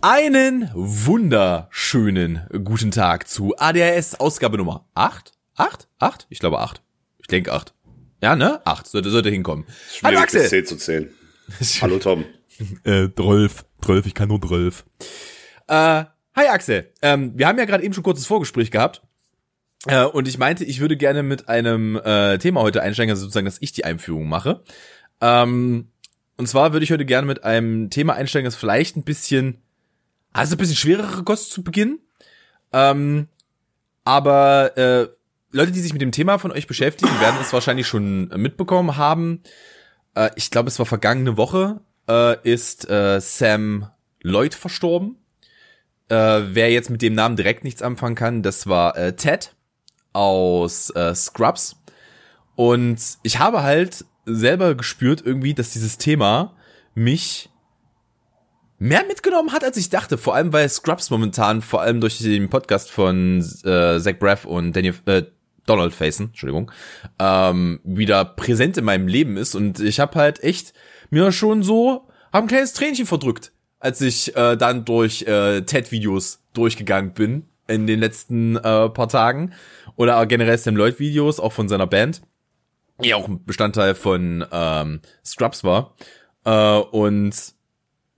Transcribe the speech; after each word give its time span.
Einen 0.00 0.70
wunderschönen 0.74 2.46
guten 2.62 2.92
Tag 2.92 3.26
zu 3.26 3.56
ADHS 3.58 4.20
Ausgabe 4.20 4.56
Nummer 4.56 4.86
8? 4.94 5.32
8? 5.56 5.88
8? 5.98 6.26
Ich 6.30 6.38
glaube 6.38 6.60
8. 6.60 6.80
Ich 7.18 7.26
denke 7.26 7.52
8. 7.52 7.74
Ja, 8.22 8.36
ne? 8.36 8.64
8 8.64 8.86
sollte, 8.86 9.10
sollte 9.10 9.28
hinkommen. 9.28 9.66
Hallo 10.04 10.20
Axel. 10.20 10.42
Bis 10.42 10.50
10 10.50 10.66
zu 10.66 10.76
10. 10.76 11.10
Hallo 11.82 11.98
Tom. 11.98 12.24
äh, 12.84 13.08
12. 13.08 13.64
12, 13.84 14.06
ich 14.06 14.14
kann 14.14 14.28
nur 14.28 14.40
12. 14.40 14.84
Äh, 15.66 15.74
hi 15.74 16.46
Axel. 16.48 16.92
Ähm, 17.02 17.32
wir 17.34 17.48
haben 17.48 17.58
ja 17.58 17.64
gerade 17.64 17.82
eben 17.82 17.92
schon 17.92 18.04
kurzes 18.04 18.26
Vorgespräch 18.26 18.70
gehabt. 18.70 19.02
Äh, 19.88 20.04
und 20.04 20.28
ich 20.28 20.38
meinte, 20.38 20.64
ich 20.64 20.78
würde 20.78 20.96
gerne 20.96 21.24
mit 21.24 21.48
einem 21.48 21.96
äh, 21.96 22.38
Thema 22.38 22.60
heute 22.60 22.82
einsteigen, 22.82 23.10
also 23.10 23.22
sozusagen, 23.22 23.46
dass 23.46 23.60
ich 23.60 23.72
die 23.72 23.84
Einführung 23.84 24.28
mache. 24.28 24.62
Ähm, 25.20 25.88
und 26.36 26.46
zwar 26.48 26.72
würde 26.72 26.84
ich 26.84 26.92
heute 26.92 27.04
gerne 27.04 27.26
mit 27.26 27.42
einem 27.42 27.90
Thema 27.90 28.14
einsteigen, 28.14 28.44
das 28.44 28.54
vielleicht 28.54 28.96
ein 28.96 29.02
bisschen 29.02 29.60
also 30.32 30.54
ein 30.54 30.58
bisschen 30.58 30.76
schwerere 30.76 31.22
Kost 31.24 31.52
zu 31.52 31.62
Beginn. 31.62 32.00
Ähm, 32.72 33.28
aber 34.04 34.76
äh, 34.76 35.08
Leute, 35.50 35.72
die 35.72 35.80
sich 35.80 35.92
mit 35.92 36.02
dem 36.02 36.12
Thema 36.12 36.38
von 36.38 36.52
euch 36.52 36.66
beschäftigen, 36.66 37.20
werden 37.20 37.38
es 37.40 37.52
wahrscheinlich 37.52 37.86
schon 37.86 38.28
mitbekommen 38.28 38.96
haben. 38.96 39.42
Äh, 40.14 40.30
ich 40.36 40.50
glaube, 40.50 40.68
es 40.68 40.78
war 40.78 40.86
vergangene 40.86 41.36
Woche, 41.36 41.80
äh, 42.08 42.36
ist 42.42 42.88
äh, 42.88 43.20
Sam 43.20 43.90
Lloyd 44.22 44.54
verstorben. 44.54 45.16
Äh, 46.08 46.14
wer 46.14 46.70
jetzt 46.70 46.90
mit 46.90 47.02
dem 47.02 47.14
Namen 47.14 47.36
direkt 47.36 47.64
nichts 47.64 47.82
anfangen 47.82 48.14
kann, 48.14 48.42
das 48.42 48.66
war 48.66 48.96
äh, 48.96 49.14
Ted 49.14 49.54
aus 50.12 50.90
äh, 50.90 51.14
Scrubs. 51.14 51.76
Und 52.56 52.98
ich 53.22 53.38
habe 53.38 53.62
halt 53.62 54.04
selber 54.24 54.74
gespürt 54.74 55.22
irgendwie, 55.24 55.54
dass 55.54 55.70
dieses 55.70 55.98
Thema 55.98 56.56
mich 56.94 57.50
mehr 58.78 59.04
mitgenommen 59.06 59.52
hat, 59.52 59.64
als 59.64 59.76
ich 59.76 59.90
dachte. 59.90 60.18
Vor 60.18 60.34
allem, 60.34 60.52
weil 60.52 60.68
Scrubs 60.68 61.10
momentan, 61.10 61.62
vor 61.62 61.82
allem 61.82 62.00
durch 62.00 62.18
den 62.18 62.48
Podcast 62.48 62.90
von 62.90 63.38
äh, 63.64 63.98
Zach 63.98 64.18
Braff 64.18 64.44
und 64.44 64.74
Daniel 64.74 64.94
äh, 65.06 65.22
Donald 65.66 65.92
Faison, 65.92 66.26
Entschuldigung, 66.28 66.70
ähm, 67.18 67.80
wieder 67.84 68.24
präsent 68.24 68.76
in 68.78 68.84
meinem 68.84 69.06
Leben 69.06 69.36
ist. 69.36 69.54
Und 69.54 69.80
ich 69.80 70.00
habe 70.00 70.18
halt 70.18 70.42
echt 70.42 70.72
mir 71.10 71.30
schon 71.32 71.62
so, 71.62 72.08
hab 72.32 72.44
ein 72.44 72.48
kleines 72.48 72.72
Tränchen 72.72 73.06
verdrückt, 73.06 73.52
als 73.78 74.00
ich 74.00 74.34
äh, 74.36 74.56
dann 74.56 74.84
durch 74.84 75.22
äh, 75.22 75.62
TED-Videos 75.62 76.40
durchgegangen 76.54 77.12
bin 77.12 77.44
in 77.66 77.86
den 77.86 78.00
letzten 78.00 78.56
äh, 78.56 78.88
paar 78.88 79.08
Tagen. 79.08 79.52
Oder 79.96 80.24
generell 80.26 80.56
Sam 80.56 80.76
Lloyd-Videos, 80.76 81.38
auch 81.40 81.52
von 81.52 81.68
seiner 81.68 81.86
Band. 81.86 82.22
Die 83.02 83.14
auch 83.14 83.28
ein 83.28 83.44
Bestandteil 83.44 83.94
von 83.94 84.44
ähm, 84.50 85.00
Scrubs 85.24 85.64
war. 85.64 85.94
Äh, 86.44 86.78
und 86.78 87.34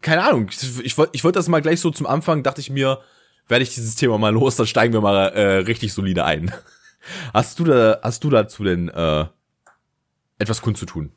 keine 0.01 0.23
Ahnung, 0.23 0.49
ich, 0.83 0.99
wollte 0.99 1.11
ich 1.15 1.25
wollt 1.25 1.37
das 1.37 1.49
mal 1.49 1.61
gleich 1.61 1.81
so 1.81 1.91
zum 1.91 2.07
Anfang, 2.07 2.43
dachte 2.43 2.61
ich 2.61 2.71
mir, 2.71 3.01
werde 3.49 3.63
ich 3.63 3.75
dieses 3.75 3.97
Thema 3.97 4.19
mal 4.19 4.33
los, 4.33 4.57
dann 4.57 4.67
steigen 4.67 4.93
wir 4.93 5.01
mal 5.01 5.29
äh, 5.29 5.57
richtig 5.59 5.93
solide 5.93 6.25
ein. 6.25 6.53
Hast 7.33 7.59
du 7.59 7.65
da, 7.65 7.99
hast 8.03 8.23
du 8.25 8.29
dazu 8.29 8.63
denn 8.63 8.91
äh, 8.91 9.25
etwas 10.39 10.61
kundzutun? 10.61 11.11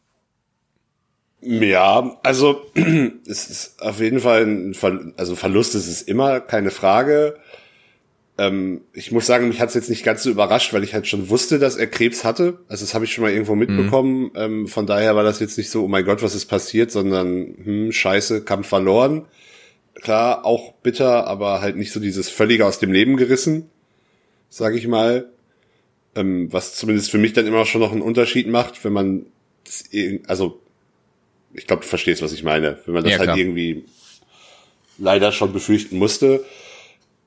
Ja, 1.41 2.17
also 2.23 2.65
es 3.27 3.49
ist 3.49 3.81
auf 3.81 3.99
jeden 3.99 4.21
Fall 4.21 4.43
ein 4.45 4.73
Ver 4.73 5.11
also 5.17 5.35
Verlust 5.35 5.75
ist 5.75 5.87
es 5.87 6.01
immer, 6.01 6.39
keine 6.39 6.71
Frage. 6.71 7.37
Ähm, 8.37 8.81
ich 8.93 9.11
muss 9.11 9.27
sagen, 9.27 9.47
mich 9.47 9.59
hat 9.59 9.69
es 9.69 9.75
jetzt 9.75 9.89
nicht 9.89 10.03
ganz 10.03 10.23
so 10.23 10.31
überrascht, 10.31 10.73
weil 10.73 10.83
ich 10.83 10.93
halt 10.93 11.07
schon 11.07 11.29
wusste, 11.29 11.59
dass 11.59 11.75
er 11.75 11.87
Krebs 11.87 12.23
hatte. 12.23 12.59
Also 12.67 12.83
das 12.83 12.95
habe 12.95 13.05
ich 13.05 13.13
schon 13.13 13.23
mal 13.23 13.31
irgendwo 13.31 13.55
mitbekommen. 13.55 14.23
Mhm. 14.23 14.31
Ähm, 14.35 14.67
von 14.67 14.87
daher 14.87 15.15
war 15.15 15.23
das 15.23 15.39
jetzt 15.39 15.57
nicht 15.57 15.69
so, 15.69 15.83
oh 15.83 15.87
mein 15.87 16.05
Gott, 16.05 16.23
was 16.23 16.33
ist 16.33 16.45
passiert, 16.45 16.91
sondern 16.91 17.55
hm, 17.63 17.91
scheiße, 17.91 18.43
Kampf 18.43 18.67
verloren. 18.67 19.25
Klar, 20.01 20.45
auch 20.45 20.73
bitter, 20.81 21.27
aber 21.27 21.61
halt 21.61 21.75
nicht 21.75 21.91
so 21.91 21.99
dieses 21.99 22.29
völlige 22.29 22.65
aus 22.65 22.79
dem 22.79 22.91
Leben 22.91 23.17
gerissen, 23.17 23.69
sage 24.49 24.77
ich 24.77 24.87
mal. 24.87 25.29
Ähm, 26.15 26.51
was 26.51 26.75
zumindest 26.75 27.11
für 27.11 27.19
mich 27.19 27.33
dann 27.33 27.45
immer 27.45 27.65
schon 27.65 27.81
noch 27.81 27.91
einen 27.91 28.01
Unterschied 28.01 28.47
macht, 28.47 28.83
wenn 28.83 28.93
man 28.93 29.25
das, 29.63 29.85
also 30.27 30.59
ich 31.53 31.67
glaube, 31.67 31.83
du 31.83 31.87
verstehst, 31.87 32.21
was 32.21 32.33
ich 32.33 32.43
meine, 32.43 32.79
wenn 32.85 32.95
man 32.95 33.03
das 33.03 33.13
ja, 33.13 33.19
halt 33.19 33.37
irgendwie 33.37 33.85
leider 34.97 35.31
schon 35.31 35.53
befürchten 35.53 35.97
musste. 35.97 36.43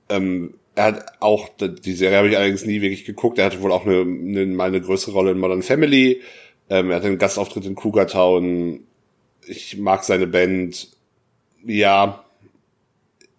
Ähm, 0.08 0.54
er 0.76 0.84
hat 0.84 1.06
auch, 1.20 1.48
die 1.58 1.94
Serie 1.94 2.18
habe 2.18 2.28
ich 2.28 2.36
allerdings 2.36 2.66
nie 2.66 2.82
wirklich 2.82 3.06
geguckt, 3.06 3.38
er 3.38 3.46
hatte 3.46 3.62
wohl 3.62 3.72
auch 3.72 3.86
eine, 3.86 4.02
eine, 4.02 4.46
mal 4.46 4.68
eine 4.68 4.80
größere 4.80 5.12
Rolle 5.12 5.30
in 5.30 5.38
Modern 5.38 5.62
Family. 5.62 6.20
Ähm, 6.68 6.90
er 6.90 6.96
hatte 6.96 7.06
einen 7.06 7.18
Gastauftritt 7.18 7.64
in 7.64 7.74
Cougar 7.74 8.06
Town. 8.06 8.80
Ich 9.46 9.78
mag 9.78 10.04
seine 10.04 10.26
Band. 10.26 10.90
Ja. 11.64 12.24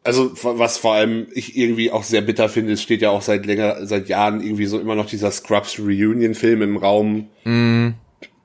Also, 0.03 0.31
was 0.41 0.79
vor 0.79 0.93
allem 0.93 1.27
ich 1.31 1.55
irgendwie 1.55 1.91
auch 1.91 2.03
sehr 2.03 2.21
bitter 2.21 2.49
finde, 2.49 2.73
es 2.73 2.81
steht 2.81 3.01
ja 3.01 3.11
auch 3.11 3.21
seit 3.21 3.45
länger, 3.45 3.85
seit 3.85 4.09
Jahren 4.09 4.41
irgendwie 4.41 4.65
so 4.65 4.79
immer 4.79 4.95
noch 4.95 5.05
dieser 5.05 5.29
Scrubs 5.29 5.77
Reunion 5.77 6.33
Film 6.33 6.63
im 6.63 6.77
Raum. 6.77 7.27
Mm. 7.43 7.89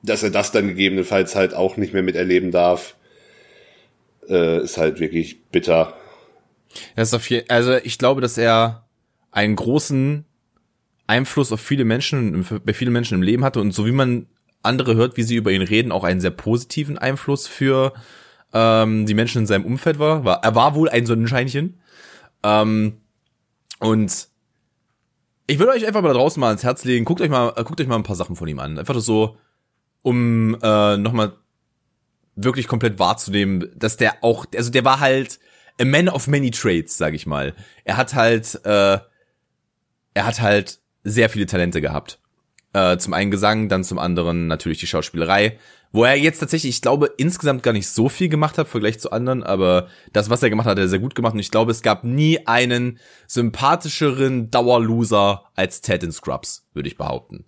Dass 0.03 0.21
er 0.21 0.29
das 0.29 0.51
dann 0.51 0.67
gegebenenfalls 0.67 1.35
halt 1.35 1.55
auch 1.55 1.77
nicht 1.77 1.93
mehr 1.93 2.03
miterleben 2.03 2.51
darf, 2.51 2.95
äh, 4.29 4.61
ist 4.61 4.77
halt 4.77 4.99
wirklich 4.99 5.41
bitter. 5.45 5.95
Das 6.95 7.07
ist 7.07 7.13
auf 7.13 7.29
jeden, 7.29 7.49
also 7.49 7.75
ich 7.77 7.97
glaube, 7.97 8.21
dass 8.21 8.37
er 8.37 8.82
einen 9.33 9.55
großen 9.55 10.25
Einfluss 11.07 11.51
auf 11.51 11.59
viele 11.59 11.83
Menschen, 11.83 12.45
bei 12.63 12.73
vielen 12.73 12.93
Menschen 12.93 13.15
im 13.15 13.21
Leben 13.21 13.43
hatte 13.43 13.59
und 13.59 13.73
so 13.73 13.85
wie 13.85 13.91
man 13.91 14.27
andere 14.61 14.95
hört, 14.95 15.17
wie 15.17 15.23
sie 15.23 15.35
über 15.35 15.51
ihn 15.51 15.61
reden, 15.61 15.91
auch 15.91 16.05
einen 16.05 16.21
sehr 16.21 16.31
positiven 16.31 16.97
Einfluss 16.97 17.47
für 17.47 17.93
ähm, 18.53 19.05
die 19.05 19.13
Menschen 19.13 19.39
in 19.39 19.47
seinem 19.47 19.65
Umfeld 19.65 19.99
war. 19.99 20.23
war 20.23 20.43
er 20.43 20.55
war 20.55 20.75
wohl 20.75 20.87
ein 20.89 21.05
Sonnenscheinchen. 21.05 21.81
Ähm, 22.43 23.01
und 23.79 24.29
ich 25.47 25.59
würde 25.59 25.73
euch 25.73 25.85
einfach 25.85 26.01
mal 26.01 26.07
da 26.09 26.13
draußen 26.13 26.39
mal 26.39 26.53
ins 26.53 26.63
Herz 26.63 26.85
legen, 26.85 27.03
guckt 27.03 27.19
euch 27.19 27.29
mal, 27.29 27.51
guckt 27.63 27.81
euch 27.81 27.87
mal 27.87 27.97
ein 27.97 28.03
paar 28.03 28.15
Sachen 28.15 28.37
von 28.37 28.47
ihm 28.47 28.59
an. 28.59 28.79
Einfach 28.79 28.99
so, 29.01 29.37
um 30.01 30.57
äh, 30.61 30.97
nochmal 30.97 31.33
wirklich 32.35 32.67
komplett 32.67 32.99
wahrzunehmen, 32.99 33.69
dass 33.75 33.97
der 33.97 34.23
auch, 34.23 34.45
also 34.55 34.71
der 34.71 34.85
war 34.85 34.99
halt 35.01 35.39
a 35.81 35.85
man 35.85 36.07
of 36.07 36.27
many 36.27 36.51
trades, 36.51 36.97
sag 36.97 37.13
ich 37.13 37.25
mal. 37.25 37.53
Er 37.83 37.97
hat 37.97 38.13
halt 38.13 38.61
äh, 38.63 38.99
er 40.13 40.25
hat 40.25 40.41
halt 40.41 40.79
sehr 41.03 41.29
viele 41.29 41.45
Talente 41.45 41.81
gehabt. 41.81 42.19
Äh, 42.73 42.97
zum 42.97 43.13
einen 43.13 43.31
Gesang, 43.31 43.69
dann 43.69 43.83
zum 43.83 43.99
anderen 43.99 44.47
natürlich 44.47 44.79
die 44.79 44.87
Schauspielerei, 44.87 45.59
wo 45.91 46.05
er 46.05 46.15
jetzt 46.15 46.39
tatsächlich, 46.39 46.75
ich 46.75 46.81
glaube, 46.81 47.11
insgesamt 47.17 47.61
gar 47.61 47.71
nicht 47.71 47.87
so 47.87 48.09
viel 48.09 48.29
gemacht 48.29 48.57
hat, 48.57 48.65
im 48.65 48.71
Vergleich 48.71 48.99
zu 48.99 49.11
anderen, 49.11 49.43
aber 49.43 49.87
das, 50.11 50.31
was 50.31 50.41
er 50.41 50.49
gemacht 50.49 50.65
hat, 50.65 50.71
hat 50.71 50.79
er 50.79 50.87
sehr 50.87 50.99
gut 50.99 51.13
gemacht 51.13 51.33
und 51.33 51.39
ich 51.39 51.51
glaube, 51.51 51.71
es 51.71 51.83
gab 51.83 52.03
nie 52.03 52.47
einen 52.47 52.99
sympathischeren 53.27 54.49
Dauerloser 54.49 55.43
als 55.53 55.81
Ted 55.81 56.01
in 56.01 56.11
Scrubs, 56.11 56.65
würde 56.73 56.89
ich 56.89 56.97
behaupten. 56.97 57.45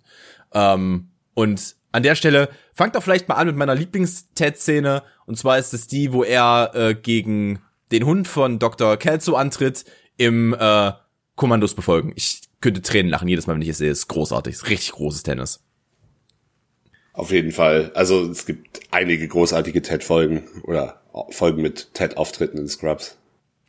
Ähm, 0.54 1.08
und 1.34 1.74
an 1.90 2.04
der 2.04 2.14
Stelle, 2.14 2.48
fangt 2.72 2.94
doch 2.94 3.02
vielleicht 3.02 3.28
mal 3.28 3.34
an 3.34 3.48
mit 3.48 3.56
meiner 3.56 3.74
Lieblings-Ted-Szene, 3.74 5.02
und 5.24 5.36
zwar 5.36 5.58
ist 5.58 5.74
es 5.74 5.88
die, 5.88 6.12
wo 6.12 6.22
er 6.22 6.70
äh, 6.74 6.94
gegen 6.94 7.58
den 7.90 8.04
Hund 8.04 8.28
von 8.28 8.60
Dr. 8.60 8.96
Kelso 8.96 9.34
antritt 9.34 9.84
im 10.16 10.54
äh, 10.54 10.92
Kommandos 11.34 11.74
befolgen. 11.74 12.12
Ich 12.14 12.42
könnte 12.60 12.82
Tränen 12.82 13.10
lachen 13.10 13.28
jedes 13.28 13.46
Mal, 13.46 13.54
wenn 13.54 13.62
ich 13.62 13.68
es 13.68 13.78
sehe. 13.78 13.90
Ist 13.90 14.08
großartig. 14.08 14.54
Ist 14.54 14.68
richtig 14.68 14.92
großes 14.92 15.22
Tennis. 15.22 15.60
Auf 17.12 17.30
jeden 17.30 17.52
Fall. 17.52 17.92
Also 17.94 18.30
es 18.30 18.44
gibt 18.44 18.80
einige 18.90 19.26
großartige 19.26 19.82
TED-Folgen 19.82 20.44
oder 20.64 21.00
Folgen 21.30 21.62
mit 21.62 21.94
TED-Auftritten 21.94 22.58
in 22.58 22.68
Scrubs. 22.68 23.16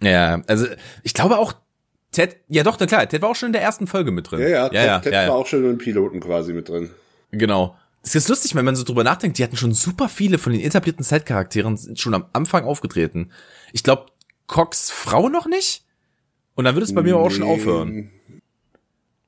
Ja, 0.02 0.44
also 0.48 0.68
ich 1.04 1.14
glaube 1.14 1.38
auch 1.38 1.54
Ted, 2.12 2.38
ja 2.48 2.64
doch, 2.64 2.78
na 2.80 2.86
klar, 2.86 3.08
Ted 3.08 3.22
war 3.22 3.30
auch 3.30 3.36
schon 3.36 3.48
in 3.48 3.54
der 3.54 3.62
ersten 3.62 3.88
Folge 3.88 4.12
mit 4.12 4.30
drin. 4.30 4.40
Ja, 4.40 4.48
ja, 4.48 4.56
ja, 4.56 4.70
Ted, 4.70 4.74
ja, 4.74 5.00
Ted 5.00 5.14
ja, 5.14 5.28
war 5.28 5.36
auch 5.36 5.48
schon 5.48 5.70
im 5.70 5.78
Piloten 5.78 6.20
quasi 6.20 6.54
mit 6.54 6.70
drin. 6.70 6.90
Genau. 7.32 7.76
Das 8.04 8.16
ist 8.16 8.30
lustig, 8.30 8.56
wenn 8.56 8.64
man 8.64 8.76
so 8.76 8.84
drüber 8.84 9.04
nachdenkt, 9.04 9.38
die 9.38 9.44
hatten 9.44 9.58
schon 9.58 9.74
super 9.74 10.08
viele 10.08 10.38
von 10.38 10.54
den 10.54 10.62
etablierten 10.62 11.04
Set-Charakteren 11.04 11.96
schon 11.98 12.14
am 12.14 12.26
Anfang 12.32 12.64
aufgetreten. 12.64 13.32
Ich 13.74 13.84
glaube, 13.84 14.08
Cox 14.48 14.92
Frau 14.92 15.28
noch 15.28 15.46
nicht? 15.46 15.84
Und 16.56 16.66
dann 16.66 16.76
würde 16.76 16.86
es 16.86 16.96
bei 16.96 17.04
mir 17.04 17.16
nee. 17.16 17.20
auch 17.20 17.30
schon 17.30 17.44
aufhören. 17.44 18.10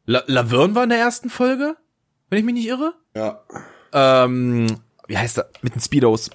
La 0.10 0.24
Laverne 0.26 0.74
war 0.74 0.86
in 0.86 0.90
der 0.90 0.98
ersten 0.98 1.30
Folge, 1.30 1.78
wenn 2.32 2.40
ich 2.40 2.46
mich 2.46 2.56
nicht 2.56 2.68
irre. 2.68 2.96
Ja. 3.14 3.44
Ähm, 3.94 4.66
wie 5.06 5.16
heißt 5.16 5.38
er? 5.38 5.52
Mit 5.62 5.76
den 5.76 5.82
Speedos. 5.82 6.32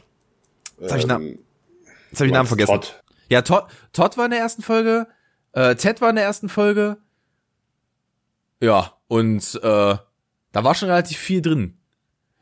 Jetzt 0.78 0.90
habe 0.92 1.00
ich, 1.00 1.06
Na 1.08 1.16
ähm, 1.16 1.40
hab 2.14 2.20
ich 2.20 2.32
Namen 2.32 2.46
vergessen. 2.46 2.70
Todd. 2.70 3.02
Ja, 3.28 3.42
Todd, 3.42 3.64
Todd 3.92 4.16
war 4.16 4.26
in 4.26 4.30
der 4.30 4.38
ersten 4.38 4.62
Folge. 4.62 5.08
Äh, 5.54 5.74
Ted 5.74 6.00
war 6.00 6.10
in 6.10 6.14
der 6.14 6.24
ersten 6.24 6.48
Folge. 6.48 6.98
Ja, 8.60 8.92
und 9.08 9.56
äh, 9.56 9.60
da 9.60 9.98
war 10.52 10.74
schon 10.76 10.88
relativ 10.88 11.18
viel 11.18 11.42
drin. 11.42 11.76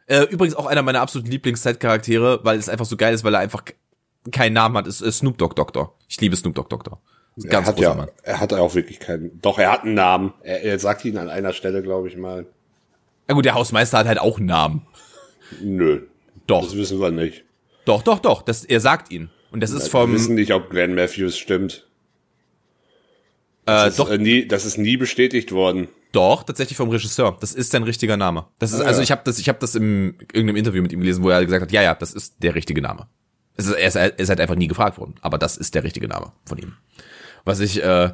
Äh, 0.08 0.24
übrigens 0.24 0.54
auch 0.54 0.66
einer 0.66 0.82
meiner 0.82 1.00
absoluten 1.00 1.30
Lieblings-Set-Charaktere, 1.30 2.40
weil 2.42 2.58
es 2.58 2.68
einfach 2.68 2.84
so 2.84 2.98
geil 2.98 3.14
ist, 3.14 3.24
weil 3.24 3.32
er 3.32 3.40
einfach 3.40 3.64
keinen 4.32 4.52
Namen 4.52 4.76
hat, 4.76 4.86
ist, 4.86 5.00
ist 5.00 5.20
Snoop 5.20 5.38
Dogg 5.38 5.54
Doktor. 5.54 5.96
Ich 6.08 6.20
liebe 6.20 6.36
Snoop 6.36 6.54
Dogg 6.54 6.68
Doktor. 6.68 7.00
Ganz 7.48 7.66
er 7.66 7.72
hat 7.72 7.80
ja, 7.80 7.94
Mann. 7.94 8.08
er 8.22 8.40
hat 8.40 8.52
auch 8.52 8.74
wirklich 8.74 9.00
keinen. 9.00 9.40
Doch, 9.40 9.58
er 9.58 9.72
hat 9.72 9.84
einen 9.84 9.94
Namen. 9.94 10.34
Er, 10.42 10.62
er 10.62 10.78
sagt 10.78 11.04
ihn 11.04 11.16
an 11.16 11.28
einer 11.28 11.52
Stelle, 11.52 11.82
glaube 11.82 12.08
ich 12.08 12.16
mal. 12.16 12.46
Ja 13.28 13.34
gut, 13.34 13.44
der 13.44 13.54
Hausmeister 13.54 13.98
hat 13.98 14.06
halt 14.06 14.20
auch 14.20 14.36
einen 14.36 14.46
Namen. 14.46 14.86
Nö. 15.62 16.02
Doch. 16.46 16.64
Das 16.64 16.76
wissen 16.76 17.00
wir 17.00 17.10
nicht. 17.10 17.44
Doch, 17.84 18.02
doch, 18.02 18.18
doch. 18.18 18.42
Das, 18.42 18.64
er 18.64 18.80
sagt 18.80 19.10
ihn. 19.10 19.30
Und 19.50 19.62
das 19.62 19.70
ist 19.70 19.88
vom. 19.88 20.10
Wir 20.10 20.18
wissen 20.18 20.34
nicht, 20.34 20.52
ob 20.52 20.70
Glenn 20.70 20.94
Matthews 20.94 21.38
stimmt. 21.38 21.86
Das, 23.64 23.84
äh, 23.84 23.88
ist, 23.88 23.98
doch, 23.98 24.10
äh, 24.10 24.18
nie, 24.18 24.46
das 24.46 24.64
ist 24.64 24.76
nie 24.76 24.96
bestätigt 24.96 25.52
worden. 25.52 25.88
Doch, 26.10 26.42
tatsächlich 26.42 26.76
vom 26.76 26.90
Regisseur. 26.90 27.36
Das 27.40 27.54
ist 27.54 27.70
sein 27.70 27.84
richtiger 27.84 28.16
Name. 28.16 28.46
Das 28.58 28.72
ist, 28.72 28.80
ah, 28.80 28.84
also 28.84 29.00
ja. 29.00 29.04
ich 29.04 29.10
habe 29.10 29.22
das, 29.24 29.38
ich 29.38 29.48
habe 29.48 29.58
das 29.60 29.74
im 29.74 30.16
irgendeinem 30.32 30.56
Interview 30.56 30.82
mit 30.82 30.92
ihm 30.92 31.00
gelesen, 31.00 31.22
wo 31.22 31.30
er 31.30 31.44
gesagt 31.44 31.62
hat, 31.62 31.72
ja, 31.72 31.82
ja, 31.82 31.94
das 31.94 32.12
ist 32.12 32.42
der 32.42 32.54
richtige 32.54 32.82
Name. 32.82 33.06
Es 33.56 33.66
ist, 33.66 33.74
er, 33.74 33.88
ist, 33.88 33.96
er 33.96 34.18
ist 34.18 34.28
halt 34.28 34.40
einfach 34.40 34.56
nie 34.56 34.66
gefragt 34.66 34.98
worden, 34.98 35.14
aber 35.20 35.38
das 35.38 35.56
ist 35.56 35.74
der 35.74 35.84
richtige 35.84 36.08
Name 36.08 36.32
von 36.44 36.58
ihm. 36.58 36.74
Was 37.44 37.60
ich, 37.60 37.82
äh, 37.82 38.10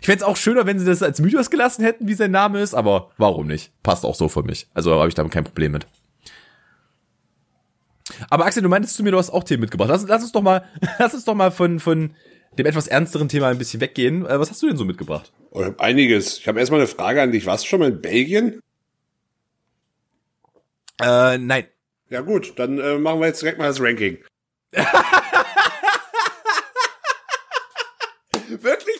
ich 0.00 0.06
fände 0.06 0.18
es 0.18 0.22
auch 0.22 0.36
schöner, 0.36 0.66
wenn 0.66 0.78
sie 0.78 0.86
das 0.86 1.02
als 1.02 1.20
Mythos 1.20 1.50
gelassen 1.50 1.84
hätten, 1.84 2.08
wie 2.08 2.14
sein 2.14 2.30
Name 2.30 2.60
ist, 2.60 2.74
aber 2.74 3.10
warum 3.18 3.46
nicht? 3.46 3.72
Passt 3.82 4.04
auch 4.04 4.14
so 4.14 4.28
für 4.28 4.42
mich. 4.42 4.68
Also 4.74 4.94
habe 4.98 5.08
ich 5.08 5.14
damit 5.14 5.32
kein 5.32 5.44
Problem 5.44 5.72
mit. 5.72 5.86
Aber 8.30 8.46
Axel, 8.46 8.62
du 8.62 8.68
meintest 8.68 8.96
zu 8.96 9.02
mir, 9.02 9.12
du 9.12 9.18
hast 9.18 9.30
auch 9.30 9.44
Themen 9.44 9.60
mitgebracht. 9.62 9.88
Lass, 9.88 10.06
lass 10.06 10.22
uns 10.22 10.32
doch 10.32 10.42
mal, 10.42 10.64
lass 10.98 11.14
uns 11.14 11.24
doch 11.24 11.34
mal 11.34 11.50
von, 11.50 11.80
von 11.80 12.14
dem 12.58 12.66
etwas 12.66 12.88
ernsteren 12.88 13.28
Thema 13.28 13.48
ein 13.48 13.58
bisschen 13.58 13.80
weggehen. 13.80 14.26
Äh, 14.26 14.38
was 14.38 14.50
hast 14.50 14.62
du 14.62 14.68
denn 14.68 14.76
so 14.76 14.84
mitgebracht? 14.84 15.32
Oh, 15.50 15.60
ich 15.60 15.66
habe 15.66 15.80
einiges. 15.80 16.38
Ich 16.38 16.48
habe 16.48 16.60
erstmal 16.60 16.80
eine 16.80 16.88
Frage 16.88 17.22
an 17.22 17.32
dich. 17.32 17.46
Warst 17.46 17.64
du 17.64 17.68
schon 17.68 17.80
mal 17.80 17.90
in 17.90 18.00
Belgien? 18.00 18.60
Äh, 21.00 21.38
nein. 21.38 21.66
Ja 22.10 22.20
gut, 22.20 22.54
dann 22.56 22.78
äh, 22.78 22.98
machen 22.98 23.20
wir 23.20 23.26
jetzt 23.26 23.40
direkt 23.40 23.58
mal 23.58 23.68
das 23.68 23.80
Ranking. 23.80 24.18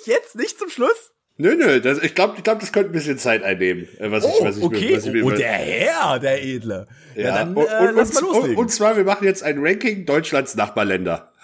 Wirklich 0.03 0.07
jetzt? 0.07 0.37
Nicht 0.37 0.59
zum 0.59 0.69
Schluss? 0.69 1.13
Nö, 1.39 1.57
nö, 1.57 1.81
das, 1.81 1.99
ich 1.99 2.15
glaube, 2.15 2.35
ich 2.37 2.45
glaub, 2.45 2.61
das 2.61 2.73
könnte 2.73 2.91
ein 2.91 2.93
bisschen 2.93 3.19
Zeit 3.19 3.43
einnehmen. 3.43 3.89
Äh, 3.99 4.11
was 4.11 4.25
ich, 4.25 4.31
oh, 4.31 4.45
was 4.45 4.59
ich, 4.59 4.65
okay. 4.65 4.97
Was 4.97 5.07
ich 5.07 5.25
oh, 5.25 5.31
der 5.31 5.53
Herr, 5.53 6.19
der 6.19 6.43
Edle. 6.43 6.87
Ja, 7.15 7.23
ja 7.23 7.35
dann 7.37 7.57
und, 7.57 7.67
äh, 7.67 7.89
und, 7.89 7.97
lass 7.97 8.15
mal 8.15 8.21
loslegen. 8.21 8.51
Und, 8.51 8.57
und 8.57 8.69
zwar, 8.69 8.97
wir 8.97 9.05
machen 9.05 9.25
jetzt 9.25 9.43
ein 9.43 9.59
Ranking 9.59 10.05
Deutschlands 10.05 10.55
Nachbarländer. 10.55 11.29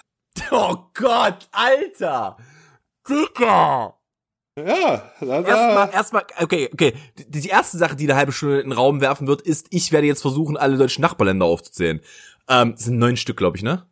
Oh 0.51 0.77
Gott, 0.93 1.49
Alter! 1.51 2.37
Dicker! 3.09 3.95
Ja, 4.55 5.11
da, 5.19 5.41
erstmal, 5.41 5.89
erstmal, 5.91 6.23
okay, 6.39 6.69
okay. 6.71 6.93
Die, 7.17 7.41
die 7.41 7.49
erste 7.49 7.77
Sache, 7.77 7.95
die 7.95 8.05
eine 8.05 8.15
halbe 8.15 8.31
Stunde 8.31 8.61
in 8.61 8.69
den 8.69 8.77
Raum 8.77 9.01
werfen 9.01 9.27
wird, 9.27 9.41
ist, 9.41 9.67
ich 9.69 9.91
werde 9.91 10.07
jetzt 10.07 10.21
versuchen, 10.21 10.55
alle 10.55 10.77
deutschen 10.77 11.01
Nachbarländer 11.01 11.45
aufzuzählen. 11.45 11.99
Ähm, 12.47 12.73
das 12.73 12.85
sind 12.85 12.99
neun 12.99 13.17
Stück, 13.17 13.37
glaube 13.37 13.57
ich, 13.57 13.63
ne? 13.63 13.85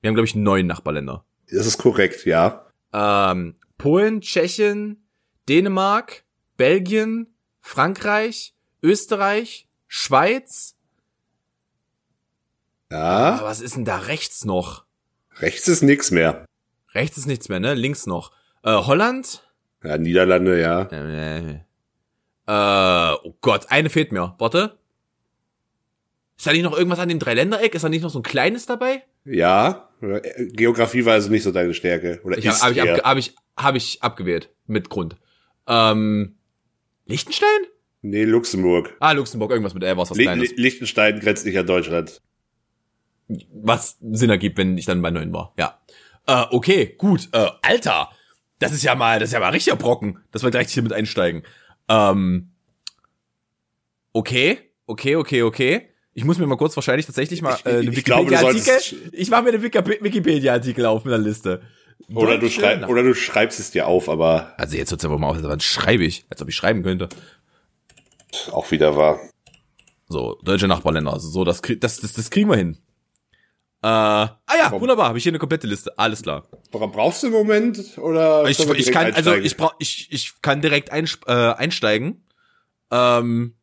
Wir 0.00 0.08
haben, 0.08 0.14
glaube 0.14 0.26
ich, 0.26 0.36
neun 0.36 0.66
Nachbarländer. 0.66 1.24
Das 1.50 1.66
ist 1.66 1.78
korrekt, 1.78 2.26
ja. 2.26 2.66
Ähm, 2.92 3.56
Polen, 3.82 4.20
Tschechien, 4.20 5.02
Dänemark, 5.48 6.22
Belgien, 6.56 7.34
Frankreich, 7.60 8.54
Österreich, 8.80 9.66
Schweiz. 9.88 10.76
Ja. 12.92 13.34
Aber 13.34 13.48
was 13.48 13.60
ist 13.60 13.74
denn 13.74 13.84
da 13.84 13.96
rechts 13.98 14.44
noch? 14.44 14.84
Rechts 15.40 15.66
ist 15.66 15.82
nichts 15.82 16.12
mehr. 16.12 16.44
Rechts 16.94 17.16
ist 17.18 17.26
nichts 17.26 17.48
mehr, 17.48 17.58
ne? 17.58 17.74
Links 17.74 18.06
noch. 18.06 18.30
Äh, 18.62 18.70
Holland? 18.70 19.50
Ja, 19.82 19.98
Niederlande, 19.98 20.60
ja. 20.60 20.82
Äh, 20.82 21.54
äh, 22.46 23.16
oh 23.24 23.34
Gott, 23.40 23.66
eine 23.68 23.90
fehlt 23.90 24.12
mir. 24.12 24.36
Warte. 24.38 24.78
Ist 26.36 26.46
da 26.46 26.52
nicht 26.52 26.62
noch 26.62 26.78
irgendwas 26.78 27.00
an 27.00 27.08
dem 27.08 27.18
Dreiländereck? 27.18 27.74
Ist 27.74 27.82
da 27.82 27.88
nicht 27.88 28.02
noch 28.02 28.10
so 28.10 28.20
ein 28.20 28.22
kleines 28.22 28.64
dabei? 28.64 29.02
Ja. 29.24 29.88
Geografie 30.02 31.04
war 31.04 31.14
also 31.14 31.30
nicht 31.30 31.42
so 31.44 31.52
deine 31.52 31.74
Stärke. 31.74 32.20
Oder 32.24 32.38
ich 32.38 32.46
habe 32.48 32.58
hab 32.58 32.72
ich, 32.72 32.82
ab, 32.82 33.04
hab 33.04 33.18
ich, 33.18 33.34
hab 33.56 33.74
ich 33.76 34.02
abgewählt. 34.02 34.50
Mit 34.66 34.90
Grund. 34.90 35.16
Ähm, 35.66 36.36
Liechtenstein? 37.06 37.48
Nee, 38.02 38.24
Luxemburg. 38.24 38.96
Ah, 38.98 39.12
Luxemburg, 39.12 39.50
irgendwas 39.52 39.74
mit 39.74 39.84
L, 39.84 39.96
was 39.96 40.10
was 40.10 40.18
Kleines. 40.18 40.52
Liechtenstein 40.56 41.20
grenzt 41.20 41.46
nicht 41.46 41.58
an 41.58 41.66
Deutschland 41.66 42.20
was 43.52 43.98
Sinn 44.00 44.30
ergibt, 44.30 44.58
wenn 44.58 44.78
ich 44.78 44.86
dann 44.86 45.02
bei 45.02 45.10
neun 45.10 45.32
war. 45.32 45.54
Ja. 45.58 45.80
Äh, 46.26 46.44
okay, 46.50 46.94
gut. 46.98 47.28
Äh, 47.32 47.48
Alter, 47.62 48.10
das 48.58 48.72
ist 48.72 48.82
ja 48.82 48.94
mal, 48.94 49.18
das 49.18 49.30
ist 49.30 49.34
ja 49.34 49.40
mal 49.40 49.50
richtiger 49.50 49.76
Brocken, 49.76 50.18
dass 50.30 50.42
wir 50.42 50.50
direkt 50.50 50.70
hier 50.70 50.82
mit 50.82 50.92
einsteigen. 50.92 51.42
Ähm, 51.88 52.50
okay, 54.12 54.58
okay, 54.86 55.16
okay, 55.16 55.42
okay. 55.42 55.88
Ich 56.14 56.24
muss 56.24 56.38
mir 56.38 56.46
mal 56.46 56.56
kurz 56.56 56.76
wahrscheinlich 56.76 57.06
tatsächlich 57.06 57.40
mal 57.42 57.56
äh, 57.64 57.70
eine 57.70 57.96
Wikipedia-Artikel. 57.96 59.10
Ich 59.12 59.30
mache 59.30 59.42
mir 59.42 59.48
eine 59.50 59.62
Wikipedia-Artikel 59.62 60.86
auf 60.86 61.04
mit 61.04 61.12
der 61.12 61.18
Liste. 61.18 61.62
Oder 62.14 62.38
du, 62.38 62.50
schreib, 62.50 62.88
oder 62.88 63.02
du 63.02 63.14
schreibst 63.14 63.60
es 63.60 63.70
dir 63.70 63.86
auf, 63.86 64.08
aber. 64.08 64.52
Also 64.58 64.76
jetzt 64.76 64.90
wird's 64.90 65.04
aber 65.04 65.18
mal 65.18 65.28
auf, 65.28 65.38
wann 65.40 65.60
schreibe 65.60 66.04
ich? 66.04 66.26
Als 66.28 66.42
ob 66.42 66.48
ich 66.48 66.56
schreiben 66.56 66.82
könnte. 66.82 67.08
Auch 68.50 68.70
wieder 68.70 68.96
wahr. 68.96 69.20
So, 70.08 70.38
deutsche 70.42 70.68
Nachbarländer. 70.68 71.12
Also 71.12 71.28
so, 71.28 71.44
das, 71.44 71.62
das, 71.62 72.00
das, 72.00 72.12
das 72.12 72.30
kriegen 72.30 72.50
wir 72.50 72.56
hin. 72.56 72.76
Äh, 73.82 73.88
ah 73.88 74.38
ja, 74.56 74.70
wunderbar, 74.70 75.08
habe 75.08 75.18
ich 75.18 75.24
hier 75.24 75.32
eine 75.32 75.38
komplette 75.38 75.66
Liste. 75.66 75.98
Alles 75.98 76.22
klar. 76.22 76.44
Brauchst 76.70 77.22
du 77.22 77.28
einen 77.28 77.34
Moment 77.34 77.98
oder 77.98 78.44
ich, 78.48 78.60
ich 78.60 78.92
kann 78.92 79.12
also 79.12 79.34
ich 79.34 79.56
brauch 79.56 79.74
ich 79.80 80.06
ich 80.12 80.40
kann 80.40 80.60
direkt 80.60 80.92
ein, 80.92 81.08
äh, 81.26 81.32
einsteigen. 81.32 82.24
Ähm, 82.92 83.56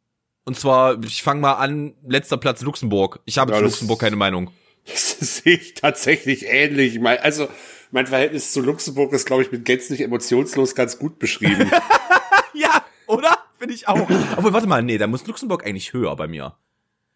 und 0.50 0.56
zwar 0.56 1.02
ich 1.04 1.22
fange 1.22 1.42
mal 1.42 1.54
an, 1.54 1.94
letzter 2.08 2.38
Platz 2.38 2.64
Luxemburg. 2.64 3.20
Ich 3.26 3.38
habe 3.38 3.52
ja, 3.52 3.60
zu 3.60 3.66
Luxemburg 3.66 4.00
keine 4.00 4.16
Meinung. 4.16 4.50
Das 4.88 5.12
sehe 5.20 5.58
ich 5.58 5.76
tatsächlich 5.76 6.48
ähnlich. 6.48 7.00
Also 7.06 7.48
mein 7.92 8.08
Verhältnis 8.08 8.52
zu 8.52 8.62
Luxemburg 8.62 9.14
ist 9.14 9.28
glaube 9.28 9.44
ich 9.44 9.52
mit 9.52 9.64
gänzlich 9.64 10.02
emotionslos 10.02 10.74
ganz 10.74 10.98
gut 10.98 11.20
beschrieben. 11.20 11.70
ja, 12.56 12.84
oder? 13.06 13.38
Finde 13.60 13.76
ich 13.76 13.88
auch. 13.88 14.10
Aber 14.38 14.52
warte 14.54 14.66
mal, 14.66 14.82
nee, 14.82 14.98
da 14.98 15.06
muss 15.06 15.28
Luxemburg 15.28 15.68
eigentlich 15.68 15.94
höher 15.94 16.16
bei 16.16 16.28
mir. 16.28 16.56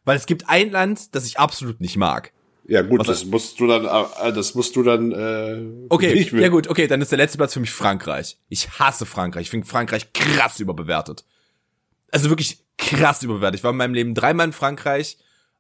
Weil 0.06 0.16
es 0.16 0.28
gibt 0.28 0.48
ein 0.48 0.70
Land, 0.70 1.16
das 1.16 1.26
ich 1.26 1.40
absolut 1.40 1.82
nicht 1.82 1.98
mag. 1.98 2.34
Ja 2.68 2.84
gut, 2.84 3.00
Was 3.00 3.08
das 3.08 3.26
musst 3.26 3.60
du 3.60 3.66
dann, 3.66 3.86
äh, 3.86 4.32
das 4.32 4.54
musst 4.54 4.76
du 4.76 4.84
dann. 4.84 5.12
Äh, 5.12 5.88
okay, 5.90 6.30
ja 6.40 6.50
gut, 6.50 6.68
okay, 6.68 6.86
dann 6.86 7.02
ist 7.02 7.12
der 7.12 7.18
letzte 7.18 7.40
Platz 7.40 7.54
für 7.54 7.62
mich 7.62 7.72
Frankreich. 7.72 8.38
Ich 8.50 8.78
hasse 8.78 9.08
Frankreich. 9.08 9.44
Ich 9.44 9.50
finde 9.50 9.66
Frankreich 9.66 10.14
krass 10.14 10.60
überbewertet. 10.60 11.26
Also 12.12 12.30
wirklich 12.30 12.62
krass 12.78 13.24
überbewertet. 13.24 13.60
Ich 13.60 13.64
war 13.64 13.72
in 13.72 13.78
meinem 13.78 13.94
Leben 13.94 14.16
dreimal 14.16 14.48
in 14.48 14.54
Frankreich 14.54 15.18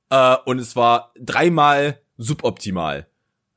äh, 0.09 0.35
und 0.45 0.59
es 0.59 0.75
war 0.75 1.13
dreimal 1.19 1.99
suboptimal. 2.17 3.07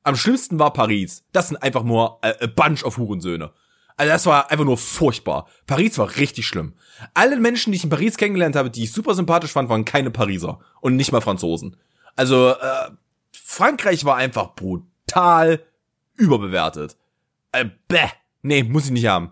Am 0.03 0.17
schlimmsten 0.17 0.58
war 0.58 0.73
Paris. 0.73 1.25
Das 1.32 1.49
sind 1.49 1.56
einfach 1.56 1.82
nur 1.82 2.19
äh, 2.23 2.35
a 2.44 2.47
bunch 2.47 2.85
of 2.85 2.97
Hurensöhne. 2.97 3.53
Also 3.97 4.12
das 4.12 4.26
war 4.26 4.50
einfach 4.50 4.64
nur 4.64 4.76
furchtbar. 4.76 5.49
Paris 5.67 5.97
war 5.99 6.17
richtig 6.17 6.47
schlimm. 6.47 6.75
Alle 7.14 7.37
Menschen, 7.37 7.73
die 7.73 7.76
ich 7.76 7.85
in 7.85 7.91
Paris 7.91 8.17
kennengelernt 8.17 8.55
habe, 8.55 8.70
die 8.70 8.85
ich 8.85 8.93
super 8.93 9.14
sympathisch 9.14 9.53
fand, 9.53 9.69
waren 9.69 9.85
keine 9.85 10.11
Pariser 10.11 10.61
und 10.81 10.97
nicht 10.97 11.12
mal 11.12 11.23
Franzosen. 11.23 11.76
Also 12.14 12.50
äh, 12.50 12.91
Frankreich 13.32 14.05
war 14.05 14.17
einfach 14.17 14.55
brutal 14.55 15.61
überbewertet. 16.14 16.97
Äh, 17.53 17.67
bäh. 17.88 18.08
Nee, 18.43 18.62
muss 18.62 18.85
ich 18.85 18.91
nicht 18.91 19.06
haben. 19.06 19.31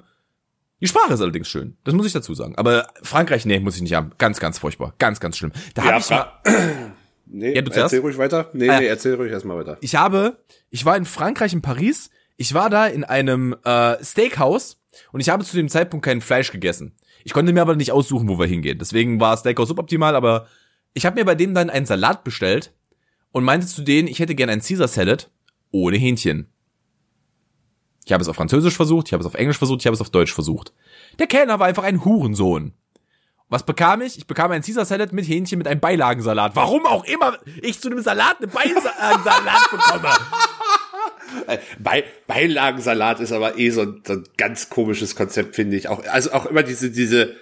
Die 0.84 0.88
Sprache 0.88 1.14
ist 1.14 1.22
allerdings 1.22 1.48
schön. 1.48 1.78
Das 1.84 1.94
muss 1.94 2.04
ich 2.04 2.12
dazu 2.12 2.34
sagen. 2.34 2.56
Aber 2.56 2.88
Frankreich, 3.02 3.46
nee, 3.46 3.58
muss 3.58 3.76
ich 3.76 3.80
nicht 3.80 3.94
haben. 3.94 4.12
Ganz, 4.18 4.38
ganz 4.38 4.58
furchtbar. 4.58 4.92
Ganz, 4.98 5.18
ganz 5.18 5.38
schlimm. 5.38 5.50
Da 5.72 5.82
ja, 5.82 5.92
habe 5.92 6.00
ich 6.00 6.10
mal. 6.10 6.32
Nee, 7.26 7.54
ja, 7.54 7.62
du 7.62 7.72
erzähl 7.72 8.00
ruhig 8.00 8.18
weiter. 8.18 8.50
Nee, 8.52 8.68
ah, 8.68 8.78
nee, 8.78 8.86
erzähl 8.86 9.14
ruhig 9.14 9.32
erstmal 9.32 9.56
weiter. 9.56 9.78
Ich 9.80 9.96
habe, 9.96 10.44
ich 10.68 10.84
war 10.84 10.94
in 10.96 11.06
Frankreich, 11.06 11.54
in 11.54 11.62
Paris. 11.62 12.10
Ich 12.36 12.52
war 12.52 12.68
da 12.68 12.86
in 12.86 13.02
einem 13.02 13.56
äh, 13.64 13.96
Steakhouse 14.04 14.78
und 15.10 15.20
ich 15.20 15.30
habe 15.30 15.42
zu 15.42 15.56
dem 15.56 15.70
Zeitpunkt 15.70 16.04
kein 16.04 16.20
Fleisch 16.20 16.52
gegessen. 16.52 16.92
Ich 17.24 17.32
konnte 17.32 17.52
mir 17.52 17.62
aber 17.62 17.74
nicht 17.76 17.90
aussuchen, 17.90 18.28
wo 18.28 18.38
wir 18.38 18.46
hingehen. 18.46 18.78
Deswegen 18.78 19.18
war 19.20 19.36
Steakhouse 19.38 19.68
suboptimal, 19.68 20.14
aber 20.14 20.46
ich 20.92 21.06
habe 21.06 21.18
mir 21.18 21.24
bei 21.24 21.34
dem 21.34 21.54
dann 21.54 21.70
einen 21.70 21.86
Salat 21.86 22.24
bestellt 22.24 22.72
und 23.32 23.42
meinte 23.42 23.66
zu 23.66 23.82
denen, 23.82 24.06
ich 24.06 24.20
hätte 24.20 24.34
gern 24.34 24.50
ein 24.50 24.60
Caesar 24.60 24.86
Salad 24.86 25.30
ohne 25.72 25.96
Hähnchen. 25.96 26.52
Ich 28.04 28.12
habe 28.12 28.22
es 28.22 28.28
auf 28.28 28.36
Französisch 28.36 28.76
versucht, 28.76 29.08
ich 29.08 29.12
habe 29.12 29.22
es 29.22 29.26
auf 29.26 29.34
Englisch 29.34 29.58
versucht, 29.58 29.80
ich 29.80 29.86
habe 29.86 29.94
es 29.94 30.00
auf 30.00 30.10
Deutsch 30.10 30.32
versucht. 30.32 30.72
Der 31.18 31.26
Kellner 31.26 31.58
war 31.58 31.66
einfach 31.66 31.84
ein 31.84 32.04
Hurensohn. 32.04 32.74
Was 33.48 33.64
bekam 33.64 34.00
ich? 34.00 34.18
Ich 34.18 34.26
bekam 34.26 34.50
ein 34.50 34.62
Caesar 34.62 34.84
Salad 34.84 35.12
mit 35.12 35.26
Hähnchen 35.28 35.58
mit 35.58 35.68
einem 35.68 35.80
Beilagensalat. 35.80 36.56
Warum 36.56 36.86
auch 36.86 37.04
immer 37.04 37.38
ich 37.62 37.80
zu 37.80 37.88
einem 37.88 38.02
Salat 38.02 38.38
einen 38.40 38.50
Beilagensalat 38.50 39.70
bekomme. 39.70 40.08
Be 41.78 42.04
Beilagensalat 42.26 43.20
ist 43.20 43.32
aber 43.32 43.58
eh 43.58 43.70
so 43.70 43.82
ein, 43.82 44.02
so 44.06 44.14
ein 44.14 44.24
ganz 44.36 44.70
komisches 44.70 45.14
Konzept, 45.14 45.56
finde 45.56 45.76
ich. 45.76 45.88
Auch, 45.88 46.04
also 46.06 46.32
auch 46.32 46.46
immer 46.46 46.62
diese, 46.62 46.90
diese, 46.90 47.34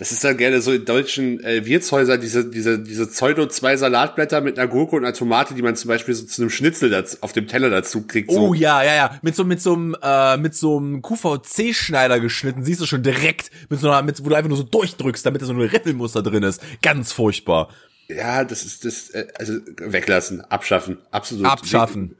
das 0.00 0.12
ist 0.12 0.24
dann 0.24 0.38
gerne 0.38 0.62
so 0.62 0.72
in 0.72 0.86
deutschen 0.86 1.44
äh, 1.44 1.66
Wirtshäusern 1.66 2.18
diese, 2.22 2.48
diese, 2.48 2.78
diese 2.78 3.06
Pseudo 3.06 3.46
zwei 3.48 3.76
Salatblätter 3.76 4.40
mit 4.40 4.58
einer 4.58 4.66
Gurke 4.66 4.96
und 4.96 5.04
einer 5.04 5.12
Tomate, 5.12 5.52
die 5.52 5.60
man 5.60 5.76
zum 5.76 5.88
Beispiel 5.88 6.14
so 6.14 6.24
zu 6.24 6.40
einem 6.40 6.50
Schnitzel 6.50 6.88
dazu, 6.88 7.18
auf 7.20 7.34
dem 7.34 7.46
Teller 7.46 7.68
dazu 7.68 8.06
kriegt. 8.06 8.30
So. 8.32 8.48
Oh 8.48 8.54
ja, 8.54 8.82
ja, 8.82 8.94
ja. 8.94 9.18
Mit 9.20 9.36
so, 9.36 9.44
mit 9.44 9.60
so 9.60 9.74
einem, 9.74 9.94
äh, 10.02 10.38
mit 10.38 10.54
so 10.54 10.78
einem 10.78 11.02
QVC-Schneider 11.02 12.18
geschnitten, 12.18 12.64
siehst 12.64 12.80
du 12.80 12.86
schon 12.86 13.02
direkt, 13.02 13.50
mit 13.68 13.78
so 13.78 13.90
einer, 13.90 14.00
mit, 14.00 14.24
wo 14.24 14.30
du 14.30 14.34
einfach 14.36 14.48
nur 14.48 14.56
so 14.56 14.62
durchdrückst, 14.64 15.26
damit 15.26 15.42
da 15.42 15.46
so 15.46 15.52
ein 15.52 15.60
Rippelmuster 15.60 16.22
drin 16.22 16.44
ist. 16.44 16.62
Ganz 16.80 17.12
furchtbar. 17.12 17.68
Ja, 18.08 18.44
das 18.44 18.64
ist 18.64 18.86
das, 18.86 19.10
äh, 19.10 19.26
also 19.38 19.58
weglassen, 19.76 20.40
abschaffen, 20.40 20.96
absolut. 21.10 21.44
Abschaffen. 21.44 22.16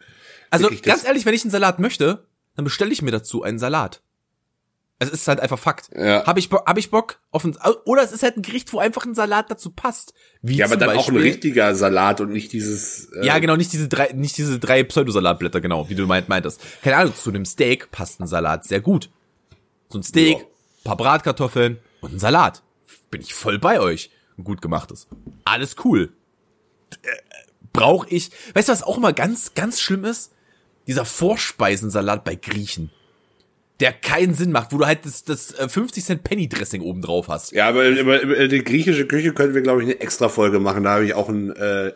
Also 0.50 0.68
ganz 0.82 1.06
ehrlich, 1.06 1.25
wenn 1.25 1.32
ich 1.32 1.44
einen 1.44 1.50
Salat 1.50 1.78
möchte, 1.78 2.26
dann 2.56 2.66
bestelle 2.66 2.92
ich 2.92 3.00
mir 3.00 3.10
dazu 3.10 3.42
einen 3.42 3.58
Salat. 3.58 4.02
Es 5.02 5.09
ist 5.09 5.26
halt 5.28 5.40
einfach 5.40 5.59
Fakt. 5.59 5.88
Ja. 5.97 6.26
Habe 6.26 6.38
ich, 6.38 6.50
Bock, 6.50 6.62
hab 6.66 6.76
ich 6.76 6.90
Bock 6.90 7.21
auf 7.30 7.45
ein, 7.45 7.57
oder 7.87 8.02
es 8.02 8.12
ist 8.12 8.23
halt 8.23 8.37
ein 8.37 8.42
Gericht, 8.42 8.71
wo 8.75 8.78
einfach 8.78 9.07
ein 9.07 9.14
Salat 9.14 9.50
dazu 9.50 9.71
passt. 9.71 10.12
Wie 10.42 10.57
ja, 10.57 10.66
aber 10.66 10.76
dann 10.76 10.95
Beispiel, 10.95 11.02
auch 11.02 11.09
ein 11.09 11.23
richtiger 11.23 11.75
Salat 11.75 12.21
und 12.21 12.30
nicht 12.30 12.52
dieses. 12.52 13.11
Äh 13.14 13.25
ja, 13.25 13.38
genau, 13.38 13.57
nicht 13.57 13.73
diese 13.73 13.88
drei, 13.88 14.12
nicht 14.12 14.37
diese 14.37 14.59
drei 14.59 14.85
Pseudosalatblätter, 14.85 15.62
genau, 15.62 15.88
wie 15.88 15.95
du 15.95 16.07
meint, 16.07 16.28
meintest. 16.28 16.61
Keine 16.83 16.97
Ahnung, 16.97 17.14
zu 17.16 17.30
einem 17.30 17.47
Steak 17.47 17.90
passt 17.90 18.21
ein 18.21 18.26
Salat 18.26 18.64
sehr 18.64 18.80
gut. 18.80 19.11
So 19.88 19.99
ein 19.99 20.02
Steak, 20.02 20.38
Ja. 20.38 20.45
paar 20.85 20.97
Bratkartoffeln 20.99 21.78
und 22.02 22.12
ein 22.12 22.19
Salat. 22.19 22.62
Bin 23.11 23.23
ich 23.23 23.33
voll 23.35 23.59
bei 23.59 23.80
euch. 23.80 24.11
Ein 24.38 24.45
gut 24.45 24.61
gemachtes. 24.61 25.09
Alles 25.45 25.76
cool. 25.85 26.12
Äh, 27.02 27.09
Brauch 27.73 28.07
ich. 28.09 28.30
Weißt 28.54 28.69
du, 28.69 28.73
was 28.73 28.83
auch 28.83 28.99
immer 28.99 29.12
ganz, 29.12 29.54
ganz 29.54 29.80
schlimm 29.80 30.04
ist? 30.04 30.33
Dieser 30.87 31.04
Vorspeisensalat 31.07 32.25
bei 32.25 32.35
Griechen. 32.35 32.90
Der 33.80 33.92
keinen 33.92 34.34
Sinn 34.34 34.52
macht, 34.52 34.72
wo 34.72 34.78
du 34.78 34.87
halt 34.87 35.04
das, 35.04 35.25
das 35.25 35.58
äh, 35.58 35.68
50 35.68 36.04
Cent 36.04 36.25
Penny 36.25 36.49
Dressing 36.49 36.82
oben 36.82 37.02
drauf 37.02 37.28
hast. 37.28 37.52
Ja, 37.52 37.68
aber 37.68 37.88
über, 37.88 38.20
über 38.20 38.49
die 38.49 38.62
griechische 38.62 39.06
Küche 39.06 39.32
können 39.32 39.54
wir, 39.54 39.62
glaube 39.62 39.82
ich, 39.82 39.88
eine 39.88 40.00
extra 40.00 40.28
Folge 40.28 40.60
machen. 40.60 40.84
Da 40.84 40.90
habe 40.90 41.06
ich 41.06 41.14
auch 41.14 41.28
ein, 41.28 41.50
äh, 41.56 41.92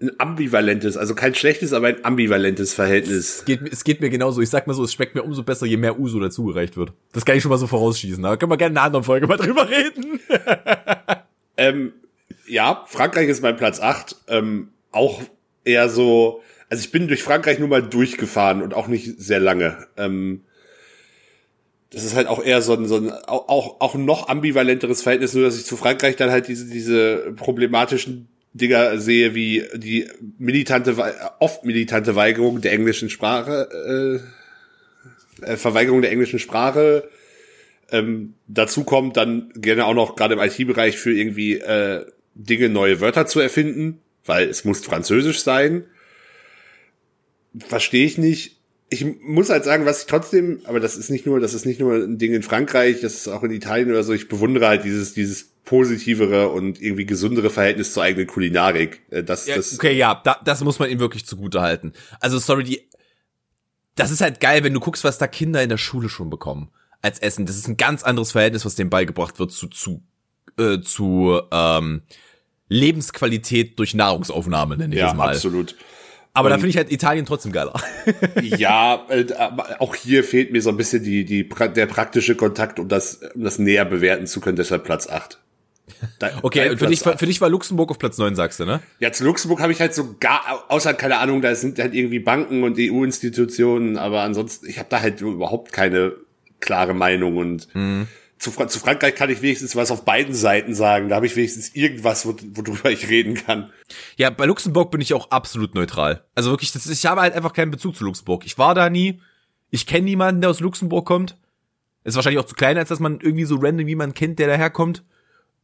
ein 0.00 0.12
ambivalentes, 0.18 0.96
also 0.96 1.14
kein 1.14 1.34
schlechtes, 1.34 1.72
aber 1.72 1.88
ein 1.88 2.04
ambivalentes 2.04 2.74
Verhältnis. 2.74 3.38
Es 3.38 3.44
geht, 3.44 3.60
es 3.72 3.84
geht 3.84 4.00
mir 4.00 4.10
genauso. 4.10 4.40
Ich 4.40 4.50
sag 4.50 4.66
mal 4.66 4.74
so, 4.74 4.84
es 4.84 4.92
schmeckt 4.92 5.14
mir 5.14 5.22
umso 5.22 5.42
besser, 5.42 5.66
je 5.66 5.76
mehr 5.76 5.98
Uso 5.98 6.20
dazugereicht 6.20 6.76
wird. 6.76 6.92
Das 7.12 7.24
kann 7.24 7.36
ich 7.36 7.42
schon 7.42 7.50
mal 7.50 7.58
so 7.58 7.66
vorausschießen. 7.66 8.22
Da 8.22 8.36
können 8.36 8.52
wir 8.52 8.56
gerne 8.56 8.72
in 8.72 8.78
einer 8.78 8.86
anderen 8.86 9.04
Folge 9.04 9.26
mal 9.26 9.36
drüber 9.38 9.68
reden. 9.68 10.20
Ähm, 11.56 11.92
ja, 12.46 12.84
Frankreich 12.86 13.28
ist 13.28 13.42
mein 13.42 13.56
Platz 13.56 13.80
8. 13.80 14.16
Ähm, 14.28 14.68
auch 14.90 15.22
eher 15.64 15.88
so, 15.88 16.42
also 16.68 16.82
ich 16.82 16.90
bin 16.90 17.08
durch 17.08 17.22
Frankreich 17.22 17.58
nur 17.58 17.68
mal 17.68 17.82
durchgefahren 17.82 18.62
und 18.62 18.74
auch 18.74 18.88
nicht 18.88 19.20
sehr 19.20 19.40
lange. 19.40 19.86
Ähm, 19.96 20.42
das 21.92 22.04
ist 22.04 22.14
halt 22.14 22.26
auch 22.26 22.42
eher 22.42 22.62
so 22.62 22.72
ein, 22.74 22.86
so 22.86 22.96
ein 22.96 23.10
auch, 23.10 23.80
auch, 23.80 23.94
noch 23.94 24.28
ambivalenteres 24.28 25.02
Verhältnis, 25.02 25.34
nur 25.34 25.44
dass 25.44 25.58
ich 25.58 25.66
zu 25.66 25.76
Frankreich 25.76 26.16
dann 26.16 26.30
halt 26.30 26.48
diese, 26.48 26.66
diese 26.66 27.32
problematischen 27.36 28.28
Dinger 28.54 28.98
sehe, 28.98 29.34
wie 29.34 29.64
die 29.74 30.08
militante, 30.38 30.96
Wei- 30.96 31.14
oft 31.38 31.64
militante 31.64 32.16
Weigerung 32.16 32.60
der 32.60 32.72
englischen 32.72 33.10
Sprache, 33.10 34.20
äh, 35.42 35.52
äh, 35.52 35.56
Verweigerung 35.56 36.02
der 36.02 36.12
englischen 36.12 36.38
Sprache, 36.38 37.08
ähm, 37.90 38.34
dazu 38.46 38.84
kommt 38.84 39.16
dann 39.18 39.52
gerne 39.54 39.84
auch 39.84 39.94
noch 39.94 40.16
gerade 40.16 40.34
im 40.34 40.40
IT-Bereich 40.40 40.96
für 40.96 41.12
irgendwie 41.12 41.58
äh, 41.58 42.06
Dinge, 42.34 42.70
neue 42.70 43.00
Wörter 43.00 43.26
zu 43.26 43.40
erfinden, 43.40 44.00
weil 44.24 44.48
es 44.48 44.64
muss 44.64 44.84
Französisch 44.84 45.42
sein. 45.42 45.84
Verstehe 47.58 48.06
ich 48.06 48.16
nicht. 48.16 48.61
Ich 48.92 49.04
muss 49.22 49.48
halt 49.48 49.64
sagen, 49.64 49.86
was 49.86 50.00
ich 50.00 50.06
trotzdem, 50.06 50.60
aber 50.64 50.78
das 50.78 50.96
ist 50.96 51.10
nicht 51.10 51.24
nur, 51.24 51.40
das 51.40 51.54
ist 51.54 51.64
nicht 51.64 51.80
nur 51.80 51.94
ein 51.94 52.18
Ding 52.18 52.34
in 52.34 52.42
Frankreich, 52.42 53.00
das 53.00 53.14
ist 53.14 53.28
auch 53.28 53.42
in 53.42 53.50
Italien 53.50 53.90
oder 53.90 54.02
so. 54.02 54.12
Ich 54.12 54.28
bewundere 54.28 54.68
halt 54.68 54.84
dieses, 54.84 55.14
dieses 55.14 55.44
positivere 55.64 56.50
und 56.50 56.80
irgendwie 56.80 57.06
gesundere 57.06 57.48
Verhältnis 57.50 57.94
zur 57.94 58.02
eigenen 58.02 58.26
Kulinarik. 58.26 59.00
Äh, 59.10 59.24
Das, 59.24 59.46
Ja, 59.46 59.56
das, 59.56 59.74
okay, 59.74 59.96
ja, 59.96 60.20
da, 60.22 60.38
das 60.44 60.62
muss 60.62 60.78
man 60.78 60.90
ihm 60.90 60.98
wirklich 60.98 61.26
zugute 61.26 61.60
halten. 61.62 61.92
Also, 62.20 62.38
sorry, 62.38 62.64
die, 62.64 62.88
das 63.94 64.10
ist 64.10 64.20
halt 64.20 64.40
geil, 64.40 64.62
wenn 64.62 64.74
du 64.74 64.80
guckst, 64.80 65.04
was 65.04 65.18
da 65.18 65.26
Kinder 65.26 65.62
in 65.62 65.68
der 65.68 65.78
Schule 65.78 66.08
schon 66.08 66.28
bekommen 66.28 66.70
als 67.00 67.18
Essen. 67.18 67.46
Das 67.46 67.56
ist 67.56 67.68
ein 67.68 67.76
ganz 67.76 68.02
anderes 68.02 68.32
Verhältnis, 68.32 68.64
was 68.64 68.74
denen 68.74 68.90
beigebracht 68.90 69.38
wird 69.38 69.52
zu, 69.52 69.68
zu, 69.68 70.02
äh, 70.58 70.80
zu, 70.80 71.40
ähm, 71.50 72.02
Lebensqualität 72.72 73.78
durch 73.78 73.94
Nahrungsaufnahme, 73.94 74.76
nenne 74.76 74.94
ich 74.94 75.00
ja, 75.00 75.10
es 75.10 75.14
mal. 75.14 75.34
absolut. 75.34 75.76
Aber 76.34 76.48
da 76.48 76.54
Und- 76.54 76.60
finde 76.62 76.70
ich 76.70 76.76
halt 76.76 76.90
Italien 76.90 77.26
trotzdem 77.26 77.52
geiler. 77.52 77.74
Ja, 78.42 79.04
äh, 79.08 79.26
auch 79.78 79.94
hier 79.94 80.24
fehlt 80.24 80.50
mir 80.52 80.62
so 80.62 80.70
ein 80.70 80.76
bisschen 80.76 81.02
die, 81.04 81.24
die, 81.24 81.48
der 81.48 81.86
praktische 81.86 82.34
Kontakt, 82.36 82.78
um 82.78 82.88
das, 82.88 83.20
um 83.34 83.44
das 83.44 83.58
näher 83.58 83.84
bewerten 83.84 84.26
zu 84.26 84.40
können, 84.40 84.56
deshalb 84.56 84.84
Platz 84.84 85.08
8. 85.08 85.38
Da- 86.18 86.30
Okay, 86.42 86.68
dein 86.70 86.78
für 86.78 86.86
dich, 86.86 87.00
für 87.00 87.26
dich 87.26 87.40
war 87.40 87.48
Luxemburg 87.48 87.90
auf 87.90 87.98
Platz 87.98 88.16
9, 88.18 88.34
sagst 88.34 88.60
du, 88.60 88.64
ne? 88.64 88.80
Ja, 88.98 89.12
zu 89.12 89.24
Luxemburg 89.24 89.60
habe 89.60 89.72
ich 89.72 89.80
halt 89.80 89.94
so 89.94 90.16
gar, 90.20 90.64
außer 90.68 90.94
keine 90.94 91.18
Ahnung, 91.18 91.42
da 91.42 91.54
sind 91.54 91.78
halt 91.78 91.94
irgendwie 91.94 92.18
Banken 92.20 92.62
und 92.62 92.76
EU-Institutionen, 92.78 93.98
aber 93.98 94.22
ansonsten, 94.22 94.66
ich 94.68 94.78
habe 94.78 94.88
da 94.88 95.00
halt 95.00 95.20
überhaupt 95.20 95.72
keine 95.72 96.12
klare 96.60 96.94
Meinung 96.94 97.36
und 97.36 97.68
Mhm. 97.74 98.06
Zu, 98.42 98.50
zu 98.50 98.80
Frankreich 98.80 99.14
kann 99.14 99.30
ich 99.30 99.40
wenigstens 99.40 99.76
was 99.76 99.92
auf 99.92 100.04
beiden 100.04 100.34
Seiten 100.34 100.74
sagen, 100.74 101.08
da 101.08 101.14
habe 101.14 101.26
ich 101.26 101.36
wenigstens 101.36 101.76
irgendwas, 101.76 102.26
wo, 102.26 102.34
worüber 102.54 102.90
ich 102.90 103.08
reden 103.08 103.34
kann. 103.34 103.72
Ja, 104.16 104.30
bei 104.30 104.46
Luxemburg 104.46 104.90
bin 104.90 105.00
ich 105.00 105.14
auch 105.14 105.30
absolut 105.30 105.76
neutral. 105.76 106.24
Also 106.34 106.50
wirklich, 106.50 106.72
das 106.72 106.86
ist, 106.86 106.98
ich 106.98 107.06
habe 107.06 107.20
halt 107.20 107.34
einfach 107.34 107.52
keinen 107.52 107.70
Bezug 107.70 107.94
zu 107.94 108.04
Luxemburg. 108.04 108.44
Ich 108.44 108.58
war 108.58 108.74
da 108.74 108.90
nie. 108.90 109.20
Ich 109.70 109.86
kenne 109.86 110.06
niemanden, 110.06 110.40
der 110.40 110.50
aus 110.50 110.58
Luxemburg 110.58 111.06
kommt. 111.06 111.38
Ist 112.02 112.16
wahrscheinlich 112.16 112.40
auch 112.40 112.46
zu 112.46 112.56
klein, 112.56 112.76
als 112.76 112.88
dass 112.88 112.98
man 112.98 113.20
irgendwie 113.20 113.44
so 113.44 113.54
random 113.60 113.86
jemanden 113.86 114.14
kennt, 114.14 114.40
der 114.40 114.48
daherkommt. 114.48 115.04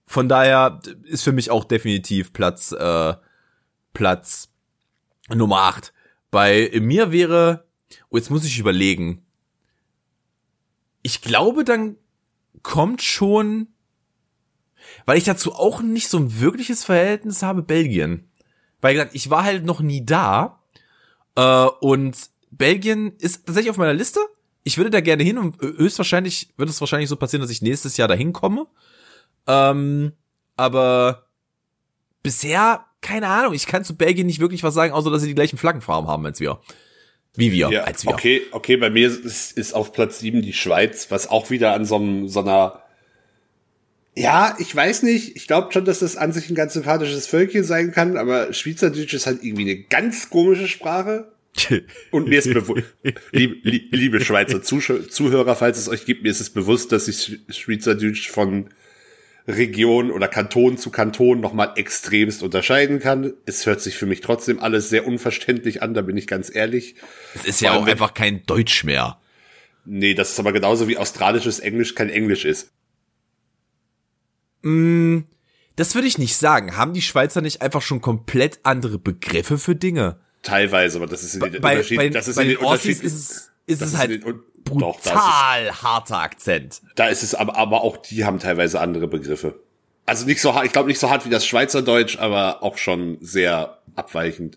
Von 0.06 0.28
daher 0.28 0.80
ist 1.02 1.24
für 1.24 1.32
mich 1.32 1.50
auch 1.50 1.64
definitiv 1.64 2.32
Platz, 2.32 2.70
äh, 2.70 3.14
Platz 3.92 4.50
Nummer 5.28 5.62
8. 5.62 5.92
Bei 6.30 6.70
mir 6.80 7.10
wäre, 7.10 7.64
oh, 8.08 8.16
jetzt 8.16 8.30
muss 8.30 8.44
ich 8.44 8.60
überlegen. 8.60 9.26
Ich 11.02 11.22
glaube, 11.22 11.64
dann 11.64 11.96
kommt 12.62 13.02
schon, 13.02 13.68
weil 15.06 15.18
ich 15.18 15.24
dazu 15.24 15.52
auch 15.52 15.82
nicht 15.82 16.08
so 16.08 16.18
ein 16.18 16.40
wirkliches 16.40 16.84
Verhältnis 16.84 17.42
habe, 17.42 17.62
Belgien. 17.62 18.30
Weil 18.80 18.94
gesagt, 18.94 19.14
ich 19.14 19.30
war 19.30 19.44
halt 19.44 19.64
noch 19.64 19.80
nie 19.80 20.04
da. 20.04 20.62
Äh, 21.34 21.66
und 21.80 22.16
Belgien 22.50 23.12
ist 23.18 23.46
tatsächlich 23.46 23.70
auf 23.70 23.76
meiner 23.76 23.94
Liste. 23.94 24.20
Ich 24.64 24.76
würde 24.76 24.90
da 24.90 25.00
gerne 25.00 25.22
hin 25.22 25.38
und 25.38 25.60
höchstwahrscheinlich 25.60 26.52
wird 26.56 26.68
es 26.68 26.80
wahrscheinlich 26.80 27.08
so 27.08 27.16
passieren, 27.16 27.40
dass 27.40 27.50
ich 27.50 27.62
nächstes 27.62 27.96
Jahr 27.96 28.08
dahin 28.08 28.32
komme. 28.32 28.66
Ähm, 29.46 30.12
aber 30.56 31.26
bisher, 32.22 32.84
keine 33.00 33.28
Ahnung, 33.28 33.54
ich 33.54 33.66
kann 33.66 33.84
zu 33.84 33.96
Belgien 33.96 34.26
nicht 34.26 34.40
wirklich 34.40 34.62
was 34.62 34.74
sagen, 34.74 34.92
außer 34.92 35.10
dass 35.10 35.22
sie 35.22 35.28
die 35.28 35.34
gleichen 35.34 35.56
Flaggenfarben 35.56 36.10
haben 36.10 36.26
als 36.26 36.40
wir. 36.40 36.60
Wie 37.38 37.52
wir, 37.52 37.70
Ja, 37.70 37.84
als 37.84 38.04
wir. 38.04 38.10
okay, 38.12 38.42
okay, 38.50 38.76
bei 38.76 38.90
mir 38.90 39.06
ist, 39.08 39.56
ist 39.56 39.72
auf 39.72 39.92
Platz 39.92 40.18
7 40.18 40.42
die 40.42 40.52
Schweiz, 40.52 41.06
was 41.10 41.28
auch 41.30 41.50
wieder 41.50 41.72
an 41.72 41.84
so, 41.86 41.96
einem, 41.96 42.28
so 42.28 42.40
einer 42.40 42.82
ja, 44.16 44.56
ich 44.58 44.74
weiß 44.74 45.04
nicht. 45.04 45.36
Ich 45.36 45.46
glaube 45.46 45.72
schon, 45.72 45.84
dass 45.84 46.00
das 46.00 46.16
an 46.16 46.32
sich 46.32 46.50
ein 46.50 46.56
ganz 46.56 46.72
sympathisches 46.72 47.28
Völkchen 47.28 47.62
sein 47.62 47.92
kann, 47.92 48.16
aber 48.16 48.52
Schweizerdeutsch 48.52 49.14
ist 49.14 49.26
halt 49.26 49.44
irgendwie 49.44 49.62
eine 49.62 49.76
ganz 49.76 50.28
komische 50.28 50.66
Sprache. 50.66 51.30
Und 52.10 52.28
mir 52.28 52.40
ist 52.40 52.52
bewusst, 52.52 52.82
liebe, 53.30 53.54
liebe 53.62 54.20
Schweizer 54.20 54.58
Zusch- 54.62 55.08
Zuhörer, 55.08 55.54
falls 55.54 55.78
es 55.78 55.88
euch 55.88 56.04
gibt, 56.04 56.24
mir 56.24 56.30
ist 56.30 56.40
es 56.40 56.50
bewusst, 56.50 56.90
dass 56.90 57.04
sich 57.06 57.38
Schweizerdeutsch 57.48 58.28
von 58.28 58.70
Region 59.48 60.10
oder 60.10 60.28
Kanton 60.28 60.76
zu 60.76 60.90
Kanton 60.90 61.40
nochmal 61.40 61.72
extremst 61.76 62.42
unterscheiden 62.42 63.00
kann. 63.00 63.32
Es 63.46 63.64
hört 63.64 63.80
sich 63.80 63.96
für 63.96 64.06
mich 64.06 64.20
trotzdem 64.20 64.60
alles 64.60 64.90
sehr 64.90 65.06
unverständlich 65.06 65.82
an, 65.82 65.94
da 65.94 66.02
bin 66.02 66.16
ich 66.16 66.26
ganz 66.26 66.54
ehrlich. 66.54 66.96
Es 67.34 67.46
ist 67.46 67.60
Vor 67.60 67.68
ja 67.68 67.74
auch 67.74 67.86
einfach 67.86 68.12
kein 68.12 68.44
Deutsch 68.44 68.84
mehr. 68.84 69.18
Nee, 69.86 70.12
das 70.12 70.32
ist 70.32 70.38
aber 70.38 70.52
genauso 70.52 70.86
wie 70.86 70.98
australisches 70.98 71.60
Englisch 71.60 71.94
kein 71.94 72.10
Englisch 72.10 72.44
ist. 72.44 72.72
Das 74.62 75.94
würde 75.94 76.08
ich 76.08 76.18
nicht 76.18 76.36
sagen. 76.36 76.76
Haben 76.76 76.92
die 76.92 77.00
Schweizer 77.00 77.40
nicht 77.40 77.62
einfach 77.62 77.80
schon 77.80 78.02
komplett 78.02 78.60
andere 78.64 78.98
Begriffe 78.98 79.56
für 79.56 79.74
Dinge? 79.74 80.20
Teilweise, 80.42 80.98
aber 80.98 81.06
das 81.06 81.22
ist 81.22 81.34
in 81.34 81.40
den 81.40 81.62
Bei, 81.62 81.76
Unterschied, 81.76 81.96
bei, 81.96 82.08
das 82.10 82.28
ist 82.28 82.36
bei 82.36 82.42
in 82.42 82.48
den 82.48 82.58
den 82.58 82.66
Unterschied, 82.66 83.00
ist 83.00 83.02
es, 83.02 83.50
ist 83.66 83.80
es 83.80 83.96
halt 83.96 84.22
Un- 84.70 84.78
Doch, 84.80 84.96
ist 84.98 85.04
brutal 85.04 85.70
harter 85.82 86.18
Akzent. 86.18 86.80
Da 86.96 87.08
ist 87.08 87.22
es 87.22 87.34
aber, 87.34 87.56
aber 87.56 87.82
auch 87.82 87.96
die 87.96 88.24
haben 88.24 88.38
teilweise 88.38 88.80
andere 88.80 89.06
Begriffe. 89.08 89.54
Also 90.06 90.24
nicht 90.26 90.40
so 90.40 90.54
hart, 90.54 90.64
ich 90.64 90.72
glaube 90.72 90.88
nicht 90.88 90.98
so 91.00 91.10
hart 91.10 91.26
wie 91.26 91.30
das 91.30 91.44
Schweizerdeutsch, 91.46 92.18
aber 92.18 92.62
auch 92.62 92.78
schon 92.78 93.18
sehr 93.20 93.78
abweichend. 93.94 94.56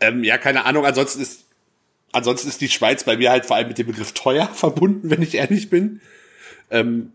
Ähm, 0.00 0.24
ja, 0.24 0.36
keine 0.36 0.66
Ahnung, 0.66 0.84
ansonsten 0.84 1.22
ist, 1.22 1.44
ansonsten 2.12 2.48
ist 2.48 2.60
die 2.60 2.68
Schweiz 2.68 3.04
bei 3.04 3.16
mir 3.16 3.30
halt 3.30 3.46
vor 3.46 3.56
allem 3.56 3.68
mit 3.68 3.78
dem 3.78 3.86
Begriff 3.86 4.12
teuer 4.12 4.46
verbunden, 4.54 5.08
wenn 5.10 5.22
ich 5.22 5.34
ehrlich 5.36 5.70
bin. 5.70 6.00
Ähm, 6.70 7.12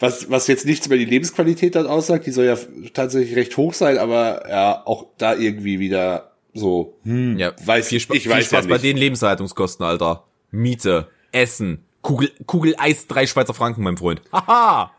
was, 0.00 0.28
was 0.30 0.48
jetzt 0.48 0.66
nichts 0.66 0.86
über 0.86 0.98
die 0.98 1.04
Lebensqualität 1.04 1.76
dann 1.76 1.86
aussagt, 1.86 2.26
die 2.26 2.32
soll 2.32 2.46
ja 2.46 2.56
tatsächlich 2.92 3.36
recht 3.36 3.56
hoch 3.56 3.72
sein, 3.72 3.98
aber 3.98 4.48
ja, 4.50 4.82
auch 4.84 5.06
da 5.16 5.34
irgendwie 5.36 5.78
wieder 5.78 6.32
so, 6.54 6.98
hm, 7.04 7.38
Ja, 7.38 7.52
weiß 7.64 7.86
viel, 7.88 7.98
ich, 7.98 8.02
Spa 8.02 8.14
ich 8.14 8.24
viel 8.24 8.32
weiß 8.32 8.46
Spaß 8.46 8.64
ja 8.64 8.68
bei 8.68 8.74
nicht. 8.74 8.84
den 8.84 8.96
Lebenshaltungskosten, 8.96 9.86
Alter. 9.86 10.24
Miete, 10.50 11.08
Essen, 11.32 11.84
Kugel, 12.02 12.30
Kugel 12.46 12.74
Eis, 12.78 13.06
drei 13.06 13.26
Schweizer 13.26 13.54
Franken, 13.54 13.82
mein 13.82 13.96
Freund. 13.96 14.22
Haha! 14.32 14.92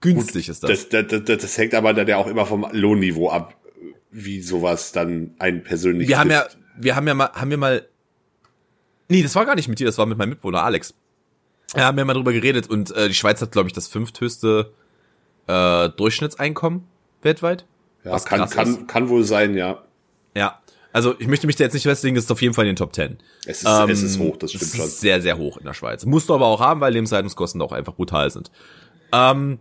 Günstig 0.00 0.48
ist 0.48 0.62
das. 0.62 0.88
Das, 0.88 1.08
das, 1.08 1.24
das, 1.24 1.42
das 1.42 1.58
hängt 1.58 1.74
aber 1.74 1.92
dann 1.92 2.06
ja 2.06 2.18
auch 2.18 2.28
immer 2.28 2.46
vom 2.46 2.66
Lohnniveau 2.70 3.30
ab, 3.30 3.56
wie 4.10 4.40
sowas 4.40 4.92
dann 4.92 5.34
einen 5.38 5.64
persönlich 5.64 6.08
wir 6.08 6.18
haben 6.18 6.30
ja, 6.30 6.42
trifft. 6.42 6.58
wir 6.76 6.96
haben 6.96 7.08
ja 7.08 7.14
mal, 7.14 7.30
haben 7.32 7.50
wir 7.50 7.58
mal, 7.58 7.88
nee, 9.08 9.22
das 9.22 9.34
war 9.34 9.44
gar 9.44 9.56
nicht 9.56 9.68
mit 9.68 9.80
dir, 9.80 9.86
das 9.86 9.98
war 9.98 10.06
mit 10.06 10.18
meinem 10.18 10.30
Mitbewohner 10.30 10.62
Alex. 10.62 10.94
Wir 11.74 11.84
haben 11.84 11.98
ja 11.98 12.04
mal 12.04 12.14
drüber 12.14 12.32
geredet 12.32 12.70
und 12.70 12.90
äh, 12.92 13.08
die 13.08 13.14
Schweiz 13.14 13.42
hat, 13.42 13.52
glaube 13.52 13.68
ich, 13.68 13.74
das 13.74 13.88
fünfthöchste 13.88 14.72
äh, 15.46 15.88
Durchschnittseinkommen 15.90 16.84
weltweit. 17.22 17.66
ja, 18.04 18.18
kann, 18.20 18.44
ist. 18.44 18.52
kann, 18.52 18.86
kann 18.86 19.08
wohl 19.08 19.24
sein, 19.24 19.54
ja. 19.54 19.82
Ja. 20.34 20.60
Also 20.98 21.14
ich 21.20 21.28
möchte 21.28 21.46
mich 21.46 21.54
da 21.54 21.62
jetzt 21.62 21.74
nicht 21.74 21.84
festlegen, 21.84 22.16
das 22.16 22.24
ist 22.24 22.32
auf 22.32 22.42
jeden 22.42 22.54
Fall 22.54 22.64
in 22.64 22.70
den 22.70 22.76
Top 22.76 22.92
10. 22.92 23.18
Es 23.46 23.62
ist, 23.62 23.68
es 23.68 24.02
ist 24.02 24.18
hoch, 24.18 24.36
das 24.36 24.50
stimmt 24.50 24.64
es 24.64 24.76
schon. 24.76 24.84
ist 24.84 24.98
sehr, 24.98 25.22
sehr 25.22 25.38
hoch 25.38 25.56
in 25.56 25.64
der 25.64 25.72
Schweiz. 25.72 26.04
Musst 26.04 26.28
du 26.28 26.34
aber 26.34 26.46
auch 26.46 26.58
haben, 26.58 26.80
weil 26.80 26.92
Lebenshaltungskosten 26.92 27.62
auch 27.62 27.70
einfach 27.70 27.94
brutal 27.94 28.28
sind. 28.32 28.50
Ähm, 29.12 29.60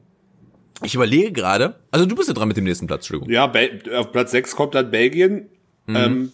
ich 0.81 0.95
überlege 0.95 1.31
gerade, 1.31 1.75
also 1.91 2.07
du 2.07 2.15
bist 2.15 2.27
ja 2.27 2.33
dran 2.33 2.47
mit 2.47 2.57
dem 2.57 2.63
nächsten 2.63 2.87
Platz, 2.87 3.01
Entschuldigung. 3.01 3.31
Ja, 3.31 3.53
auf 3.99 4.11
Platz 4.11 4.31
6 4.31 4.55
kommt 4.55 4.73
dann 4.73 4.89
Belgien. 4.89 5.47
Mhm. 5.85 5.95
Ähm, 5.95 6.33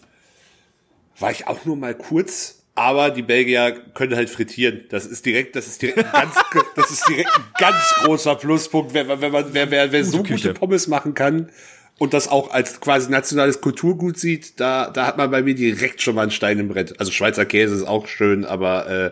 war 1.18 1.32
ich 1.32 1.48
auch 1.48 1.66
nur 1.66 1.76
mal 1.76 1.94
kurz. 1.94 2.62
Aber 2.74 3.10
die 3.10 3.22
Belgier 3.22 3.72
können 3.92 4.16
halt 4.16 4.30
frittieren. 4.30 4.84
Das 4.88 5.04
ist 5.04 5.26
direkt, 5.26 5.54
das 5.54 5.66
ist 5.66 5.82
direkt 5.82 5.98
ein 5.98 6.12
ganz, 6.12 6.34
das 6.76 6.90
ist 6.90 7.06
direkt 7.06 7.28
ein 7.36 7.44
ganz 7.58 7.94
großer 8.02 8.36
Pluspunkt, 8.36 8.94
wenn, 8.94 9.06
wenn 9.06 9.30
man, 9.30 9.44
wer, 9.52 9.70
wer, 9.70 9.92
wer 9.92 10.02
so 10.02 10.22
gute 10.22 10.54
Pommes 10.54 10.88
machen 10.88 11.12
kann 11.12 11.50
und 11.98 12.12
das 12.12 12.28
auch 12.28 12.50
als 12.50 12.80
quasi 12.80 13.10
nationales 13.10 13.60
Kulturgut 13.60 14.18
sieht, 14.18 14.58
da, 14.58 14.90
da 14.90 15.06
hat 15.06 15.16
man 15.16 15.30
bei 15.30 15.42
mir 15.42 15.54
direkt 15.54 16.02
schon 16.02 16.16
mal 16.16 16.22
einen 16.22 16.30
Stein 16.30 16.58
im 16.58 16.68
Brett. 16.68 16.98
Also 16.98 17.12
Schweizer 17.12 17.46
Käse 17.46 17.74
ist 17.74 17.86
auch 17.86 18.08
schön, 18.08 18.44
aber, 18.44 18.88
äh, 18.88 19.10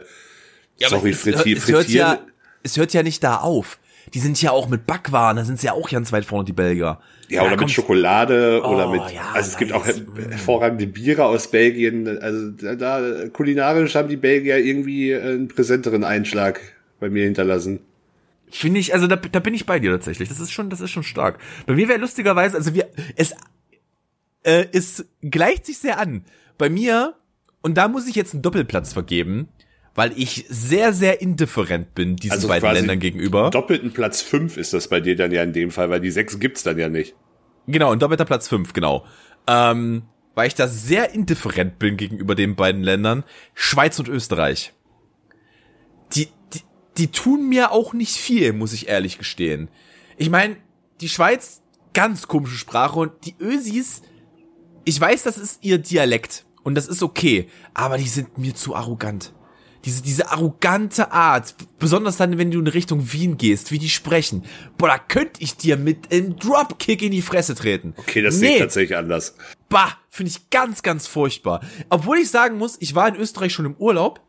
sorry, 0.87 1.11
es, 1.11 1.21
frittier, 1.21 1.57
es, 1.57 1.69
hört 1.69 1.89
ja, 1.89 2.19
es 2.63 2.77
hört 2.77 2.93
ja 2.93 3.03
nicht 3.03 3.23
da 3.23 3.37
auf. 3.37 3.79
Die 4.15 4.19
sind 4.19 4.41
ja 4.43 4.51
auch 4.51 4.69
mit 4.69 4.85
Backwaren, 4.85 5.37
da 5.37 5.45
sind 5.45 5.61
sie 5.61 5.69
ja 5.69 5.75
auch 5.75 5.89
ganz 5.89 6.13
weit 6.13 6.25
vorne, 6.25 6.45
die 6.45 6.53
Belgier. 6.53 6.99
Ja, 7.29 7.45
oder 7.45 7.57
mit 7.57 7.71
Schokolade 7.71 8.61
oder 8.63 8.89
Oh, 8.89 8.93
mit, 8.93 9.11
ja, 9.13 9.31
also 9.33 9.51
es 9.51 9.57
gibt 9.57 9.73
auch 9.73 9.87
hervorragende 9.87 10.87
Biere 10.87 11.25
aus 11.25 11.51
Belgien. 11.51 12.19
Also 12.19 12.51
da, 12.51 12.75
da 12.75 13.29
kulinarisch 13.29 13.95
haben 13.95 14.09
die 14.09 14.17
Belgier 14.17 14.59
irgendwie 14.59 15.15
einen 15.15 15.49
präsenteren 15.49 16.05
Einschlag 16.05 16.61
bei 17.01 17.09
mir 17.09 17.25
hinterlassen. 17.25 17.81
Finde 18.53 18.81
ich, 18.81 18.93
also 18.93 19.07
da, 19.07 19.17
da 19.17 19.41
bin 19.41 19.55
ich 19.55 19.65
bei 19.65 19.79
dir 19.79 19.91
tatsächlich. 19.93 20.29
Das 20.29 20.39
ist 20.39 20.53
schon, 20.53 20.69
das 20.69 20.81
ist 20.81 20.91
schon 20.91 21.03
stark. 21.03 21.39
Bei 21.67 21.75
mir 21.75 21.89
wäre 21.89 21.99
lustigerweise, 21.99 22.57
also 22.57 22.75
wir, 22.75 22.89
es, 23.17 23.35
äh, 24.43 24.67
es 24.73 25.07
gleicht 25.23 25.65
sich 25.65 25.79
sehr 25.79 25.99
an. 25.99 26.25
Bei 26.59 26.69
mir, 26.69 27.15
und 27.63 27.79
da 27.79 27.89
muss 27.89 28.07
ich 28.07 28.15
jetzt 28.15 28.35
einen 28.35 28.43
Doppelplatz 28.43 28.93
vergeben, 28.93 29.49
weil 29.95 30.13
ich 30.17 30.45
sehr, 30.49 30.93
sehr 30.93 31.23
indifferent 31.23 31.95
bin 31.95 32.17
diesen 32.17 32.33
Also 32.33 32.49
beiden 32.49 32.73
Ländern 32.73 32.99
gegenüber. 32.99 33.51
Doppelten 33.51 33.93
Platz 33.93 34.21
fünf 34.21 34.59
ist 34.59 34.73
das 34.75 34.89
bei 34.89 35.01
dir 35.01 35.17
dann 35.17 35.33
ja 35.33 35.43
in 35.43 35.53
dem 35.53 35.71
Fall, 35.71 35.89
weil 35.91 36.01
die 36.01 36.11
sechs 36.11 36.39
gibt's 36.39 36.63
dann 36.63 36.79
ja 36.79 36.89
nicht. 36.89 37.15
Genau, 37.67 37.91
ein 37.91 37.99
doppelter 37.99 38.25
Platz 38.25 38.49
fünf, 38.49 38.75
genau. 38.75 39.07
Ähm, 39.47 40.03
weil 40.35 40.49
ich 40.49 40.55
da 40.55 40.69
sehr 40.69 41.15
indifferent 41.15 41.79
bin 41.79 41.97
gegenüber 41.97 42.35
den 42.35 42.55
beiden 42.55 42.83
Ländern, 42.83 43.25
Schweiz 43.55 43.99
und 43.99 44.09
Österreich. 44.09 44.73
Die, 46.15 46.29
die, 46.53 46.61
die 46.99 47.09
tun 47.09 47.49
mir 47.49 47.73
auch 47.73 47.93
nicht 47.93 48.17
viel, 48.17 48.53
muss 48.53 48.73
ich 48.73 48.89
ehrlich 48.89 49.19
gestehen. 49.19 49.69
Ich 50.17 50.31
meine, 50.31 50.57
die 51.01 51.09
Schweiz, 51.09 51.63
ganz 51.95 52.29
komische 52.29 52.57
Sprache 52.57 52.99
und 52.99 53.13
die 53.25 53.35
Ösis, 53.41 54.03
ich 54.85 55.01
weiß, 55.01 55.23
das 55.23 55.39
ist 55.39 55.63
ihr 55.63 55.79
Dialekt 55.79 56.45
und 56.63 56.75
das 56.75 56.87
ist 56.87 57.03
okay, 57.03 57.49
aber 57.75 57.99
die 57.99 58.09
sind 58.09 58.39
mir 58.39 58.55
zu 58.55 58.75
arrogant. 58.75 59.33
Diese, 59.85 60.03
diese 60.03 60.31
arrogante 60.31 61.11
Art, 61.11 61.57
besonders 61.81 62.17
dann, 62.17 62.39
wenn 62.39 62.53
du 62.53 62.61
in 62.61 62.69
Richtung 62.69 63.13
Wien 63.13 63.37
gehst, 63.37 63.73
wie 63.73 63.81
die 63.81 63.89
sprechen. 63.89 64.45
Boah, 64.79 64.87
da 64.87 64.99
könnte 64.99 65.43
ich 65.43 65.57
dir 65.57 65.77
mit 65.77 66.13
einem 66.13 66.37
Dropkick 66.37 67.03
in 67.03 67.11
die 67.11 67.23
Fresse 67.23 67.57
treten. 67.57 67.95
Okay, 67.97 68.23
das 68.23 68.37
sehe 68.37 68.53
ich 68.53 68.59
tatsächlich 68.61 68.97
anders. 68.97 69.35
Bah, 69.69 69.99
finde 70.09 70.31
ich 70.31 70.51
ganz, 70.51 70.83
ganz 70.83 71.09
furchtbar. 71.09 71.63
Obwohl 71.89 72.19
ich 72.19 72.31
sagen 72.31 72.59
muss, 72.59 72.77
ich 72.79 72.95
war 72.95 73.09
in 73.09 73.17
Österreich 73.17 73.53
schon 73.53 73.67
im 73.67 73.75
Urlaub 73.75 74.21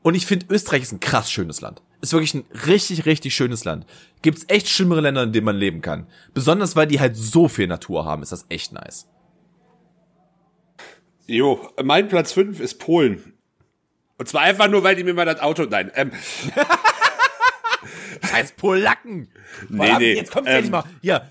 und 0.00 0.14
ich 0.14 0.24
finde, 0.24 0.46
Österreich 0.48 0.82
ist 0.82 0.92
ein 0.92 1.00
krass 1.00 1.30
schönes 1.30 1.60
Land. 1.60 1.82
Ist 2.02 2.12
wirklich 2.12 2.34
ein 2.34 2.44
richtig, 2.66 3.06
richtig 3.06 3.34
schönes 3.34 3.64
Land. 3.64 3.86
Gibt's 4.20 4.44
echt 4.48 4.68
schlimmere 4.68 5.00
Länder, 5.00 5.22
in 5.22 5.32
denen 5.32 5.46
man 5.46 5.56
leben 5.56 5.80
kann. 5.80 6.08
Besonders, 6.34 6.76
weil 6.76 6.88
die 6.88 7.00
halt 7.00 7.16
so 7.16 7.48
viel 7.48 7.68
Natur 7.68 8.04
haben, 8.04 8.22
ist 8.22 8.32
das 8.32 8.44
echt 8.48 8.72
nice. 8.72 9.08
Jo, 11.26 11.68
mein 11.82 12.08
Platz 12.08 12.32
fünf 12.32 12.58
ist 12.60 12.80
Polen. 12.80 13.32
Und 14.18 14.28
zwar 14.28 14.42
einfach 14.42 14.68
nur, 14.68 14.82
weil 14.82 14.96
die 14.96 15.04
mir 15.04 15.14
mal 15.14 15.24
das 15.24 15.40
Auto, 15.40 15.64
nein, 15.64 15.90
ähm, 15.94 16.10
Scheiß 18.28 18.52
Polacken! 18.52 19.28
Nee, 19.68 19.96
nee, 19.98 20.14
Jetzt 20.14 20.32
kommt's 20.32 20.50
ähm, 20.50 20.56
endlich 20.56 20.72
mal. 20.72 20.84
Hier, 21.00 21.28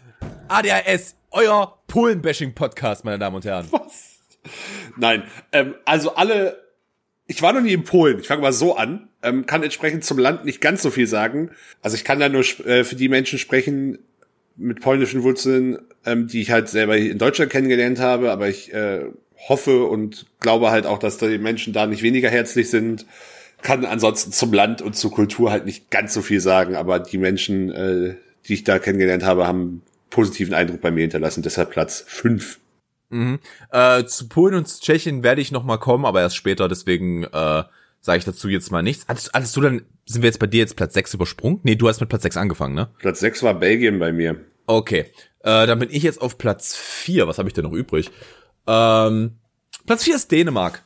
ADHS, 0.47 1.15
euer 1.31 1.79
Polen-Bashing-Podcast, 1.87 3.05
meine 3.05 3.19
Damen 3.19 3.35
und 3.35 3.45
Herren. 3.45 3.69
Nein, 4.97 5.23
ähm, 5.51 5.75
also 5.85 6.15
alle, 6.15 6.61
ich 7.31 7.41
war 7.41 7.53
noch 7.53 7.61
nie 7.61 7.71
in 7.71 7.85
Polen. 7.85 8.19
Ich 8.19 8.27
fange 8.27 8.41
mal 8.41 8.51
so 8.51 8.75
an, 8.75 9.07
ähm, 9.23 9.45
kann 9.45 9.63
entsprechend 9.63 10.03
zum 10.03 10.19
Land 10.19 10.43
nicht 10.43 10.59
ganz 10.59 10.81
so 10.81 10.89
viel 10.89 11.07
sagen. 11.07 11.51
Also 11.81 11.95
ich 11.95 12.03
kann 12.03 12.19
da 12.19 12.27
nur 12.27 12.43
äh, 12.65 12.83
für 12.83 12.95
die 12.95 13.07
Menschen 13.07 13.39
sprechen 13.39 13.99
mit 14.57 14.81
polnischen 14.81 15.23
Wurzeln, 15.23 15.77
ähm, 16.05 16.27
die 16.27 16.41
ich 16.41 16.51
halt 16.51 16.67
selber 16.67 16.97
in 16.97 17.17
Deutschland 17.17 17.49
kennengelernt 17.49 17.99
habe, 17.99 18.31
aber 18.31 18.49
ich 18.49 18.73
äh, 18.73 19.05
hoffe 19.47 19.85
und 19.85 20.25
glaube 20.41 20.71
halt 20.71 20.85
auch, 20.85 20.99
dass 20.99 21.17
die 21.17 21.37
Menschen 21.37 21.71
da 21.71 21.87
nicht 21.87 22.03
weniger 22.03 22.29
herzlich 22.29 22.69
sind. 22.69 23.05
Kann 23.61 23.85
ansonsten 23.85 24.33
zum 24.33 24.51
Land 24.51 24.81
und 24.81 24.97
zur 24.97 25.11
Kultur 25.11 25.51
halt 25.51 25.65
nicht 25.65 25.89
ganz 25.89 26.13
so 26.13 26.21
viel 26.21 26.41
sagen, 26.41 26.75
aber 26.75 26.99
die 26.99 27.17
Menschen, 27.17 27.71
äh, 27.71 28.15
die 28.47 28.55
ich 28.55 28.65
da 28.65 28.77
kennengelernt 28.77 29.23
habe, 29.23 29.47
haben 29.47 29.83
positiven 30.09 30.53
Eindruck 30.53 30.81
bei 30.81 30.91
mir 30.91 31.01
hinterlassen. 31.01 31.43
Deshalb 31.43 31.69
Platz 31.69 32.03
fünf. 32.05 32.59
Äh, 33.71 34.05
zu 34.05 34.29
Polen 34.29 34.55
und 34.55 34.67
zu 34.67 34.81
Tschechien 34.81 35.23
werde 35.23 35.41
ich 35.41 35.51
noch 35.51 35.63
mal 35.63 35.77
kommen, 35.77 36.05
aber 36.05 36.21
erst 36.21 36.35
später, 36.35 36.67
deswegen 36.67 37.23
äh, 37.23 37.63
sage 38.01 38.17
ich 38.17 38.25
dazu 38.25 38.49
jetzt 38.49 38.71
mal 38.71 38.81
nichts. 38.81 39.05
Hattest, 39.07 39.33
hattest 39.33 39.55
du 39.55 39.61
dann, 39.61 39.81
sind 40.05 40.21
wir 40.21 40.27
jetzt 40.27 40.39
bei 40.39 40.47
dir 40.47 40.59
jetzt 40.59 40.75
Platz 40.75 40.93
6 40.93 41.13
übersprungen? 41.13 41.59
Nee, 41.63 41.75
du 41.75 41.87
hast 41.87 41.99
mit 41.99 42.09
Platz 42.09 42.23
6 42.23 42.37
angefangen, 42.37 42.75
ne? 42.75 42.89
Platz 42.99 43.19
sechs 43.19 43.43
war 43.43 43.53
Belgien 43.53 43.99
bei 43.99 44.11
mir. 44.11 44.37
Okay. 44.65 45.05
Äh, 45.39 45.67
dann 45.67 45.79
bin 45.79 45.89
ich 45.91 46.03
jetzt 46.03 46.21
auf 46.21 46.37
Platz 46.37 46.75
4. 46.75 47.27
Was 47.27 47.37
habe 47.37 47.49
ich 47.49 47.53
denn 47.53 47.63
noch 47.63 47.73
übrig? 47.73 48.09
Ähm, 48.67 49.37
Platz 49.85 50.03
4 50.03 50.15
ist 50.15 50.31
Dänemark. 50.31 50.83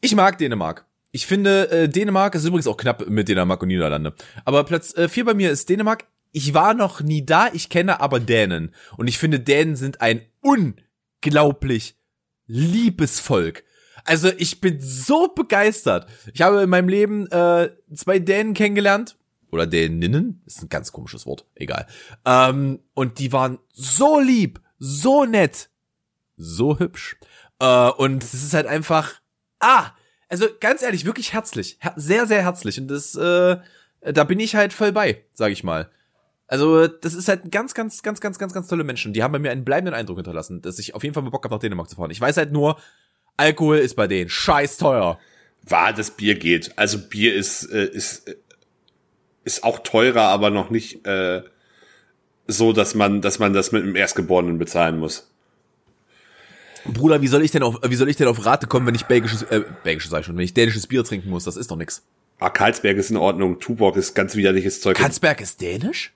Ich 0.00 0.14
mag 0.14 0.38
Dänemark. 0.38 0.86
Ich 1.12 1.26
finde, 1.26 1.70
äh, 1.70 1.88
Dänemark 1.88 2.34
ist 2.34 2.44
übrigens 2.44 2.66
auch 2.66 2.76
knapp 2.76 3.08
mit 3.08 3.28
Dänemark 3.28 3.62
und 3.62 3.68
Niederlande. 3.68 4.14
Aber 4.44 4.64
Platz 4.64 4.92
4 4.94 5.04
äh, 5.04 5.08
vier 5.08 5.24
bei 5.24 5.34
mir 5.34 5.50
ist 5.50 5.68
Dänemark. 5.68 6.04
Ich 6.32 6.54
war 6.54 6.74
noch 6.74 7.00
nie 7.00 7.26
da, 7.26 7.48
ich 7.52 7.68
kenne 7.68 8.00
aber 8.00 8.20
Dänen. 8.20 8.72
Und 8.96 9.08
ich 9.08 9.18
finde, 9.18 9.40
Dänen 9.40 9.74
sind 9.74 10.00
ein 10.00 10.22
unglaublich 11.24 11.96
liebes 12.46 13.20
Volk. 13.20 13.64
Also 14.04 14.30
ich 14.38 14.60
bin 14.60 14.80
so 14.80 15.28
begeistert. 15.28 16.08
Ich 16.32 16.40
habe 16.40 16.62
in 16.62 16.70
meinem 16.70 16.88
Leben 16.88 17.26
äh, 17.30 17.70
zwei 17.94 18.18
Dänen 18.18 18.54
kennengelernt. 18.54 19.16
Oder 19.52 19.66
Däninnen. 19.66 20.42
Ist 20.46 20.62
ein 20.62 20.68
ganz 20.68 20.92
komisches 20.92 21.26
Wort. 21.26 21.44
Egal. 21.54 21.86
Ähm, 22.24 22.80
und 22.94 23.18
die 23.18 23.32
waren 23.32 23.58
so 23.72 24.18
lieb, 24.18 24.60
so 24.78 25.24
nett, 25.24 25.68
so 26.36 26.78
hübsch. 26.78 27.18
Äh, 27.58 27.90
und 27.90 28.22
es 28.22 28.32
ist 28.34 28.54
halt 28.54 28.66
einfach. 28.66 29.20
Ah! 29.58 29.90
Also 30.28 30.46
ganz 30.60 30.82
ehrlich, 30.82 31.04
wirklich 31.04 31.32
herzlich. 31.32 31.76
Her 31.80 31.92
sehr, 31.96 32.26
sehr 32.26 32.42
herzlich. 32.42 32.80
Und 32.80 32.88
das, 32.88 33.16
äh, 33.16 33.58
da 34.00 34.24
bin 34.24 34.40
ich 34.40 34.54
halt 34.54 34.72
voll 34.72 34.92
bei, 34.92 35.24
sag 35.34 35.50
ich 35.50 35.64
mal. 35.64 35.90
Also, 36.50 36.88
das 36.88 37.14
ist 37.14 37.28
halt 37.28 37.52
ganz, 37.52 37.74
ganz, 37.74 38.02
ganz, 38.02 38.20
ganz, 38.20 38.36
ganz, 38.36 38.52
ganz 38.52 38.66
tolle 38.66 38.82
Menschen. 38.82 39.12
Die 39.12 39.22
haben 39.22 39.30
bei 39.30 39.38
mir 39.38 39.52
einen 39.52 39.64
bleibenden 39.64 39.94
Eindruck 39.94 40.18
hinterlassen, 40.18 40.60
dass 40.62 40.80
ich 40.80 40.96
auf 40.96 41.04
jeden 41.04 41.14
Fall 41.14 41.22
mal 41.22 41.30
Bock 41.30 41.44
habe, 41.44 41.54
nach 41.54 41.60
Dänemark 41.60 41.88
zu 41.88 41.94
fahren. 41.94 42.10
Ich 42.10 42.20
weiß 42.20 42.36
halt 42.38 42.50
nur, 42.50 42.76
Alkohol 43.36 43.78
ist 43.78 43.94
bei 43.94 44.08
denen 44.08 44.28
scheiß 44.28 44.76
teuer. 44.76 45.20
war 45.62 45.92
das 45.92 46.10
Bier 46.10 46.34
geht. 46.34 46.76
Also 46.76 46.98
Bier 46.98 47.36
ist 47.36 47.70
äh, 47.72 47.86
ist 47.86 48.28
äh, 48.28 48.34
ist 49.44 49.62
auch 49.62 49.78
teurer, 49.78 50.22
aber 50.22 50.50
noch 50.50 50.70
nicht 50.70 51.06
äh, 51.06 51.42
so, 52.48 52.72
dass 52.72 52.96
man 52.96 53.20
dass 53.20 53.38
man 53.38 53.52
das 53.52 53.70
mit 53.70 53.84
dem 53.84 53.94
Erstgeborenen 53.94 54.58
bezahlen 54.58 54.98
muss. 54.98 55.30
Bruder, 56.84 57.22
wie 57.22 57.28
soll 57.28 57.44
ich 57.44 57.52
denn 57.52 57.62
auf, 57.62 57.78
wie 57.86 57.94
soll 57.94 58.08
ich 58.08 58.16
denn 58.16 58.26
auf 58.26 58.44
Rate 58.44 58.66
kommen, 58.66 58.88
wenn 58.88 58.96
ich 58.96 59.04
belgisches, 59.04 59.42
äh, 59.44 59.62
belgisches 59.84 60.10
sag 60.10 60.20
ich 60.20 60.26
schon, 60.26 60.36
wenn 60.36 60.44
ich 60.44 60.54
dänisches 60.54 60.88
Bier 60.88 61.04
trinken 61.04 61.30
muss? 61.30 61.44
Das 61.44 61.56
ist 61.56 61.70
doch 61.70 61.76
nix. 61.76 62.02
Ah, 62.40 62.50
Karlsberg 62.50 62.96
ist 62.96 63.10
in 63.10 63.18
Ordnung, 63.18 63.60
Tuborg 63.60 63.96
ist 63.96 64.14
ganz 64.14 64.34
widerliches 64.34 64.80
Zeug. 64.80 64.96
Karlsberg 64.96 65.40
ist 65.40 65.60
dänisch? 65.60 66.12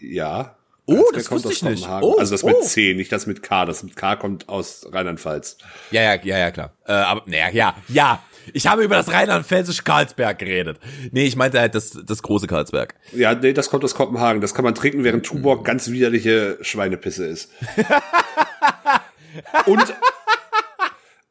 Ja. 0.00 0.56
Oh, 0.86 1.04
das 1.12 1.28
kommt 1.28 1.44
wusste 1.44 1.48
aus 1.48 1.54
ich 1.54 1.62
nicht. 1.62 1.82
Kopenhagen. 1.82 2.08
Oh, 2.08 2.16
also 2.16 2.32
das 2.32 2.42
mit 2.42 2.56
oh. 2.58 2.62
C, 2.62 2.94
nicht 2.94 3.12
das 3.12 3.26
mit 3.26 3.42
K. 3.42 3.66
Das 3.66 3.82
mit 3.82 3.94
K 3.94 4.16
kommt 4.16 4.48
aus 4.48 4.86
Rheinland-Pfalz. 4.90 5.58
Ja, 5.90 6.00
ja, 6.02 6.14
ja, 6.22 6.38
ja, 6.38 6.50
klar. 6.50 6.72
Äh, 6.86 6.92
aber, 6.92 7.22
naja, 7.26 7.50
ja, 7.50 7.74
ja. 7.88 8.22
Ich 8.54 8.66
habe 8.66 8.82
über 8.82 8.96
das 8.96 9.12
rheinland-pfälzische 9.12 9.82
Karlsberg 9.82 10.38
geredet. 10.38 10.78
Nee, 11.10 11.26
ich 11.26 11.36
meinte 11.36 11.60
halt 11.60 11.74
das, 11.74 11.98
das 12.06 12.22
große 12.22 12.46
Karlsberg. 12.46 12.94
Ja, 13.12 13.34
nee, 13.34 13.52
das 13.52 13.68
kommt 13.68 13.84
aus 13.84 13.94
Kopenhagen. 13.94 14.40
Das 14.40 14.54
kann 14.54 14.64
man 14.64 14.74
trinken, 14.74 15.04
während 15.04 15.26
Tuborg 15.26 15.62
ganz 15.64 15.90
widerliche 15.90 16.56
Schweinepisse 16.62 17.26
ist. 17.26 17.52
Und 19.66 19.94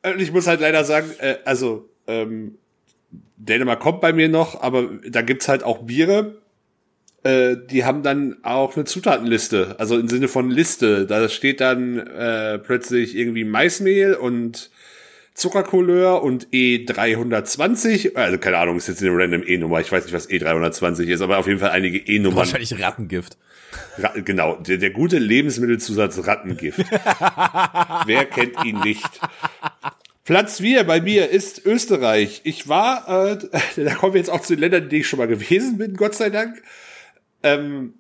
äh, 0.03 0.13
ich 0.21 0.31
muss 0.31 0.45
halt 0.45 0.61
leider 0.61 0.83
sagen, 0.83 1.09
äh, 1.17 1.37
also 1.45 1.89
ähm, 2.05 2.59
Dänemark 3.37 3.79
kommt 3.79 4.01
bei 4.01 4.13
mir 4.13 4.29
noch, 4.29 4.61
aber 4.61 4.89
da 5.07 5.21
gibt's 5.21 5.47
halt 5.47 5.63
auch 5.63 5.79
Biere, 5.79 6.37
äh, 7.23 7.55
die 7.69 7.83
haben 7.83 8.03
dann 8.03 8.37
auch 8.43 8.75
eine 8.75 8.85
Zutatenliste, 8.85 9.75
also 9.79 9.97
im 9.97 10.07
Sinne 10.07 10.27
von 10.27 10.49
Liste. 10.49 11.05
Da 11.05 11.29
steht 11.29 11.61
dann 11.61 11.97
äh, 11.97 12.59
plötzlich 12.59 13.15
irgendwie 13.15 13.43
Maismehl 13.43 14.13
und 14.13 14.69
Zuckercouleur 15.33 16.23
und 16.23 16.47
E320, 16.47 18.15
also 18.15 18.39
keine 18.39 18.57
Ahnung, 18.57 18.77
ist 18.77 18.87
jetzt 18.87 19.03
eine 19.03 19.11
random 19.11 19.43
E-Nummer, 19.45 19.79
ich 19.79 19.91
weiß 19.91 20.05
nicht, 20.05 20.13
was 20.13 20.27
E320 20.27 21.05
ist, 21.05 21.21
aber 21.21 21.37
auf 21.37 21.45
jeden 21.45 21.59
Fall 21.59 21.69
einige 21.69 21.99
E-Nummern. 21.99 22.39
Wahrscheinlich 22.39 22.81
Rattengift. 22.81 23.37
Ra 23.99 24.13
genau, 24.23 24.55
der, 24.55 24.77
der 24.77 24.89
gute 24.89 25.19
Lebensmittelzusatz 25.19 26.25
Rattengift. 26.25 26.79
Wer 28.05 28.25
kennt 28.25 28.65
ihn 28.65 28.79
nicht? 28.79 29.19
Platz 30.25 30.57
4 30.59 30.85
bei 30.85 31.01
mir 31.01 31.29
ist 31.29 31.65
Österreich. 31.65 32.41
Ich 32.43 32.67
war, 32.67 33.07
äh, 33.29 33.37
da 33.83 33.93
kommen 33.93 34.13
wir 34.13 34.19
jetzt 34.19 34.29
auch 34.31 34.41
zu 34.41 34.55
den 34.55 34.61
Ländern, 34.61 34.83
in 34.83 34.89
denen 34.89 35.01
ich 35.01 35.07
schon 35.07 35.19
mal 35.19 35.27
gewesen 35.27 35.77
bin, 35.77 35.95
Gott 35.95 36.15
sei 36.15 36.31
Dank. 36.31 36.61
Ähm, 37.53 37.93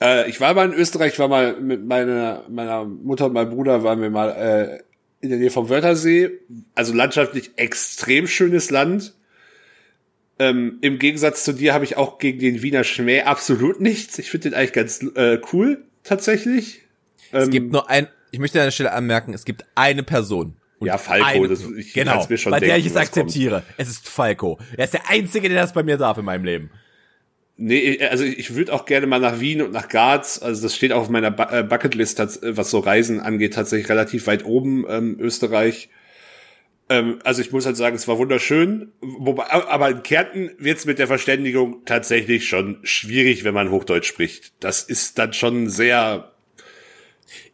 äh, 0.00 0.28
ich 0.28 0.40
war 0.40 0.54
mal 0.54 0.66
in 0.70 0.74
Österreich, 0.74 1.14
ich 1.14 1.18
war 1.18 1.28
mal 1.28 1.60
mit 1.60 1.84
meiner, 1.84 2.44
meiner 2.48 2.84
Mutter 2.84 3.26
und 3.26 3.32
meinem 3.32 3.50
Bruder, 3.50 3.82
waren 3.82 4.00
wir 4.00 4.10
mal 4.10 4.30
äh, 4.30 4.82
in 5.20 5.30
der 5.30 5.38
Nähe 5.38 5.50
vom 5.50 5.68
Wörthersee. 5.68 6.30
Also 6.74 6.92
landschaftlich 6.92 7.52
extrem 7.56 8.26
schönes 8.26 8.70
Land. 8.70 9.14
Ähm, 10.38 10.78
Im 10.80 10.98
Gegensatz 10.98 11.44
zu 11.44 11.52
dir 11.52 11.74
habe 11.74 11.84
ich 11.84 11.96
auch 11.96 12.18
gegen 12.18 12.40
den 12.40 12.62
Wiener 12.62 12.84
Schmäh 12.84 13.22
absolut 13.22 13.80
nichts. 13.80 14.18
Ich 14.18 14.30
finde 14.30 14.50
den 14.50 14.58
eigentlich 14.58 14.72
ganz 14.72 15.02
äh, 15.14 15.38
cool, 15.52 15.84
tatsächlich. 16.02 16.82
Es 17.30 17.44
ähm, 17.44 17.50
gibt 17.50 17.72
nur 17.72 17.88
ein, 17.88 18.08
ich 18.32 18.40
möchte 18.40 18.60
an 18.60 18.66
der 18.66 18.72
Stelle 18.72 18.92
anmerken, 18.92 19.32
es 19.32 19.44
gibt 19.44 19.64
eine 19.74 20.02
Person. 20.02 20.56
Ja, 20.80 20.98
Falco, 20.98 21.46
das, 21.46 21.62
ich 21.62 21.94
genau, 21.94 22.26
mir 22.28 22.36
schon 22.36 22.50
bei 22.50 22.60
denken, 22.60 22.70
der 22.72 22.78
ich 22.78 22.86
es 22.86 22.96
akzeptiere. 22.96 23.62
Kommt. 23.62 23.74
Es 23.78 23.88
ist 23.88 24.08
Falco. 24.08 24.58
Er 24.76 24.84
ist 24.84 24.92
der 24.92 25.08
Einzige, 25.08 25.48
der 25.48 25.62
das 25.62 25.72
bei 25.72 25.82
mir 25.82 25.96
darf 25.96 26.18
in 26.18 26.24
meinem 26.24 26.44
Leben. 26.44 26.70
Nee, 27.56 28.02
also 28.02 28.24
ich 28.24 28.56
würde 28.56 28.72
auch 28.72 28.84
gerne 28.84 29.06
mal 29.06 29.20
nach 29.20 29.38
Wien 29.38 29.62
und 29.62 29.72
nach 29.72 29.88
Graz. 29.88 30.42
Also 30.42 30.62
das 30.62 30.74
steht 30.74 30.92
auch 30.92 31.02
auf 31.02 31.08
meiner 31.08 31.28
äh, 31.52 31.62
Bucketlist, 31.62 32.18
was 32.42 32.70
so 32.70 32.80
Reisen 32.80 33.20
angeht, 33.20 33.54
tatsächlich 33.54 33.88
relativ 33.88 34.26
weit 34.26 34.44
oben, 34.44 34.84
ähm, 34.88 35.16
Österreich. 35.20 35.88
Ähm, 36.88 37.20
also 37.22 37.40
ich 37.40 37.52
muss 37.52 37.64
halt 37.64 37.76
sagen, 37.76 37.94
es 37.94 38.08
war 38.08 38.18
wunderschön. 38.18 38.92
Wobei, 39.00 39.50
aber 39.50 39.88
in 39.90 40.02
Kärnten 40.02 40.50
wird's 40.58 40.84
mit 40.84 40.98
der 40.98 41.06
Verständigung 41.06 41.84
tatsächlich 41.84 42.48
schon 42.48 42.78
schwierig, 42.82 43.44
wenn 43.44 43.54
man 43.54 43.70
Hochdeutsch 43.70 44.08
spricht. 44.08 44.52
Das 44.58 44.82
ist 44.82 45.18
dann 45.18 45.32
schon 45.32 45.68
sehr. 45.68 46.32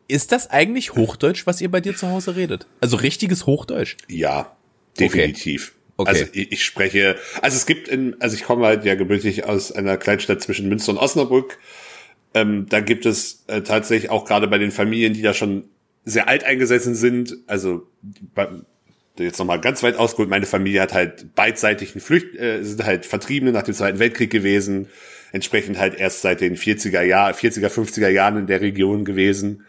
Ist 0.09 0.33
das 0.33 0.51
eigentlich 0.51 0.95
Hochdeutsch, 0.95 1.47
was 1.47 1.61
ihr 1.61 1.71
bei 1.71 1.81
dir 1.81 1.95
zu 1.95 2.09
Hause 2.09 2.37
redet? 2.37 2.67
Also 2.81 2.97
richtiges 2.97 3.47
Hochdeutsch? 3.47 3.97
Ja, 4.09 4.57
definitiv. 4.99 5.73
Okay. 5.73 5.80
Okay. 6.01 6.11
Also 6.11 6.25
ich, 6.33 6.53
ich, 6.53 6.65
spreche, 6.65 7.17
also 7.43 7.57
es 7.57 7.67
gibt 7.67 7.87
in, 7.87 8.17
also 8.21 8.35
ich 8.35 8.45
komme 8.45 8.65
halt 8.65 8.87
ja 8.87 8.95
gebürtig 8.95 9.45
aus 9.45 9.71
einer 9.71 9.99
Kleinstadt 9.99 10.41
zwischen 10.41 10.67
Münster 10.69 10.93
und 10.93 10.99
Osnabrück. 10.99 11.59
Ähm, 12.33 12.67
da 12.71 12.81
gibt 12.81 13.05
es 13.05 13.45
äh, 13.49 13.61
tatsächlich 13.61 14.11
auch 14.11 14.25
gerade 14.25 14.49
bei 14.49 14.57
den 14.57 14.71
Familien, 14.71 15.13
die 15.13 15.21
da 15.21 15.35
schon 15.35 15.65
sehr 16.07 16.27
alt 16.27 16.45
eingesessen 16.45 16.95
sind, 16.95 17.37
also 17.47 17.87
bei, 18.35 18.49
jetzt 19.19 19.39
nochmal 19.39 19.61
ganz 19.61 19.83
weit 19.83 19.97
ausgeholt, 19.97 20.31
meine 20.31 20.47
Familie 20.47 20.81
hat 20.81 20.95
halt 20.95 21.35
beidseitig 21.35 21.93
einen 21.93 22.01
Flücht, 22.01 22.35
äh, 22.35 22.63
sind 22.63 22.83
halt 22.83 23.05
Vertriebene 23.05 23.53
nach 23.53 23.65
dem 23.65 23.75
Zweiten 23.75 23.99
Weltkrieg 23.99 24.31
gewesen, 24.31 24.89
entsprechend 25.33 25.79
halt 25.79 25.95
erst 25.97 26.23
seit 26.23 26.41
den 26.41 26.57
40er 26.57 27.03
Jahr, 27.03 27.33
40er, 27.33 27.69
50er 27.69 28.09
Jahren 28.09 28.39
in 28.39 28.47
der 28.47 28.63
Region 28.63 29.05
gewesen. 29.05 29.67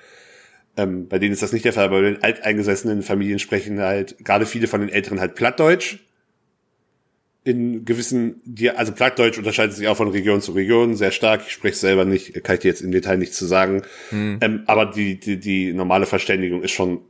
Ähm, 0.78 1.10
bei 1.10 1.20
denen 1.20 1.34
ist 1.34 1.42
das 1.42 1.52
nicht 1.52 1.66
der 1.66 1.74
Fall, 1.74 1.86
aber 1.86 2.02
bei 2.02 2.12
den 2.12 2.24
alteingesessenen 2.24 3.04
Familien 3.04 3.40
sprechen 3.40 3.82
halt 3.82 4.24
gerade 4.24 4.46
viele 4.46 4.68
von 4.68 4.80
den 4.80 4.90
Älteren 4.90 5.20
halt 5.20 5.36
Plattdeutsch 5.36 5.98
in 7.44 7.86
gewissen, 7.86 8.42
also 8.76 8.92
Plattdeutsch 8.92 9.38
unterscheidet 9.38 9.76
sich 9.76 9.88
auch 9.88 9.98
von 9.98 10.10
Region 10.10 10.42
zu 10.42 10.52
Region 10.52 10.96
sehr 10.96 11.12
stark. 11.12 11.42
Ich 11.48 11.54
spreche 11.54 11.76
selber 11.76 12.06
nicht, 12.06 12.44
kann 12.44 12.56
ich 12.56 12.62
dir 12.62 12.68
jetzt 12.68 12.82
im 12.82 12.92
Detail 12.92 13.18
nicht 13.18 13.34
zu 13.34 13.46
sagen. 13.46 13.82
Hm. 14.10 14.38
Ähm, 14.42 14.64
aber 14.68 14.86
die, 14.86 15.20
die, 15.20 15.40
die 15.40 15.74
normale 15.74 16.06
Verständigung 16.06 16.62
ist 16.62 16.72
schon 16.72 17.02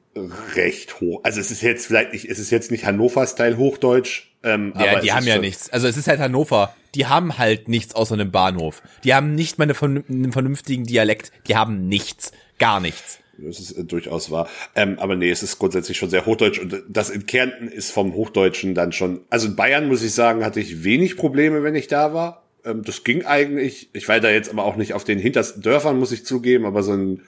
recht 0.55 1.01
hoch. 1.01 1.21
Also 1.23 1.39
es 1.39 1.51
ist 1.51 1.61
jetzt 1.61 1.87
vielleicht 1.87 2.13
nicht, 2.13 2.25
es 2.25 2.39
ist 2.39 2.49
jetzt 2.49 2.71
nicht 2.71 2.85
Hannover-Style 2.85 3.57
Hochdeutsch. 3.57 4.29
Ähm, 4.43 4.73
ja, 4.77 4.99
die 4.99 5.11
haben 5.11 5.27
ja 5.27 5.37
nichts. 5.37 5.69
Also 5.69 5.87
es 5.87 5.97
ist 5.97 6.07
halt 6.07 6.19
Hannover. 6.19 6.73
Die 6.95 7.05
haben 7.05 7.37
halt 7.37 7.67
nichts 7.67 7.95
außer 7.95 8.15
einem 8.15 8.31
Bahnhof. 8.31 8.81
Die 9.03 9.13
haben 9.13 9.35
nicht 9.35 9.59
mal 9.59 9.63
einen 9.63 10.31
vernünftigen 10.31 10.85
Dialekt. 10.85 11.31
Die 11.47 11.55
haben 11.55 11.87
nichts. 11.87 12.31
Gar 12.57 12.79
nichts 12.79 13.20
das 13.43 13.59
ist 13.59 13.71
äh, 13.71 13.83
durchaus 13.83 14.31
wahr. 14.31 14.49
Ähm, 14.75 14.97
aber 14.99 15.15
nee, 15.15 15.29
es 15.29 15.43
ist 15.43 15.59
grundsätzlich 15.59 15.97
schon 15.97 16.09
sehr 16.09 16.25
hochdeutsch 16.25 16.59
und 16.59 16.83
das 16.87 17.09
in 17.09 17.25
Kärnten 17.25 17.67
ist 17.67 17.91
vom 17.91 18.13
Hochdeutschen 18.13 18.75
dann 18.75 18.91
schon. 18.91 19.21
Also 19.29 19.47
in 19.47 19.55
Bayern 19.55 19.87
muss 19.87 20.03
ich 20.03 20.13
sagen, 20.13 20.43
hatte 20.45 20.59
ich 20.59 20.83
wenig 20.83 21.17
Probleme, 21.17 21.63
wenn 21.63 21.75
ich 21.75 21.87
da 21.87 22.13
war. 22.13 22.43
Ähm, 22.65 22.83
das 22.83 23.03
ging 23.03 23.25
eigentlich. 23.25 23.89
Ich 23.93 24.07
war 24.07 24.19
da 24.19 24.29
jetzt 24.29 24.49
aber 24.49 24.65
auch 24.65 24.75
nicht 24.75 24.93
auf 24.93 25.03
den 25.03 25.19
hintersten 25.19 25.61
Dörfern, 25.61 25.99
muss 25.99 26.11
ich 26.11 26.25
zugeben, 26.25 26.65
aber 26.65 26.83
so 26.83 26.93
in 26.93 27.21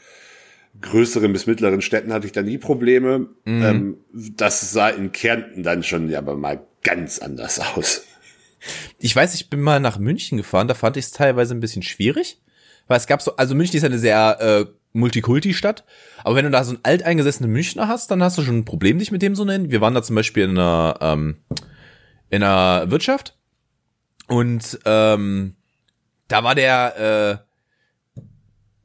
größeren 0.81 1.31
bis 1.31 1.45
mittleren 1.45 1.81
Städten 1.81 2.13
hatte 2.13 2.25
ich 2.25 2.33
da 2.33 2.41
nie 2.41 2.57
Probleme. 2.57 3.29
Mhm. 3.45 3.63
Ähm, 3.63 3.97
das 4.13 4.71
sah 4.71 4.89
in 4.89 5.11
Kärnten 5.11 5.63
dann 5.63 5.83
schon 5.83 6.09
ja 6.09 6.19
aber 6.19 6.35
mal 6.35 6.65
ganz 6.83 7.19
anders 7.19 7.59
aus. 7.75 8.05
Ich 8.99 9.15
weiß, 9.15 9.35
ich 9.35 9.49
bin 9.49 9.61
mal 9.61 9.79
nach 9.79 9.99
München 9.99 10.37
gefahren, 10.37 10.67
da 10.67 10.73
fand 10.73 10.97
ich 10.97 11.05
es 11.05 11.11
teilweise 11.11 11.53
ein 11.53 11.59
bisschen 11.59 11.83
schwierig. 11.83 12.39
Weil 12.87 12.97
es 12.97 13.07
gab 13.07 13.21
so, 13.21 13.35
also 13.37 13.55
München 13.55 13.77
ist 13.77 13.83
eine 13.85 13.99
sehr 13.99 14.37
äh, 14.41 14.65
Multikulti-Stadt. 14.93 15.83
Aber 16.23 16.35
wenn 16.35 16.45
du 16.45 16.51
da 16.51 16.63
so 16.63 16.71
einen 16.71 16.83
alteingesessenen 16.83 17.51
Münchner 17.51 17.87
hast, 17.87 18.09
dann 18.11 18.23
hast 18.23 18.37
du 18.37 18.43
schon 18.43 18.59
ein 18.59 18.65
Problem, 18.65 18.99
dich 18.99 19.11
mit 19.11 19.21
dem 19.21 19.35
so 19.35 19.43
nennen. 19.43 19.71
Wir 19.71 19.81
waren 19.81 19.93
da 19.93 20.03
zum 20.03 20.15
Beispiel 20.15 20.43
in 20.43 20.51
einer, 20.51 20.97
ähm, 21.01 21.37
in 22.29 22.43
einer 22.43 22.89
Wirtschaft 22.89 23.37
und 24.27 24.79
ähm, 24.85 25.55
da 26.27 26.43
war 26.43 26.55
der 26.55 27.41
äh, 27.41 28.23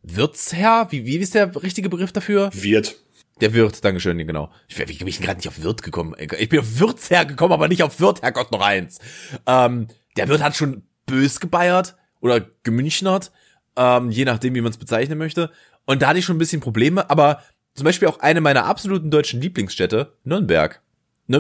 Wirtsherr, 0.02 0.88
wie, 0.90 1.04
wie 1.04 1.16
ist 1.16 1.34
der 1.34 1.54
richtige 1.62 1.88
Begriff 1.88 2.12
dafür? 2.12 2.50
Wirt. 2.52 2.96
Der 3.40 3.54
Wirt, 3.54 3.84
Dankeschön, 3.84 4.18
genau. 4.18 4.50
Ich, 4.66 4.78
wie 4.78 4.84
bin 4.84 5.06
ich 5.06 5.20
gerade 5.20 5.36
nicht 5.36 5.48
auf 5.48 5.62
Wirt 5.62 5.82
gekommen? 5.82 6.14
Ich 6.18 6.48
bin 6.48 6.58
auf 6.58 6.80
Wirtsherr 6.80 7.24
gekommen, 7.24 7.52
aber 7.52 7.68
nicht 7.68 7.82
auf 7.82 8.00
Wirt, 8.00 8.22
Herrgott, 8.22 8.50
noch 8.50 8.60
eins. 8.60 8.98
Ähm, 9.46 9.86
der 10.16 10.28
Wirt 10.28 10.42
hat 10.42 10.56
schon 10.56 10.82
bös 11.06 11.38
gebeiert 11.38 11.96
oder 12.20 12.44
gemünchnert, 12.64 13.30
ähm, 13.76 14.10
je 14.10 14.24
nachdem, 14.24 14.54
wie 14.56 14.60
man 14.60 14.72
es 14.72 14.78
bezeichnen 14.78 15.18
möchte. 15.18 15.52
Und 15.88 16.02
da 16.02 16.08
hatte 16.08 16.18
ich 16.18 16.26
schon 16.26 16.36
ein 16.36 16.38
bisschen 16.38 16.60
Probleme, 16.60 17.08
aber 17.08 17.42
zum 17.74 17.86
Beispiel 17.86 18.08
auch 18.08 18.20
eine 18.20 18.42
meiner 18.42 18.66
absoluten 18.66 19.10
deutschen 19.10 19.40
Lieblingsstädte, 19.40 20.12
Nürnberg. 20.22 20.82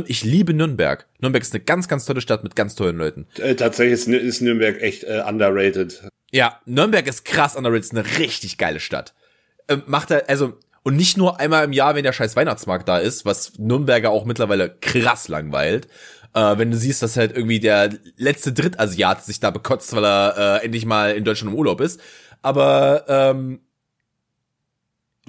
Ich 0.06 0.24
liebe 0.24 0.54
Nürnberg. 0.54 1.06
Nürnberg 1.18 1.42
ist 1.42 1.52
eine 1.52 1.62
ganz, 1.62 1.86
ganz 1.86 2.06
tolle 2.06 2.22
Stadt 2.22 2.44
mit 2.44 2.56
ganz 2.56 2.74
tollen 2.74 2.96
Leuten. 2.96 3.26
Äh, 3.36 3.56
tatsächlich 3.56 4.06
ist, 4.06 4.40
Nürnberg 4.40 4.80
echt 4.80 5.04
äh, 5.04 5.22
underrated. 5.28 6.02
Ja, 6.30 6.60
Nürnberg 6.64 7.06
ist 7.06 7.26
krass 7.26 7.56
underrated, 7.56 7.84
ist 7.84 7.94
eine 7.94 8.18
richtig 8.18 8.56
geile 8.56 8.80
Stadt. 8.80 9.12
Ähm, 9.68 9.82
macht 9.84 10.10
er, 10.10 10.30
also, 10.30 10.54
und 10.82 10.96
nicht 10.96 11.18
nur 11.18 11.38
einmal 11.40 11.64
im 11.64 11.74
Jahr, 11.74 11.94
wenn 11.94 12.04
der 12.04 12.14
scheiß 12.14 12.34
Weihnachtsmarkt 12.34 12.88
da 12.88 12.96
ist, 12.96 13.26
was 13.26 13.58
Nürnberger 13.58 14.08
auch 14.08 14.24
mittlerweile 14.24 14.74
krass 14.80 15.28
langweilt. 15.28 15.88
Äh, 16.32 16.56
wenn 16.56 16.70
du 16.70 16.78
siehst, 16.78 17.02
dass 17.02 17.18
halt 17.18 17.36
irgendwie 17.36 17.60
der 17.60 17.90
letzte 18.16 18.54
Drittasiat 18.54 19.26
sich 19.26 19.40
da 19.40 19.50
bekotzt, 19.50 19.94
weil 19.94 20.06
er 20.06 20.60
äh, 20.62 20.64
endlich 20.64 20.86
mal 20.86 21.14
in 21.14 21.24
Deutschland 21.24 21.52
im 21.52 21.58
Urlaub 21.58 21.82
ist. 21.82 22.00
Aber 22.40 23.04
ähm, 23.08 23.60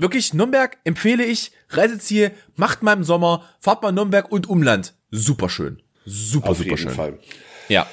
wirklich 0.02 0.34
Nürnberg 0.34 0.78
empfehle 0.84 1.26
ich, 1.26 1.52
Reiseziel, 1.70 2.32
macht 2.56 2.84
mal 2.84 2.94
im 2.94 3.04
Sommer, 3.04 3.44
fahrt 3.60 3.82
mal 3.84 3.92
Nürnberg 3.92 4.32
und 4.32 4.50
Umland. 4.50 4.94
Super 5.12 5.50
schön. 5.50 5.82
Super, 6.06 6.50
Auf 6.50 6.58
super 6.58 6.70
jeden 6.70 6.78
schön. 6.78 6.92
Fall. 6.92 7.20
Ja. 7.68 7.88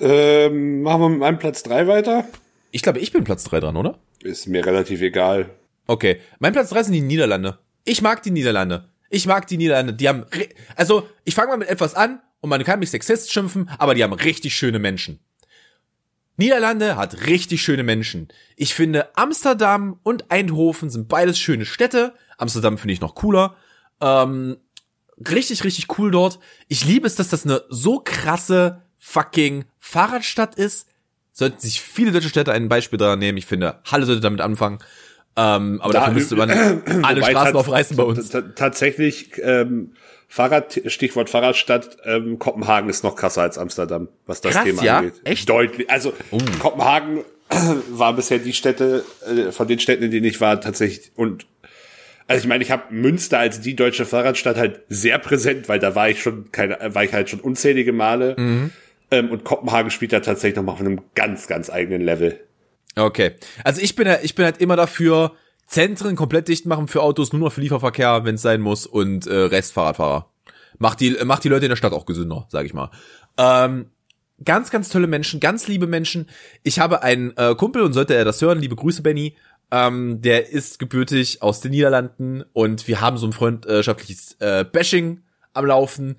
Ähm, 0.00 0.82
machen 0.82 1.00
wir 1.00 1.08
mit 1.08 1.18
meinem 1.20 1.38
Platz 1.38 1.62
drei 1.62 1.86
weiter? 1.86 2.26
Ich 2.70 2.82
glaube, 2.82 2.98
ich 2.98 3.12
bin 3.12 3.24
Platz 3.24 3.44
drei 3.44 3.60
dran, 3.60 3.76
oder? 3.76 3.98
Ist 4.22 4.48
mir 4.48 4.64
relativ 4.66 5.00
egal. 5.00 5.50
Okay. 5.86 6.20
Mein 6.38 6.52
Platz 6.52 6.70
drei 6.70 6.82
sind 6.82 6.94
die 6.94 7.00
Niederlande. 7.00 7.58
Ich 7.84 8.02
mag 8.02 8.22
die 8.22 8.30
Niederlande. 8.30 8.88
Ich 9.10 9.26
mag 9.26 9.46
die 9.46 9.56
Niederlande. 9.56 9.94
Die 9.94 10.08
haben, 10.08 10.24
also, 10.74 11.08
ich 11.24 11.34
fange 11.34 11.48
mal 11.48 11.58
mit 11.58 11.68
etwas 11.68 11.94
an 11.94 12.20
und 12.40 12.50
man 12.50 12.64
kann 12.64 12.80
mich 12.80 12.90
Sexist 12.90 13.32
schimpfen, 13.32 13.70
aber 13.78 13.94
die 13.94 14.02
haben 14.02 14.12
richtig 14.12 14.54
schöne 14.54 14.78
Menschen. 14.78 15.20
Niederlande 16.36 16.96
hat 16.96 17.26
richtig 17.26 17.62
schöne 17.62 17.82
Menschen. 17.82 18.28
Ich 18.56 18.74
finde, 18.74 19.16
Amsterdam 19.16 19.98
und 20.02 20.30
Eindhoven 20.30 20.90
sind 20.90 21.08
beides 21.08 21.38
schöne 21.38 21.64
Städte. 21.64 22.14
Amsterdam 22.38 22.78
finde 22.78 22.94
ich 22.94 23.00
noch 23.00 23.14
cooler. 23.14 23.56
Ähm, 24.00 24.56
richtig, 25.28 25.62
richtig 25.64 25.98
cool 25.98 26.10
dort. 26.10 26.40
Ich 26.68 26.84
liebe 26.84 27.06
es, 27.06 27.14
dass 27.14 27.28
das 27.28 27.44
eine 27.44 27.62
so 27.68 28.00
krasse 28.00 28.82
fucking 28.98 29.64
Fahrradstadt 29.78 30.56
ist. 30.56 30.88
Sollten 31.32 31.60
sich 31.60 31.80
viele 31.80 32.12
deutsche 32.12 32.28
Städte 32.28 32.52
ein 32.52 32.68
Beispiel 32.68 32.98
daran 32.98 33.18
nehmen. 33.18 33.38
Ich 33.38 33.46
finde, 33.46 33.80
Halle 33.84 34.06
sollte 34.06 34.20
damit 34.20 34.40
anfangen. 34.40 34.78
Ähm, 35.36 35.80
aber 35.82 35.92
da, 35.92 36.00
dafür 36.00 36.14
müsste 36.14 36.36
man 36.36 36.50
alle 37.02 37.24
Straßen 37.24 37.56
aufreißen 37.56 37.96
bei 37.96 38.04
uns. 38.04 38.30
Tatsächlich 38.54 39.32
ähm, 39.42 39.94
Fahrrad, 40.34 40.80
Stichwort 40.86 41.30
Fahrradstadt, 41.30 41.96
ähm, 42.04 42.40
Kopenhagen 42.40 42.90
ist 42.90 43.04
noch 43.04 43.14
krasser 43.14 43.42
als 43.42 43.56
Amsterdam, 43.56 44.08
was 44.26 44.40
das 44.40 44.54
Krass, 44.54 44.64
Thema 44.64 44.82
ja? 44.82 44.98
angeht. 44.98 45.20
Echt? 45.22 45.48
Deutlich. 45.48 45.88
Also 45.88 46.12
uh. 46.32 46.38
Kopenhagen 46.58 47.20
war 47.90 48.14
bisher 48.14 48.40
die 48.40 48.52
Städte, 48.52 49.04
äh, 49.24 49.52
von 49.52 49.68
den 49.68 49.78
Städten, 49.78 50.02
in 50.02 50.10
denen 50.10 50.26
ich 50.26 50.40
war, 50.40 50.60
tatsächlich 50.60 51.12
und 51.14 51.46
also 52.26 52.42
ich 52.42 52.48
meine, 52.48 52.64
ich 52.64 52.72
habe 52.72 52.92
Münster 52.92 53.38
als 53.38 53.60
die 53.60 53.76
deutsche 53.76 54.06
Fahrradstadt 54.06 54.56
halt 54.56 54.80
sehr 54.88 55.20
präsent, 55.20 55.68
weil 55.68 55.78
da 55.78 55.94
war 55.94 56.08
ich 56.08 56.20
schon 56.20 56.50
keine, 56.50 56.78
war 56.92 57.04
ich 57.04 57.12
halt 57.12 57.30
schon 57.30 57.38
unzählige 57.38 57.92
Male. 57.92 58.34
Mhm. 58.36 58.72
Ähm, 59.12 59.30
und 59.30 59.44
Kopenhagen 59.44 59.92
spielt 59.92 60.12
da 60.12 60.18
tatsächlich 60.18 60.56
noch 60.56 60.64
mal 60.64 60.72
auf 60.72 60.80
einem 60.80 61.00
ganz, 61.14 61.46
ganz 61.46 61.70
eigenen 61.70 62.00
Level. 62.00 62.40
Okay. 62.96 63.32
Also 63.62 63.80
ich 63.80 63.94
bin, 63.94 64.08
ich 64.22 64.34
bin 64.34 64.46
halt 64.46 64.60
immer 64.60 64.74
dafür, 64.74 65.32
Zentren 65.66 66.16
komplett 66.16 66.48
dicht 66.48 66.66
machen 66.66 66.88
für 66.88 67.02
Autos, 67.02 67.32
nur 67.32 67.40
noch 67.40 67.52
für 67.52 67.60
Lieferverkehr, 67.60 68.24
wenn 68.24 68.36
es 68.36 68.42
sein 68.42 68.60
muss, 68.60 68.86
und 68.86 69.26
äh, 69.26 69.34
Rest 69.34 69.72
Fahrradfahrer. 69.72 70.30
Macht 70.78 71.00
die, 71.00 71.12
macht 71.24 71.44
die 71.44 71.48
Leute 71.48 71.66
in 71.66 71.70
der 71.70 71.76
Stadt 71.76 71.92
auch 71.92 72.06
gesünder, 72.06 72.46
sag 72.48 72.66
ich 72.66 72.74
mal. 72.74 72.90
Ähm, 73.36 73.86
ganz, 74.44 74.70
ganz 74.70 74.88
tolle 74.88 75.06
Menschen, 75.06 75.40
ganz 75.40 75.68
liebe 75.68 75.86
Menschen. 75.86 76.28
Ich 76.62 76.78
habe 76.78 77.02
einen 77.02 77.36
äh, 77.36 77.54
Kumpel 77.54 77.82
und 77.82 77.92
sollte 77.92 78.14
er 78.14 78.24
das 78.24 78.40
hören, 78.42 78.58
liebe 78.58 78.76
Grüße, 78.76 79.02
Benny. 79.02 79.36
Ähm, 79.70 80.20
der 80.20 80.50
ist 80.50 80.78
gebürtig 80.78 81.42
aus 81.42 81.60
den 81.60 81.70
Niederlanden 81.70 82.44
und 82.52 82.86
wir 82.86 83.00
haben 83.00 83.16
so 83.16 83.26
ein 83.26 83.32
freundschaftliches 83.32 84.36
äh, 84.40 84.64
Bashing 84.64 85.22
am 85.52 85.66
Laufen. 85.66 86.16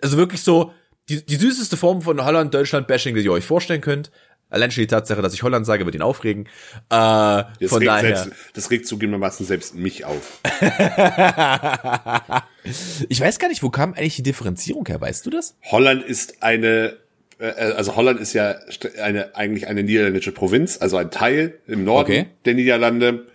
Also 0.00 0.16
wirklich 0.16 0.42
so 0.42 0.72
die, 1.08 1.24
die 1.24 1.36
süßeste 1.36 1.76
Form 1.76 2.02
von 2.02 2.24
Holland-Deutschland-Bashing, 2.24 3.14
die 3.14 3.22
ihr 3.22 3.32
euch 3.32 3.44
vorstellen 3.44 3.80
könnt. 3.80 4.10
Allein 4.48 4.70
schon 4.70 4.82
die 4.82 4.86
Tatsache, 4.86 5.20
dass 5.22 5.34
ich 5.34 5.42
Holland 5.42 5.66
sage, 5.66 5.84
wird 5.84 5.94
ihn 5.96 6.02
aufregen. 6.02 6.44
Äh, 6.44 6.48
Das 6.90 7.48
von 7.66 7.78
regt 7.78 7.88
daher. 7.90 8.16
Selbst, 8.16 8.38
das 8.54 8.70
regt 8.70 8.86
zugegebenermaßen 8.86 9.44
selbst 9.44 9.74
mich 9.74 10.04
auf. 10.04 10.40
ich 13.08 13.20
weiß 13.20 13.38
gar 13.38 13.48
nicht, 13.48 13.62
wo 13.62 13.70
kam 13.70 13.94
eigentlich 13.94 14.16
die 14.16 14.22
Differenzierung 14.22 14.86
her? 14.86 15.00
Weißt 15.00 15.24
du 15.26 15.30
das? 15.30 15.56
Holland 15.64 16.04
ist 16.04 16.42
eine, 16.42 16.96
äh, 17.38 17.46
also 17.50 17.96
Holland 17.96 18.20
ist 18.20 18.32
ja 18.34 18.54
eine, 19.02 19.34
eigentlich 19.36 19.66
eine 19.66 19.82
niederländische 19.82 20.32
Provinz, 20.32 20.78
also 20.80 20.96
ein 20.96 21.10
Teil 21.10 21.58
im 21.66 21.84
Norden 21.84 22.10
Okay. 22.12 22.26
der 22.44 22.54
Niederlande. 22.54 23.26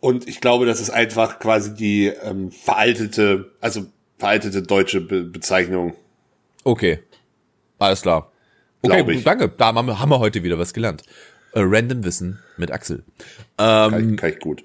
Und 0.00 0.28
ich 0.28 0.40
glaube, 0.40 0.64
das 0.66 0.80
ist 0.80 0.90
einfach 0.90 1.40
quasi 1.40 1.74
die 1.74 2.06
ähm, 2.06 2.50
veraltete, 2.52 3.50
also 3.60 3.86
veraltete 4.18 4.62
deutsche 4.62 5.00
Be 5.00 5.24
Bezeichnung. 5.24 5.94
Okay. 6.64 7.00
Alles 7.78 8.02
klar. 8.02 8.30
Okay, 8.82 9.04
ich. 9.12 9.24
danke. 9.24 9.48
Da 9.48 9.74
haben 9.74 9.86
wir, 9.86 10.18
heute 10.18 10.42
wieder 10.42 10.58
was 10.58 10.72
gelernt. 10.72 11.02
Äh, 11.52 11.60
Random 11.62 12.04
Wissen 12.04 12.38
mit 12.56 12.70
Axel. 12.70 13.04
Kann, 13.56 13.92
Ähm, 13.94 14.12
ich, 14.12 14.16
kann 14.16 14.30
ich 14.30 14.38
gut. 14.38 14.64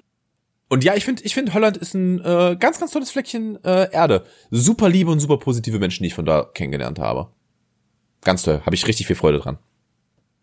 und 0.68 0.84
ja, 0.84 0.94
ich 0.94 1.04
finde, 1.04 1.22
ich 1.24 1.34
finde 1.34 1.54
Holland 1.54 1.76
ist 1.76 1.94
ein 1.94 2.20
äh, 2.20 2.56
ganz, 2.58 2.78
ganz 2.78 2.92
tolles 2.92 3.10
Fleckchen 3.10 3.62
äh, 3.64 3.90
Erde. 3.92 4.24
Super 4.50 4.88
liebe 4.88 5.10
und 5.10 5.20
super 5.20 5.38
positive 5.38 5.78
Menschen, 5.78 6.02
die 6.02 6.08
ich 6.08 6.14
von 6.14 6.26
da 6.26 6.48
kennengelernt 6.54 6.98
habe. 6.98 7.28
Ganz 8.22 8.42
toll. 8.42 8.62
Habe 8.64 8.74
ich 8.74 8.86
richtig 8.86 9.06
viel 9.06 9.16
Freude 9.16 9.38
dran. 9.38 9.58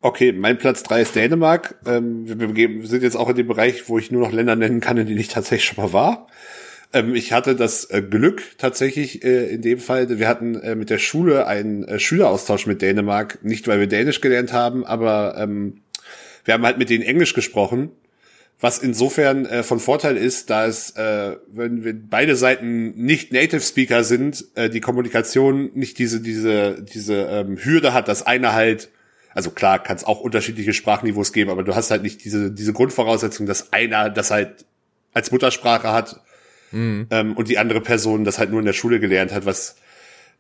Okay, 0.02 0.32
mein 0.32 0.58
Platz 0.58 0.82
drei 0.82 1.02
ist 1.02 1.16
Dänemark. 1.16 1.76
Ähm, 1.86 2.28
wir, 2.28 2.56
wir 2.56 2.88
sind 2.88 3.04
jetzt 3.04 3.16
auch 3.16 3.30
in 3.30 3.36
dem 3.36 3.48
Bereich, 3.48 3.88
wo 3.88 4.00
ich 4.00 4.12
nur 4.12 4.22
noch 4.22 4.32
Länder 4.32 4.56
nennen 4.56 4.82
kann, 4.82 4.98
in 4.98 5.06
denen 5.06 5.20
ich 5.20 5.28
tatsächlich 5.28 5.66
schon 5.70 5.84
mal 5.84 5.94
war. 5.94 6.28
Ähm, 6.94 7.16
ich 7.16 7.32
hatte 7.32 7.56
das 7.56 7.86
äh, 7.86 8.02
Glück 8.02 8.58
tatsächlich 8.58 9.24
äh, 9.24 9.54
in 9.54 9.62
dem 9.62 9.80
Fall. 9.80 10.20
Wir 10.20 10.28
hatten 10.28 10.56
äh, 10.56 10.76
mit 10.76 10.90
der 10.90 11.00
Schule 11.00 11.48
einen 11.48 11.84
äh, 11.86 12.00
Schüleraustausch 12.00 12.66
mit 12.68 12.82
Dänemark. 12.82 13.44
Nicht, 13.44 13.68
weil 13.68 13.80
wir 13.80 13.88
Dänisch 13.88 14.22
gelernt 14.22 14.54
haben, 14.54 14.86
aber 14.86 15.36
ähm, 15.38 15.82
wir 16.44 16.54
haben 16.54 16.66
halt 16.66 16.78
mit 16.78 16.90
denen 16.90 17.04
Englisch 17.04 17.34
gesprochen. 17.34 17.92
Was 18.60 18.78
insofern 18.78 19.46
äh, 19.46 19.64
von 19.64 19.80
Vorteil 19.80 20.18
ist, 20.18 20.50
da 20.52 20.68
es, 20.68 20.92
äh, 20.92 21.38
wenn, 21.52 21.84
wenn 21.84 22.10
beide 22.10 22.36
Seiten 22.36 22.92
nicht 22.92 23.32
Native 23.32 23.62
Speaker 23.62 24.04
sind, 24.04 24.46
die 24.56 24.82
Kommunikation 24.82 25.72
nicht 25.74 25.98
diese 25.98 26.22
diese 26.22 26.84
diese 26.84 27.16
ähm, 27.24 27.58
Hürde 27.58 27.94
hat, 27.94 28.08
dass 28.08 28.26
einer 28.26 28.54
halt, 28.54 28.90
also 29.34 29.50
klar, 29.50 29.82
kann 29.82 29.96
es 29.96 30.04
auch 30.04 30.20
unterschiedliche 30.20 30.74
Sprachniveaus 30.74 31.34
geben, 31.34 31.50
aber 31.50 31.64
du 31.64 31.74
hast 31.74 31.90
halt 31.90 32.04
nicht 32.04 32.24
diese 32.24 32.52
diese 32.52 32.74
Grundvoraussetzung, 32.74 33.48
dass 33.48 33.74
einer 33.74 34.12
das 34.12 34.30
halt 34.30 34.66
als 35.14 35.32
Muttersprache 35.32 35.92
hat 35.92 36.22
ähm, 36.74 37.34
und 37.36 37.48
die 37.48 37.58
andere 37.58 37.82
Person 37.82 38.24
das 38.24 38.40
halt 38.40 38.50
nur 38.52 38.60
in 38.60 38.66
der 38.66 38.74
Schule 38.74 39.00
gelernt 39.00 39.32
hat, 39.32 39.46
was 39.46 39.76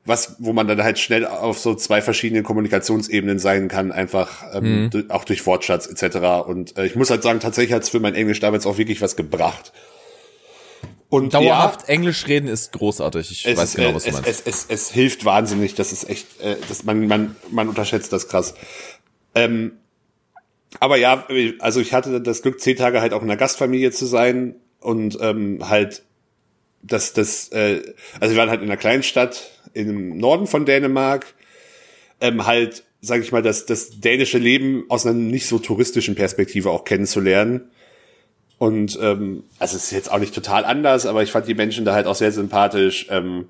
was, 0.04 0.38
wo 0.39 0.52
man 0.52 0.67
dann 0.67 0.82
halt 0.82 0.98
schnell 0.98 1.28
auf 1.28 1.60
so 1.60 1.76
zwei 1.76 2.02
verschiedenen 2.02 2.44
Kommunikationsebenen 2.44 3.38
sein 3.38 3.67
kann, 3.67 3.91
einfach 3.91 4.44
ähm, 4.54 4.89
du- 4.89 5.06
auch 5.10 5.24
durch 5.26 5.46
Wortschatz 5.46 5.86
etc. 5.86 6.48
Und 6.48 6.76
äh, 6.78 6.88
ich 6.88 6.96
muss 6.96 7.12
halt 7.12 7.22
sagen, 7.22 7.39
tatsächlich 7.39 7.74
hat's 7.74 7.89
für 7.89 8.00
mein 8.00 8.15
Englisch 8.15 8.39
damals 8.39 8.65
auch 8.65 8.80
wirklich 8.80 9.00
was 9.02 9.15
gebracht. 9.15 9.72
Und 11.10 11.34
Dauerhaft 11.34 11.88
Englisch 11.89 12.26
reden 12.28 12.48
ist 12.48 12.72
großartig. 12.72 13.30
Ich 13.30 13.44
ja, 13.44 13.52
es, 13.52 13.58
weiß 13.60 13.76
genau, 13.76 13.89
äh, 13.89 13.96
was 13.96 14.04
du 14.06 14.10
es, 14.10 14.15
meinst. 14.15 14.30
es, 14.30 14.41
es, 14.48 14.65
es 14.70 14.91
hilft 14.91 15.24
wahnsinnig. 15.26 15.76
Das 15.76 15.91
ist 15.91 16.10
echt, 16.10 16.39
äh, 16.41 16.56
das, 16.67 16.84
man, 16.84 17.06
man, 17.08 17.36
man 17.52 17.67
unterschätzt 17.70 18.12
das 18.12 18.28
krass. 18.28 18.56
Ähm, 19.36 19.74
aber 20.80 20.96
ja, 20.98 21.28
also 21.60 21.80
ich 21.80 21.94
hatte 21.94 22.22
das 22.22 22.41
Glück, 22.41 22.60
zehn 22.60 22.78
Tage 22.78 23.02
halt 23.02 23.13
auch 23.13 23.22
in 23.22 23.30
einer 23.30 23.38
Gastfamilie 23.38 23.91
zu 23.91 24.06
sein 24.06 24.56
und 24.80 25.17
ähm, 25.22 25.70
halt 25.70 26.02
das, 26.84 27.13
das, 27.13 27.50
äh, 27.50 27.82
also 28.20 28.34
wir 28.34 28.39
waren 28.39 28.50
halt 28.50 28.62
in 28.62 28.67
einer 28.67 28.78
kleinen 28.78 29.04
Stadt 29.04 29.52
im 29.74 30.17
Norden 30.17 30.48
von 30.48 30.65
Dänemark, 30.65 31.34
ähm, 32.20 32.46
halt, 32.46 32.84
sage 33.02 33.24
ich 33.24 33.32
mal, 33.32 33.41
das, 33.41 33.65
das 33.65 34.00
dänische 34.00 34.38
Leben 34.38 34.86
aus 34.89 35.06
einer 35.06 35.15
nicht 35.15 35.48
so 35.48 35.60
touristischen 35.60 36.15
Perspektive 36.15 36.70
auch 36.70 36.84
kennenzulernen. 36.84 37.72
Und 38.58 39.00
ähm, 39.02 39.44
also 39.58 39.76
es 39.76 39.86
ist 39.86 39.91
jetzt 39.91 40.12
auch 40.12 40.20
nicht 40.20 40.36
total 40.36 40.65
anders, 40.65 41.06
aber 41.06 41.24
ich 41.24 41.32
fand 41.32 41.48
die 41.48 41.56
Menschen 41.56 41.84
da 41.84 41.94
halt 41.94 42.06
auch 42.06 42.15
sehr 42.15 42.32
sympathisch. 42.32 43.08
Ähm, 43.10 43.48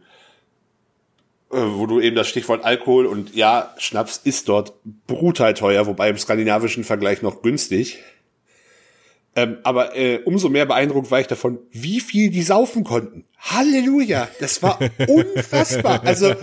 äh, 1.51 1.57
wo 1.57 1.85
du 1.85 1.99
eben 1.99 2.15
das 2.15 2.29
Stichwort 2.29 2.63
Alkohol 2.63 3.05
und 3.05 3.35
ja, 3.35 3.73
Schnaps 3.77 4.21
ist 4.23 4.47
dort 4.47 4.73
brutal 5.05 5.53
teuer, 5.53 5.85
wobei 5.85 6.09
im 6.09 6.17
skandinavischen 6.17 6.85
Vergleich 6.85 7.21
noch 7.21 7.41
günstig. 7.41 7.99
Ähm, 9.35 9.57
aber 9.63 9.95
äh, 9.95 10.19
umso 10.25 10.49
mehr 10.49 10.65
beeindruckt 10.65 11.11
war 11.11 11.19
ich 11.19 11.27
davon, 11.27 11.59
wie 11.71 11.99
viel 11.99 12.29
die 12.29 12.43
saufen 12.43 12.83
konnten. 12.83 13.25
Halleluja, 13.41 14.29
das 14.39 14.61
war 14.61 14.79
unfassbar. 15.07 16.01
Also, 16.05 16.33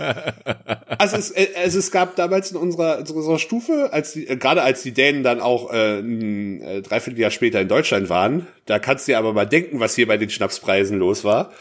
also 0.97 1.17
es, 1.17 1.31
äh, 1.31 1.47
also 1.55 1.79
es 1.79 1.91
gab 1.91 2.17
damals 2.17 2.51
in 2.51 2.57
unserer, 2.57 2.99
in 2.99 3.07
unserer 3.07 3.39
Stufe, 3.39 3.89
als 3.93 4.13
die, 4.13 4.27
äh, 4.27 4.35
gerade 4.35 4.61
als 4.61 4.83
die 4.83 4.91
Dänen 4.91 5.23
dann 5.23 5.39
auch 5.39 5.71
äh, 5.71 5.99
ein 5.99 6.61
äh, 6.61 6.81
Dreivierteljahr 6.81 7.31
später 7.31 7.61
in 7.61 7.69
Deutschland 7.69 8.09
waren, 8.09 8.47
da 8.65 8.79
kannst 8.79 9.07
du 9.07 9.13
dir 9.13 9.17
aber 9.17 9.33
mal 9.33 9.45
denken, 9.45 9.79
was 9.79 9.95
hier 9.95 10.07
bei 10.07 10.17
den 10.17 10.29
Schnapspreisen 10.29 10.99
los 10.99 11.23
war. 11.23 11.51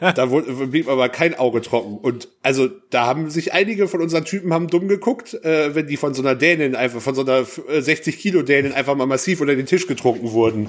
da 0.00 0.30
wurde, 0.30 0.52
blieb 0.66 0.88
aber 0.88 1.08
kein 1.08 1.34
Auge 1.34 1.60
trocken. 1.60 1.98
Und 1.98 2.28
also 2.42 2.70
da 2.90 3.06
haben 3.06 3.28
sich 3.28 3.52
einige 3.52 3.88
von 3.88 4.00
unseren 4.00 4.24
Typen 4.24 4.54
haben 4.54 4.68
dumm 4.68 4.88
geguckt, 4.88 5.34
äh, 5.44 5.74
wenn 5.74 5.86
die 5.86 5.96
von 5.96 6.14
so 6.14 6.22
einer 6.22 6.36
Dänin 6.36 6.74
einfach, 6.74 7.02
von 7.02 7.14
so 7.14 7.22
einer 7.22 7.44
äh, 7.68 7.82
60 7.82 8.18
Kilo 8.18 8.42
Dänin 8.42 8.72
einfach 8.72 8.94
mal 8.94 9.06
massiv 9.06 9.40
unter 9.40 9.56
den 9.56 9.66
Tisch 9.66 9.86
getrunken 9.86 10.30
wurden. 10.32 10.68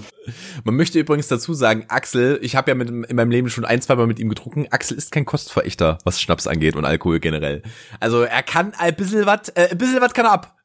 Man 0.63 0.75
möchte 0.75 0.99
übrigens 0.99 1.27
dazu 1.27 1.53
sagen, 1.53 1.85
Axel, 1.87 2.39
ich 2.41 2.55
habe 2.55 2.71
ja 2.71 2.75
mit, 2.75 2.89
in 2.89 3.15
meinem 3.15 3.31
Leben 3.35 3.49
schon 3.49 3.65
ein, 3.65 3.81
zwei 3.81 3.95
Mal 3.95 4.07
mit 4.07 4.19
ihm 4.19 4.29
getrunken. 4.29 4.67
Axel 4.71 4.97
ist 4.97 5.11
kein 5.11 5.25
Kostverächter, 5.25 5.97
was 6.03 6.21
Schnaps 6.21 6.47
angeht 6.47 6.75
und 6.75 6.85
Alkohol 6.85 7.19
generell. 7.19 7.61
Also 7.99 8.23
er 8.23 8.43
kann 8.43 8.73
ein 8.77 8.95
bisschen 8.95 9.25
was, 9.25 9.49
äh, 9.49 9.69
ein 9.71 9.77
bisschen 9.77 10.01
was 10.01 10.13
kann 10.13 10.25
er 10.25 10.31
ab. 10.31 10.55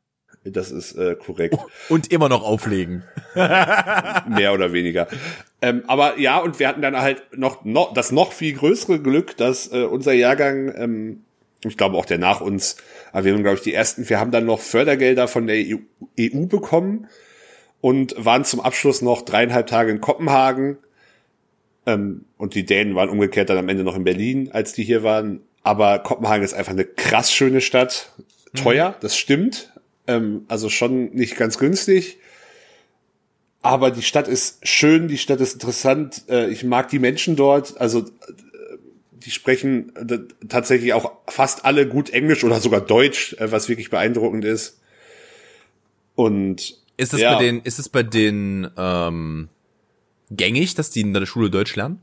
Das 0.44 0.70
ist 0.70 0.94
äh, 0.94 1.16
korrekt. 1.16 1.56
Und 1.90 2.10
immer 2.10 2.30
noch 2.30 2.42
auflegen. 2.42 3.04
mehr 3.34 4.52
oder 4.54 4.72
weniger. 4.72 5.06
Ähm, 5.60 5.82
aber 5.86 6.18
ja, 6.18 6.38
und 6.38 6.58
wir 6.58 6.68
hatten 6.68 6.80
dann 6.80 6.96
halt 6.96 7.22
noch, 7.36 7.64
noch 7.64 7.92
das 7.92 8.10
noch 8.10 8.32
viel 8.32 8.54
größere 8.54 9.00
Glück, 9.00 9.36
dass 9.36 9.70
äh, 9.70 9.82
unser 9.82 10.14
Jahrgang, 10.14 10.72
ähm, 10.74 11.24
ich 11.62 11.76
glaube 11.76 11.98
auch 11.98 12.06
der 12.06 12.16
nach 12.16 12.40
uns, 12.40 12.76
aber 13.12 13.26
wir 13.26 13.34
haben, 13.34 13.42
glaube 13.42 13.58
ich, 13.58 13.62
die 13.62 13.74
ersten, 13.74 14.08
wir 14.08 14.18
haben 14.18 14.30
dann 14.30 14.46
noch 14.46 14.60
Fördergelder 14.60 15.28
von 15.28 15.46
der 15.46 15.56
EU, 15.56 15.76
EU 16.18 16.46
bekommen 16.46 17.06
und 17.82 18.14
waren 18.16 18.44
zum 18.44 18.60
Abschluss 18.60 19.02
noch 19.02 19.22
dreieinhalb 19.22 19.66
Tage 19.66 19.90
in 19.90 20.00
Kopenhagen. 20.00 20.78
Ähm, 21.90 22.24
und 22.36 22.54
die 22.54 22.64
Dänen 22.64 22.94
waren 22.94 23.08
umgekehrt 23.08 23.50
dann 23.50 23.58
am 23.58 23.68
Ende 23.68 23.84
noch 23.84 23.96
in 23.96 24.04
Berlin, 24.04 24.50
als 24.52 24.72
die 24.72 24.84
hier 24.84 25.02
waren. 25.02 25.40
Aber 25.62 25.98
Kopenhagen 25.98 26.44
ist 26.44 26.54
einfach 26.54 26.72
eine 26.72 26.84
krass 26.84 27.32
schöne 27.32 27.60
Stadt. 27.60 28.12
Teuer, 28.54 28.96
das 29.00 29.16
stimmt. 29.16 29.72
Ähm, 30.06 30.44
also 30.48 30.68
schon 30.68 31.10
nicht 31.12 31.36
ganz 31.36 31.58
günstig. 31.58 32.18
Aber 33.62 33.90
die 33.90 34.02
Stadt 34.02 34.26
ist 34.26 34.66
schön, 34.66 35.08
die 35.08 35.18
Stadt 35.18 35.40
ist 35.40 35.54
interessant. 35.54 36.24
Äh, 36.28 36.48
ich 36.50 36.64
mag 36.64 36.88
die 36.88 36.98
Menschen 36.98 37.36
dort. 37.36 37.80
Also 37.80 38.00
äh, 38.00 38.04
die 39.12 39.30
sprechen 39.30 39.94
äh, 39.96 40.18
tatsächlich 40.48 40.94
auch 40.94 41.12
fast 41.26 41.64
alle 41.64 41.86
gut 41.86 42.10
Englisch 42.10 42.42
oder 42.42 42.58
sogar 42.60 42.80
Deutsch, 42.80 43.34
äh, 43.34 43.52
was 43.52 43.68
wirklich 43.68 43.90
beeindruckend 43.90 44.44
ist. 44.44 44.80
Und 46.14 46.78
Ist 46.96 47.14
es 47.14 47.20
ja, 47.20 47.34
bei 47.34 47.44
den, 47.44 47.60
ist 47.60 47.78
es 47.78 47.88
bei 47.88 48.02
den 48.02 48.68
ähm, 48.76 49.48
gängig, 50.30 50.74
dass 50.74 50.90
die 50.90 51.00
in 51.00 51.12
der 51.12 51.26
Schule 51.26 51.50
Deutsch 51.50 51.76
lernen? 51.76 52.00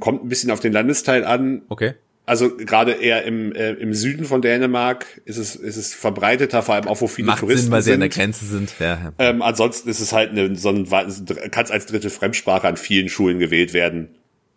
kommt 0.00 0.24
ein 0.24 0.28
bisschen 0.28 0.50
auf 0.50 0.60
den 0.60 0.72
Landesteil 0.72 1.24
an. 1.24 1.62
Okay. 1.68 1.94
Also 2.26 2.56
gerade 2.56 2.92
eher 2.92 3.24
im, 3.24 3.52
äh, 3.52 3.72
im 3.72 3.92
Süden 3.92 4.24
von 4.24 4.40
Dänemark 4.40 5.20
ist 5.26 5.36
es, 5.36 5.56
ist 5.56 5.76
es 5.76 5.94
verbreiteter, 5.94 6.62
vor 6.62 6.74
allem 6.74 6.88
auch 6.88 7.00
wo 7.02 7.06
viele 7.06 7.26
Macht 7.26 7.40
Touristen 7.40 7.64
Sinn, 7.64 7.72
weil 7.72 7.82
sie 7.82 7.90
sind. 7.90 7.94
an 7.94 8.00
der 8.00 8.08
Grenze 8.08 8.46
sind. 8.46 8.74
Ja, 8.80 8.86
ja. 8.86 9.12
Ähm, 9.18 9.42
ansonsten 9.42 9.90
ist 9.90 10.00
es 10.00 10.12
halt 10.14 10.30
eine, 10.30 10.56
so 10.56 10.70
ein, 10.70 10.88
kann 10.88 11.64
es 11.64 11.70
als 11.70 11.84
dritte 11.84 12.08
Fremdsprache 12.08 12.66
an 12.66 12.78
vielen 12.78 13.10
Schulen 13.10 13.38
gewählt 13.38 13.74
werden. 13.74 14.08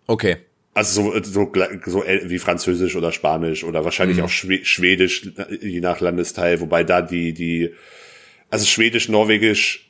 Okay. 0.07 0.37
Also 0.73 1.11
so, 1.11 1.23
so, 1.23 1.51
so 1.85 2.03
wie 2.05 2.39
Französisch 2.39 2.95
oder 2.95 3.11
Spanisch 3.11 3.63
oder 3.63 3.83
wahrscheinlich 3.83 4.21
auch 4.21 4.29
Schwe 4.29 4.63
Schwedisch, 4.63 5.31
je 5.59 5.81
nach 5.81 5.99
Landesteil, 5.99 6.61
wobei 6.61 6.83
da 6.83 7.01
die, 7.01 7.33
die, 7.33 7.71
also 8.51 8.65
Schwedisch, 8.65 9.09
Norwegisch 9.09 9.86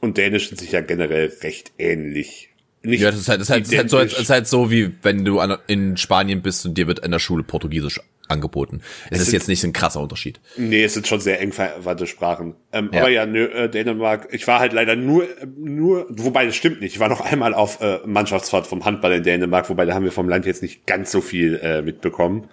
und 0.00 0.16
Dänisch 0.16 0.48
sind 0.48 0.58
sich 0.58 0.72
ja 0.72 0.80
generell 0.80 1.32
recht 1.42 1.72
ähnlich. 1.78 2.48
Nicht 2.82 3.00
Ja, 3.02 3.10
das 3.10 3.20
ist 3.20 3.28
halt, 3.28 3.40
das 3.40 3.48
ist 3.48 3.52
halt, 3.52 3.66
das 3.66 3.72
ist 3.72 3.78
halt, 3.78 3.90
so, 3.90 3.98
das 3.98 4.18
ist 4.20 4.30
halt 4.30 4.46
so, 4.48 4.70
wie 4.70 4.90
wenn 5.02 5.24
du 5.24 5.38
an, 5.40 5.58
in 5.66 5.96
Spanien 5.98 6.40
bist 6.40 6.64
und 6.64 6.78
dir 6.78 6.86
wird 6.86 7.00
in 7.00 7.10
der 7.10 7.18
Schule 7.18 7.42
Portugiesisch 7.42 8.00
angeboten. 8.26 8.80
Es 9.10 9.18
ist 9.18 9.26
sind- 9.26 9.32
jetzt 9.34 9.48
nicht 9.48 9.64
ein 9.64 9.72
krasser 9.72 10.00
Unterschied. 10.00 10.40
Nee, 10.56 10.84
es 10.84 10.94
sind 10.94 11.06
schon 11.06 11.20
sehr 11.20 11.40
eng 11.40 11.52
verwandte 11.52 12.06
Sprachen. 12.06 12.54
Ähm, 12.72 12.88
Ja. 12.92 13.00
Aber 13.00 13.10
ja, 13.10 13.26
nö, 13.26 13.44
äh, 13.44 13.68
Dänemark, 13.68 14.28
ich 14.30 14.46
war 14.46 14.60
halt 14.60 14.72
leider 14.72 14.94
nur, 14.96 15.26
nur, 15.58 16.06
wobei 16.10 16.46
das 16.46 16.54
stimmt 16.56 16.80
nicht. 16.80 16.94
Ich 16.94 17.00
war 17.00 17.08
noch 17.08 17.20
einmal 17.20 17.52
auf 17.54 17.80
äh, 17.82 17.98
Mannschaftsfahrt 18.06 18.66
vom 18.68 18.84
Handball 18.84 19.12
in 19.12 19.24
Dänemark, 19.24 19.68
wobei 19.68 19.84
da 19.84 19.94
haben 19.94 20.04
wir 20.04 20.12
vom 20.12 20.28
Land 20.28 20.46
jetzt 20.46 20.62
nicht 20.62 20.86
ganz 20.86 21.10
so 21.10 21.20
viel 21.20 21.56
äh, 21.62 21.82
mitbekommen. 21.82 22.48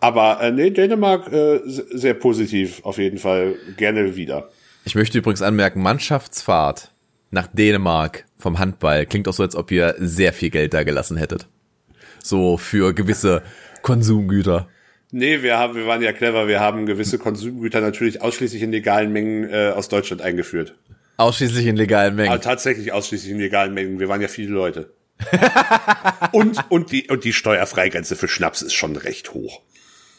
Aber 0.00 0.40
äh, 0.42 0.52
nee, 0.52 0.70
Dänemark 0.70 1.32
äh, 1.32 1.60
se- 1.64 1.86
sehr 1.90 2.14
positiv, 2.14 2.80
auf 2.84 2.98
jeden 2.98 3.18
Fall. 3.18 3.54
Gerne 3.76 4.16
wieder. 4.16 4.50
Ich 4.84 4.94
möchte 4.94 5.16
übrigens 5.18 5.40
anmerken, 5.40 5.80
Mannschaftsfahrt 5.80 6.92
nach 7.30 7.48
Dänemark 7.48 8.26
vom 8.36 8.58
Handball 8.58 9.06
klingt 9.06 9.26
auch 9.28 9.32
so, 9.32 9.42
als 9.42 9.56
ob 9.56 9.70
ihr 9.70 9.94
sehr 9.98 10.32
viel 10.32 10.50
Geld 10.50 10.74
da 10.74 10.84
gelassen 10.84 11.16
hättet. 11.16 11.48
So 12.22 12.58
für 12.58 12.94
gewisse 12.94 13.42
Konsumgüter. 13.82 14.68
Nee, 15.10 15.42
wir 15.42 15.58
haben, 15.58 15.74
wir 15.74 15.86
waren 15.86 16.02
ja 16.02 16.12
clever. 16.12 16.48
Wir 16.48 16.60
haben 16.60 16.86
gewisse 16.86 17.18
Konsumgüter 17.18 17.80
natürlich 17.80 18.20
ausschließlich 18.20 18.62
in 18.62 18.72
legalen 18.72 19.12
Mengen 19.12 19.48
äh, 19.50 19.72
aus 19.74 19.88
Deutschland 19.88 20.22
eingeführt. 20.22 20.74
Ausschließlich 21.16 21.66
in 21.66 21.76
legalen 21.76 22.14
Mengen. 22.14 22.30
Aber 22.30 22.40
tatsächlich 22.40 22.92
ausschließlich 22.92 23.32
in 23.32 23.38
legalen 23.38 23.72
Mengen. 23.72 24.00
Wir 24.00 24.08
waren 24.08 24.20
ja 24.20 24.28
viele 24.28 24.52
Leute. 24.52 24.92
und, 26.32 26.58
und 26.70 26.92
die, 26.92 27.08
und 27.08 27.24
die 27.24 27.32
Steuerfreigrenze 27.32 28.16
für 28.16 28.28
Schnaps 28.28 28.62
ist 28.62 28.74
schon 28.74 28.96
recht 28.96 29.32
hoch. 29.32 29.62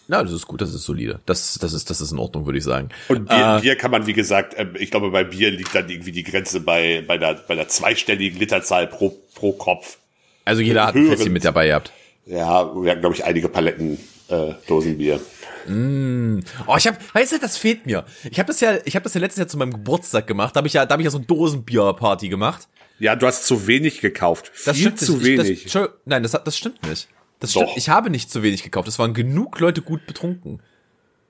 Na, 0.07 0.21
das 0.21 0.31
ist 0.31 0.47
gut, 0.47 0.61
das 0.61 0.73
ist 0.73 0.83
solide. 0.83 1.19
Das, 1.25 1.57
das 1.59 1.73
ist, 1.73 1.89
das 1.89 1.99
ist 1.99 2.11
in 2.11 2.19
Ordnung, 2.19 2.45
würde 2.45 2.59
ich 2.59 2.63
sagen. 2.63 2.89
Und 3.07 3.27
Bier, 3.27 3.57
äh, 3.57 3.61
Bier 3.61 3.75
kann 3.75 3.91
man, 3.91 4.05
wie 4.05 4.13
gesagt, 4.13 4.53
äh, 4.53 4.67
ich 4.77 4.91
glaube, 4.91 5.09
bei 5.09 5.23
Bier 5.23 5.51
liegt 5.51 5.73
dann 5.73 5.89
irgendwie 5.89 6.11
die 6.11 6.23
Grenze 6.23 6.59
bei, 6.59 7.03
bei 7.05 7.17
der, 7.17 7.33
bei 7.47 7.55
der 7.55 7.67
zweistelligen 7.67 8.39
Literzahl 8.39 8.87
pro, 8.87 9.17
pro 9.33 9.51
Kopf. 9.53 9.97
Also 10.45 10.61
jeder 10.61 10.85
hat 10.85 10.95
ein 10.95 11.07
Fässchen 11.07 11.33
mit 11.33 11.43
dabei 11.43 11.67
gehabt. 11.67 11.91
Ja, 12.25 12.73
wir 12.75 12.91
hatten, 12.91 13.01
glaube 13.01 13.15
ich, 13.15 13.23
einige 13.23 13.49
Paletten 13.49 13.97
äh, 14.29 14.53
Dosenbier. 14.67 15.19
Mm. 15.67 16.39
Oh, 16.67 16.75
ich 16.77 16.87
habe, 16.87 16.97
weißt 17.13 17.33
du, 17.33 17.39
das 17.39 17.57
fehlt 17.57 17.85
mir. 17.85 18.05
Ich 18.29 18.37
habe 18.39 18.47
das 18.47 18.59
ja, 18.61 18.77
ich 18.85 18.95
habe 18.95 19.03
das 19.03 19.13
ja 19.13 19.21
letztes 19.21 19.39
Jahr 19.39 19.47
zu 19.47 19.57
meinem 19.57 19.71
Geburtstag 19.71 20.27
gemacht. 20.27 20.55
Da 20.55 20.59
habe 20.59 20.67
ich 20.67 20.73
ja, 20.73 20.85
da 20.85 20.93
habe 20.93 21.01
ich 21.01 21.05
ja 21.05 21.11
so 21.11 21.17
ein 21.17 21.27
Dosenbier-Party 21.27 22.29
gemacht. 22.29 22.67
Ja, 22.99 23.15
du 23.15 23.27
hast 23.27 23.45
zu 23.45 23.67
wenig 23.67 24.01
gekauft. 24.01 24.51
Das 24.65 24.77
Viel 24.77 24.85
stimmt 24.85 24.99
zu 24.99 25.17
nicht. 25.17 25.25
wenig. 25.25 25.63
Das, 25.71 25.89
nein, 26.05 26.23
das, 26.23 26.31
das 26.31 26.57
stimmt 26.57 26.87
nicht. 26.87 27.07
Das 27.39 27.51
stimmt. 27.51 27.69
Doch. 27.69 27.77
Ich 27.77 27.89
habe 27.89 28.09
nicht 28.09 28.31
zu 28.31 28.43
wenig 28.43 28.63
gekauft. 28.63 28.87
Es 28.87 28.99
waren 28.99 29.13
genug 29.13 29.59
Leute 29.59 29.81
gut 29.81 30.05
betrunken. 30.05 30.61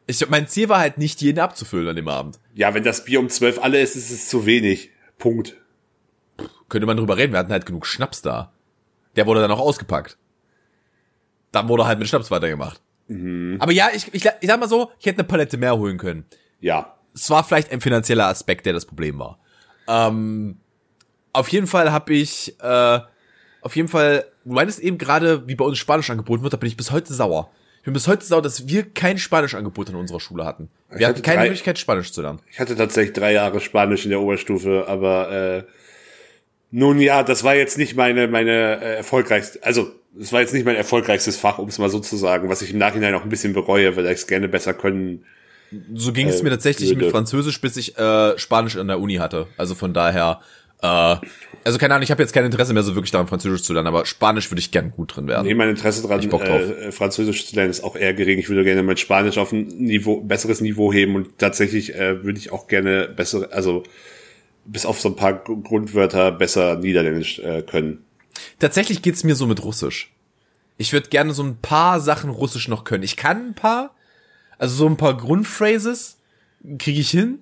Ich, 0.08 0.28
mein 0.30 0.48
Ziel 0.48 0.70
war 0.70 0.80
halt 0.80 0.98
nicht, 0.98 1.22
jeden 1.22 1.40
abzufüllen 1.40 1.88
an 1.88 1.96
dem 1.96 2.08
Abend. 2.08 2.40
ja, 2.54 2.74
wenn 2.74 2.84
das 2.84 3.06
Bier 3.06 3.20
um 3.20 3.30
zwölf 3.30 3.62
alle 3.62 3.80
ist, 3.80 3.96
ist 3.96 4.12
es 4.12 4.30
zu 4.30 4.46
wenig. 4.46 4.92
Punkt. 5.18 5.56
Könnte 6.70 6.86
man 6.86 6.98
drüber 6.98 7.18
reden. 7.18 7.34
Wir 7.34 7.40
hatten 7.40 7.52
halt 7.52 7.66
genug 7.66 7.86
Schnaps 7.88 8.22
da. 8.22 8.52
Der 9.16 9.26
wurde 9.26 9.42
dann 9.42 9.52
auch 9.52 9.60
ausgepackt. 9.60 10.18
Dann 11.52 11.70
wurde 11.70 11.88
halt 11.88 11.98
mit 12.00 12.08
Schnaps 12.08 12.30
weitergemacht. 12.32 12.82
Mhm. 13.08 13.58
Aber 13.60 13.72
ja, 13.72 13.90
ich, 13.94 14.14
ich, 14.14 14.26
ich 14.26 14.48
sag 14.48 14.60
mal 14.60 14.68
so, 14.70 14.92
ich 15.00 15.06
hätte 15.06 15.20
eine 15.20 15.28
Palette 15.28 15.58
mehr 15.58 15.78
holen 15.78 15.98
können. 15.98 16.26
Ja. 16.60 16.96
es 17.14 17.30
war 17.30 17.44
vielleicht 17.44 17.72
ein 17.72 17.82
finanzieller 17.82 18.28
Aspekt, 18.28 18.66
der 18.66 18.74
das 18.74 18.86
Problem 18.86 19.20
war. 19.20 19.40
Ähm, 19.88 20.60
auf 21.34 21.48
jeden 21.50 21.68
Fall 21.68 21.92
habe 21.92 22.14
ich, 22.14 22.60
äh, 22.60 23.00
auf 23.62 23.76
jeden 23.76 23.88
Fall, 23.88 24.26
du 24.46 24.54
meintest 24.54 24.80
eben 24.80 24.98
gerade, 24.98 25.48
wie 25.48 25.56
bei 25.56 25.66
uns 25.66 25.78
Spanisch 25.78 26.10
angeboten 26.10 26.44
wird, 26.44 26.54
da 26.54 26.58
bin 26.58 26.68
ich 26.68 26.78
bis 26.78 26.92
heute 26.92 27.14
sauer. 27.14 27.50
Ich 27.80 27.84
bin 27.86 27.94
bis 27.94 28.08
heute 28.08 28.26
sauer, 28.26 28.42
dass 28.42 28.68
wir 28.68 28.84
kein 28.84 29.18
Spanischangebot 29.18 29.90
in 29.90 29.96
unserer 29.96 30.20
Schule 30.20 30.44
hatten. 30.46 30.70
Wir 30.90 30.98
Ich 31.00 31.04
hatten 31.06 31.14
hatte 31.16 31.22
keine 31.22 31.38
drei- 31.38 31.44
Möglichkeit, 31.46 31.78
Spanisch 31.78 32.12
zu 32.14 32.22
lernen. 32.22 32.40
Ich 32.52 32.60
hatte 32.60 32.76
tatsächlich 32.76 33.14
drei 33.14 33.34
Jahre 33.34 33.60
Spanisch 33.60 34.06
in 34.06 34.10
der 34.12 34.22
Oberstufe, 34.22 34.86
aber 34.88 35.32
äh, 35.32 35.64
nun 36.72 37.00
ja, 37.00 37.24
das 37.24 37.44
war 37.44 37.56
jetzt 37.56 37.78
nicht 37.78 37.96
meine 37.96 38.28
meine 38.28 38.82
äh, 38.82 38.96
erfolgreichste, 38.98 39.60
also 39.64 39.92
es 40.20 40.32
war 40.34 40.42
jetzt 40.42 40.54
nicht 40.54 40.66
mein 40.66 40.76
erfolgreichstes 40.76 41.38
Fach, 41.38 41.58
um 41.60 41.68
es 41.68 41.78
mal 41.78 41.90
so 41.90 42.00
zu 42.00 42.16
sagen, 42.18 42.50
was 42.50 42.62
ich 42.62 42.72
im 42.72 42.78
Nachhinein 42.80 43.14
auch 43.16 43.24
ein 43.24 43.30
bisschen 43.30 43.54
bereue, 43.54 43.96
weil 43.98 44.06
ich 44.06 44.12
es 44.14 44.28
gerne 44.28 44.48
besser 44.48 44.74
können. 44.74 45.26
So 45.94 46.14
ging 46.14 46.28
es 46.30 46.40
Äh, 46.40 46.44
mir 46.44 46.50
tatsächlich 46.52 46.90
würde. 46.92 47.04
mit 47.06 47.12
Französisch, 47.12 47.60
bis 47.60 47.76
ich 47.76 47.98
äh, 47.98 48.38
Spanisch 48.38 48.78
an 48.78 48.88
der 48.88 49.00
Uni 49.00 49.16
hatte. 49.16 49.48
Also 49.58 49.76
von 49.76 49.94
daher, 49.94 50.40
äh, 50.82 51.16
also 51.64 51.80
keine 51.80 51.96
Ahnung, 51.96 52.04
ich 52.04 52.12
habe 52.12 52.22
jetzt 52.22 52.32
kein 52.32 52.46
Interesse 52.46 52.74
mehr 52.74 52.84
so 52.84 52.94
wirklich 52.94 53.12
daran, 53.12 53.28
Französisch 53.28 53.64
zu 53.64 53.74
lernen, 53.74 53.88
aber 53.88 54.06
Spanisch 54.06 54.52
würde 54.52 54.60
ich 54.60 54.70
gern 54.70 54.92
gut 54.92 55.16
drin 55.16 55.28
werden. 55.28 55.48
Nee, 55.48 55.56
mein 55.56 55.70
Interesse 55.70 56.04
daran, 56.04 56.20
ich 56.20 56.30
Bock 56.30 56.46
drauf. 56.46 56.62
äh, 56.62 56.92
Französisch 56.92 57.48
zu 57.48 57.56
lernen, 57.56 57.72
ist 57.72 57.84
auch 57.84 57.96
eher 57.96 58.14
gering. 58.14 58.38
Ich 58.38 58.50
würde 58.50 58.64
gerne 58.64 58.84
mein 58.84 58.98
Spanisch 58.98 59.38
auf 59.40 59.52
ein 59.52 59.66
Niveau, 59.68 60.22
besseres 60.22 60.62
Niveau 60.62 60.94
heben 60.94 61.16
und 61.16 61.40
tatsächlich 61.40 61.96
äh, 61.96 62.24
würde 62.24 62.38
ich 62.38 62.52
auch 62.52 62.68
gerne 62.68 63.08
bessere, 63.08 63.52
also 63.52 63.82
bis 64.66 64.86
auf 64.86 65.00
so 65.02 65.10
ein 65.10 65.16
paar 65.16 65.34
Gr- 65.34 65.56
Grundwörter 65.62 66.32
besser 66.32 66.76
Niederländisch 66.78 67.40
äh, 67.40 67.64
können. 67.64 68.04
Tatsächlich 68.60 69.02
geht's 69.02 69.24
mir 69.24 69.36
so 69.36 69.48
mit 69.48 69.64
Russisch. 69.64 70.12
Ich 70.78 70.92
würde 70.94 71.10
gerne 71.10 71.34
so 71.34 71.42
ein 71.42 71.58
paar 71.58 72.00
Sachen 72.00 72.30
Russisch 72.30 72.68
noch 72.68 72.84
können. 72.84 73.04
Ich 73.04 73.16
kann 73.16 73.48
ein 73.48 73.54
paar, 73.56 73.96
also 74.58 74.76
so 74.76 74.86
ein 74.88 74.98
paar 74.98 75.16
Grundphrases 75.18 76.20
kriege 76.78 77.00
ich 77.00 77.10
hin, 77.10 77.42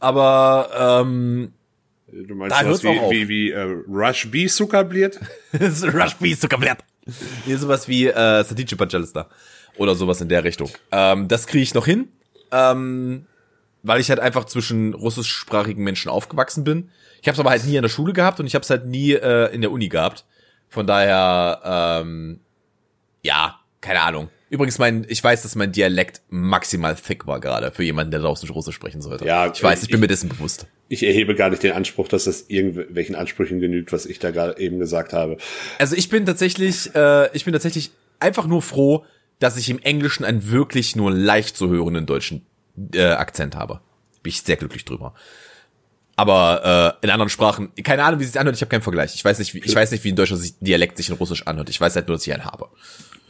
aber 0.00 1.02
ähm, 1.04 1.52
Du 2.12 2.34
meinst 2.34 2.54
Da 2.54 2.62
sowas 2.62 2.84
auf. 2.84 3.10
wie, 3.10 3.28
wie, 3.28 3.28
wie 3.28 3.50
äh, 3.52 3.62
Rush 3.88 4.30
B 4.30 4.46
Zuckerbliert? 4.46 5.18
so 5.70 5.88
Rushbees 5.88 6.40
Zuckerblatt. 6.40 6.84
Hier 7.46 7.58
sowas 7.58 7.88
wie 7.88 8.06
äh, 8.06 8.44
Satice 8.44 8.76
Bacalista 8.76 9.28
oder 9.76 9.94
sowas 9.94 10.20
in 10.20 10.28
der 10.28 10.44
Richtung. 10.44 10.70
Ähm, 10.90 11.26
das 11.28 11.46
kriege 11.46 11.62
ich 11.62 11.74
noch 11.74 11.86
hin, 11.86 12.08
ähm, 12.50 13.26
weil 13.82 14.00
ich 14.00 14.10
halt 14.10 14.20
einfach 14.20 14.44
zwischen 14.44 14.92
russischsprachigen 14.92 15.82
Menschen 15.82 16.10
aufgewachsen 16.10 16.64
bin. 16.64 16.90
Ich 17.22 17.28
habe 17.28 17.34
es 17.34 17.40
aber 17.40 17.50
halt 17.50 17.64
nie 17.64 17.76
in 17.76 17.82
der 17.82 17.88
Schule 17.88 18.12
gehabt 18.12 18.40
und 18.40 18.46
ich 18.46 18.54
habe 18.54 18.62
es 18.62 18.70
halt 18.70 18.84
nie 18.84 19.12
äh, 19.12 19.52
in 19.54 19.62
der 19.62 19.72
Uni 19.72 19.88
gehabt. 19.88 20.26
Von 20.68 20.86
daher, 20.86 22.02
ähm, 22.02 22.40
ja, 23.22 23.58
keine 23.80 24.02
Ahnung. 24.02 24.28
Übrigens, 24.52 24.78
mein, 24.78 25.06
ich 25.08 25.24
weiß, 25.24 25.44
dass 25.44 25.54
mein 25.54 25.72
Dialekt 25.72 26.20
maximal 26.28 26.94
thick 26.94 27.26
war 27.26 27.40
gerade 27.40 27.72
für 27.72 27.82
jemanden, 27.84 28.10
der 28.10 28.20
draußen 28.20 28.46
Russisch 28.50 28.74
sprechen 28.74 29.00
sollte. 29.00 29.24
Ja, 29.24 29.50
ich 29.50 29.62
weiß, 29.62 29.82
ich 29.82 29.88
bin 29.88 29.96
ich- 29.96 30.00
mir 30.02 30.08
dessen 30.08 30.28
bewusst. 30.28 30.66
Ich 30.90 31.02
erhebe 31.02 31.34
gar 31.34 31.48
nicht 31.48 31.62
den 31.62 31.72
Anspruch, 31.72 32.06
dass 32.06 32.24
das 32.24 32.42
irgendwelchen 32.48 33.14
Ansprüchen 33.14 33.60
genügt, 33.60 33.92
was 33.94 34.04
ich 34.04 34.18
da 34.18 34.30
gerade 34.30 34.60
eben 34.60 34.78
gesagt 34.78 35.14
habe. 35.14 35.38
Also 35.78 35.96
ich 35.96 36.10
bin 36.10 36.26
tatsächlich, 36.26 36.94
äh, 36.94 37.34
ich 37.34 37.46
bin 37.46 37.54
tatsächlich 37.54 37.92
einfach 38.20 38.46
nur 38.46 38.60
froh, 38.60 39.06
dass 39.38 39.56
ich 39.56 39.70
im 39.70 39.78
Englischen 39.78 40.22
einen 40.22 40.50
wirklich 40.50 40.96
nur 40.96 41.10
leicht 41.10 41.56
zu 41.56 41.70
hörenden 41.70 42.04
deutschen 42.04 42.44
äh, 42.94 43.04
Akzent 43.04 43.56
habe. 43.56 43.80
Bin 44.22 44.28
ich 44.32 44.42
sehr 44.42 44.56
glücklich 44.56 44.84
drüber. 44.84 45.14
Aber 46.14 46.98
äh, 47.00 47.06
in 47.06 47.10
anderen 47.10 47.30
Sprachen, 47.30 47.70
keine 47.82 48.04
Ahnung, 48.04 48.20
wie 48.20 48.24
es 48.24 48.32
sich 48.32 48.38
anhört, 48.40 48.56
ich 48.56 48.60
habe 48.60 48.68
keinen 48.68 48.82
Vergleich. 48.82 49.14
Ich 49.14 49.24
weiß 49.24 49.38
nicht, 49.38 49.54
wie, 49.54 49.60
ich 49.64 49.74
weiß 49.74 49.90
nicht, 49.92 50.04
wie 50.04 50.12
ein 50.12 50.16
deutscher 50.16 50.38
Dialekt 50.60 50.98
sich 50.98 51.08
in 51.08 51.14
Russisch 51.14 51.46
anhört. 51.46 51.70
Ich 51.70 51.80
weiß 51.80 51.96
halt 51.96 52.06
nur, 52.06 52.18
dass 52.18 52.26
ich 52.26 52.34
einen 52.34 52.44
habe. 52.44 52.68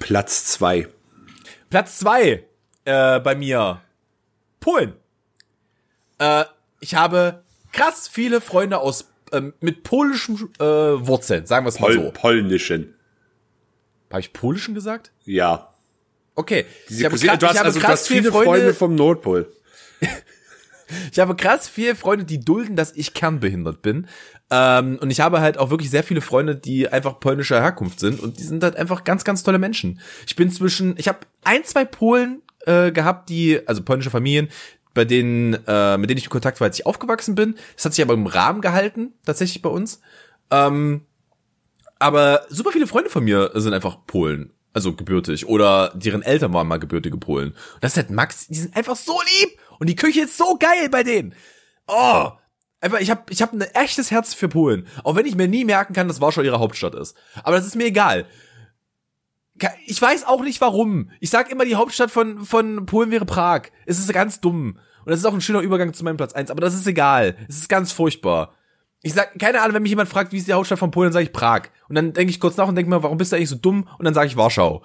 Platz 0.01 0.47
zwei. 0.47 0.89
Platz 1.73 2.01
zwei 2.01 2.45
äh, 2.85 3.19
bei 3.21 3.35
mir 3.35 3.81
Polen. 4.61 4.93
Äh, 6.19 6.45
ich 6.81 6.95
habe 6.97 7.45
krass 7.73 8.09
viele 8.09 8.43
Freunde 8.43 8.77
aus 8.79 9.09
ähm, 9.33 9.55
mit 9.61 9.83
polischen 9.83 10.37
äh, 10.59 10.63
Wurzeln, 10.67 11.47
sagen 11.47 11.65
wir 11.65 11.71
es 11.71 11.81
mal 11.81 11.87
Pol 11.87 12.05
so. 12.05 12.11
Polnischen. 12.11 12.95
Habe 14.11 14.21
ich 14.21 14.35
polischen 14.35 14.75
gesagt? 14.75 15.13
Ja. 15.25 15.73
Okay. 16.35 16.67
Diese 16.91 17.09
Cousine- 17.09 17.39
du 17.39 17.47
hast 17.47 17.59
also 17.65 17.81
du 17.81 17.89
hast 17.89 18.07
viele 18.07 18.31
Freunde 18.31 18.75
vom 18.75 18.95
Nordpol. 18.95 19.51
Ich 21.11 21.19
habe 21.19 21.37
krass 21.37 21.69
viele 21.69 21.95
Freunde, 21.95 22.25
die 22.25 22.41
dulden, 22.41 22.77
dass 22.77 22.95
ich 22.95 23.15
kernbehindert 23.15 23.83
bin. 23.83 24.07
Ähm, 24.51 24.99
und 25.01 25.11
ich 25.11 25.21
habe 25.21 25.41
halt 25.41 25.59
auch 25.59 25.71
wirklich 25.71 25.91
sehr 25.91 26.05
viele 26.05 26.21
Freunde, 26.21 26.57
die 26.57 26.89
einfach 26.89 27.21
polnischer 27.21 27.61
Herkunft 27.61 28.01
sind. 28.01 28.21
Und 28.21 28.39
die 28.39 28.43
sind 28.43 28.63
halt 28.63 28.77
einfach 28.77 29.05
ganz, 29.05 29.25
ganz 29.25 29.43
tolle 29.43 29.59
Menschen. 29.59 30.01
Ich 30.27 30.37
bin 30.37 30.51
zwischen, 30.51 30.95
ich 30.99 31.09
habe 31.09 31.21
ein, 31.45 31.65
zwei 31.65 31.85
Polen 31.85 32.43
äh, 32.67 32.93
gehabt, 32.93 33.29
die, 33.29 33.61
also 33.67 33.83
polnische 33.83 34.11
Familien, 34.11 34.49
bei 34.95 35.05
denen, 35.05 35.55
äh, 35.67 35.97
mit 35.97 36.11
denen 36.11 36.19
ich 36.19 36.25
in 36.25 36.31
Kontakt 36.31 36.61
war, 36.61 36.67
als 36.67 36.79
ich 36.79 36.87
aufgewachsen 36.87 37.35
bin. 37.35 37.57
Das 37.77 37.87
hat 37.87 37.95
sich 37.95 38.05
aber 38.05 38.15
im 38.15 38.27
Rahmen 38.27 38.61
gehalten, 38.61 39.15
tatsächlich 39.25 39.63
bei 39.63 39.71
uns. 39.71 40.01
Ähm, 40.51 41.07
aber 41.99 42.47
super 42.49 42.73
viele 42.73 42.87
Freunde 42.87 43.11
von 43.11 43.25
mir 43.25 43.53
sind 43.55 43.73
einfach 43.75 44.07
Polen. 44.07 44.53
Also 44.75 44.95
gebürtig. 44.95 45.47
Oder 45.47 45.93
deren 45.95 46.23
Eltern 46.23 46.53
waren 46.53 46.67
mal 46.67 46.79
gebürtige 46.79 47.19
Polen. 47.19 47.55
Das 47.81 47.93
ist 47.93 47.97
halt 47.99 48.11
Max, 48.11 48.47
die 48.47 48.55
sind 48.55 48.77
einfach 48.77 48.97
so 48.97 49.21
lieb. 49.41 49.59
Und 49.79 49.89
die 49.89 49.97
Küche 49.97 50.23
ist 50.23 50.39
so 50.39 50.57
geil 50.59 50.89
bei 50.91 51.03
denen. 51.03 51.35
Oh. 51.87 52.31
Einfach, 52.81 53.01
ich 53.01 53.11
habe 53.11 53.23
ich 53.31 53.43
hab 53.43 53.53
ein 53.53 53.61
echtes 53.61 54.11
Herz 54.11 54.35
für 54.35 54.49
Polen. 54.49 54.87
Auch 55.05 55.15
wenn 55.15 55.27
ich 55.27 55.37
mir 55.37 55.47
nie 55.47 55.65
merken 55.65 55.93
kann, 55.93 56.09
dass 56.09 56.21
Warschau 56.21 56.43
ihre 56.43 56.59
Hauptstadt 56.59 56.95
ist. 56.95 57.17
Aber 57.45 57.57
das 57.57 57.67
ist 57.67 57.77
mir 57.77 57.85
egal. 57.85 58.27
Ich 59.87 60.01
weiß 60.01 60.25
auch 60.25 60.43
nicht 60.43 60.61
warum. 60.61 61.11
Ich 61.21 61.31
sag 61.31 61.51
immer, 61.53 61.65
die 61.65 61.77
Hauptstadt 61.77 62.11
von, 62.11 62.45
von 62.45 62.87
Polen 62.87 63.11
wäre 63.11 63.27
Prag. 63.27 63.65
Es 63.87 63.99
ist 63.99 64.13
ganz 64.13 64.41
dumm. 64.41 64.79
Und 65.05 65.11
das 65.11 65.21
ist 65.21 65.27
auch 65.27 65.35
ein 65.35 65.41
schöner 65.41 65.61
Übergang 65.61 65.93
zu 65.93 66.03
meinem 66.03 66.17
Platz 66.17 66.33
eins. 66.33 66.51
Aber 66.51 66.61
das 66.61 66.75
ist 66.75 66.87
egal. 66.87 67.37
Es 67.49 67.57
ist 67.57 67.69
ganz 67.69 67.93
furchtbar. 67.93 68.55
Ich 69.03 69.15
sag, 69.15 69.37
keine 69.39 69.61
Ahnung, 69.61 69.75
wenn 69.75 69.83
mich 69.83 69.91
jemand 69.91 70.09
fragt, 70.09 70.33
wie 70.33 70.39
ist 70.39 70.47
die 70.47 70.53
Hauptstadt 70.53 70.79
von 70.79 70.93
Polen, 70.93 71.07
dann 71.07 71.13
sage 71.15 71.25
ich 71.25 71.33
Prag. 71.33 71.63
Und 71.89 71.97
dann 71.97 72.13
denke 72.13 72.31
ich 72.31 72.39
kurz 72.39 72.57
nach 72.57 72.69
und 72.69 72.77
denke 72.77 72.89
mir, 72.89 73.03
warum 73.03 73.19
bist 73.19 73.33
du 73.33 73.37
eigentlich 73.37 73.49
so 73.49 73.57
dumm? 73.57 73.89
Und 73.99 74.05
dann 74.05 74.15
sage 74.15 74.29
ich 74.29 74.37
Warschau. 74.37 74.83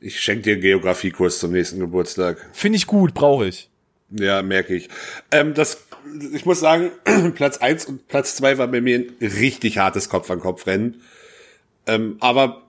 Ich 0.00 0.18
schenke 0.18 0.42
dir 0.42 0.52
einen 0.54 0.62
Geografiekurs 0.62 1.38
zum 1.38 1.52
nächsten 1.52 1.78
Geburtstag. 1.78 2.48
Finde 2.52 2.76
ich 2.76 2.86
gut, 2.86 3.14
brauche 3.14 3.46
ich. 3.46 3.70
Ja, 4.10 4.42
merke 4.42 4.74
ich. 4.74 4.88
Ähm, 5.30 5.54
das, 5.54 5.84
ich 6.32 6.44
muss 6.44 6.58
sagen, 6.58 6.90
Platz 7.34 7.58
eins 7.58 7.84
und 7.84 8.08
Platz 8.08 8.34
zwei 8.34 8.58
war 8.58 8.66
bei 8.66 8.80
mir 8.80 8.98
ein 8.98 9.12
richtig 9.20 9.78
hartes 9.78 10.08
Kopf-an-Kopf-Rennen. 10.08 11.02
Ähm, 11.86 12.16
aber 12.20 12.62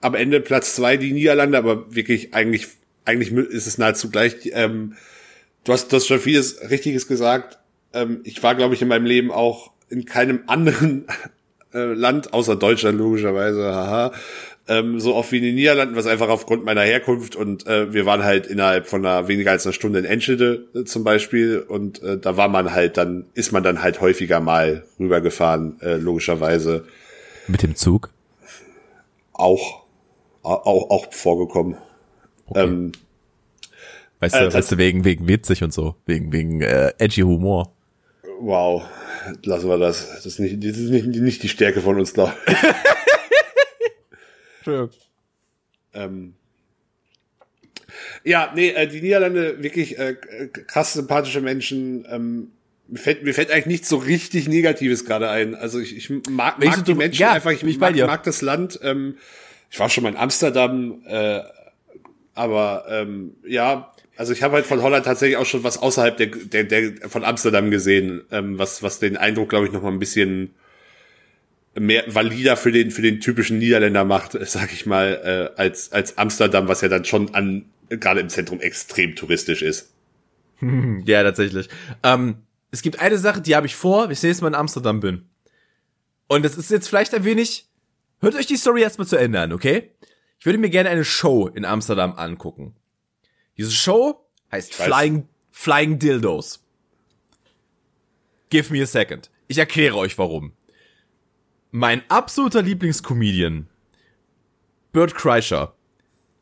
am 0.00 0.14
Ende 0.14 0.40
Platz 0.40 0.74
zwei 0.74 0.96
die 0.96 1.12
Niederlande, 1.12 1.58
aber 1.58 1.94
wirklich 1.94 2.32
eigentlich, 2.32 2.68
eigentlich 3.04 3.32
ist 3.32 3.66
es 3.66 3.78
nahezu 3.78 4.10
gleich. 4.10 4.36
Ähm, 4.52 4.94
du 5.64 5.72
hast, 5.72 5.92
du 5.92 5.96
hast 5.96 6.06
schon 6.06 6.20
vieles 6.20 6.60
Richtiges 6.70 7.08
gesagt. 7.08 7.58
Ähm, 7.92 8.20
ich 8.24 8.42
war, 8.42 8.54
glaube 8.54 8.74
ich, 8.74 8.80
in 8.80 8.88
meinem 8.88 9.06
Leben 9.06 9.30
auch 9.30 9.72
in 9.88 10.04
keinem 10.04 10.40
anderen 10.46 11.06
äh, 11.74 11.78
Land, 11.78 12.32
außer 12.32 12.56
Deutschland 12.56 12.98
logischerweise, 12.98 13.64
haha, 13.64 14.12
ähm, 14.68 14.98
so 14.98 15.14
oft 15.14 15.30
wie 15.30 15.38
in 15.38 15.44
den 15.44 15.54
Niederlanden, 15.54 15.94
was 15.94 16.06
einfach 16.06 16.28
aufgrund 16.28 16.64
meiner 16.64 16.82
Herkunft 16.82 17.36
und 17.36 17.66
äh, 17.66 17.92
wir 17.92 18.04
waren 18.04 18.24
halt 18.24 18.46
innerhalb 18.46 18.86
von 18.88 19.06
einer 19.06 19.28
weniger 19.28 19.52
als 19.52 19.64
einer 19.64 19.72
Stunde 19.72 20.00
in 20.00 20.04
Enschede 20.04 20.66
äh, 20.74 20.84
zum 20.84 21.04
Beispiel 21.04 21.60
und 21.60 22.02
äh, 22.02 22.18
da 22.18 22.36
war 22.36 22.48
man 22.48 22.72
halt 22.72 22.96
dann, 22.96 23.26
ist 23.34 23.52
man 23.52 23.62
dann 23.62 23.82
halt 23.82 24.00
häufiger 24.00 24.40
mal 24.40 24.84
rübergefahren, 24.98 25.80
äh, 25.80 25.96
logischerweise 25.96 26.84
Mit 27.46 27.62
dem 27.62 27.76
Zug? 27.76 28.10
auch, 29.38 29.84
auch, 30.42 30.90
auch 30.90 31.12
vorgekommen. 31.12 31.76
Ähm, 32.54 32.92
Weißt 34.20 34.34
du, 34.34 34.38
äh, 34.38 34.54
weißt 34.54 34.72
du, 34.72 34.78
wegen, 34.78 35.04
wegen 35.04 35.28
witzig 35.28 35.62
und 35.62 35.74
so. 35.74 35.94
Wegen, 36.06 36.32
wegen 36.32 36.62
äh, 36.62 36.92
edgy 36.98 37.20
Humor. 37.20 37.72
Wow. 38.40 38.84
Lassen 39.44 39.68
wir 39.68 39.78
das. 39.78 40.08
Das 40.14 40.26
ist 40.26 40.38
nicht, 40.38 40.62
das 40.62 40.76
ist 40.78 40.90
nicht, 40.90 41.06
nicht 41.06 41.42
die 41.42 41.48
Stärke 41.48 41.80
von 41.80 41.98
uns, 41.98 42.14
glaube 42.14 42.34
ich. 42.46 42.54
Entschuldigung. 44.58 44.90
Ähm, 45.94 46.34
ja, 48.24 48.52
nee, 48.54 48.70
äh, 48.70 48.86
die 48.86 49.00
Niederlande 49.00 49.62
wirklich 49.62 49.98
äh, 49.98 50.16
krass 50.66 50.92
sympathische 50.94 51.40
Menschen. 51.40 52.06
Ähm, 52.10 52.52
mir 52.88 52.98
fällt, 52.98 53.22
mir 53.22 53.34
fällt 53.34 53.50
eigentlich 53.50 53.66
nichts 53.66 53.88
so 53.88 53.96
richtig 53.96 54.48
Negatives 54.48 55.04
gerade 55.04 55.30
ein. 55.30 55.54
Also 55.54 55.80
ich, 55.80 55.96
ich 55.96 56.10
mag, 56.28 56.58
mag 56.62 56.84
die 56.84 56.94
Menschen 56.94 57.20
ja, 57.20 57.32
einfach, 57.32 57.50
ich 57.50 57.78
mag, 57.78 57.96
mag, 57.96 58.22
das 58.22 58.42
Land. 58.42 58.78
Ähm, 58.82 59.16
ich 59.70 59.78
war 59.78 59.88
schon 59.88 60.04
mal 60.04 60.10
in 60.10 60.16
Amsterdam, 60.16 61.02
äh, 61.06 61.40
aber 62.34 62.86
ähm, 62.88 63.36
ja, 63.46 63.92
also 64.16 64.32
ich 64.32 64.42
habe 64.42 64.54
halt 64.54 64.66
von 64.66 64.82
Holland 64.82 65.04
tatsächlich 65.04 65.36
auch 65.36 65.46
schon 65.46 65.64
was 65.64 65.78
außerhalb 65.78 66.16
der, 66.16 66.26
der, 66.28 66.64
der 66.64 67.08
von 67.08 67.24
Amsterdam 67.24 67.70
gesehen, 67.70 68.22
ähm, 68.30 68.58
was, 68.58 68.82
was 68.82 68.98
den 68.98 69.16
Eindruck, 69.16 69.50
glaube 69.50 69.66
ich, 69.66 69.72
noch 69.72 69.82
mal 69.82 69.92
ein 69.92 69.98
bisschen 69.98 70.54
mehr 71.78 72.04
valider 72.06 72.56
für 72.56 72.72
den 72.72 72.90
für 72.90 73.02
den 73.02 73.20
typischen 73.20 73.58
Niederländer 73.58 74.04
macht, 74.04 74.32
sag 74.46 74.72
ich 74.72 74.86
mal, 74.86 75.52
äh, 75.56 75.60
als 75.60 75.92
als 75.92 76.16
Amsterdam, 76.18 76.68
was 76.68 76.80
ja 76.80 76.88
dann 76.88 77.04
schon 77.04 77.34
an 77.34 77.66
gerade 77.88 78.20
im 78.20 78.28
Zentrum 78.28 78.60
extrem 78.60 79.14
touristisch 79.14 79.62
ist. 79.62 79.92
ja, 81.06 81.22
tatsächlich. 81.22 81.68
Ähm, 82.02 82.36
es 82.70 82.82
gibt 82.82 83.00
eine 83.00 83.18
Sache, 83.18 83.40
die 83.40 83.54
habe 83.54 83.66
ich 83.66 83.76
vor, 83.76 84.04
wenn 84.04 84.12
ich 84.12 84.22
nächstes 84.22 84.40
Mal 84.40 84.48
in 84.48 84.54
Amsterdam 84.54 85.00
bin. 85.00 85.26
Und 86.28 86.44
das 86.44 86.56
ist 86.56 86.70
jetzt 86.70 86.88
vielleicht 86.88 87.14
ein 87.14 87.24
wenig. 87.24 87.68
Hört 88.20 88.34
euch 88.34 88.46
die 88.46 88.56
Story 88.56 88.82
erstmal 88.82 89.06
zu 89.06 89.16
Ende 89.16 89.40
an, 89.40 89.52
okay? 89.52 89.90
Ich 90.38 90.46
würde 90.46 90.58
mir 90.58 90.70
gerne 90.70 90.88
eine 90.88 91.04
Show 91.04 91.48
in 91.48 91.64
Amsterdam 91.64 92.14
angucken. 92.14 92.74
Diese 93.56 93.70
Show 93.70 94.26
heißt 94.52 94.74
Flying, 94.74 95.28
Flying 95.50 95.98
Dildos. 95.98 96.62
Give 98.50 98.72
me 98.72 98.82
a 98.82 98.86
second. 98.86 99.30
Ich 99.48 99.58
erkläre 99.58 99.96
euch 99.96 100.18
warum. 100.18 100.52
Mein 101.70 102.02
absoluter 102.08 102.62
Lieblingscomedian, 102.62 103.68
Bert 104.92 105.14
Kreischer, 105.14 105.74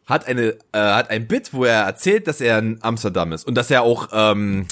hat 0.06 0.26
eine 0.26 0.58
äh, 0.72 0.78
hat 0.78 1.10
ein 1.10 1.26
Bit, 1.26 1.54
wo 1.54 1.64
er 1.64 1.82
erzählt, 1.82 2.26
dass 2.26 2.40
er 2.40 2.58
in 2.58 2.78
Amsterdam 2.82 3.32
ist 3.32 3.46
und 3.46 3.54
dass 3.54 3.70
er 3.70 3.82
auch 3.82 4.08
ähm, 4.12 4.66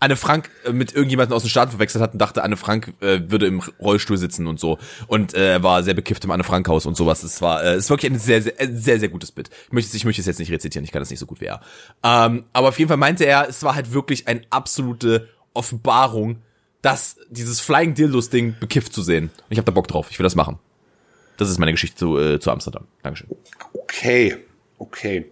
Anne 0.00 0.16
Frank 0.16 0.50
äh, 0.64 0.72
mit 0.72 0.92
irgendjemandem 0.94 1.36
aus 1.36 1.42
dem 1.42 1.50
Staat 1.50 1.70
verwechselt 1.70 2.02
hat 2.02 2.14
und 2.14 2.18
dachte, 2.18 2.42
Anne 2.42 2.56
Frank 2.56 2.94
äh, 3.00 3.20
würde 3.26 3.46
im 3.46 3.60
Rollstuhl 3.78 4.16
sitzen 4.16 4.46
und 4.46 4.58
so. 4.58 4.78
Und 5.06 5.34
äh, 5.34 5.52
er 5.52 5.62
war 5.62 5.82
sehr 5.82 5.94
bekifft 5.94 6.24
im 6.24 6.30
Anne 6.30 6.42
Frank 6.42 6.66
Haus 6.68 6.86
und 6.86 6.96
sowas. 6.96 7.22
Es 7.22 7.40
war, 7.42 7.62
äh, 7.62 7.76
ist 7.76 7.90
wirklich 7.90 8.10
ein 8.10 8.18
sehr, 8.18 8.42
sehr, 8.42 8.54
sehr, 8.58 8.98
sehr 8.98 9.08
gutes 9.10 9.30
Bit. 9.30 9.50
Ich 9.66 9.72
möchte, 9.72 9.96
ich 9.96 10.04
möchte 10.04 10.20
es 10.20 10.26
jetzt 10.26 10.38
nicht 10.38 10.50
rezitieren, 10.50 10.84
ich 10.84 10.90
kann 10.90 11.00
das 11.00 11.10
nicht 11.10 11.20
so 11.20 11.26
gut 11.26 11.40
wie 11.40 11.46
er. 11.46 11.60
Ähm, 12.02 12.44
aber 12.52 12.68
auf 12.68 12.78
jeden 12.78 12.88
Fall 12.88 12.96
meinte 12.96 13.24
er, 13.24 13.48
es 13.48 13.62
war 13.62 13.74
halt 13.74 13.92
wirklich 13.92 14.26
eine 14.26 14.42
absolute 14.50 15.28
Offenbarung, 15.52 16.42
das, 16.82 17.16
dieses 17.28 17.60
Flying 17.60 17.94
Dildos 17.94 18.30
Ding 18.30 18.56
bekifft 18.58 18.94
zu 18.94 19.02
sehen. 19.02 19.24
Und 19.24 19.50
ich 19.50 19.58
habe 19.58 19.66
da 19.66 19.72
Bock 19.72 19.86
drauf. 19.86 20.08
Ich 20.10 20.18
will 20.18 20.24
das 20.24 20.34
machen. 20.34 20.58
Das 21.36 21.50
ist 21.50 21.58
meine 21.58 21.72
Geschichte 21.72 21.96
zu, 21.96 22.18
äh, 22.18 22.40
zu 22.40 22.50
Amsterdam. 22.50 22.86
Dankeschön. 23.02 23.28
Okay, 23.72 24.36
okay. 24.78 25.30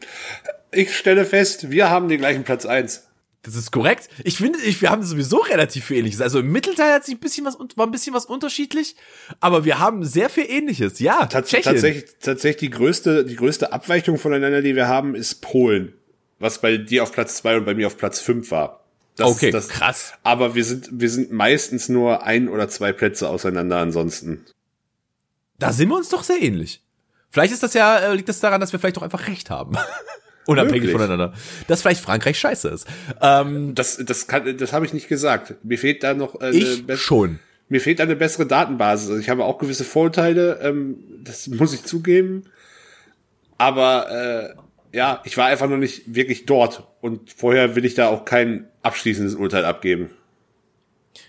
Ich 0.71 0.97
stelle 0.97 1.25
fest, 1.25 1.71
wir 1.71 1.89
haben 1.89 2.09
den 2.09 2.19
gleichen 2.19 2.45
Platz 2.45 2.67
eins. 2.67 3.08
Das 3.43 3.55
ist 3.55 3.71
korrekt. 3.71 4.09
Ich 4.25 4.37
finde, 4.39 4.59
ich, 4.61 4.83
wir 4.83 4.91
haben 4.91 5.03
sowieso 5.05 5.39
relativ 5.39 5.85
viel 5.87 5.99
Ähnliches. 5.99 6.21
Also 6.21 6.41
im 6.41 6.51
Mittelteil 6.51 6.93
hat 6.93 7.05
sich 7.05 7.15
ein 7.15 7.21
bisschen 7.21 7.47
was, 7.47 7.57
war 7.77 7.87
ein 7.87 7.93
bisschen 7.93 8.13
was 8.13 8.27
unterschiedlich, 8.27 8.97
aber 9.41 9.65
wir 9.65 9.79
haben 9.79 10.05
sehr 10.05 10.29
viel 10.29 10.47
Ähnliches. 10.49 10.99
Ja, 10.99 11.27
Tats 11.27 11.51
Tschechien. 11.51 11.75
tatsächlich, 11.75 12.05
tatsächlich 12.21 12.71
die 12.71 12.77
größte, 12.77 13.25
die 13.25 13.37
größte 13.37 13.73
Abweichung 13.73 14.19
voneinander, 14.19 14.61
die 14.61 14.75
wir 14.75 14.89
haben, 14.89 15.15
ist 15.15 15.37
Polen. 15.41 15.95
Was 16.41 16.61
bei 16.61 16.77
dir 16.77 17.03
auf 17.03 17.13
Platz 17.13 17.37
zwei 17.37 17.57
und 17.57 17.65
bei 17.65 17.75
mir 17.75 17.87
auf 17.87 17.97
Platz 17.97 18.21
fünf 18.21 18.51
war. 18.51 18.85
Das, 19.17 19.29
okay, 19.29 19.51
das, 19.51 19.69
krass. 19.69 20.13
Aber 20.23 20.55
wir 20.55 20.65
sind, 20.65 20.89
wir 20.93 21.11
sind 21.11 21.33
meistens 21.33 21.89
nur 21.89 22.25
ein 22.25 22.49
oder 22.49 22.69
zwei 22.69 22.93
Plätze 22.93 23.29
auseinander 23.29 23.79
ansonsten. 23.79 24.45
Da 25.59 25.73
sind 25.73 25.89
wir 25.89 25.97
uns 25.97 26.09
doch 26.09 26.23
sehr 26.23 26.41
ähnlich. 26.41 26.83
Vielleicht 27.31 27.53
ist 27.53 27.63
das 27.63 27.75
ja, 27.75 27.99
äh, 27.99 28.15
liegt 28.15 28.29
das 28.29 28.41
daran, 28.41 28.61
dass 28.61 28.73
wir 28.73 28.79
vielleicht 28.79 28.97
doch 28.97 29.03
einfach 29.03 29.27
recht 29.27 29.51
haben. 29.51 29.77
Unabhängig 30.49 30.85
Möglich. 30.85 30.93
voneinander. 30.93 31.35
Dass 31.67 31.83
vielleicht 31.83 32.01
Frankreich 32.01 32.39
scheiße 32.39 32.69
ist. 32.69 32.87
Ähm, 33.21 33.75
das 33.75 33.99
das, 34.03 34.27
kann, 34.27 34.57
das 34.57 34.73
habe 34.73 34.87
ich 34.87 34.95
nicht 34.95 35.07
gesagt. 35.07 35.55
Mir 35.63 35.79
fehlt 35.79 36.03
da 36.03 36.15
noch 36.15 36.41
äh, 36.41 36.51
ich 36.51 36.85
schon. 36.99 37.39
Mir 37.69 37.83
fehlt 37.83 37.99
da 37.99 38.05
eine 38.05 38.17
bessere 38.17 38.47
Datenbasis. 38.47 39.11
Also 39.11 39.21
ich 39.21 39.29
habe 39.29 39.45
auch 39.45 39.59
gewisse 39.59 39.85
Vorteile, 39.85 40.59
ähm, 40.63 40.97
das 41.23 41.49
muss 41.49 41.75
ich 41.75 41.85
zugeben. 41.85 42.45
Aber 43.59 44.57
äh, 44.93 44.97
ja, 44.97 45.21
ich 45.25 45.37
war 45.37 45.49
einfach 45.49 45.69
noch 45.69 45.77
nicht 45.77 46.15
wirklich 46.15 46.47
dort. 46.47 46.89
Und 47.03 47.31
vorher 47.31 47.77
will 47.77 47.85
ich 47.85 47.95
da 47.95 48.09
auch 48.09 48.25
kein 48.25 48.69
abschließendes 48.83 49.35
Urteil 49.35 49.67
abgeben. 49.67 50.09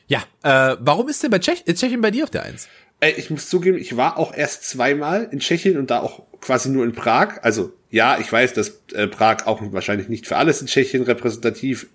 Ja, 0.07 0.23
äh, 0.43 0.77
warum 0.79 1.09
ist 1.09 1.21
denn 1.23 1.31
bei 1.31 1.39
Tschech 1.39 1.65
Tschechien 1.65 1.99
bei 1.99 2.11
dir 2.11 2.23
auf 2.23 2.29
der 2.29 2.43
Eins? 2.43 2.69
Ey, 3.01 3.13
ich 3.17 3.29
muss 3.29 3.49
zugeben, 3.49 3.77
ich 3.77 3.95
war 3.95 4.17
auch 4.17 4.33
erst 4.35 4.69
zweimal 4.69 5.29
in 5.31 5.39
Tschechien 5.39 5.77
und 5.77 5.89
da 5.89 6.01
auch 6.01 6.23
quasi 6.41 6.69
nur 6.69 6.83
in 6.83 6.93
Prag. 6.93 7.39
Also 7.43 7.71
ja, 7.89 8.19
ich 8.19 8.31
weiß, 8.31 8.53
dass 8.53 8.81
äh, 8.93 9.07
Prag 9.07 9.45
auch 9.45 9.61
wahrscheinlich 9.71 10.09
nicht 10.09 10.27
für 10.27 10.35
alles 10.35 10.61
in 10.61 10.67
Tschechien 10.67 11.03
repräsentativ 11.03 11.87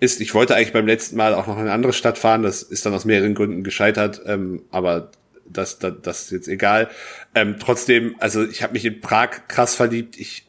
ist. 0.00 0.20
Ich 0.20 0.34
wollte 0.34 0.54
eigentlich 0.54 0.72
beim 0.72 0.86
letzten 0.86 1.16
Mal 1.16 1.34
auch 1.34 1.46
noch 1.46 1.54
in 1.54 1.62
eine 1.62 1.72
andere 1.72 1.92
Stadt 1.92 2.18
fahren. 2.18 2.42
Das 2.42 2.62
ist 2.62 2.84
dann 2.84 2.94
aus 2.94 3.04
mehreren 3.04 3.34
Gründen 3.34 3.62
gescheitert. 3.62 4.20
Ähm, 4.26 4.64
aber 4.70 5.10
das, 5.46 5.78
das, 5.78 5.94
das 6.02 6.22
ist 6.24 6.30
jetzt 6.30 6.48
egal. 6.48 6.88
Ähm, 7.34 7.56
trotzdem, 7.58 8.16
also 8.18 8.44
ich 8.44 8.62
habe 8.62 8.74
mich 8.74 8.84
in 8.84 9.00
Prag 9.00 9.48
krass 9.48 9.74
verliebt. 9.74 10.18
Ich 10.18 10.46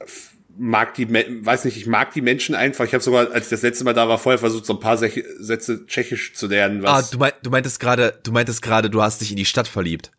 mag 0.60 0.94
die, 0.94 1.10
weiß 1.10 1.66
nicht, 1.66 1.78
ich 1.78 1.88
mag 1.88 2.14
die 2.14 2.22
Menschen 2.22 2.54
einfach. 2.54 2.86
Ich 2.86 2.94
habe 2.94 3.04
sogar, 3.04 3.32
als 3.32 3.46
ich 3.46 3.50
das 3.50 3.62
letzte 3.62 3.86
Mal 3.86 3.94
da 3.94 4.10
war, 4.10 4.18
vorher 4.18 4.38
versucht, 4.38 4.66
so 4.66 4.74
ein 4.74 4.80
paar 4.80 4.98
Sätze 4.98 5.86
Tschechisch 5.88 6.34
zu 6.34 6.48
lernen. 6.48 6.84
Was 6.84 6.92
ah, 6.92 7.10
du, 7.12 7.18
mein, 7.18 7.32
du 7.42 7.50
meintest 7.50 7.80
gerade, 7.80 8.20
du 8.24 8.32
meintest 8.32 8.62
gerade, 8.62 8.90
du 8.90 9.02
hast 9.02 9.22
dich 9.22 9.32
in 9.32 9.38
die 9.38 9.46
Stadt 9.46 9.68
verliebt. 9.68 10.12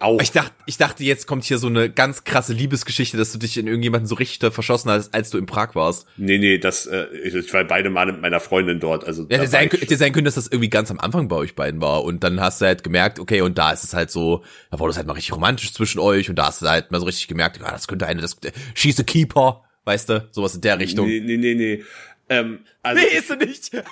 Auch. 0.00 0.18
Ich 0.22 0.32
dachte, 0.32 0.52
ich 0.64 0.78
dachte, 0.78 1.04
jetzt 1.04 1.26
kommt 1.26 1.44
hier 1.44 1.58
so 1.58 1.66
eine 1.66 1.90
ganz 1.90 2.24
krasse 2.24 2.54
Liebesgeschichte, 2.54 3.18
dass 3.18 3.32
du 3.32 3.38
dich 3.38 3.58
in 3.58 3.66
irgendjemanden 3.66 4.06
so 4.06 4.14
richtig 4.14 4.50
verschossen 4.50 4.90
hast, 4.90 5.12
als 5.12 5.28
du 5.28 5.36
in 5.36 5.44
Prag 5.44 5.74
warst. 5.74 6.06
Nee, 6.16 6.38
nee, 6.38 6.56
das, 6.56 6.86
äh, 6.86 7.04
ich 7.22 7.52
war 7.52 7.64
beide 7.64 7.90
Male 7.90 8.12
mit 8.12 8.22
meiner 8.22 8.40
Freundin 8.40 8.80
dort. 8.80 9.04
Also 9.04 9.26
ja, 9.28 9.36
hätte 9.36 9.48
sein, 9.48 9.68
hätte 9.68 9.96
sein 9.98 10.14
können, 10.14 10.24
dass 10.24 10.36
das 10.36 10.46
irgendwie 10.46 10.70
ganz 10.70 10.90
am 10.90 10.98
Anfang 10.98 11.28
bei 11.28 11.36
euch 11.36 11.54
beiden 11.54 11.82
war. 11.82 12.02
Und 12.02 12.24
dann 12.24 12.40
hast 12.40 12.62
du 12.62 12.64
halt 12.64 12.82
gemerkt, 12.82 13.18
okay, 13.18 13.42
und 13.42 13.58
da 13.58 13.72
ist 13.72 13.84
es 13.84 13.92
halt 13.92 14.10
so, 14.10 14.42
da 14.70 14.78
wurde 14.78 14.92
es 14.92 14.96
halt 14.96 15.06
mal 15.06 15.12
richtig 15.12 15.34
romantisch 15.34 15.74
zwischen 15.74 15.98
euch 15.98 16.30
und 16.30 16.36
da 16.36 16.46
hast 16.46 16.62
du 16.62 16.68
halt 16.68 16.90
mal 16.90 16.98
so 16.98 17.04
richtig 17.04 17.28
gemerkt, 17.28 17.60
ja, 17.60 17.70
das 17.70 17.86
könnte 17.86 18.06
eine, 18.06 18.22
das, 18.22 18.38
schieße 18.72 19.04
Keeper, 19.04 19.64
weißt 19.84 20.08
du, 20.08 20.28
sowas 20.30 20.54
in 20.54 20.62
der 20.62 20.78
Richtung. 20.78 21.06
Nee, 21.06 21.20
nee, 21.20 21.36
nee, 21.36 21.54
nee. 21.54 21.84
Ähm, 22.30 22.60
also 22.82 23.02
nee, 23.02 23.18
ist 23.18 23.28
sie 23.28 23.36
nicht. 23.36 23.70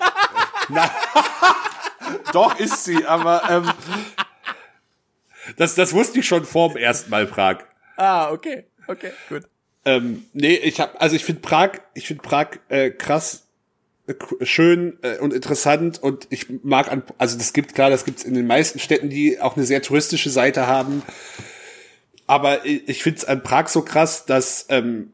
Doch 2.33 2.59
ist 2.59 2.85
sie, 2.85 3.05
aber 3.05 3.43
ähm, 3.51 3.71
das, 5.57 5.75
das 5.75 5.93
wusste 5.93 6.21
ich 6.21 6.27
schon 6.27 6.45
vorm 6.45 6.77
ersten 6.77 7.11
Mal 7.11 7.27
Prag. 7.27 7.59
Ah, 7.97 8.31
okay, 8.31 8.65
okay, 8.87 9.13
gut. 9.29 9.43
Ähm, 9.85 10.27
nee, 10.33 10.55
ich 10.55 10.81
hab, 10.81 11.01
also 11.01 11.17
ich 11.17 11.25
finde 11.25 11.41
Prag, 11.41 11.81
ich 11.95 12.07
finde 12.07 12.23
Prag 12.23 12.59
äh, 12.69 12.91
krass, 12.91 13.47
äh, 14.07 14.15
schön 14.45 14.99
äh, 15.03 15.19
und 15.19 15.33
interessant 15.33 16.03
und 16.03 16.27
ich 16.31 16.47
mag 16.63 16.91
an, 16.91 17.03
also 17.17 17.39
das 17.39 17.53
gibt 17.53 17.75
klar, 17.75 17.91
das 17.91 18.05
gibt's 18.05 18.25
in 18.25 18.35
den 18.35 18.47
meisten 18.47 18.79
Städten, 18.79 19.09
die 19.09 19.41
auch 19.41 19.57
eine 19.57 19.65
sehr 19.65 19.83
touristische 19.83 20.31
Seite 20.31 20.67
haben. 20.67 21.03
Aber 22.27 22.67
ich, 22.67 23.07
es 23.07 23.25
an 23.25 23.43
Prag 23.43 23.69
so 23.69 23.83
krass, 23.83 24.27
dass 24.27 24.67
ähm, 24.69 25.13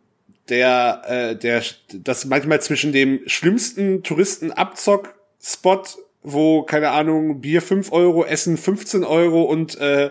der, 0.48 1.02
äh, 1.06 1.36
der, 1.36 1.62
das 1.92 2.24
manchmal 2.24 2.60
zwischen 2.60 2.92
dem 2.92 3.20
schlimmsten 3.26 4.02
Touristenabzock-Spot, 4.02 5.82
wo, 6.24 6.62
keine 6.62 6.90
Ahnung, 6.90 7.40
Bier 7.40 7.62
fünf 7.62 7.92
Euro, 7.92 8.24
Essen 8.24 8.56
15 8.56 9.04
Euro 9.04 9.42
und 9.42 9.78
äh, 9.78 10.10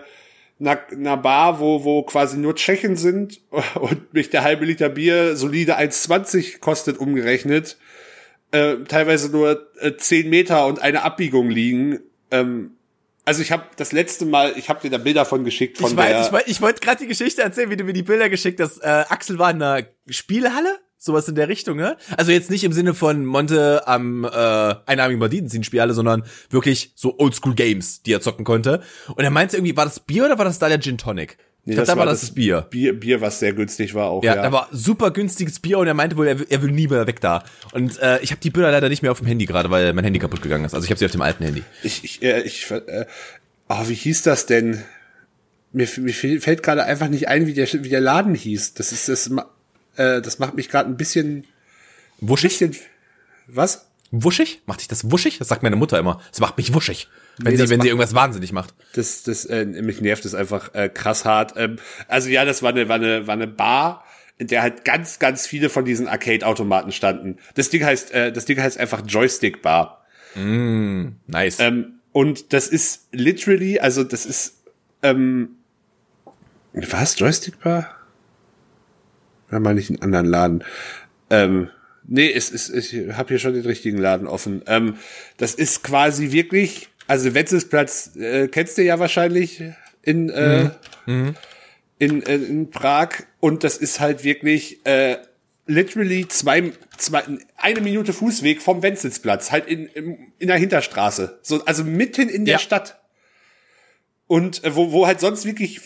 einer, 0.60 0.80
einer 0.90 1.16
Bar, 1.16 1.60
wo, 1.60 1.84
wo 1.84 2.02
quasi 2.04 2.38
nur 2.38 2.54
Tschechen 2.54 2.96
sind 2.96 3.40
und 3.74 4.14
mich 4.14 4.30
der 4.30 4.44
halbe 4.44 4.64
Liter 4.64 4.88
Bier 4.88 5.36
solide 5.36 5.76
1,20 5.76 6.60
kostet 6.60 6.98
umgerechnet, 6.98 7.76
äh, 8.52 8.76
teilweise 8.88 9.30
nur 9.30 9.68
äh, 9.80 9.96
10 9.96 10.30
Meter 10.30 10.66
und 10.66 10.80
eine 10.80 11.02
Abbiegung 11.02 11.50
liegen. 11.50 11.98
Ähm, 12.30 12.76
also 13.24 13.42
ich 13.42 13.50
habe 13.50 13.64
das 13.76 13.90
letzte 13.90 14.24
Mal, 14.24 14.54
ich 14.56 14.68
habe 14.68 14.80
dir 14.80 14.90
da 14.90 14.98
Bilder 14.98 15.24
von 15.24 15.44
geschickt 15.44 15.78
von 15.78 15.90
ich 15.90 15.96
weiß, 15.96 16.30
der. 16.30 16.40
Ich, 16.42 16.46
ich 16.46 16.62
wollte 16.62 16.80
gerade 16.80 16.98
die 17.00 17.08
Geschichte 17.08 17.42
erzählen, 17.42 17.70
wie 17.70 17.76
du 17.76 17.84
mir 17.84 17.92
die 17.92 18.02
Bilder 18.02 18.28
geschickt 18.28 18.60
hast. 18.60 18.78
Äh, 18.78 19.04
Axel 19.08 19.38
war 19.38 19.50
in 19.50 19.60
einer 19.60 19.84
Spielhalle, 20.08 20.78
sowas 21.04 21.28
in 21.28 21.34
der 21.34 21.48
Richtung, 21.48 21.76
ne? 21.76 21.96
Also 22.16 22.32
jetzt 22.32 22.50
nicht 22.50 22.64
im 22.64 22.72
Sinne 22.72 22.94
von 22.94 23.24
Monte 23.24 23.86
am 23.86 24.24
äh, 24.24 24.28
einarmigen 24.86 25.20
Banditen 25.20 25.48
ziehen 25.48 25.64
Spielhalle, 25.64 25.94
sondern 25.94 26.24
wirklich 26.50 26.92
so 26.94 27.18
Oldschool 27.18 27.54
Games, 27.54 28.02
die 28.02 28.12
er 28.12 28.20
zocken 28.20 28.44
konnte. 28.44 28.80
Und 29.14 29.22
er 29.22 29.30
meinte 29.30 29.56
irgendwie, 29.56 29.76
war 29.76 29.84
das 29.84 30.00
Bier 30.00 30.24
oder 30.24 30.38
war 30.38 30.44
das 30.44 30.58
da 30.58 30.68
der 30.68 30.80
Gin 30.80 30.98
Tonic? 30.98 31.36
Nee, 31.66 31.72
ich 31.72 31.76
glaub, 31.76 31.86
das 31.86 31.94
da 31.94 31.98
war 31.98 32.06
das, 32.06 32.20
das 32.20 32.30
Bier. 32.32 32.66
Bier. 32.68 32.92
Bier, 32.92 33.20
was 33.22 33.38
sehr 33.38 33.54
günstig 33.54 33.94
war 33.94 34.06
auch. 34.06 34.22
Ja, 34.22 34.36
ja, 34.36 34.42
da 34.42 34.52
war 34.52 34.68
super 34.70 35.10
günstiges 35.10 35.60
Bier 35.60 35.78
und 35.78 35.86
er 35.86 35.94
meinte 35.94 36.16
wohl, 36.16 36.26
er 36.26 36.38
will, 36.38 36.46
er 36.50 36.62
will 36.62 36.70
nie 36.70 36.88
mehr 36.88 37.06
weg 37.06 37.20
da. 37.20 37.42
Und 37.72 37.98
äh, 38.00 38.20
ich 38.20 38.32
habe 38.32 38.40
die 38.40 38.50
Bilder 38.50 38.70
leider 38.70 38.90
nicht 38.90 39.00
mehr 39.00 39.12
auf 39.12 39.18
dem 39.18 39.26
Handy 39.26 39.46
gerade, 39.46 39.70
weil 39.70 39.92
mein 39.94 40.04
Handy 40.04 40.18
kaputt 40.18 40.42
gegangen 40.42 40.66
ist. 40.66 40.74
Also 40.74 40.84
ich 40.84 40.90
habe 40.90 40.98
sie 40.98 41.06
auf 41.06 41.12
dem 41.12 41.22
alten 41.22 41.42
Handy. 41.42 41.62
Ich, 41.82 42.04
ich, 42.04 42.22
äh, 42.22 42.42
ich 42.42 42.70
äh, 42.70 43.06
oh, 43.68 43.88
wie 43.88 43.94
hieß 43.94 44.22
das 44.22 44.44
denn? 44.44 44.82
Mir, 45.72 45.88
mir 45.98 46.12
fällt 46.12 46.62
gerade 46.62 46.84
einfach 46.84 47.08
nicht 47.08 47.28
ein, 47.28 47.46
wie 47.46 47.54
der, 47.54 47.66
wie 47.72 47.88
der 47.88 48.00
Laden 48.00 48.34
hieß. 48.34 48.74
Das 48.74 48.92
ist 48.92 49.08
das, 49.08 49.30
äh, 49.96 50.20
das 50.20 50.38
macht 50.38 50.54
mich 50.54 50.68
gerade 50.68 50.88
ein 50.88 50.96
bisschen 50.96 51.44
Wuschig? 52.20 52.58
Bisschen, 52.58 52.76
was? 53.46 53.88
Wuschig? 54.10 54.62
Macht 54.66 54.80
dich 54.80 54.88
das 54.88 55.10
wuschig? 55.10 55.38
Das 55.38 55.48
sagt 55.48 55.62
meine 55.62 55.76
Mutter 55.76 55.98
immer. 55.98 56.20
Das 56.30 56.40
macht 56.40 56.56
mich 56.56 56.72
wuschig. 56.72 57.08
Wenn 57.38 57.52
Nee, 57.54 57.56
sie, 57.56 57.62
wenn 57.62 57.68
sie 57.68 57.76
macht- 57.78 57.86
irgendwas 57.88 58.14
wahnsinnig 58.14 58.52
macht. 58.52 58.72
Das, 58.94 59.24
das, 59.24 59.44
äh, 59.46 59.64
mich 59.64 60.00
nervt 60.00 60.24
es 60.24 60.34
einfach 60.34 60.72
äh, 60.74 60.88
krass 60.88 61.24
hart. 61.24 61.54
Ähm, 61.56 61.76
also 62.06 62.28
ja, 62.28 62.44
das 62.44 62.62
war 62.62 62.70
eine, 62.70 62.88
war 62.88 62.94
eine, 62.96 63.26
war 63.26 63.34
eine 63.34 63.48
Bar, 63.48 64.04
in 64.38 64.46
der 64.46 64.62
halt 64.62 64.84
ganz, 64.84 65.18
ganz 65.18 65.46
viele 65.48 65.68
von 65.68 65.84
diesen 65.84 66.06
Arcade-Automaten 66.06 66.92
standen. 66.92 67.38
Das 67.54 67.70
Ding 67.70 67.84
heißt, 67.84 68.12
äh, 68.12 68.32
das 68.32 68.44
Ding 68.44 68.60
heißt 68.60 68.78
einfach 68.78 69.02
Joystick 69.06 69.62
Bar. 69.62 70.04
Nice. 70.36 71.58
Ähm, 71.60 72.00
und 72.12 72.52
das 72.52 72.68
ist 72.68 73.08
literally, 73.12 73.80
also 73.80 74.04
das 74.04 74.26
ist, 74.26 74.58
ähm, 75.02 75.56
was, 76.72 77.18
Joystick 77.18 77.60
Bar? 77.60 77.93
Oder 79.54 79.60
meine 79.60 79.78
ich 79.78 79.88
einen 79.88 80.02
anderen 80.02 80.26
Laden? 80.26 80.64
Ähm, 81.30 81.70
nee, 82.02 82.28
es 82.28 82.50
ist, 82.50 82.70
ich 82.70 82.92
habe 83.12 83.28
hier 83.28 83.38
schon 83.38 83.54
den 83.54 83.64
richtigen 83.64 83.98
Laden 83.98 84.26
offen. 84.26 84.62
Ähm, 84.66 84.96
das 85.36 85.54
ist 85.54 85.84
quasi 85.84 86.32
wirklich, 86.32 86.88
also 87.06 87.34
Wetzelsplatz 87.34 88.16
äh, 88.16 88.48
kennst 88.48 88.78
du 88.78 88.82
ja 88.82 88.98
wahrscheinlich 88.98 89.62
in, 90.02 90.28
äh, 90.28 90.70
in, 91.06 92.22
äh, 92.24 92.34
in 92.34 92.70
Prag 92.70 93.10
und 93.38 93.62
das 93.62 93.76
ist 93.76 94.00
halt 94.00 94.24
wirklich 94.24 94.84
äh, 94.86 95.18
literally 95.68 96.26
zwei, 96.26 96.72
zwei, 96.98 97.22
eine 97.56 97.80
Minute 97.80 98.12
Fußweg 98.12 98.60
vom 98.60 98.82
Wenzelsplatz, 98.82 99.52
halt 99.52 99.68
in, 99.68 99.86
in, 99.86 100.32
in 100.40 100.48
der 100.48 100.56
Hinterstraße. 100.56 101.38
So, 101.42 101.64
also 101.64 101.84
mitten 101.84 102.28
in 102.28 102.44
der 102.44 102.54
Ja. 102.54 102.58
Stadt. 102.58 103.00
Und 104.26 104.64
äh, 104.64 104.74
wo, 104.74 104.90
wo 104.90 105.06
halt 105.06 105.20
sonst 105.20 105.46
wirklich, 105.46 105.80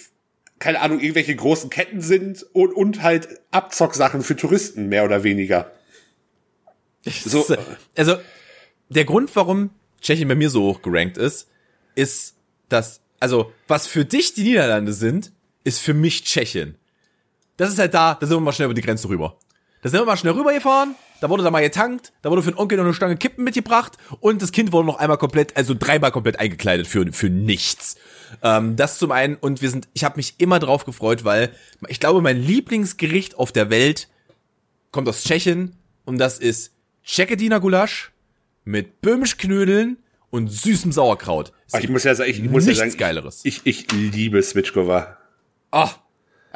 keine 0.59 0.81
Ahnung, 0.81 1.01
irgendwelche 1.01 1.35
großen 1.37 1.71
Ketten 1.71 2.01
sind 2.01 2.45
und, 2.53 2.73
und 2.73 3.03
halt 3.03 3.29
Abzocksachen 3.51 4.23
für 4.23 4.37
Touristen, 4.37 4.89
mehr 4.89 5.05
oder 5.05 5.23
weniger. 5.25 5.71
so- 7.05 7.41
ist, 7.43 7.59
also, 7.97 8.17
der 8.89 9.05
Grund, 9.05 9.35
warum 9.37 9.71
Tschechien 10.01 10.29
bei 10.29 10.35
mir 10.35 10.51
so 10.51 10.63
hoch 10.63 10.83
gerankt 10.83 11.17
ist, 11.19 11.49
ist, 11.95 12.35
dass, 12.69 13.01
also, 13.21 13.53
was 13.67 13.87
für 13.87 14.05
dich 14.05 14.35
die 14.35 14.43
Niederlande 14.43 14.93
sind, 14.93 15.33
ist 15.65 15.81
für 15.81 15.95
mich 15.95 16.25
Tschechien. 16.25 16.77
Das 17.57 17.71
ist 17.71 17.79
halt 17.79 17.95
da, 17.95 18.15
da 18.15 18.27
sind 18.27 18.37
wir 18.37 18.41
mal 18.41 18.53
schnell 18.53 18.67
über 18.67 18.75
die 18.75 18.83
Grenze 18.83 19.09
rüber. 19.09 19.37
Da 19.83 19.89
sind 19.89 20.01
wir 20.01 20.05
mal 20.07 20.17
schnell 20.17 20.33
rübergefahren, 20.33 20.95
da 21.21 21.31
wurde 21.31 21.43
da 21.43 21.51
mal 21.51 21.63
getankt, 21.63 22.13
da 22.23 22.31
wurde 22.31 22.43
für 22.43 22.51
den 22.51 22.59
Onkel 22.59 22.79
noch 22.79 22.85
eine 22.85 22.95
Stange 22.95 23.17
Kippen 23.17 23.45
mitgebracht 23.45 23.97
und 24.21 24.43
das 24.43 24.53
Kind 24.53 24.73
wurde 24.73 24.87
noch 24.87 24.99
einmal 24.99 25.19
komplett, 25.19 25.57
also 25.57 25.75
dreimal 25.79 26.13
komplett 26.13 26.39
eingekleidet 26.39 26.87
für, 26.87 27.13
für 27.13 27.31
nichts. 27.31 27.97
Ähm, 28.43 28.77
das 28.77 28.99
zum 28.99 29.13
einen 29.13 29.37
und 29.37 29.63
wir 29.63 29.71
sind, 29.71 29.89
ich 29.95 30.05
habe 30.05 30.17
mich 30.17 30.35
immer 30.39 30.59
drauf 30.59 30.85
gefreut, 30.85 31.25
weil 31.25 31.51
ich 31.89 32.01
glaube, 32.01 32.21
mein 32.21 32.41
Lieblingsgericht 32.41 33.37
auf 33.39 33.53
der 33.53 33.71
Welt 33.71 34.09
kommt 34.91 35.09
aus 35.09 35.25
Tschechien 35.25 35.77
und 36.05 36.19
das 36.19 36.39
ist 36.39 36.73
Tschekediner 37.05 37.61
Gulasch 37.61 38.13
mit 38.65 39.01
Böhmischknödeln 39.01 39.99
und 40.31 40.49
süßem 40.49 40.93
Sauerkraut. 40.93 41.53
Ich 41.79 41.89
muss 41.89 42.05
ja 42.05 42.15
sagen, 42.15 42.31
ich 42.31 42.43
muss 42.43 42.65
ja 42.65 42.71
Nichts 42.71 42.81
sagen, 42.81 42.99
Geileres. 42.99 43.41
Ich, 43.45 43.63
ich 43.65 43.91
liebe 43.93 44.43
Switchkova. 44.43 45.17
Oh. 45.73 45.89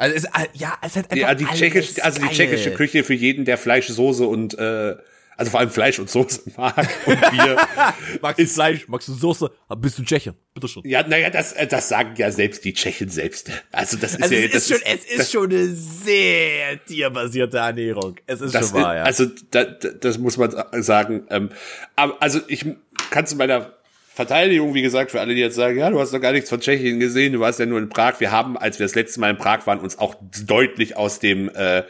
Also 0.03 0.17
es, 0.17 0.23
ja, 0.53 0.77
es 0.81 0.95
hat 0.97 1.05
einfach 1.11 1.15
Ja, 1.15 1.33
die 1.33 1.45
tschechische, 1.45 2.03
also 2.03 2.19
die 2.19 2.25
geil. 2.25 2.35
tschechische 2.35 2.71
Küche 2.73 3.03
für 3.05 3.13
jeden, 3.13 3.45
der 3.45 3.57
Fleisch, 3.57 3.87
Soße 3.87 4.25
und 4.27 4.53
äh, 4.59 4.95
also 5.37 5.49
vor 5.49 5.61
allem 5.61 5.69
Fleisch 5.69 5.97
und 5.97 6.09
Soße 6.09 6.41
mag 6.57 6.75
und 7.05 7.31
Bier. 7.31 7.55
Magst 8.21 8.39
du 8.39 8.45
Fleisch, 8.47 8.87
magst 8.89 9.07
du 9.07 9.13
Soße, 9.13 9.49
aber 9.69 9.79
bist 9.81 9.97
du 9.97 10.03
Tscheche? 10.03 10.35
Bitte 10.53 10.67
schon. 10.67 10.83
ja, 10.85 11.07
naja, 11.07 11.29
das, 11.29 11.53
äh, 11.53 11.67
das 11.67 11.87
sagen 11.87 12.15
ja 12.17 12.31
selbst 12.31 12.65
die 12.65 12.73
Tschechen 12.73 13.07
selbst. 13.09 13.49
Also 13.71 13.95
das 13.97 14.13
ist 14.15 14.21
Also 14.23 14.35
ja 14.35 14.41
es 14.41 14.51
das 14.51 14.63
ist 14.63 14.69
schon, 14.69 14.81
es 14.85 15.05
ist 15.05 15.31
schon 15.31 15.49
eine 15.51 15.67
sehr 15.69 16.83
tierbasierte 16.85 17.57
Ernährung. 17.59 18.17
Es 18.27 18.41
ist 18.41 18.51
schon 18.53 18.73
wahr, 18.73 18.93
ist, 18.93 18.97
ja. 18.99 19.03
Also 19.05 19.25
da, 19.51 19.63
da, 19.63 19.89
das 19.89 20.17
muss 20.17 20.35
man 20.37 20.53
sagen. 20.83 21.25
Ähm, 21.29 21.49
also 21.95 22.41
ich 22.49 22.65
kann 23.09 23.25
zu 23.25 23.37
meiner 23.37 23.73
Verteidigung, 24.13 24.75
wie 24.75 24.83
gesagt, 24.83 25.11
für 25.11 25.21
alle, 25.21 25.33
die 25.33 25.41
jetzt 25.41 25.55
sagen, 25.55 25.77
ja, 25.77 25.89
du 25.89 25.99
hast 25.99 26.13
doch 26.13 26.21
gar 26.21 26.33
nichts 26.33 26.49
von 26.49 26.59
Tschechien 26.59 26.99
gesehen, 26.99 27.33
du 27.33 27.39
warst 27.39 27.59
ja 27.59 27.65
nur 27.65 27.79
in 27.79 27.89
Prag. 27.89 28.19
Wir 28.19 28.31
haben, 28.31 28.57
als 28.57 28.77
wir 28.77 28.85
das 28.85 28.93
letzte 28.93 29.19
Mal 29.19 29.31
in 29.31 29.37
Prag 29.37 29.65
waren, 29.65 29.79
uns 29.79 29.97
auch 29.97 30.15
deutlich 30.45 30.95
aus 30.97 31.19
dem 31.19 31.49
äh, 31.49 31.83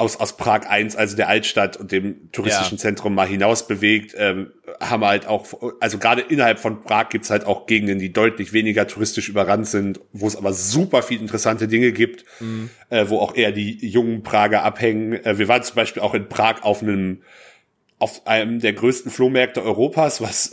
aus, 0.00 0.16
aus 0.18 0.36
Prag 0.36 0.66
1, 0.66 0.96
also 0.96 1.14
der 1.14 1.28
Altstadt 1.28 1.76
und 1.76 1.92
dem 1.92 2.32
touristischen 2.32 2.78
Ja. 2.78 2.82
Zentrum 2.82 3.14
mal 3.14 3.26
hinaus 3.26 3.66
bewegt, 3.66 4.14
ähm, 4.16 4.50
haben 4.80 5.04
halt 5.04 5.26
auch, 5.26 5.46
also 5.78 5.98
gerade 5.98 6.22
innerhalb 6.22 6.58
von 6.58 6.82
Prag 6.82 7.10
gibt's 7.10 7.28
halt 7.28 7.44
auch 7.44 7.66
Gegenden, 7.66 7.98
die 7.98 8.10
deutlich 8.10 8.54
weniger 8.54 8.86
touristisch 8.86 9.28
überrannt 9.28 9.66
sind, 9.66 10.00
wo 10.12 10.26
es 10.26 10.36
aber 10.36 10.54
super 10.54 11.02
viel 11.02 11.20
interessante 11.20 11.68
Dinge 11.68 11.92
gibt, 11.92 12.24
äh, 12.88 13.06
wo 13.08 13.18
auch 13.18 13.34
eher 13.34 13.52
die 13.52 13.86
jungen 13.86 14.22
Prager 14.22 14.62
abhängen. 14.62 15.12
Äh, 15.12 15.38
wir 15.38 15.48
waren 15.48 15.62
zum 15.62 15.76
Beispiel 15.76 16.00
auch 16.00 16.14
in 16.14 16.28
Prag 16.28 16.62
auf 16.62 16.80
einem, 16.82 17.22
auf 17.98 18.26
einem 18.26 18.60
der 18.60 18.72
größten 18.72 19.10
Flohmärkte 19.10 19.62
Europas, 19.62 20.22
was 20.22 20.50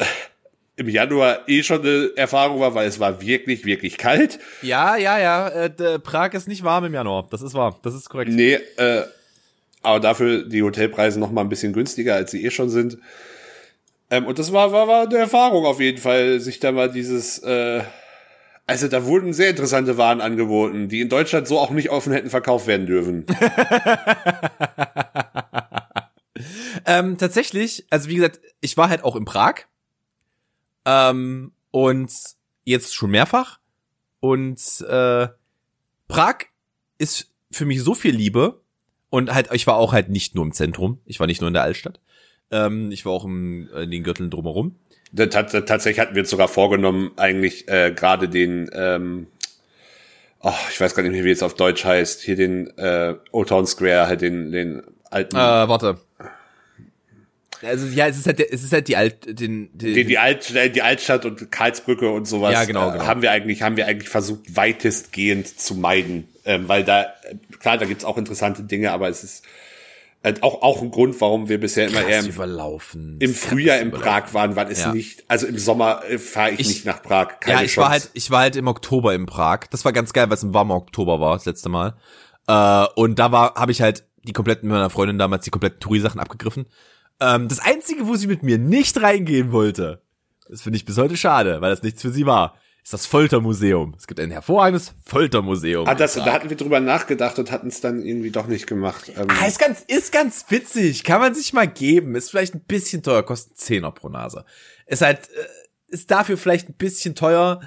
im 0.77 0.89
Januar 0.89 1.47
eh 1.47 1.63
schon 1.63 1.81
eine 1.81 2.11
Erfahrung 2.15 2.59
war, 2.59 2.73
weil 2.75 2.87
es 2.87 2.99
war 2.99 3.21
wirklich, 3.21 3.65
wirklich 3.65 3.97
kalt. 3.97 4.39
ja, 4.61 4.95
ja, 4.95 5.19
ja. 5.19 5.49
Äh, 5.49 5.99
Prag 5.99 6.33
ist 6.33 6.47
nicht 6.47 6.63
warm 6.63 6.85
im 6.85 6.93
Januar. 6.93 7.27
Das 7.29 7.41
ist 7.41 7.53
wahr. 7.53 7.79
Das 7.83 7.93
ist 7.93 8.09
korrekt. 8.09 8.31
Nee, 8.31 8.53
äh, 8.77 9.03
aber 9.81 9.99
dafür 9.99 10.43
die 10.43 10.63
Hotelpreise 10.63 11.19
noch 11.19 11.31
mal 11.31 11.41
ein 11.41 11.49
bisschen 11.49 11.73
günstiger, 11.73 12.15
als 12.15 12.31
sie 12.31 12.45
eh 12.45 12.51
schon 12.51 12.69
sind. 12.69 12.97
Ähm, 14.09 14.25
und 14.25 14.39
das 14.39 14.53
war, 14.53 14.71
war, 14.71 14.87
war 14.87 15.03
eine 15.07 15.17
Erfahrung 15.17 15.65
auf 15.65 15.79
jeden 15.79 15.97
Fall, 15.97 16.39
sich 16.39 16.59
da 16.59 16.71
mal 16.71 16.91
dieses, 16.91 17.39
äh, 17.39 17.81
also 18.65 18.87
da 18.87 19.05
wurden 19.05 19.33
sehr 19.33 19.49
interessante 19.49 19.97
Waren 19.97 20.21
angeboten, 20.21 20.89
die 20.89 21.01
in 21.01 21.09
Deutschland 21.09 21.47
so 21.47 21.59
auch 21.59 21.71
nicht 21.71 21.89
offen 21.89 22.13
hätten 22.13 22.29
verkauft 22.29 22.67
werden 22.67 22.85
dürfen. 22.85 23.25
Ähm, 26.85 27.17
tatsächlich, 27.17 27.85
also 27.89 28.07
wie 28.07 28.15
gesagt, 28.15 28.39
ich 28.61 28.77
war 28.77 28.89
halt 28.89 29.03
auch 29.03 29.15
in 29.15 29.25
Prag. 29.25 29.65
Ähm, 30.87 31.51
und 31.71 32.11
jetzt 32.63 32.95
schon 32.95 33.11
mehrfach. 33.11 33.59
Und 34.21 34.59
äh, 34.87 35.27
Prag 36.07 36.37
ist 36.97 37.29
für 37.51 37.65
mich 37.65 37.83
so 37.83 37.93
viel 37.93 38.15
Liebe. 38.15 38.61
Und 39.09 39.33
halt, 39.33 39.49
ich 39.53 39.67
war 39.67 39.75
auch 39.75 39.93
halt 39.93 40.09
nicht 40.09 40.33
nur 40.33 40.45
im 40.45 40.53
Zentrum. 40.53 40.99
Ich 41.05 41.19
war 41.19 41.27
nicht 41.27 41.41
nur 41.41 41.49
in 41.49 41.53
der 41.53 41.63
Altstadt. 41.63 41.99
Ähm, 42.51 42.91
ich 42.91 43.05
war 43.05 43.11
auch 43.11 43.25
im, 43.25 43.69
in 43.75 43.91
den 43.91 44.03
Gürteln 44.03 44.29
drumherum. 44.29 44.75
Tatsächlich 45.15 45.99
hatten 45.99 46.15
wir 46.15 46.21
uns 46.23 46.29
sogar 46.29 46.47
vorgenommen, 46.47 47.11
eigentlich 47.15 47.67
äh, 47.69 47.93
gerade 47.95 48.27
den, 48.27 48.69
ähm, 48.73 49.27
oh, 50.41 50.53
ich 50.69 50.79
weiß 50.79 50.95
gar 50.95 51.03
nicht 51.03 51.13
mehr, 51.13 51.23
wie 51.23 51.31
es 51.31 51.43
auf 51.43 51.53
Deutsch 51.53 51.85
heißt, 51.85 52.21
hier 52.21 52.35
den 52.35 52.67
äh, 52.77 53.15
Old 53.31 53.49
Town 53.49 53.65
Square, 53.65 54.07
halt 54.07 54.21
den, 54.21 54.51
den 54.51 54.83
alten, 55.09 55.35
Äh, 55.35 55.39
warte. 55.39 55.99
Also 57.63 57.87
ja, 57.87 58.07
es 58.07 58.17
ist 58.17 58.27
halt, 58.27 58.39
es 58.39 58.63
ist 58.63 58.71
halt 58.73 58.87
die 58.87 58.97
Alt, 58.97 59.25
den, 59.25 59.69
den, 59.77 59.93
die, 59.95 60.03
die, 60.05 60.17
Alt, 60.17 60.53
die 60.75 60.81
Altstadt 60.81 61.25
und 61.25 61.51
Karlsbrücke 61.51 62.09
und 62.11 62.27
sowas 62.27 62.53
Ja, 62.53 62.65
genau, 62.65 62.89
äh, 62.89 62.93
genau. 62.93 63.05
haben 63.07 63.21
wir 63.21 63.31
eigentlich 63.31 63.61
haben 63.61 63.77
wir 63.77 63.87
eigentlich 63.87 64.09
versucht 64.09 64.55
weitestgehend 64.55 65.59
zu 65.59 65.75
meiden, 65.75 66.27
ähm, 66.45 66.67
weil 66.67 66.83
da 66.83 67.03
äh, 67.03 67.35
klar 67.59 67.77
da 67.77 67.85
gibt's 67.85 68.05
auch 68.05 68.17
interessante 68.17 68.63
Dinge, 68.63 68.91
aber 68.91 69.09
es 69.09 69.23
ist 69.23 69.43
äh, 70.23 70.33
auch 70.41 70.61
auch 70.61 70.81
ein 70.81 70.91
Grund, 70.91 71.19
warum 71.21 71.47
wir 71.49 71.59
bisher 71.59 71.87
immer 71.87 72.01
eher 72.05 72.19
im, 72.19 72.27
überlaufen. 72.27 73.17
im 73.19 73.33
Frühjahr 73.33 73.79
in. 73.79 73.91
Prag 73.91 74.33
waren, 74.33 74.55
weil 74.55 74.71
es 74.71 74.79
Ja. 74.81 74.93
nicht 74.93 75.23
also 75.27 75.47
im 75.47 75.57
Sommer 75.57 76.01
äh, 76.09 76.17
fahre 76.17 76.51
ich, 76.51 76.59
Ich- 76.61 76.67
nicht 76.67 76.85
nach 76.85 77.01
Prag. 77.01 77.39
Keine 77.39 77.59
Ja, 77.59 77.63
ich 77.65 77.71
Chance. 77.73 77.85
war 77.85 77.89
halt, 77.91 78.09
ich 78.13 78.31
war 78.31 78.39
halt 78.41 78.55
im 78.55 78.67
Oktober 78.67 79.13
in 79.15 79.25
Prag. 79.25 79.61
Das 79.71 79.85
war 79.85 79.93
ganz 79.93 80.13
geil, 80.13 80.29
weil 80.29 80.35
es 80.37 80.43
im 80.43 80.53
warmen 80.53 80.71
Oktober 80.71 81.19
war, 81.19 81.33
das 81.35 81.45
letzte 81.45 81.69
Mal. 81.69 81.95
Äh, 82.47 82.85
und 82.95 83.19
da 83.19 83.31
war, 83.31 83.55
habe 83.55 83.71
ich 83.71 83.81
halt 83.81 84.03
die 84.23 84.33
kompletten 84.33 84.67
mit 84.67 84.75
meiner 84.75 84.89
Freundin 84.89 85.17
damals 85.17 85.45
die 85.45 85.51
kompletten 85.51 85.79
Touri-Sachen 85.79 86.19
abgegriffen. 86.19 86.65
Ähm, 87.19 87.47
das 87.47 87.59
einzige, 87.59 88.07
wo 88.07 88.15
sie 88.15 88.27
mit 88.27 88.43
mir 88.43 88.57
nicht 88.57 89.01
reingehen 89.01 89.51
wollte, 89.51 90.01
das 90.49 90.61
finde 90.61 90.77
ich 90.77 90.85
bis 90.85 90.97
heute 90.97 91.17
schade, 91.17 91.61
weil 91.61 91.71
das 91.71 91.83
nichts 91.83 92.01
für 92.01 92.11
sie 92.11 92.25
war, 92.25 92.55
ist 92.83 92.93
das 92.93 93.05
Foltermuseum. 93.05 93.95
Es 93.97 94.07
gibt 94.07 94.19
ein 94.19 94.31
hervorragendes 94.31 94.93
Foltermuseum. 95.05 95.87
Ah, 95.87 95.95
das, 95.95 96.13
da 96.13 96.31
hatten 96.31 96.49
wir 96.49 96.55
drüber 96.55 96.79
nachgedacht 96.79 97.37
und 97.37 97.51
hatten 97.51 97.67
es 97.67 97.81
dann 97.81 98.01
irgendwie 98.01 98.31
doch 98.31 98.47
nicht 98.47 98.65
gemacht. 98.65 99.11
Ähm, 99.17 99.27
Ah, 99.29 99.45
ist 99.45 99.59
ganz, 99.59 99.81
ist 99.87 100.13
ganz 100.13 100.45
witzig. 100.49 101.03
Kann 101.03 101.19
man 101.19 101.35
sich 101.35 101.51
mal 101.51 101.67
geben. 101.67 102.15
Ist 102.15 102.29
vielleicht 102.29 102.55
ein 102.55 102.61
bisschen 102.61 103.03
teuer, 103.03 103.23
kostet 103.23 103.57
10er 103.57 103.91
pro 103.91 104.07
Nase. 104.07 104.45
Ist 104.85 105.01
halt, 105.01 105.27
äh, 105.31 105.47
ist 105.89 106.11
dafür 106.11 106.37
vielleicht 106.37 106.69
ein 106.69 106.75
bisschen 106.75 107.13
teuer, 107.13 107.59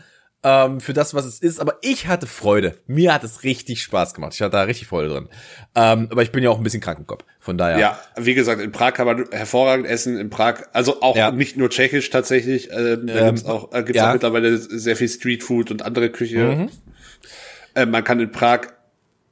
ähm, 0.42 0.80
für 0.80 0.92
das, 0.92 1.12
was 1.14 1.24
es 1.24 1.38
ist. 1.40 1.60
Aber 1.60 1.76
ich 1.82 2.06
hatte 2.06 2.26
Freude. 2.26 2.78
Mir 2.86 3.12
hat 3.12 3.24
es 3.24 3.42
richtig 3.42 3.82
Spaß 3.82 4.14
gemacht. 4.14 4.32
Ich 4.34 4.40
hatte 4.40 4.52
da 4.52 4.62
richtig 4.62 4.88
Freude 4.88 5.08
drin. 5.10 5.28
Ähm, 5.74 6.08
aber 6.10 6.22
ich 6.22 6.32
bin 6.32 6.42
ja 6.42 6.50
auch 6.50 6.56
ein 6.56 6.62
bisschen 6.62 6.80
krank 6.80 6.98
im 6.98 7.06
Kopf. 7.06 7.24
Von 7.40 7.58
daher. 7.58 7.78
Ja, 7.78 7.98
wie 8.16 8.34
gesagt, 8.34 8.60
in 8.60 8.72
Prag 8.72 8.94
kann 8.94 9.06
man 9.06 9.26
hervorragend 9.30 9.86
essen. 9.86 10.18
In 10.18 10.30
Prag, 10.30 10.62
also 10.72 11.02
auch 11.02 11.16
Ja. 11.16 11.30
nicht 11.30 11.56
nur 11.56 11.68
tschechisch 11.70 12.08
tatsächlich. 12.10 12.70
Ähm, 12.72 13.06
da 13.06 13.26
gibt's 13.26 13.44
auch, 13.44 13.72
äh, 13.72 13.82
gibt's 13.82 13.96
ja. 13.96 14.08
auch 14.08 14.12
mittlerweile 14.14 14.56
sehr 14.56 14.96
viel 14.96 15.08
Streetfood 15.08 15.70
und 15.70 15.82
andere 15.82 16.10
Küche. 16.10 16.38
Mhm. 16.38 16.70
Äh, 17.74 17.86
man 17.86 18.02
kann 18.04 18.18
in 18.20 18.32
Prag 18.32 18.68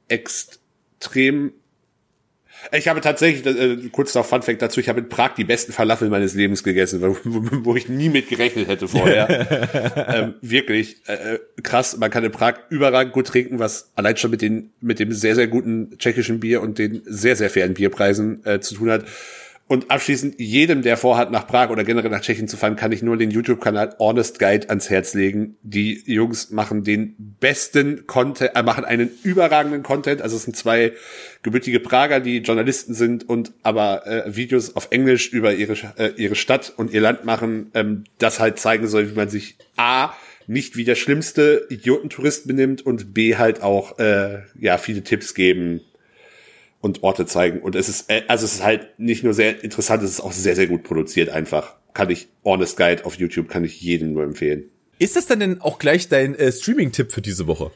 extrem. 0.07 1.53
Ich 2.71 2.87
habe 2.87 3.01
tatsächlich, 3.01 3.45
äh, 3.45 3.77
kurz 3.91 4.13
noch 4.15 4.25
Fun 4.25 4.41
Fact 4.41 4.61
dazu, 4.61 4.79
ich 4.79 4.89
habe 4.89 4.99
in 4.99 5.09
Prag 5.09 5.35
die 5.35 5.43
besten 5.43 5.71
Falafel 5.71 6.09
meines 6.09 6.33
Lebens 6.33 6.63
gegessen, 6.63 7.01
wo, 7.01 7.17
wo, 7.23 7.65
wo 7.65 7.75
ich 7.75 7.89
nie 7.89 8.09
mit 8.09 8.29
gerechnet 8.29 8.67
hätte 8.67 8.87
vorher. 8.87 10.07
ähm, 10.09 10.35
wirklich 10.41 10.97
äh, 11.07 11.39
krass. 11.63 11.97
Man 11.97 12.11
kann 12.11 12.23
in 12.23 12.31
Prag 12.31 12.55
überragend 12.69 13.13
gut 13.13 13.27
trinken, 13.27 13.59
was 13.59 13.91
allein 13.95 14.17
schon 14.17 14.31
mit 14.31 14.41
den 14.41 14.71
mit 14.81 14.99
dem 14.99 15.11
sehr 15.11 15.35
sehr 15.35 15.47
guten 15.47 15.97
tschechischen 15.97 16.39
Bier 16.39 16.61
und 16.61 16.77
den 16.77 17.01
sehr 17.05 17.35
sehr 17.35 17.49
fairen 17.49 17.73
Bierpreisen 17.73 18.45
äh, 18.45 18.59
zu 18.59 18.75
tun 18.75 18.91
hat. 18.91 19.05
Und 19.69 19.91
abschließend, 19.91 20.39
jedem, 20.39 20.81
der 20.81 20.97
vorhat, 20.97 21.29
nach 21.29 21.45
Prag 21.45 21.69
oder 21.69 21.83
generell 21.83 22.09
nach 22.09 22.21
Tschechien 22.21 22.47
zu 22.47 22.57
fahren, 22.57 22.75
kann 22.75 22.91
ich 22.91 23.03
nur 23.03 23.17
den 23.17 23.29
YouTube-Kanal 23.29 23.97
Honest 23.99 24.39
Guide 24.39 24.67
ans 24.67 24.89
Herz 24.89 25.13
legen. 25.13 25.57
Die 25.61 26.01
Jungs 26.11 26.49
machen 26.49 26.83
den 26.83 27.13
besten 27.39 28.07
Content, 28.07 28.55
äh, 28.55 28.63
machen 28.63 28.83
einen 28.83 29.11
überragenden 29.21 29.83
Content. 29.83 30.23
Also 30.23 30.37
es 30.37 30.43
sind 30.45 30.57
zwei 30.57 30.93
gebürtige 31.43 31.79
Prager, 31.79 32.19
die 32.19 32.39
Journalisten 32.39 32.95
sind 32.95 33.29
und 33.29 33.51
aber 33.61 34.07
äh, 34.07 34.35
Videos 34.35 34.75
auf 34.75 34.87
Englisch 34.89 35.31
über 35.31 35.53
ihre, 35.53 35.75
äh, 35.99 36.13
ihre 36.17 36.33
Stadt 36.33 36.73
und 36.75 36.91
ihr 36.91 37.01
Land 37.01 37.25
machen, 37.25 37.69
ähm, 37.75 38.05
das 38.17 38.39
halt 38.39 38.57
zeigen 38.57 38.87
soll, 38.87 39.11
wie 39.11 39.15
man 39.15 39.29
sich 39.29 39.55
A, 39.77 40.13
nicht 40.47 40.77
wie 40.77 40.83
der 40.83 40.95
schlimmste 40.95 41.67
Idiotentourist 41.69 42.47
benimmt 42.47 42.83
und 42.83 43.13
B, 43.13 43.35
halt 43.35 43.61
auch 43.61 43.99
äh, 43.99 44.39
ja 44.59 44.79
viele 44.79 45.03
Tipps 45.03 45.35
geben, 45.35 45.81
und 46.81 47.03
Orte 47.03 47.25
zeigen. 47.25 47.61
Und 47.61 47.75
es 47.75 47.89
ist, 47.89 48.09
äh, 48.09 48.23
also 48.27 48.45
es 48.45 48.55
ist 48.55 48.63
halt 48.63 48.99
nicht 48.99 49.23
nur 49.23 49.33
sehr 49.33 49.63
interessant, 49.63 50.03
es 50.03 50.11
ist 50.11 50.21
auch 50.21 50.31
sehr, 50.31 50.55
sehr 50.55 50.67
gut 50.67 50.83
produziert 50.83 51.29
einfach. 51.29 51.75
Kann 51.93 52.09
ich, 52.09 52.29
Honest 52.43 52.77
Guide 52.77 53.05
auf 53.05 53.15
YouTube 53.15 53.49
kann 53.49 53.63
ich 53.63 53.81
jedem 53.81 54.13
nur 54.13 54.23
empfehlen. 54.23 54.69
Ist 54.99 55.15
das 55.15 55.25
dann 55.25 55.39
denn 55.39 55.61
auch 55.61 55.79
gleich 55.79 56.07
dein 56.07 56.35
äh, 56.35 56.51
Streaming-Tipp 56.51 57.11
für 57.11 57.21
diese 57.21 57.47
Woche? 57.47 57.71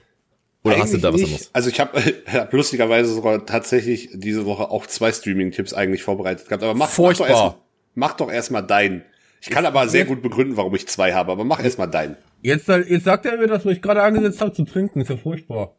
Oder 0.64 0.76
Eigentlich 0.76 0.84
hast 0.84 0.94
du 0.94 0.98
da 1.00 1.14
was 1.14 1.24
anderes? 1.24 1.50
Also 1.52 1.70
ich 1.70 1.80
habe 1.80 2.02
hab 2.28 2.54
lustigerweise 2.54 3.14
sogar 3.14 3.46
tatsächlich 3.46 4.10
diese 4.14 4.46
Woche 4.46 4.70
auch 4.70 4.88
zwei 4.88 5.12
Streaming-Tipps 5.12 5.74
eigentlich 5.74 6.04
vorbereitet 6.04 6.48
gehabt. 6.48 6.64
Aber 6.64 6.74
mach, 6.74 6.90
Furchtbar. 6.90 7.28
mach 7.28 7.34
doch 7.36 7.44
erst, 7.44 7.58
mach 7.96 8.14
doch 8.14 8.32
erstmal 8.32 8.66
deinen. 8.66 9.04
Ich 9.42 9.50
kann 9.50 9.66
aber 9.66 9.90
sehr 9.90 10.06
gut 10.06 10.22
begründen, 10.22 10.56
warum 10.56 10.74
ich 10.74 10.88
zwei 10.88 11.14
habe, 11.14 11.34
aber 11.34 11.44
mach 11.44 11.62
erstmal 11.62 11.90
deinen. 11.90 12.16
Jetzt, 12.42 12.70
jetzt 12.70 13.04
sagt 13.04 13.26
er 13.26 13.38
mir 13.38 13.48
das, 13.48 13.66
was 13.66 13.74
ich 13.74 13.82
gerade 13.82 14.02
angesetzt 14.02 14.40
habe 14.40 14.54
zu 14.54 14.64
trinken. 14.64 15.02
Ist 15.02 15.10
ja 15.10 15.18
furchtbar. 15.18 15.76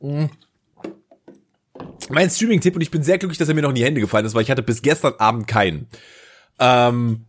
Mhm 0.00 0.30
mein 2.08 2.30
Streaming-Tipp 2.30 2.74
und 2.74 2.80
ich 2.80 2.90
bin 2.90 3.02
sehr 3.02 3.18
glücklich, 3.18 3.38
dass 3.38 3.48
er 3.48 3.54
mir 3.54 3.62
noch 3.62 3.70
in 3.70 3.74
die 3.74 3.84
Hände 3.84 4.00
gefallen 4.00 4.26
ist, 4.26 4.34
weil 4.34 4.42
ich 4.42 4.50
hatte 4.50 4.62
bis 4.62 4.82
gestern 4.82 5.14
Abend 5.18 5.46
keinen. 5.46 5.88
Ähm, 6.58 7.26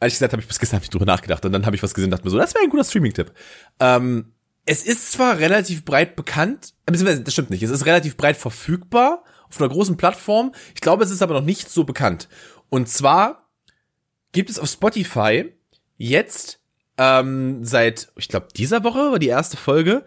als 0.00 0.12
ich 0.12 0.18
gesagt 0.18 0.32
habe, 0.32 0.42
ich 0.42 0.48
bis 0.48 0.58
gestern 0.58 0.76
hab 0.76 0.84
ich 0.84 0.90
drüber 0.90 1.06
nachgedacht 1.06 1.44
und 1.44 1.52
dann 1.52 1.66
habe 1.66 1.76
ich 1.76 1.82
was 1.82 1.94
gesehen 1.94 2.10
dachte 2.10 2.24
mir 2.24 2.30
so, 2.30 2.38
das 2.38 2.54
wäre 2.54 2.64
ein 2.64 2.70
guter 2.70 2.84
Streaming-Tipp. 2.84 3.32
Ähm, 3.80 4.32
es 4.64 4.84
ist 4.84 5.12
zwar 5.12 5.38
relativ 5.38 5.84
breit 5.84 6.14
bekannt, 6.14 6.74
äh, 6.86 6.92
beziehungsweise 6.92 7.22
das 7.22 7.32
stimmt 7.32 7.50
nicht, 7.50 7.62
es 7.62 7.70
ist 7.70 7.86
relativ 7.86 8.16
breit 8.16 8.36
verfügbar 8.36 9.24
auf 9.48 9.60
einer 9.60 9.70
großen 9.70 9.96
Plattform. 9.96 10.52
Ich 10.74 10.80
glaube, 10.80 11.04
es 11.04 11.10
ist 11.10 11.22
aber 11.22 11.34
noch 11.34 11.44
nicht 11.44 11.70
so 11.70 11.84
bekannt. 11.84 12.28
Und 12.68 12.88
zwar 12.88 13.48
gibt 14.32 14.50
es 14.50 14.58
auf 14.58 14.68
Spotify 14.68 15.52
jetzt 15.96 16.60
ähm, 16.98 17.64
seit, 17.64 18.12
ich 18.16 18.28
glaube, 18.28 18.48
dieser 18.54 18.84
Woche 18.84 19.12
war 19.12 19.18
die 19.18 19.28
erste 19.28 19.56
Folge, 19.56 20.04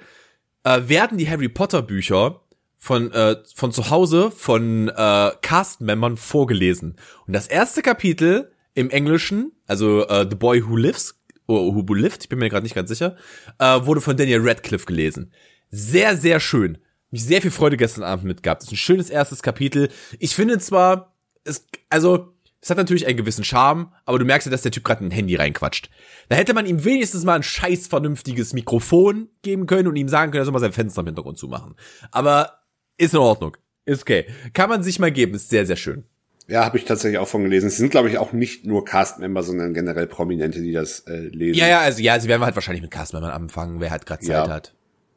äh, 0.64 0.82
werden 0.88 1.18
die 1.18 1.30
Harry 1.30 1.50
Potter 1.50 1.82
Bücher 1.82 2.42
von, 2.84 3.12
äh, 3.12 3.38
von 3.56 3.72
zu 3.72 3.92
Hause 3.92 4.32
von 4.32 4.90
äh, 4.90 5.32
Cast-Membern 5.42 6.18
vorgelesen. 6.18 6.96
Und 7.28 7.34
das 7.34 7.46
erste 7.46 7.84
Kapitel 7.84 8.52
im 8.74 8.90
Englischen, 8.90 9.52
also 9.68 10.08
äh, 10.08 10.26
The 10.28 10.36
Boy 10.36 10.68
Who 10.68 10.78
Lives, 10.78 11.22
oder 11.46 11.76
Who 11.76 11.94
Lived, 11.94 12.24
ich 12.24 12.30
bin 12.30 12.40
mir 12.40 12.50
gerade 12.50 12.64
nicht 12.64 12.74
ganz 12.74 12.90
sicher, 12.90 13.18
äh, 13.60 13.86
wurde 13.86 14.02
von 14.02 14.18
Daniel 14.18 14.42
Radcliffe 14.42 14.88
gelesen. 14.88 15.32
Sehr, 15.70 16.18
sehr 16.18 16.40
schön. 16.40 16.80
Mich 17.12 17.24
sehr 17.24 17.44
viel 17.44 17.52
Freude 17.52 17.78
gestern 17.78 18.04
Abend 18.04 18.26
mit 18.26 18.42
gehabt. 18.42 18.64
Das 18.64 18.70
ist 18.70 18.74
ein 18.74 18.78
schönes 18.78 19.12
erstes 19.12 19.44
Kapitel. 19.44 19.90
Ich 20.18 20.34
finde 20.34 20.58
zwar, 20.58 21.16
es, 21.44 21.68
also, 21.90 22.34
es 22.62 22.72
hat 22.72 22.78
natürlich 22.78 23.06
einen 23.06 23.18
gewissen 23.18 23.44
Charme, 23.44 23.94
aber 24.06 24.18
du 24.18 24.26
merkst 24.26 24.48
ja, 24.48 24.52
dass 24.52 24.64
der 24.64 24.72
Typ 24.72 24.86
gerade 24.86 25.06
ein 25.06 25.12
Handy 25.12 25.36
reinquatscht. 25.36 25.92
Da 26.30 26.36
hätte 26.36 26.56
man 26.56 26.66
ihm 26.66 26.84
wenigstens 26.84 27.26
mal 27.26 27.36
ein 27.36 27.44
scheiß 27.44 27.88
vernünftiges 27.88 28.54
Mikrofon 28.54 29.30
geben 29.44 29.68
können 29.68 29.88
und 29.88 29.98
ihm 29.98 30.10
sagen 30.10 30.32
können, 30.32 30.42
er 30.42 30.46
soll 30.46 30.54
mal 30.54 30.60
sein 30.60 30.74
Fenster 30.74 31.02
im 31.02 31.08
Hintergrund 31.08 31.38
zumachen. 31.38 31.76
Aber 32.12 32.61
ist 33.02 33.14
in 33.14 33.20
Ordnung. 33.20 33.58
Ist 33.86 34.04
okay. 34.04 34.26
Kann 34.54 34.70
man 34.70 34.84
sich 34.84 35.00
mal 35.00 35.12
geben. 35.12 35.34
Ist 35.34 35.50
sehr, 35.50 35.66
sehr 35.66 35.76
schön. 35.76 36.04
Ja, 36.48 36.66
habe 36.66 36.78
ich 36.78 36.86
tatsächlich 36.86 37.18
auch 37.18 37.28
von 37.28 37.44
gelesen. 37.44 37.68
Es 37.68 37.78
sind, 37.78 37.92
glaube 37.92 38.10
ich, 38.10 38.18
auch 38.18 38.34
nicht 38.34 38.66
nur 38.66 38.84
Cast-Member, 38.84 39.42
sondern 39.42 39.74
generell 39.74 40.06
Prominente, 40.08 40.62
die 40.62 40.74
das 40.74 41.02
äh, 41.02 41.18
lesen. 41.18 41.58
Ja, 41.58 41.68
ja, 41.68 41.80
also 41.80 42.02
ja, 42.02 42.20
sie 42.20 42.28
werden 42.28 42.44
halt 42.44 42.56
wahrscheinlich 42.56 42.82
mit 42.82 42.92
Cast-Membern 42.92 43.32
anfangen, 43.32 43.80
wer 43.80 43.90
halt 43.90 44.06
gerade 44.06 44.22
Zeit 44.22 44.48
ja. 44.48 44.50
hat. 44.50 44.74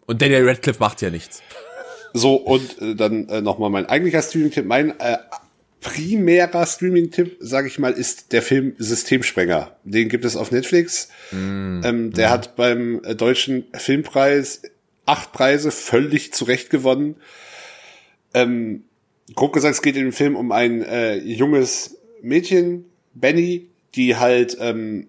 Und 0.07 0.22
Daniel 0.22 0.49
Radcliffe 0.49 0.80
macht 0.80 1.03
ja 1.03 1.11
nichts. 1.11 1.43
So, 2.12 2.37
und 2.37 2.80
äh, 2.80 2.95
dann 2.95 3.28
äh, 3.28 3.41
nochmal 3.41 3.70
mein 3.70 3.87
eigentlicher 3.87 4.22
Streaming-Tipp. 4.22 4.64
Mein 4.66 4.99
äh, 5.01 5.18
primärer 5.80 6.66
Streaming-Tipp, 6.66 7.37
sage 7.41 7.66
ich 7.66 7.78
mal, 7.78 7.93
ist 7.93 8.32
der 8.32 8.41
Film 8.41 8.74
Systemsprenger. 8.78 9.76
Den 9.82 10.09
gibt 10.09 10.24
es 10.24 10.37
auf 10.37 10.53
Netflix. 10.53 11.09
Mm, 11.32 11.80
ähm, 11.85 12.12
der 12.12 12.28
mm. 12.28 12.30
hat 12.30 12.57
beim 12.57 13.03
äh, 13.03 13.14
deutschen 13.14 13.64
Filmpreis 13.74 14.62
acht 15.07 15.32
Preise 15.32 15.70
völlig 15.70 16.32
zurecht 16.32 16.70
gewonnen. 16.70 17.16
Ähm, 18.35 18.85
grob 19.35 19.53
gesagt, 19.53 19.74
es 19.74 19.82
geht 19.82 19.97
in 19.97 20.03
dem 20.03 20.12
Film 20.12 20.37
um 20.37 20.53
ein 20.53 20.82
äh, 20.82 21.16
junges 21.16 21.99
Mädchen, 22.20 22.87
Benny, 23.14 23.68
die 23.95 24.16
halt 24.16 24.57
ähm, 24.61 25.09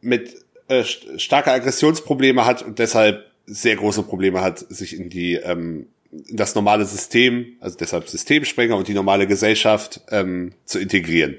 mit 0.00 0.36
äh, 0.68 0.84
starke 0.84 1.50
Aggressionsprobleme 1.50 2.44
hat 2.44 2.62
und 2.62 2.78
deshalb 2.78 3.26
sehr 3.46 3.76
große 3.76 4.02
Probleme 4.02 4.42
hat, 4.42 4.58
sich 4.58 4.98
in 4.98 5.08
die 5.08 5.34
ähm, 5.34 5.86
in 6.10 6.36
das 6.36 6.54
normale 6.54 6.86
System, 6.86 7.56
also 7.60 7.76
deshalb 7.76 8.08
Systemsprenger 8.08 8.76
und 8.76 8.88
die 8.88 8.94
normale 8.94 9.26
Gesellschaft 9.26 10.00
ähm, 10.10 10.52
zu 10.64 10.78
integrieren. 10.78 11.36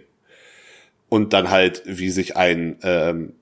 Und 1.09 1.33
dann 1.33 1.49
halt, 1.49 1.81
wie 1.85 2.11
sich 2.11 2.37
ein 2.37 2.77
ähm, 2.83 3.33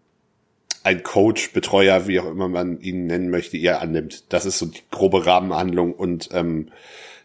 ein 0.83 1.03
Coach, 1.03 1.51
Betreuer, 1.51 2.07
wie 2.07 2.21
auch 2.21 2.31
immer 2.31 2.47
man 2.47 2.79
ihn 2.79 3.07
nennen 3.07 3.29
möchte, 3.29 3.57
ihr 3.57 3.81
annimmt. 3.81 4.23
Das 4.29 4.45
ist 4.45 4.57
so 4.57 4.67
die 4.67 4.79
grobe 4.89 5.25
Rahmenhandlung 5.25 5.93
und 5.93 6.29
ähm, 6.31 6.69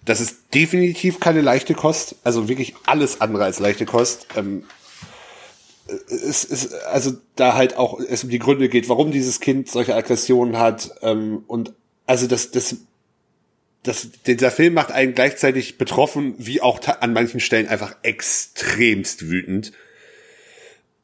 das 0.04 0.20
ist 0.20 0.54
definitiv 0.54 1.20
keine 1.20 1.40
leichte 1.40 1.74
Kost, 1.74 2.16
also 2.24 2.48
wirklich 2.48 2.74
alles 2.86 3.20
andere 3.20 3.44
als 3.44 3.60
leichte 3.60 3.86
Kost. 3.86 4.26
Ähm, 4.36 4.64
es 5.86 6.44
ist 6.44 6.74
also 6.86 7.12
da 7.36 7.54
halt 7.54 7.76
auch 7.76 8.00
es 8.00 8.24
um 8.24 8.30
die 8.30 8.38
Gründe 8.38 8.68
geht, 8.68 8.88
warum 8.88 9.10
dieses 9.10 9.40
Kind 9.40 9.68
solche 9.68 9.94
Aggressionen 9.94 10.58
hat 10.58 10.90
ähm, 11.02 11.44
und 11.46 11.72
also 12.06 12.26
das 12.26 12.50
das 12.50 12.76
das 13.82 14.08
dieser 14.26 14.52
Film 14.52 14.74
macht 14.74 14.92
einen 14.92 15.14
gleichzeitig 15.14 15.78
betroffen 15.78 16.34
wie 16.38 16.60
auch 16.60 16.80
an 17.00 17.12
manchen 17.12 17.40
Stellen 17.40 17.68
einfach 17.68 17.96
extremst 18.02 19.28
wütend 19.28 19.72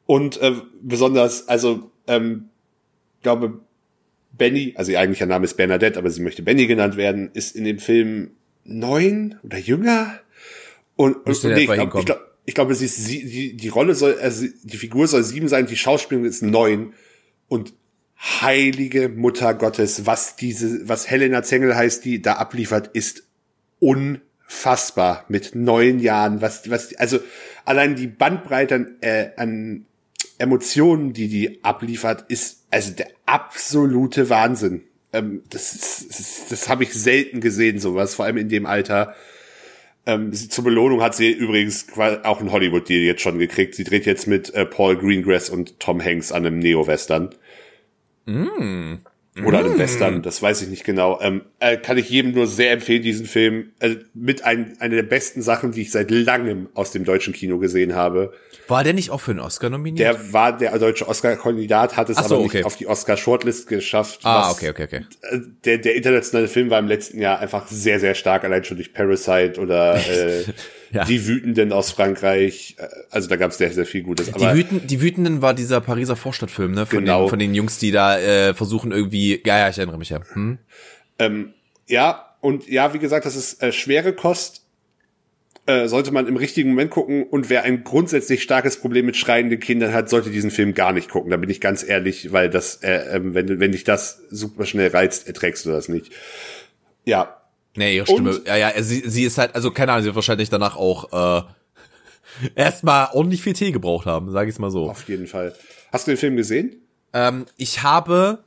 und 0.05 0.41
äh, 0.41 0.53
besonders 0.81 1.47
also 1.47 1.91
ähm, 2.07 2.49
glaube 3.21 3.59
Benny, 4.31 4.73
also 4.77 4.91
ihr 4.91 4.99
eigentlicher 4.99 5.25
Name 5.25 5.45
ist 5.45 5.57
Bernadette, 5.57 5.99
aber 5.99 6.09
sie 6.09 6.21
möchte 6.21 6.41
Benny 6.41 6.65
genannt 6.67 6.95
werden, 6.95 7.31
ist 7.33 7.55
in 7.55 7.65
dem 7.65 7.79
Film 7.79 8.31
neun 8.69 9.39
oder 9.43 9.57
jünger. 9.57 10.19
Und, 10.95 11.25
und, 11.25 11.43
nee, 11.43 11.61
ich 11.61 11.65
glaube, 11.67 11.99
ich, 11.99 12.05
glaub, 12.05 12.21
ich 12.45 12.55
glaube, 12.55 12.75
sie 12.75 12.85
ist 12.85 12.97
sie, 12.97 13.25
die, 13.25 13.55
die 13.55 13.67
Rolle 13.69 13.95
soll, 13.95 14.17
also 14.19 14.45
die 14.63 14.77
Figur 14.77 15.07
soll 15.07 15.23
sieben 15.23 15.47
sein, 15.47 15.65
die 15.65 15.77
Schauspielerin 15.77 16.29
ist 16.29 16.43
neun. 16.43 16.93
Und 17.47 17.73
heilige 18.17 19.09
Mutter 19.09 19.53
Gottes, 19.53 20.05
was 20.05 20.35
diese, 20.35 20.87
was 20.87 21.09
Helena 21.09 21.43
Zengel 21.43 21.75
heißt, 21.75 22.03
die 22.03 22.21
da 22.21 22.33
abliefert, 22.33 22.89
ist 22.93 23.23
unfassbar 23.79 25.25
mit 25.29 25.55
neun 25.55 25.99
Jahren. 25.99 26.41
Was, 26.41 26.69
was, 26.69 26.93
also 26.95 27.19
allein 27.65 27.95
die 27.95 28.07
Bandbreite 28.07 28.75
an, 28.75 28.95
äh, 29.01 29.29
an 29.37 29.85
Emotionen, 30.37 31.13
die 31.13 31.27
die 31.27 31.63
abliefert, 31.63 32.25
ist 32.29 32.65
also 32.71 32.91
der 32.91 33.09
absolute 33.25 34.29
Wahnsinn. 34.29 34.83
Ähm, 35.11 35.41
das 35.49 36.05
das, 36.07 36.47
das 36.49 36.69
habe 36.69 36.83
ich 36.83 36.93
selten 36.93 37.41
gesehen, 37.41 37.79
sowas, 37.79 38.15
vor 38.15 38.25
allem 38.25 38.37
in 38.37 38.49
dem 38.49 38.65
Alter. 38.65 39.15
Ähm, 40.05 40.33
sie, 40.33 40.49
zur 40.49 40.63
Belohnung 40.63 41.01
hat 41.01 41.15
sie 41.15 41.31
übrigens 41.31 41.87
auch 42.23 42.41
ein 42.41 42.51
Hollywood-Deal 42.51 43.01
jetzt 43.01 43.21
schon 43.21 43.37
gekriegt. 43.37 43.75
Sie 43.75 43.83
dreht 43.83 44.05
jetzt 44.05 44.27
mit 44.27 44.53
äh, 44.53 44.65
Paul 44.65 44.97
Greengrass 44.97 45.49
und 45.49 45.79
Tom 45.79 46.03
Hanks 46.03 46.31
an 46.31 46.45
einem 46.45 46.59
Neo-Western. 46.59 47.29
Mm. 48.25 48.95
Oder 49.45 49.59
einem 49.59 49.75
mm. 49.75 49.79
Western, 49.79 50.21
das 50.21 50.41
weiß 50.41 50.61
ich 50.63 50.69
nicht 50.69 50.83
genau. 50.83 51.19
Ähm, 51.21 51.41
äh, 51.59 51.77
kann 51.77 51.97
ich 51.97 52.09
jedem 52.09 52.31
nur 52.31 52.47
sehr 52.47 52.71
empfehlen, 52.71 53.03
diesen 53.03 53.25
Film. 53.25 53.71
Äh, 53.79 53.97
mit 54.13 54.43
ein, 54.43 54.75
einer 54.79 54.95
der 54.95 55.03
besten 55.03 55.41
Sachen, 55.41 55.71
die 55.71 55.81
ich 55.81 55.91
seit 55.91 56.11
langem 56.11 56.69
aus 56.73 56.91
dem 56.91 57.03
deutschen 57.03 57.33
Kino 57.33 57.59
gesehen 57.59 57.95
habe. 57.95 58.33
War 58.69 58.83
der 58.83 58.93
nicht 58.93 59.09
auch 59.09 59.19
für 59.21 59.31
einen 59.31 59.39
Oscar 59.39 59.69
nominiert? 59.69 59.99
Der 59.99 60.33
war 60.33 60.57
der 60.57 60.77
deutsche 60.77 61.07
Oscar-Kandidat, 61.07 61.97
hat 61.97 62.09
es 62.09 62.17
so, 62.17 62.23
aber 62.23 62.43
nicht 62.43 62.55
okay. 62.55 62.63
auf 62.63 62.75
die 62.75 62.87
Oscar-Shortlist 62.87 63.67
geschafft. 63.67 64.21
Ah, 64.23 64.51
okay, 64.51 64.69
okay, 64.69 64.83
okay. 64.83 65.05
Äh, 65.21 65.39
der, 65.65 65.77
der 65.79 65.95
internationale 65.95 66.47
Film 66.47 66.69
war 66.69 66.79
im 66.79 66.87
letzten 66.87 67.19
Jahr 67.19 67.39
einfach 67.39 67.67
sehr, 67.67 67.99
sehr 67.99 68.15
stark, 68.15 68.43
allein 68.43 68.63
schon 68.63 68.77
durch 68.77 68.93
Parasite 68.93 69.59
oder 69.59 69.95
äh, 70.09 70.43
ja. 70.91 71.03
Die 71.05 71.27
Wütenden 71.27 71.71
aus 71.71 71.91
Frankreich. 71.91 72.75
Äh, 72.77 72.87
also 73.11 73.29
da 73.29 73.35
gab 73.35 73.51
es 73.51 73.57
sehr, 73.57 73.71
sehr 73.71 73.85
viel 73.85 74.03
Gutes. 74.03 74.33
Aber 74.33 74.51
die, 74.51 74.57
Wüten, 74.57 74.87
die 74.87 75.01
Wütenden 75.01 75.41
war 75.41 75.53
dieser 75.53 75.81
Pariser 75.81 76.15
Vorstadtfilm, 76.15 76.71
ne? 76.71 76.85
Von, 76.85 76.99
genau. 76.99 77.23
den, 77.23 77.29
von 77.29 77.39
den 77.39 77.53
Jungs, 77.53 77.79
die 77.79 77.91
da 77.91 78.19
äh, 78.19 78.53
versuchen 78.53 78.91
irgendwie, 78.91 79.41
ja, 79.45 79.59
ja, 79.59 79.69
ich 79.69 79.77
erinnere 79.77 79.97
mich 79.97 80.09
ja. 80.09 80.19
Hm? 80.33 80.57
Ähm, 81.19 81.53
ja, 81.87 82.35
und 82.41 82.67
ja, 82.67 82.93
wie 82.93 82.99
gesagt, 82.99 83.25
das 83.25 83.35
ist 83.35 83.61
äh, 83.61 83.71
schwere 83.71 84.13
Kost 84.13 84.65
äh, 85.69 85.87
sollte 85.87 86.11
man 86.11 86.27
im 86.27 86.35
richtigen 86.35 86.69
Moment 86.69 86.89
gucken 86.89 87.23
und 87.23 87.49
wer 87.49 87.63
ein 87.63 87.83
grundsätzlich 87.83 88.41
starkes 88.41 88.77
Problem 88.81 89.05
mit 89.05 89.15
schreienden 89.15 89.59
Kindern 89.59 89.93
hat, 89.93 90.09
sollte 90.09 90.31
diesen 90.31 90.49
Film 90.49 90.73
gar 90.73 90.93
nicht 90.93 91.09
gucken. 91.09 91.29
Da 91.29 91.37
bin 91.37 91.49
ich 91.49 91.61
ganz 91.61 91.87
ehrlich, 91.87 92.31
weil 92.33 92.49
das, 92.49 92.77
äh, 92.81 93.17
äh, 93.17 93.21
wenn, 93.23 93.59
wenn 93.59 93.71
dich 93.71 93.83
das 93.83 94.23
super 94.31 94.65
schnell 94.65 94.89
reizt, 94.89 95.27
erträgst 95.27 95.65
du 95.65 95.69
das 95.69 95.87
nicht. 95.87 96.11
Ja. 97.05 97.41
Nee, 97.75 97.97
ihre 97.97 98.07
Stimme, 98.07 98.31
und, 98.31 98.47
ja, 98.47 98.57
ja, 98.57 98.81
sie, 98.81 99.03
sie 99.07 99.23
ist 99.23 99.37
halt, 99.37 99.53
also 99.53 99.69
keine 99.69 99.91
Ahnung, 99.91 100.01
sie 100.01 100.07
wird 100.07 100.15
wahrscheinlich 100.15 100.49
danach 100.49 100.75
auch, 100.75 101.43
äh, 101.43 101.43
erstmal 102.55 103.09
ordentlich 103.13 103.43
viel 103.43 103.53
Tee 103.53 103.71
gebraucht 103.71 104.07
haben, 104.07 104.31
sage 104.31 104.49
ich 104.49 104.55
es 104.55 104.59
mal 104.59 104.71
so. 104.71 104.89
Auf 104.89 105.07
jeden 105.07 105.27
Fall. 105.27 105.53
Hast 105.91 106.07
du 106.07 106.11
den 106.11 106.17
Film 106.17 106.35
gesehen? 106.35 106.81
Ähm, 107.13 107.45
ich 107.57 107.83
habe 107.83 108.39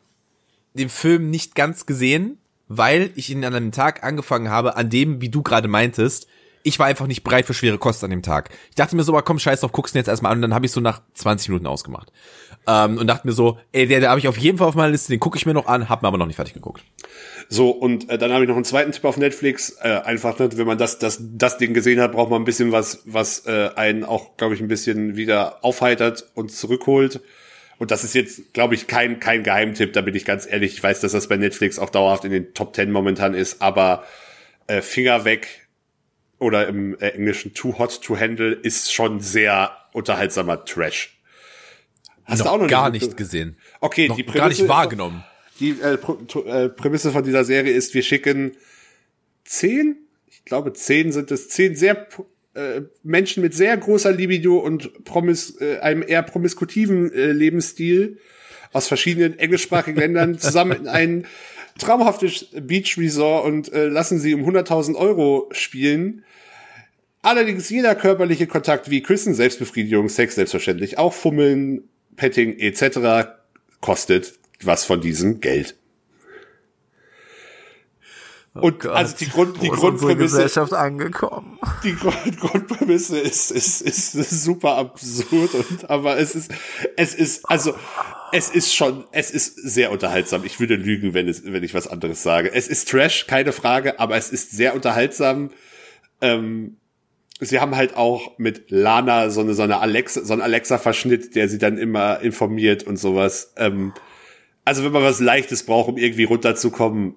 den 0.75 0.89
Film 0.89 1.31
nicht 1.31 1.55
ganz 1.55 1.87
gesehen, 1.87 2.39
weil 2.67 3.11
ich 3.15 3.31
ihn 3.31 3.45
an 3.45 3.55
einem 3.55 3.71
Tag 3.71 4.03
angefangen 4.03 4.49
habe, 4.51 4.77
an 4.77 4.91
dem, 4.91 5.21
wie 5.21 5.29
du 5.29 5.43
gerade 5.43 5.69
meintest, 5.69 6.27
ich 6.63 6.79
war 6.79 6.87
einfach 6.87 7.07
nicht 7.07 7.25
bereit 7.25 7.47
für 7.47 7.55
schwere 7.55 7.79
Kost 7.79 8.05
an 8.05 8.11
dem 8.11 8.23
Tag. 8.23 8.51
Ich 8.71 8.77
dachte 8.77 8.97
mir 8.97 9.03
so, 9.03 9.13
komm, 9.25 9.39
scheiß 9.39 9.61
drauf, 9.61 9.73
guck's 9.73 9.95
ihn 9.95 9.99
jetzt 9.99 10.09
erstmal 10.09 10.33
an 10.33 10.39
und 10.39 10.43
dann 10.43 10.55
habe 10.55 10.67
ich 10.67 10.73
so 10.73 10.81
nach 10.81 11.03
20 11.15 11.49
Minuten 11.49 11.67
ausgemacht. 11.67 12.13
Ähm, 12.67 12.99
und 12.99 13.09
dachte 13.09 13.27
mir 13.27 13.33
so, 13.33 13.59
ey, 13.73 13.87
der, 13.89 14.01
der 14.01 14.11
habe 14.11 14.21
ich 14.21 14.29
auf 14.29 14.39
jeden 14.39 14.59
Fall 14.59 14.69
auf 14.69 14.75
meiner 14.75 14.91
Liste, 14.91 15.13
den 15.13 15.19
gucke 15.19 15.37
ich 15.37 15.47
mir 15.47 15.55
noch 15.55 15.67
an, 15.67 15.89
hab 15.89 16.03
mir 16.03 16.09
aber 16.09 16.19
noch 16.19 16.27
nicht 16.27 16.37
fertig 16.37 16.55
geguckt. 16.55 16.85
So, 17.49 17.71
und 17.71 18.09
äh, 18.09 18.19
dann 18.19 18.33
habe 18.33 18.45
ich 18.45 18.49
noch 18.49 18.57
einen 18.57 18.65
zweiten 18.65 18.93
Tipp 18.93 19.05
auf 19.05 19.17
Netflix. 19.17 19.77
Äh, 19.81 20.01
einfach, 20.05 20.39
ne, 20.39 20.49
wenn 20.57 20.67
man 20.67 20.79
das, 20.79 20.99
das, 20.99 21.19
das 21.21 21.59
Ding 21.59 21.75
gesehen 21.75 22.01
hat, 22.01 22.13
braucht 22.13 22.31
man 22.31 22.43
ein 22.43 22.45
bisschen 22.45 22.71
was, 22.71 23.03
was 23.05 23.47
äh, 23.47 23.71
einen 23.75 24.05
auch, 24.05 24.37
glaube 24.37 24.55
ich, 24.55 24.61
ein 24.61 24.69
bisschen 24.69 25.17
wieder 25.17 25.65
aufheitert 25.65 26.31
und 26.35 26.53
zurückholt. 26.53 27.21
Und 27.79 27.91
das 27.91 28.05
ist 28.05 28.15
jetzt, 28.15 28.55
glaube 28.55 28.77
ich, 28.77 28.87
kein, 28.87 29.19
kein 29.19 29.43
Geheimtipp, 29.43 29.93
da 29.93 30.03
bin 30.03 30.15
ich 30.15 30.25
ganz 30.25 30.47
ehrlich. 30.47 30.75
Ich 30.75 30.83
weiß, 30.83 31.01
dass 31.01 31.13
das 31.13 31.27
bei 31.27 31.37
Netflix 31.37 31.81
auch 31.81 31.91
dauerhaft 31.91 32.25
in 32.25 32.31
den 32.31 32.55
Top 32.55 32.75
Ten 32.75 32.93
momentan 32.93 33.35
ist, 33.35 33.61
aber 33.61 34.05
äh, 34.69 34.83
Finger 34.83 35.25
weg 35.25 35.67
oder 36.43 36.69
im 36.69 36.99
äh, 36.99 37.09
Englischen 37.11 37.55
Too 37.55 37.79
Hot 37.79 38.03
to 38.03 38.19
Handle 38.19 38.53
ist 38.53 38.93
schon 38.93 39.21
sehr 39.21 39.73
unterhaltsamer 39.93 40.65
Trash. 40.65 41.17
Hast 42.25 42.41
noch 42.41 42.47
du 42.47 42.53
auch 42.53 42.59
noch 42.59 42.69
gar 42.69 42.91
nicht, 42.91 43.07
nicht 43.07 43.17
gesehen? 43.17 43.57
Okay, 43.81 44.09
noch 44.09 44.17
die 44.17 44.23
Prämisse 44.23 44.39
gar 44.39 44.49
nicht 44.49 44.69
wahrgenommen. 44.69 45.25
Die 45.61 45.71
äh, 45.81 45.95
äh, 45.95 46.69
Prämisse 46.69 47.13
von 47.13 47.25
dieser 47.25 47.45
Serie 47.45 47.73
ist, 47.73 47.95
wir 47.95 48.03
schicken 48.03 48.57
zehn, 49.45 49.97
ich 50.27 50.45
glaube 50.45 50.73
zehn 50.73 51.13
sind 51.13 51.31
es, 51.31 51.49
zehn 51.49 51.77
sehr 51.77 52.09
äh, 52.55 52.83
Menschen 53.03 53.43
mit 53.43 53.55
sehr 53.55 53.77
großer 53.77 54.13
Libido 54.13 54.59
und 54.59 55.05
promis, 55.05 55.61
äh, 55.61 55.79
einem 55.79 56.03
eher 56.07 56.23
promiskutiven 56.23 57.13
äh, 57.13 57.33
Lebensstil 57.33 58.19
aus 58.73 58.89
verschiedenen 58.89 59.39
englischsprachigen 59.39 59.99
Ländern 59.99 60.39
zusammen 60.39 60.73
in 60.73 60.89
ein 60.89 61.27
traumhaftes 61.79 62.49
Beach 62.53 62.99
Resort 62.99 63.47
und 63.47 63.73
äh, 63.73 63.87
lassen 63.89 64.19
sie 64.19 64.35
um 64.35 64.43
100.000 64.43 64.95
Euro 64.97 65.49
spielen. 65.53 66.25
Allerdings 67.23 67.71
jeder 67.71 67.95
körperliche 67.95 68.49
Kontakt 68.49 68.91
wie 68.91 69.01
Küssen, 69.01 69.35
Selbstbefriedigung, 69.35 70.09
Sex 70.09 70.35
selbstverständlich, 70.35 70.99
auch 70.99 71.15
Fummeln, 71.15 71.85
Petting 72.17 72.59
etc. 72.59 73.29
kostet 73.81 74.35
was 74.65 74.85
von 74.85 75.01
diesem 75.01 75.41
Geld. 75.41 75.77
Oh 78.55 78.67
und 78.67 78.81
Gott, 78.81 78.93
also 78.93 79.17
die 79.17 79.31
Grund, 79.31 79.63
die 79.63 79.69
Grundprämisse 79.69 80.37
Gesellschaft 80.37 80.75
angekommen. 80.75 81.59
Die 81.85 81.95
Grund, 81.95 82.39
Grundprämisse 82.39 83.19
ist, 83.19 83.51
ist, 83.51 83.81
ist, 83.81 84.15
ist 84.15 84.45
super 84.45 84.77
absurd 84.77 85.55
und 85.55 85.89
aber 85.89 86.19
es 86.19 86.35
ist 86.35 86.53
es 86.97 87.15
ist 87.15 87.49
also 87.49 87.75
es 88.31 88.51
ist 88.51 88.75
schon 88.75 89.05
es 89.11 89.31
ist 89.31 89.55
sehr 89.57 89.91
unterhaltsam. 89.91 90.45
Ich 90.45 90.61
würde 90.61 90.75
lügen, 90.75 91.15
wenn 91.15 91.29
es 91.29 91.45
wenn 91.45 91.63
ich 91.63 91.73
was 91.73 91.89
anderes 91.89 92.23
sage. 92.23 92.53
Es 92.53 92.69
ist 92.69 92.91
Trash, 92.91 93.27
keine 93.27 93.53
Frage, 93.53 93.99
aber 93.99 94.17
es 94.17 94.29
ist 94.29 94.51
sehr 94.51 94.75
unterhaltsam. 94.75 95.51
Ähm, 96.21 96.77
sie 97.41 97.61
haben 97.61 97.77
halt 97.77 97.97
auch 97.97 98.39
mit 98.39 98.71
Lana 98.71 99.31
so 99.31 99.41
eine 99.41 99.55
so 99.55 99.63
eine 99.63 99.81
Alexa 99.81 100.25
so 100.25 100.33
ein 100.33 100.41
Alexa 100.41 100.79
Verschnitt, 100.79 101.35
der 101.35 101.49
sie 101.49 101.59
dann 101.59 101.79
immer 101.79 102.21
informiert 102.21 102.85
und 102.85 102.97
sowas. 102.97 103.53
Ähm, 103.57 103.93
also 104.65 104.85
wenn 104.85 104.93
man 104.93 105.03
was 105.03 105.21
Leichtes 105.21 105.65
braucht, 105.65 105.89
um 105.89 105.97
irgendwie 105.97 106.25
runterzukommen, 106.25 107.17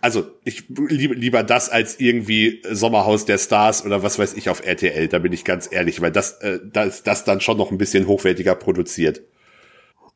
also 0.00 0.24
ich 0.44 0.68
liebe 0.68 1.14
lieber 1.14 1.42
das 1.42 1.68
als 1.68 2.00
irgendwie 2.00 2.62
Sommerhaus 2.70 3.24
der 3.24 3.38
Stars 3.38 3.84
oder 3.84 4.02
was 4.02 4.18
weiß 4.18 4.34
ich 4.34 4.48
auf 4.48 4.64
RTL, 4.64 5.08
da 5.08 5.18
bin 5.18 5.32
ich 5.32 5.44
ganz 5.44 5.68
ehrlich, 5.70 6.00
weil 6.00 6.12
das, 6.12 6.38
äh, 6.40 6.60
das, 6.72 7.02
das 7.02 7.24
dann 7.24 7.40
schon 7.40 7.56
noch 7.56 7.70
ein 7.70 7.78
bisschen 7.78 8.06
hochwertiger 8.06 8.54
produziert. 8.54 9.22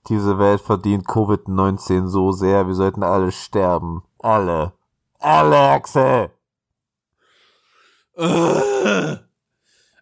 Diese 0.09 0.39
Welt 0.39 0.61
verdient 0.61 1.07
Covid-19 1.07 2.07
so 2.07 2.31
sehr, 2.31 2.67
wir 2.69 2.75
sollten 2.75 3.03
alle 3.03 3.33
sterben. 3.33 4.03
Alle. 4.21 4.73
Alle, 5.19 5.59
Axel! 5.59 6.31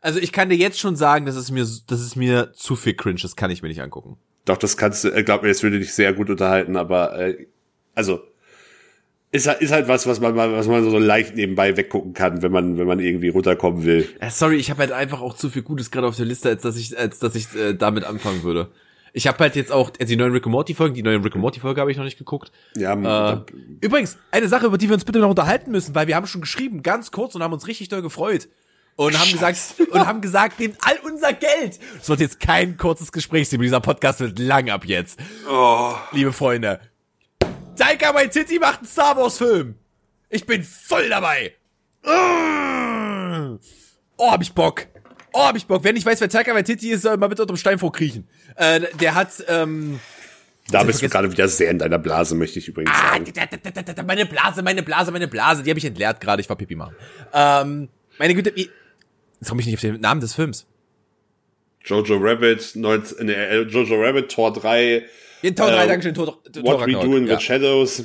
Also 0.04 0.20
ich 0.20 0.32
kann 0.32 0.50
dir 0.50 0.56
jetzt 0.56 0.78
schon 0.78 0.96
sagen, 0.96 1.24
dass 1.24 1.34
es 1.34 1.50
mir, 1.50 1.62
das 1.62 2.02
ist 2.02 2.14
mir 2.14 2.52
zu 2.52 2.76
viel 2.76 2.92
cringe, 2.92 3.20
das 3.22 3.36
kann 3.36 3.50
ich 3.50 3.62
mir 3.62 3.68
nicht 3.68 3.80
angucken. 3.80 4.18
Doch, 4.44 4.58
das 4.58 4.76
kannst 4.76 5.04
du, 5.04 5.08
äh, 5.08 5.22
glaub 5.24 5.42
mir, 5.42 5.48
es 5.48 5.62
würde 5.62 5.78
dich 5.78 5.94
sehr 5.94 6.12
gut 6.12 6.28
unterhalten, 6.28 6.76
aber 6.76 7.18
äh, 7.18 7.46
also 7.94 8.20
ist 9.30 9.46
halt, 9.46 9.62
ist 9.62 9.72
halt 9.72 9.88
was, 9.88 10.06
was 10.06 10.20
man, 10.20 10.36
was 10.36 10.68
man 10.68 10.84
so 10.84 10.98
leicht 10.98 11.34
nebenbei 11.34 11.76
weggucken 11.76 12.12
kann, 12.12 12.42
wenn 12.42 12.52
man, 12.52 12.76
wenn 12.76 12.86
man 12.86 13.00
irgendwie 13.00 13.30
runterkommen 13.30 13.84
will. 13.84 14.06
Ja, 14.20 14.28
sorry, 14.28 14.56
ich 14.56 14.68
habe 14.70 14.80
halt 14.80 14.92
einfach 14.92 15.22
auch 15.22 15.34
zu 15.34 15.48
viel 15.48 15.62
Gutes 15.62 15.90
gerade 15.90 16.06
auf 16.06 16.16
der 16.16 16.26
Liste, 16.26 16.50
als 16.50 16.60
dass 16.60 16.76
ich, 16.76 16.96
als 16.98 17.18
dass 17.18 17.34
ich 17.34 17.52
äh, 17.56 17.72
damit 17.72 18.04
anfangen 18.04 18.42
würde. 18.42 18.68
Ich 19.16 19.28
habe 19.28 19.38
halt 19.38 19.54
jetzt 19.54 19.70
auch 19.70 19.90
also 19.90 20.04
die 20.10 20.16
neuen 20.16 20.32
Rick 20.32 20.44
and 20.44 20.50
Morty 20.50 20.74
Folgen, 20.74 20.94
die 20.94 21.02
neuen 21.02 21.22
Rick 21.22 21.34
and 21.34 21.40
Morty 21.40 21.60
Folge 21.60 21.80
habe 21.80 21.88
ich 21.92 21.96
noch 21.96 22.02
nicht 22.02 22.18
geguckt. 22.18 22.50
Ja. 22.76 23.34
Äh, 23.34 23.44
übrigens 23.80 24.18
eine 24.32 24.48
Sache, 24.48 24.66
über 24.66 24.76
die 24.76 24.88
wir 24.88 24.94
uns 24.94 25.04
bitte 25.04 25.20
noch 25.20 25.30
unterhalten 25.30 25.70
müssen, 25.70 25.94
weil 25.94 26.08
wir 26.08 26.16
haben 26.16 26.26
schon 26.26 26.40
geschrieben, 26.40 26.82
ganz 26.82 27.12
kurz 27.12 27.36
und 27.36 27.42
haben 27.44 27.52
uns 27.52 27.68
richtig 27.68 27.88
doll 27.88 28.02
gefreut 28.02 28.48
und 28.96 29.16
haben 29.16 29.30
gesagt 29.30 29.56
und 29.92 30.04
haben 30.04 30.20
gesagt, 30.20 30.58
nehmt 30.58 30.78
all 30.80 30.98
unser 31.04 31.32
Geld. 31.32 31.78
Es 32.02 32.08
wird 32.08 32.18
jetzt 32.18 32.40
kein 32.40 32.76
kurzes 32.76 33.12
Gespräch, 33.12 33.48
dieser 33.48 33.80
Podcast 33.80 34.18
wird 34.18 34.40
lang 34.40 34.68
ab 34.68 34.84
jetzt. 34.84 35.20
Oh. 35.48 35.94
Liebe 36.10 36.32
Freunde, 36.32 36.80
Taika 37.76 38.12
Waititi 38.16 38.58
macht 38.58 38.78
einen 38.78 38.88
Star 38.88 39.16
Wars 39.16 39.38
Film. 39.38 39.76
Ich 40.28 40.44
bin 40.44 40.64
voll 40.64 41.08
dabei. 41.08 41.52
Oh, 44.16 44.30
hab 44.30 44.42
ich 44.42 44.52
Bock. 44.52 44.88
Oh, 45.36 45.42
hab 45.42 45.56
ich 45.56 45.66
Bock. 45.66 45.82
Wer 45.82 45.92
nicht 45.92 46.06
weiß, 46.06 46.20
wer 46.20 46.28
Taika 46.28 46.54
Waititi 46.54 46.92
ist, 46.92 47.02
soll 47.02 47.16
mal 47.16 47.26
bitte 47.26 47.42
unter 47.42 47.54
dem 47.54 47.58
Stein 47.58 47.76
vorkriechen. 47.76 48.28
Äh, 48.54 48.82
der 49.00 49.16
hat, 49.16 49.30
ähm, 49.48 49.98
da 50.70 50.84
bist 50.84 51.02
du 51.02 51.08
gerade 51.08 51.30
wieder 51.30 51.48
sehr 51.48 51.72
in 51.72 51.80
deiner 51.80 51.98
Blase, 51.98 52.36
möchte 52.36 52.60
ich 52.60 52.68
übrigens 52.68 52.92
ah, 52.94 53.18
sagen. 53.18 54.06
Meine 54.06 54.26
Blase, 54.26 54.62
meine 54.62 54.84
Blase, 54.84 55.10
meine 55.10 55.26
Blase, 55.26 55.64
die 55.64 55.70
habe 55.70 55.78
ich 55.78 55.84
entleert 55.84 56.20
gerade. 56.20 56.40
Ich 56.40 56.48
war 56.48 56.54
Pipi 56.54 56.76
machen. 56.76 56.94
Ähm, 57.32 57.88
meine 58.16 58.34
Güte, 58.36 58.54
wie, 58.54 58.70
jetzt 59.40 59.48
komme 59.48 59.60
ich 59.60 59.66
nicht 59.66 59.74
auf 59.74 59.80
den 59.80 60.00
Namen 60.00 60.20
des 60.20 60.34
Films. 60.34 60.66
Jojo 61.84 62.16
Rabbit, 62.16 62.76
19, 62.76 63.28
äh, 63.28 63.60
Jojo 63.62 64.00
Rabbit, 64.00 64.30
Tor 64.30 64.52
3, 64.52 65.04
in 65.42 65.56
Tor 65.56 65.66
3, 65.66 65.84
äh, 65.84 65.88
Dankeschön, 65.88 66.14
Tor, 66.14 66.42
Tor 66.44 66.62
What 66.62 66.86
We 66.86 66.92
Do 66.92 67.16
in 67.16 67.26
ja. 67.26 67.38
the 67.38 67.44
Shadows. 67.44 68.04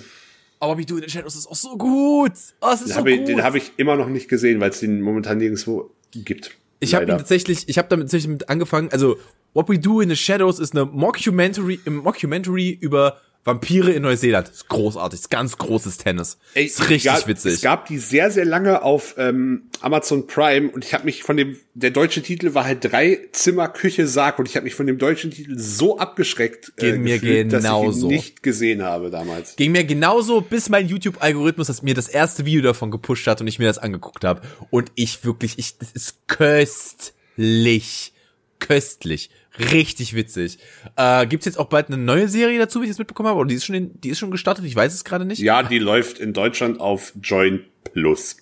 Aber 0.60 0.78
We 0.80 0.84
Do 0.84 0.98
in 0.98 1.04
the 1.04 1.10
Shadows 1.10 1.36
ist 1.36 1.48
auch 1.48 1.56
so 1.56 1.78
gut. 1.78 2.34
Oh, 2.60 2.72
es 2.74 2.82
ist 2.82 2.90
den 2.90 2.96
so 2.96 3.00
gut. 3.02 3.10
Ich, 3.12 3.26
den 3.26 3.44
habe 3.44 3.60
ich 3.60 3.72
immer 3.78 3.96
noch 3.96 4.08
nicht 4.08 4.28
gesehen, 4.28 4.60
weil 4.60 4.72
es 4.72 4.80
den 4.80 5.00
momentan 5.00 5.38
nirgendwo 5.38 5.92
gibt. 6.12 6.58
Ich 6.80 6.96
habe 6.96 7.06
ihn 7.06 7.18
tatsächlich, 7.18 7.68
ich 7.68 7.78
habe 7.78 7.88
damit 7.90 8.06
tatsächlich 8.06 8.30
mit 8.30 8.50
angefangen. 8.50 8.90
Also 8.92 9.18
What 9.54 9.68
We 9.70 9.80
Do 9.80 10.02
in 10.02 10.10
the 10.10 10.16
Shadows 10.16 10.60
ist 10.60 10.76
eine 10.76 10.86
Mockumentary, 10.86 11.80
Mockumentary 11.86 12.70
über 12.70 13.18
Vampire 13.50 13.91
in 13.91 14.04
Neuseeland. 14.04 14.50
Ist 14.50 14.70
großartig, 14.70 15.20
ist 15.22 15.30
ganz 15.30 15.58
großes 15.58 15.97
Tennis. 15.97 16.38
Ey, 16.54 16.66
ist 16.66 16.82
richtig 16.89 17.06
gab, 17.06 17.28
witzig. 17.28 17.54
Es 17.56 17.62
gab 17.62 17.88
die 17.88 17.97
sehr, 17.97 18.30
sehr 18.32 18.45
lange 18.45 18.84
auf 18.84 19.16
ähm, 19.18 19.64
Amazon 19.82 20.28
Prime 20.28 20.70
und 20.70 20.86
ich 20.86 20.93
habe 20.93 21.06
mich 21.06 21.24
von 21.24 21.38
dem, 21.38 21.58
der 21.74 21.91
deutsche 21.91 22.22
Titel 22.22 22.54
war 22.54 22.66
halt 22.66 22.86
drei 22.91 23.20
Zimmer 23.32 23.68
Küche 23.68 24.08
Sarg 24.08 24.38
und 24.39 24.47
ich 24.47 24.56
habe 24.56 24.66
mich 24.66 24.76
von 24.76 24.86
dem 24.88 24.97
deutschen 24.97 25.32
Titel 25.32 25.58
so 25.58 25.97
abgeschreckt 25.97 26.74
äh, 26.78 26.91
Ging 26.91 27.02
mir 27.02 27.20
gefühlt, 27.20 27.50
genauso. 27.50 27.88
dass 27.88 27.97
ich 27.97 28.04
ihn 28.04 28.08
nicht 28.08 28.43
gesehen 28.43 28.84
habe 28.84 29.10
damals. 29.10 29.56
Ging 29.56 29.72
mir 29.72 29.84
genauso, 29.84 30.41
bis 30.41 30.70
mein 30.70 30.88
YouTube-Algorithmus 30.88 31.82
mir 31.82 31.93
das 31.93 32.08
erste 32.08 32.45
Video 32.45 32.62
davon 32.62 32.91
gepusht 32.91 33.28
hat 33.28 33.41
und 33.41 33.47
ich 33.47 33.60
mir 33.60 33.68
das 33.68 33.78
angeguckt 33.78 34.24
habe. 34.24 34.41
Und 34.70 34.91
ich 34.95 35.24
wirklich, 35.26 35.58
ich, 35.58 35.78
das 35.78 35.91
ist 35.91 36.28
köstlich. 36.28 38.14
Köstlich. 38.60 39.30
Richtig 39.60 40.16
witzig. 40.16 40.60
Äh, 40.95 41.28
gibt's 41.28 41.45
jetzt 41.45 41.60
auch 41.60 41.68
bald 41.68 41.88
eine 41.88 41.97
neue 41.97 42.28
Serie 42.28 42.60
dazu, 42.60 42.82
wie 42.82 42.86
ich 42.86 42.91
es 42.91 42.97
mitbekommen 42.97 43.30
habe? 43.30 43.39
Oder 43.39 43.49
die 43.49 43.55
ist 43.55 43.66
schon, 43.66 43.76
in, 43.76 44.01
die 44.01 44.10
ist 44.10 44.20
schon 44.20 44.32
gestartet? 44.32 44.66
Ich 44.66 44.76
weiß 44.76 44.93
es 44.93 45.03
gerade 45.03 45.26
nicht. 45.26 45.39
Ja, 45.39 45.64
die 45.64 45.80
läuft 45.80 46.20
in 46.20 46.34
Deutschland 46.34 46.80
auf 46.80 47.14
Join 47.22 47.66
Plus. 47.84 48.38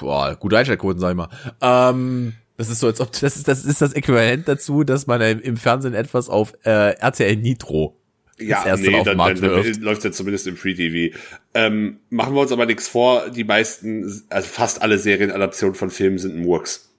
Boah, 0.00 0.36
gute 0.36 0.56
Einschaltquoten, 0.56 1.00
sag 1.00 1.10
ich 1.10 1.16
mal. 1.16 1.28
Ähm, 1.60 2.34
das 2.56 2.70
ist 2.70 2.80
so, 2.80 2.86
als 2.86 3.00
ob 3.00 3.12
das 3.12 3.36
ist 3.36 3.48
das 3.48 3.64
ist 3.64 3.82
das 3.82 3.92
Äquivalent 3.92 4.48
dazu, 4.48 4.84
dass 4.84 5.06
man 5.06 5.20
im 5.20 5.56
Fernsehen 5.56 5.94
etwas 5.94 6.28
auf 6.28 6.54
äh, 6.64 6.92
RTL 6.92 7.36
Nitro 7.36 7.96
ja, 8.38 8.64
das 8.64 8.80
nee, 8.80 8.90
dann, 9.04 9.18
dann, 9.18 9.40
dann 9.40 9.74
läuft 9.80 10.04
ja 10.04 10.12
zumindest 10.12 10.46
im 10.46 10.56
Free 10.56 10.74
TV. 10.74 11.16
Ähm, 11.54 12.00
machen 12.10 12.34
wir 12.34 12.40
uns 12.40 12.52
aber 12.52 12.66
nichts 12.66 12.88
vor, 12.88 13.30
die 13.30 13.44
meisten, 13.44 14.24
also 14.28 14.48
fast 14.48 14.82
alle 14.82 14.98
Serienadaptionen 14.98 15.74
von 15.74 15.90
Filmen 15.90 16.18
sind 16.18 16.36
Murks. 16.36 16.91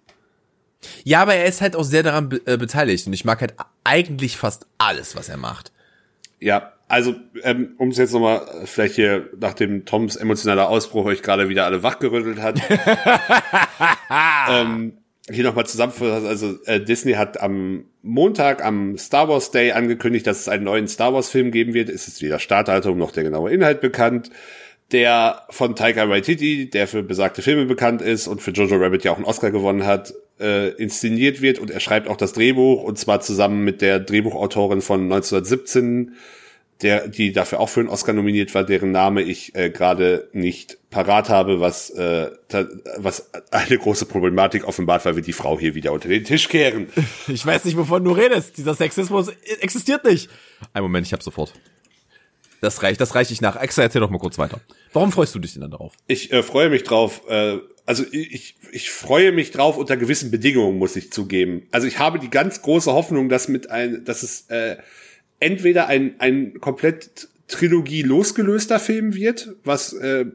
Ja, 1.03 1.21
aber 1.21 1.35
er 1.35 1.45
ist 1.45 1.61
halt 1.61 1.75
auch 1.75 1.83
sehr 1.83 2.03
daran 2.03 2.29
be 2.29 2.41
äh, 2.45 2.57
beteiligt 2.57 3.07
und 3.07 3.13
ich 3.13 3.25
mag 3.25 3.41
halt 3.41 3.53
eigentlich 3.83 4.37
fast 4.37 4.65
alles, 4.77 5.15
was 5.15 5.29
er 5.29 5.37
macht. 5.37 5.71
Ja, 6.39 6.73
also 6.87 7.15
um 7.77 7.89
es 7.89 7.97
jetzt 7.97 8.13
nochmal 8.13 8.45
vielleicht 8.65 8.95
hier 8.95 9.29
nachdem 9.39 9.85
Toms 9.85 10.15
emotionaler 10.15 10.69
Ausbruch 10.69 11.05
euch 11.05 11.21
gerade 11.21 11.49
wieder 11.49 11.65
alle 11.65 11.83
wachgerüttelt 11.83 12.39
hat. 12.39 12.61
ähm, 14.49 14.93
hier 15.29 15.45
nochmal 15.45 15.65
zusammenfassen, 15.65 16.27
also 16.27 16.57
äh, 16.65 16.81
Disney 16.81 17.13
hat 17.13 17.39
am 17.39 17.85
Montag, 18.01 18.63
am 18.63 18.97
Star 18.97 19.29
Wars 19.29 19.51
Day 19.51 19.71
angekündigt, 19.71 20.27
dass 20.27 20.41
es 20.41 20.49
einen 20.49 20.65
neuen 20.65 20.89
Star 20.89 21.13
Wars 21.13 21.29
Film 21.29 21.51
geben 21.51 21.73
wird. 21.73 21.89
Es 21.89 22.09
ist 22.09 22.21
weder 22.21 22.39
Startdatum 22.39 22.97
noch 22.97 23.11
der 23.11 23.23
genaue 23.23 23.51
Inhalt 23.51 23.79
bekannt 23.79 24.29
der 24.93 25.41
von 25.49 25.75
Taika 25.75 26.07
Waititi, 26.07 26.69
der 26.69 26.87
für 26.87 27.03
besagte 27.03 27.41
Filme 27.41 27.65
bekannt 27.65 28.01
ist 28.01 28.27
und 28.27 28.41
für 28.41 28.51
Jojo 28.51 28.75
Rabbit 28.77 29.03
ja 29.03 29.11
auch 29.11 29.17
einen 29.17 29.25
Oscar 29.25 29.51
gewonnen 29.51 29.85
hat, 29.85 30.13
äh, 30.39 30.69
inszeniert 30.71 31.41
wird 31.41 31.59
und 31.59 31.71
er 31.71 31.79
schreibt 31.79 32.07
auch 32.07 32.17
das 32.17 32.33
Drehbuch 32.33 32.83
und 32.83 32.97
zwar 32.97 33.21
zusammen 33.21 33.63
mit 33.63 33.81
der 33.81 33.99
Drehbuchautorin 33.99 34.81
von 34.81 35.03
1917, 35.03 36.15
der, 36.81 37.07
die 37.07 37.31
dafür 37.31 37.59
auch 37.59 37.69
für 37.69 37.79
einen 37.79 37.89
Oscar 37.89 38.13
nominiert 38.13 38.53
war, 38.53 38.63
deren 38.63 38.91
Name 38.91 39.21
ich 39.21 39.55
äh, 39.55 39.69
gerade 39.69 40.27
nicht 40.33 40.77
parat 40.89 41.29
habe, 41.29 41.59
was, 41.59 41.89
äh, 41.91 42.31
da, 42.49 42.67
was 42.97 43.29
eine 43.51 43.77
große 43.77 44.05
Problematik 44.05 44.67
offenbart, 44.67 45.05
weil 45.05 45.15
wir 45.15 45.23
die 45.23 45.33
Frau 45.33 45.59
hier 45.59 45.75
wieder 45.75 45.93
unter 45.93 46.09
den 46.09 46.23
Tisch 46.23 46.49
kehren. 46.49 46.87
Ich 47.27 47.45
weiß 47.45 47.65
nicht, 47.65 47.77
wovon 47.77 48.03
du 48.03 48.11
redest. 48.11 48.57
Dieser 48.57 48.73
Sexismus 48.73 49.29
existiert 49.61 50.03
nicht. 50.03 50.29
Ein 50.73 50.83
Moment, 50.83 51.07
ich 51.07 51.13
hab 51.13 51.23
sofort. 51.23 51.53
Das 52.63 52.81
reicht, 52.81 53.01
das 53.01 53.13
reicht 53.13 53.29
ich 53.29 53.41
nach. 53.41 53.61
Extra, 53.61 53.81
erzähl 53.81 53.99
doch 53.99 54.09
mal 54.09 54.19
kurz 54.19 54.37
weiter. 54.37 54.61
Warum 54.93 55.11
freust 55.11 55.35
du 55.35 55.39
dich 55.39 55.51
denn 55.51 55.63
dann 55.63 55.71
darauf? 55.71 55.95
Ich 56.07 56.31
äh, 56.31 56.41
freue 56.43 56.69
mich 56.69 56.83
drauf. 56.83 57.23
Äh, 57.27 57.57
also 57.85 58.05
ich, 58.09 58.55
ich 58.71 58.89
freue 58.89 59.33
mich 59.33 59.51
drauf 59.51 59.77
unter 59.77 59.97
gewissen 59.97 60.31
Bedingungen, 60.31 60.77
muss 60.77 60.95
ich 60.95 61.11
zugeben. 61.11 61.67
Also 61.71 61.87
ich 61.87 61.99
habe 61.99 62.19
die 62.19 62.29
ganz 62.29 62.61
große 62.61 62.93
Hoffnung, 62.93 63.27
dass 63.27 63.49
mit 63.49 63.69
ein, 63.69 64.05
dass 64.05 64.23
es 64.23 64.45
äh, 64.47 64.77
entweder 65.41 65.87
ein, 65.87 66.15
ein 66.19 66.61
komplett 66.61 67.27
Trilogie 67.49 68.01
losgelöster 68.01 68.79
Film 68.79 69.13
wird, 69.13 69.49
was 69.65 69.91
äh, 69.91 70.25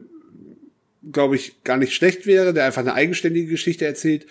glaube 1.11 1.35
ich 1.35 1.63
gar 1.63 1.77
nicht 1.77 1.95
schlecht 1.95 2.27
wäre, 2.27 2.53
der 2.53 2.65
einfach 2.65 2.81
eine 2.81 2.93
eigenständige 2.93 3.47
Geschichte 3.47 3.87
erzählt, 3.87 4.27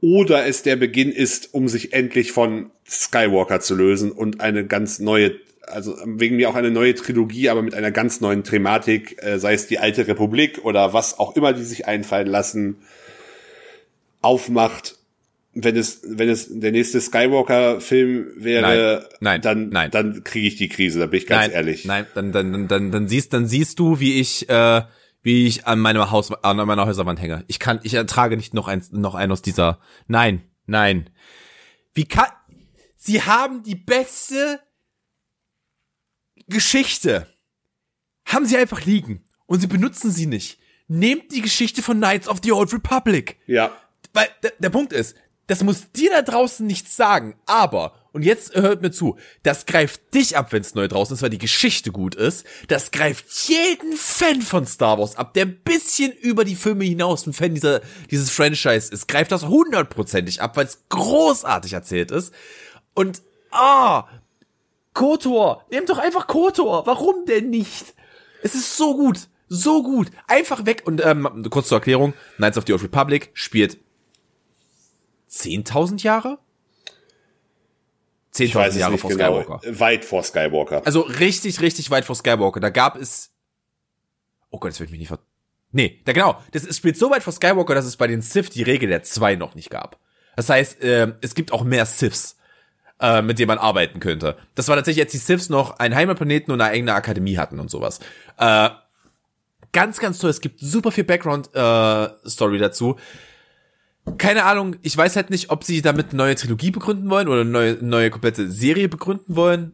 oder 0.00 0.46
es 0.46 0.62
der 0.62 0.76
Beginn 0.76 1.12
ist, 1.12 1.52
um 1.52 1.68
sich 1.68 1.92
endlich 1.92 2.32
von 2.32 2.70
Skywalker 2.88 3.60
zu 3.60 3.74
lösen 3.74 4.10
und 4.10 4.40
eine 4.40 4.66
ganz 4.66 5.00
neue 5.00 5.34
also 5.66 5.96
wegen 6.04 6.36
mir 6.36 6.48
auch 6.48 6.54
eine 6.54 6.70
neue 6.70 6.94
Trilogie, 6.94 7.48
aber 7.48 7.62
mit 7.62 7.74
einer 7.74 7.90
ganz 7.90 8.20
neuen 8.20 8.44
Thematik, 8.44 9.22
äh, 9.22 9.38
sei 9.38 9.54
es 9.54 9.66
die 9.66 9.78
alte 9.78 10.06
Republik 10.06 10.64
oder 10.64 10.92
was 10.92 11.18
auch 11.18 11.36
immer 11.36 11.52
die 11.52 11.64
sich 11.64 11.86
einfallen 11.86 12.28
lassen, 12.28 12.76
aufmacht. 14.20 14.96
Wenn 15.58 15.74
es, 15.74 16.02
wenn 16.04 16.28
es 16.28 16.48
der 16.50 16.70
nächste 16.70 17.00
Skywalker-Film 17.00 18.32
wäre, 18.36 19.08
nein, 19.20 19.40
nein, 19.40 19.40
dann, 19.40 19.68
nein. 19.70 19.90
dann 19.90 20.22
kriege 20.22 20.48
ich 20.48 20.56
die 20.56 20.68
Krise, 20.68 20.98
da 20.98 21.06
bin 21.06 21.18
ich 21.18 21.26
ganz 21.26 21.46
nein, 21.46 21.50
ehrlich. 21.52 21.86
Nein, 21.86 22.06
dann, 22.14 22.30
dann, 22.30 22.52
dann, 22.52 22.68
dann, 22.68 22.90
dann 22.90 23.08
siehst, 23.08 23.32
dann 23.32 23.46
siehst 23.46 23.78
du, 23.78 23.98
wie 23.98 24.20
ich, 24.20 24.50
äh, 24.50 24.82
wie 25.22 25.46
ich 25.46 25.66
an 25.66 25.80
meinem 25.80 26.10
Haus, 26.10 26.30
an 26.30 26.56
meiner 26.58 26.84
Häuserwand 26.84 27.22
hänge. 27.22 27.42
Ich 27.46 27.58
kann, 27.58 27.80
ich 27.84 27.94
ertrage 27.94 28.36
nicht 28.36 28.52
noch 28.52 28.68
eins, 28.68 28.92
noch 28.92 29.14
einen 29.14 29.32
aus 29.32 29.40
dieser. 29.40 29.80
Nein, 30.08 30.42
nein. 30.66 31.08
Wie 31.94 32.04
kann? 32.04 32.28
Sie 32.96 33.22
haben 33.22 33.62
die 33.62 33.76
beste 33.76 34.60
Geschichte 36.48 37.26
haben 38.24 38.46
sie 38.46 38.56
einfach 38.56 38.84
liegen 38.84 39.24
und 39.46 39.60
sie 39.60 39.66
benutzen 39.66 40.10
sie 40.10 40.26
nicht. 40.26 40.58
Nehmt 40.88 41.32
die 41.32 41.42
Geschichte 41.42 41.82
von 41.82 41.96
Knights 41.96 42.28
of 42.28 42.40
the 42.42 42.52
Old 42.52 42.72
Republic. 42.72 43.38
Ja. 43.46 43.72
Weil 44.12 44.28
der, 44.60 44.70
Punkt 44.70 44.92
ist, 44.92 45.16
das 45.46 45.62
muss 45.62 45.90
dir 45.92 46.10
da 46.10 46.22
draußen 46.22 46.66
nichts 46.66 46.96
sagen, 46.96 47.36
aber, 47.46 47.94
und 48.12 48.22
jetzt 48.22 48.54
hört 48.54 48.82
mir 48.82 48.90
zu, 48.90 49.16
das 49.42 49.66
greift 49.66 50.14
dich 50.14 50.36
ab, 50.36 50.52
wenn 50.52 50.62
es 50.62 50.74
neu 50.74 50.88
draußen 50.88 51.14
ist, 51.14 51.22
weil 51.22 51.30
die 51.30 51.38
Geschichte 51.38 51.92
gut 51.92 52.14
ist. 52.14 52.46
Das 52.68 52.90
greift 52.90 53.30
jeden 53.48 53.92
Fan 53.96 54.42
von 54.42 54.66
Star 54.66 54.98
Wars 54.98 55.16
ab, 55.16 55.34
der 55.34 55.46
ein 55.46 55.60
bisschen 55.62 56.12
über 56.12 56.44
die 56.44 56.56
Filme 56.56 56.84
hinaus 56.84 57.26
ein 57.26 57.32
Fan 57.32 57.54
dieser, 57.54 57.80
dieses 58.10 58.30
Franchise 58.30 58.92
ist. 58.92 59.06
Greift 59.06 59.32
das 59.32 59.46
hundertprozentig 59.46 60.40
ab, 60.40 60.56
weil 60.56 60.66
es 60.66 60.84
großartig 60.88 61.74
erzählt 61.74 62.10
ist. 62.10 62.32
Und, 62.94 63.22
ah, 63.50 64.08
Kotor, 64.96 65.62
nehmt 65.70 65.90
doch 65.90 65.98
einfach 65.98 66.26
Kotor. 66.26 66.86
Warum 66.86 67.26
denn 67.26 67.50
nicht? 67.50 67.94
Es 68.42 68.54
ist 68.54 68.78
so 68.78 68.96
gut, 68.96 69.28
so 69.46 69.82
gut. 69.82 70.10
Einfach 70.26 70.64
weg. 70.64 70.82
Und 70.86 71.04
ähm, 71.04 71.46
kurz 71.50 71.68
zur 71.68 71.78
Erklärung, 71.78 72.14
Knights 72.36 72.56
of 72.56 72.64
the 72.66 72.72
Old 72.72 72.82
Republic 72.82 73.30
spielt 73.34 73.76
10.000 75.30 76.02
Jahre? 76.02 76.38
10.000 78.34 78.78
Jahre 78.78 78.96
vor 78.96 79.10
genau. 79.10 79.42
Skywalker. 79.42 79.78
Weit 79.78 80.04
vor 80.04 80.22
Skywalker. 80.22 80.82
Also 80.86 81.02
richtig, 81.02 81.60
richtig 81.60 81.90
weit 81.90 82.06
vor 82.06 82.16
Skywalker. 82.16 82.60
Da 82.60 82.70
gab 82.70 82.96
es. 82.96 83.32
Oh 84.50 84.58
Gott, 84.58 84.70
das 84.70 84.80
wird 84.80 84.90
mich 84.90 85.00
nicht 85.00 85.08
ver. 85.08 85.18
Nee, 85.72 86.00
da 86.06 86.12
genau. 86.12 86.42
Das 86.52 86.64
ist, 86.64 86.78
spielt 86.78 86.96
so 86.96 87.10
weit 87.10 87.22
vor 87.22 87.34
Skywalker, 87.34 87.74
dass 87.74 87.84
es 87.84 87.98
bei 87.98 88.06
den 88.06 88.22
Sith 88.22 88.48
die 88.48 88.62
Regel 88.62 88.88
der 88.88 89.02
zwei 89.02 89.34
noch 89.34 89.54
nicht 89.54 89.68
gab. 89.68 89.98
Das 90.36 90.48
heißt, 90.48 90.82
äh, 90.82 91.12
es 91.20 91.34
gibt 91.34 91.52
auch 91.52 91.64
mehr 91.64 91.84
Siths, 91.84 92.35
äh, 93.00 93.22
mit 93.22 93.38
denen 93.38 93.48
man 93.48 93.58
arbeiten 93.58 94.00
könnte. 94.00 94.36
Das 94.54 94.68
war 94.68 94.76
tatsächlich, 94.76 95.04
als 95.04 95.12
die 95.12 95.18
Siths 95.18 95.48
noch 95.48 95.78
einen 95.78 95.94
Heimatplaneten 95.94 96.52
und 96.52 96.60
eine 96.60 96.70
eigene 96.70 96.94
Akademie 96.94 97.38
hatten 97.38 97.60
und 97.60 97.70
sowas. 97.70 98.00
Äh, 98.38 98.70
ganz, 99.72 99.98
ganz 99.98 100.18
toll. 100.18 100.30
Es 100.30 100.40
gibt 100.40 100.60
super 100.60 100.90
viel 100.90 101.04
Background-Story 101.04 102.58
dazu 102.58 102.96
keine 104.18 104.44
Ahnung, 104.44 104.76
ich 104.82 104.96
weiß 104.96 105.16
halt 105.16 105.30
nicht, 105.30 105.50
ob 105.50 105.64
sie 105.64 105.82
damit 105.82 106.10
eine 106.10 106.18
neue 106.18 106.34
Trilogie 106.36 106.70
begründen 106.70 107.10
wollen 107.10 107.28
oder 107.28 107.40
eine 107.40 107.50
neue, 107.50 107.72
neue 107.80 108.10
komplette 108.10 108.48
Serie 108.48 108.88
begründen 108.88 109.34
wollen. 109.36 109.72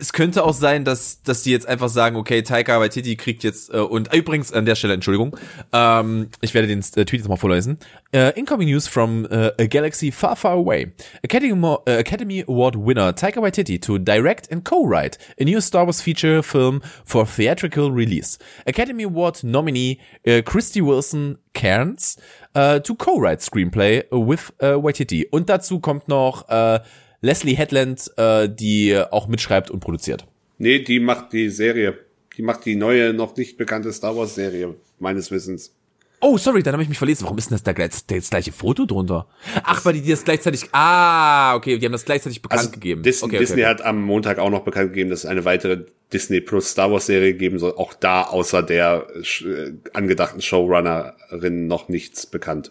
Es 0.00 0.14
könnte 0.14 0.44
auch 0.44 0.54
sein, 0.54 0.86
dass, 0.86 1.22
dass 1.22 1.42
die 1.42 1.50
jetzt 1.50 1.68
einfach 1.68 1.90
sagen, 1.90 2.16
okay, 2.16 2.40
Taika 2.42 2.80
Waititi 2.80 3.16
kriegt 3.16 3.44
jetzt, 3.44 3.72
äh, 3.72 3.76
und 3.76 4.12
äh, 4.12 4.16
übrigens 4.16 4.50
an 4.50 4.64
der 4.64 4.74
Stelle, 4.74 4.94
Entschuldigung, 4.94 5.36
ähm, 5.74 6.28
ich 6.40 6.54
werde 6.54 6.68
den 6.68 6.80
äh, 6.80 7.04
Tweet 7.04 7.20
jetzt 7.20 7.28
mal 7.28 7.36
vorlesen. 7.36 7.78
Uh, 8.12 8.32
incoming 8.34 8.66
news 8.66 8.88
from 8.88 9.24
uh, 9.30 9.50
a 9.58 9.66
galaxy 9.66 10.10
far, 10.10 10.34
far 10.34 10.54
away. 10.54 10.90
Academy, 11.22 11.52
uh, 11.52 11.78
Academy 11.86 12.42
Award 12.48 12.74
winner 12.74 13.12
Taika 13.12 13.40
Waititi 13.40 13.78
to 13.80 13.98
direct 13.98 14.50
and 14.50 14.64
co-write 14.64 15.16
a 15.38 15.44
new 15.44 15.60
Star 15.60 15.84
Wars 15.84 16.00
feature 16.00 16.42
film 16.42 16.80
for 17.04 17.24
theatrical 17.24 17.92
release. 17.92 18.38
Academy 18.66 19.04
Award 19.04 19.44
nominee 19.44 20.00
uh, 20.26 20.40
Christy 20.44 20.80
Wilson 20.80 21.38
Cairns 21.54 22.16
to 22.54 22.94
co-write 22.96 23.40
screenplay 23.42 24.02
with 24.10 24.50
Waititi. 24.60 25.26
Und 25.30 25.48
dazu 25.48 25.78
kommt 25.78 26.08
noch 26.08 26.48
uh, 26.48 26.80
Leslie 27.20 27.54
Headland, 27.54 28.10
uh, 28.18 28.46
die 28.48 28.96
auch 29.10 29.28
mitschreibt 29.28 29.70
und 29.70 29.80
produziert. 29.80 30.26
Nee, 30.58 30.80
die 30.80 31.00
macht 31.00 31.32
die 31.32 31.48
Serie. 31.50 31.98
Die 32.36 32.42
macht 32.42 32.64
die 32.64 32.76
neue, 32.76 33.12
noch 33.12 33.36
nicht 33.36 33.56
bekannte 33.56 33.92
Star 33.92 34.16
Wars 34.16 34.34
Serie, 34.34 34.74
meines 34.98 35.30
Wissens. 35.30 35.74
Oh, 36.22 36.36
sorry, 36.36 36.62
dann 36.62 36.74
habe 36.74 36.82
ich 36.82 36.88
mich 36.88 36.98
verlesen. 36.98 37.24
Warum 37.24 37.38
ist 37.38 37.48
denn 37.48 37.54
das 37.54 37.62
da 37.62 37.72
gleich, 37.72 37.92
das 38.06 38.28
gleiche 38.28 38.52
Foto 38.52 38.84
drunter? 38.84 39.26
Ach, 39.62 39.84
weil 39.86 39.94
die 39.94 40.08
das 40.08 40.22
gleichzeitig. 40.22 40.68
Ah, 40.72 41.54
okay, 41.54 41.78
die 41.78 41.86
haben 41.86 41.92
das 41.92 42.04
gleichzeitig 42.04 42.42
bekannt 42.42 42.60
Also 42.60 42.72
gegeben. 42.72 43.02
Dis 43.02 43.22
okay, 43.22 43.38
Disney 43.38 43.62
okay. 43.62 43.70
hat 43.70 43.82
am 43.82 44.02
Montag 44.02 44.38
auch 44.38 44.50
noch 44.50 44.62
bekannt 44.62 44.90
gegeben, 44.90 45.08
dass 45.08 45.20
es 45.20 45.26
eine 45.26 45.46
weitere 45.46 45.86
Disney 46.12 46.42
Plus 46.42 46.70
Star 46.70 46.92
Wars 46.92 47.06
Serie 47.06 47.32
geben 47.32 47.58
soll. 47.58 47.72
Auch 47.72 47.94
da 47.94 48.24
außer 48.24 48.62
der 48.62 49.06
äh, 49.14 49.72
angedachten 49.94 50.42
Showrunnerin 50.42 51.66
noch 51.66 51.88
nichts 51.88 52.26
bekannt. 52.26 52.70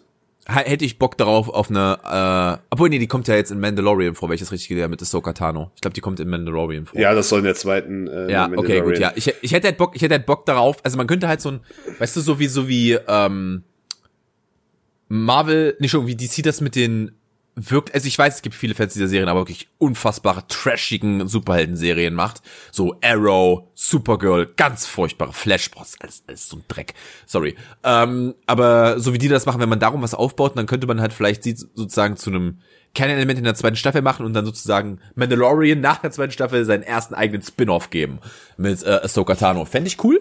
Hätte 0.52 0.84
ich 0.84 0.98
Bock 0.98 1.16
darauf 1.16 1.48
auf 1.48 1.70
eine. 1.70 2.58
Äh, 2.60 2.64
obwohl, 2.70 2.88
nee, 2.88 2.98
die 2.98 3.06
kommt 3.06 3.28
ja 3.28 3.34
jetzt 3.34 3.50
in 3.50 3.60
Mandalorian 3.60 4.14
vor, 4.14 4.28
welches 4.28 4.50
richtig 4.52 4.68
gelehrt 4.68 4.90
mit 4.90 5.00
Ahsoka 5.00 5.32
Tano. 5.32 5.70
Ich 5.74 5.80
glaube, 5.80 5.94
die 5.94 6.00
kommt 6.00 6.18
in 6.20 6.28
Mandalorian 6.28 6.86
vor. 6.86 6.98
Ja, 7.00 7.14
das 7.14 7.28
soll 7.28 7.38
in 7.40 7.44
der 7.44 7.54
zweiten. 7.54 8.08
Äh, 8.08 8.30
Ja, 8.30 8.50
okay, 8.56 8.80
gut, 8.80 8.98
ja. 8.98 9.12
Ich, 9.14 9.32
ich 9.42 9.52
hätte 9.52 9.68
halt 9.68 9.78
Bock, 9.78 9.94
ich 9.94 10.02
hätte 10.02 10.14
halt 10.14 10.26
Bock 10.26 10.46
darauf. 10.46 10.78
Also 10.84 10.96
man 10.96 11.06
könnte 11.06 11.28
halt 11.28 11.40
so 11.40 11.50
ein, 11.50 11.60
weißt 11.98 12.16
du, 12.16 12.20
so 12.20 12.38
wie, 12.38 12.46
so 12.46 12.68
wie, 12.68 12.98
ähm, 13.06 13.62
Marvel, 15.08 15.76
nicht 15.80 15.94
irgendwie 15.94 16.14
DC 16.14 16.42
das 16.44 16.60
mit 16.60 16.76
den 16.76 17.12
wirkt, 17.56 17.94
also 17.94 18.06
ich 18.06 18.18
weiß, 18.18 18.36
es 18.36 18.42
gibt 18.42 18.54
viele 18.54 18.74
Fans 18.74 18.92
dieser 18.92 19.08
Serien, 19.08 19.28
aber 19.28 19.40
wirklich 19.40 19.68
unfassbare, 19.78 20.46
trashigen 20.48 21.26
Superhelden-Serien 21.26 22.14
macht. 22.14 22.42
So 22.70 22.96
Arrow, 23.02 23.68
Supergirl, 23.74 24.46
ganz 24.56 24.86
furchtbare 24.86 25.32
Flash, 25.32 25.70
boah, 25.70 25.82
ist 25.82 26.00
alles, 26.00 26.22
alles 26.26 26.48
so 26.48 26.56
ein 26.56 26.64
Dreck. 26.68 26.94
Sorry. 27.26 27.56
Ähm, 27.84 28.34
aber 28.46 29.00
so 29.00 29.12
wie 29.12 29.18
die 29.18 29.28
das 29.28 29.46
machen, 29.46 29.60
wenn 29.60 29.68
man 29.68 29.80
darum 29.80 30.02
was 30.02 30.14
aufbaut, 30.14 30.56
dann 30.56 30.66
könnte 30.66 30.86
man 30.86 31.00
halt 31.00 31.12
vielleicht 31.12 31.42
sie 31.42 31.56
sozusagen 31.56 32.16
zu 32.16 32.30
einem 32.30 32.58
Kernelement 32.94 33.38
in 33.38 33.44
der 33.44 33.54
zweiten 33.54 33.76
Staffel 33.76 34.02
machen 34.02 34.26
und 34.26 34.32
dann 34.34 34.44
sozusagen 34.44 35.00
Mandalorian 35.14 35.80
nach 35.80 35.98
der 35.98 36.10
zweiten 36.10 36.32
Staffel 36.32 36.64
seinen 36.64 36.82
ersten 36.82 37.14
eigenen 37.14 37.42
Spin-off 37.42 37.90
geben 37.90 38.18
mit 38.56 38.82
äh, 38.82 39.00
Ahsoka 39.02 39.34
Tano. 39.36 39.64
Fände 39.64 39.88
ich 39.88 40.02
cool, 40.02 40.18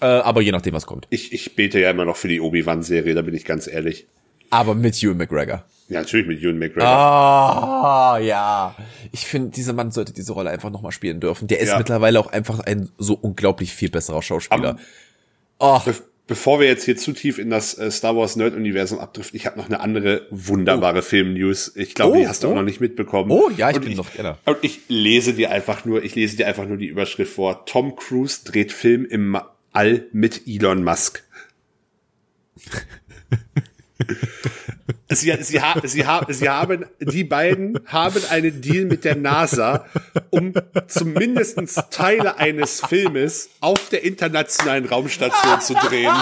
äh, 0.00 0.06
aber 0.06 0.40
je 0.40 0.52
nachdem, 0.52 0.74
was 0.74 0.86
kommt. 0.86 1.06
Ich, 1.10 1.32
ich 1.32 1.56
bete 1.56 1.80
ja 1.80 1.90
immer 1.90 2.04
noch 2.04 2.16
für 2.16 2.28
die 2.28 2.40
Obi-Wan-Serie, 2.40 3.14
da 3.14 3.22
bin 3.22 3.34
ich 3.34 3.44
ganz 3.44 3.66
ehrlich. 3.66 4.06
Aber 4.50 4.74
mit 4.74 5.02
Ewan 5.02 5.16
McGregor. 5.16 5.64
Ja, 5.88 6.00
natürlich 6.00 6.26
mit 6.26 6.42
Ewan 6.42 6.58
McGregor. 6.58 6.88
Ah, 6.88 8.18
ja. 8.18 8.74
Ich 9.12 9.26
finde, 9.26 9.50
dieser 9.50 9.72
Mann 9.72 9.92
sollte 9.92 10.12
diese 10.12 10.32
Rolle 10.32 10.50
einfach 10.50 10.70
nochmal 10.70 10.90
spielen 10.92 11.20
dürfen. 11.20 11.46
Der 11.46 11.60
ist 11.60 11.68
Ja. 11.68 11.78
mittlerweile 11.78 12.18
auch 12.18 12.26
einfach 12.26 12.58
ein 12.60 12.90
so 12.98 13.14
unglaublich 13.14 13.72
viel 13.72 13.90
besserer 13.90 14.20
Schauspieler. 14.22 14.78
oh, 15.58 15.78
Be 15.84 15.94
bevor 16.28 16.58
wir 16.58 16.66
jetzt 16.66 16.84
hier 16.84 16.96
zu 16.96 17.12
tief 17.12 17.38
in 17.38 17.50
das 17.50 17.78
äh, 17.78 17.88
Star 17.88 18.16
Wars 18.16 18.34
Nerd-Universum 18.34 18.98
abdriften, 18.98 19.36
ich 19.38 19.46
habe 19.46 19.56
noch 19.58 19.66
eine 19.66 19.78
andere 19.78 20.26
wunderbare 20.30 21.02
Film-News. 21.02 21.76
Ich 21.76 21.94
glaube, 21.94 22.16
Oh, 22.16 22.20
die 22.20 22.26
hast 22.26 22.42
du 22.42 22.48
oh. 22.48 22.50
auch 22.50 22.54
noch 22.56 22.62
nicht 22.64 22.80
mitbekommen. 22.80 23.30
Oh, 23.30 23.48
ja, 23.56 23.70
ich 23.70 23.76
Und 23.76 23.84
bin 23.84 23.96
noch 23.96 24.12
gerne. 24.12 24.36
Und 24.44 24.56
ich 24.62 24.80
lese 24.88 25.34
dir 25.34 25.52
einfach 25.52 25.84
nur, 25.84 26.02
ich 26.02 26.16
lese 26.16 26.36
dir 26.36 26.48
einfach 26.48 26.66
nur 26.66 26.78
die 26.78 26.86
Überschrift 26.86 27.32
vor. 27.32 27.64
Tom 27.66 27.94
Cruise 27.94 28.40
dreht 28.44 28.72
Film 28.72 29.04
im 29.06 29.38
All 29.72 30.04
mit 30.10 30.48
Elon 30.48 30.82
Musk. 30.82 31.22
Sie, 35.08 35.32
sie, 35.40 35.60
sie, 35.84 36.04
sie 36.28 36.48
haben, 36.48 36.84
die 37.00 37.24
beiden 37.24 37.80
haben 37.86 38.22
einen 38.30 38.60
Deal 38.60 38.84
mit 38.86 39.04
der 39.04 39.16
NASA, 39.16 39.86
um 40.30 40.52
zumindest 40.88 41.58
Teile 41.90 42.38
eines 42.38 42.80
Filmes 42.80 43.50
auf 43.60 43.88
der 43.88 44.02
internationalen 44.04 44.84
Raumstation 44.86 45.60
zu 45.60 45.74
drehen. 45.74 46.12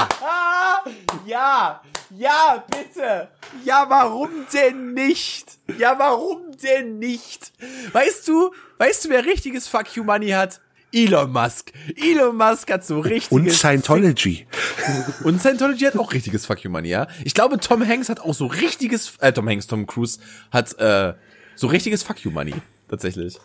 ja, 1.26 1.80
Ja, 2.10 2.64
bitte. 2.70 3.28
Ja, 3.64 3.86
warum 3.88 4.30
denn 4.52 4.92
nicht? 4.92 5.46
Ja, 5.78 5.98
warum 5.98 6.56
denn 6.62 6.98
nicht? 6.98 7.52
Weißt 7.92 8.28
du, 8.28 8.54
weißt 8.78 9.04
du, 9.06 9.08
wer 9.08 9.24
richtiges 9.24 9.66
Fuck 9.66 9.96
You 9.96 10.04
Money 10.04 10.30
hat? 10.30 10.60
Elon 10.94 11.32
Musk. 11.32 11.72
Elon 11.96 12.36
Musk 12.36 12.70
hat 12.70 12.84
so 12.84 13.00
richtiges. 13.00 13.32
Und 13.32 13.50
Scientology. 13.50 14.46
Und 15.24 15.40
Scientology 15.40 15.84
hat 15.84 15.96
auch 15.98 16.12
richtiges 16.12 16.46
Fuck 16.46 16.62
You 16.64 16.70
Money, 16.70 16.88
ja. 16.88 17.08
Ich 17.24 17.34
glaube, 17.34 17.58
Tom 17.58 17.86
Hanks 17.86 18.08
hat 18.08 18.20
auch 18.20 18.34
so 18.34 18.46
richtiges, 18.46 19.14
äh, 19.18 19.32
Tom 19.32 19.48
Hanks, 19.48 19.66
Tom 19.66 19.86
Cruise 19.86 20.20
hat, 20.50 20.78
äh, 20.78 21.14
so 21.56 21.66
richtiges 21.66 22.02
Fuck 22.02 22.24
You 22.24 22.30
Money. 22.30 22.54
Tatsächlich. 22.88 23.38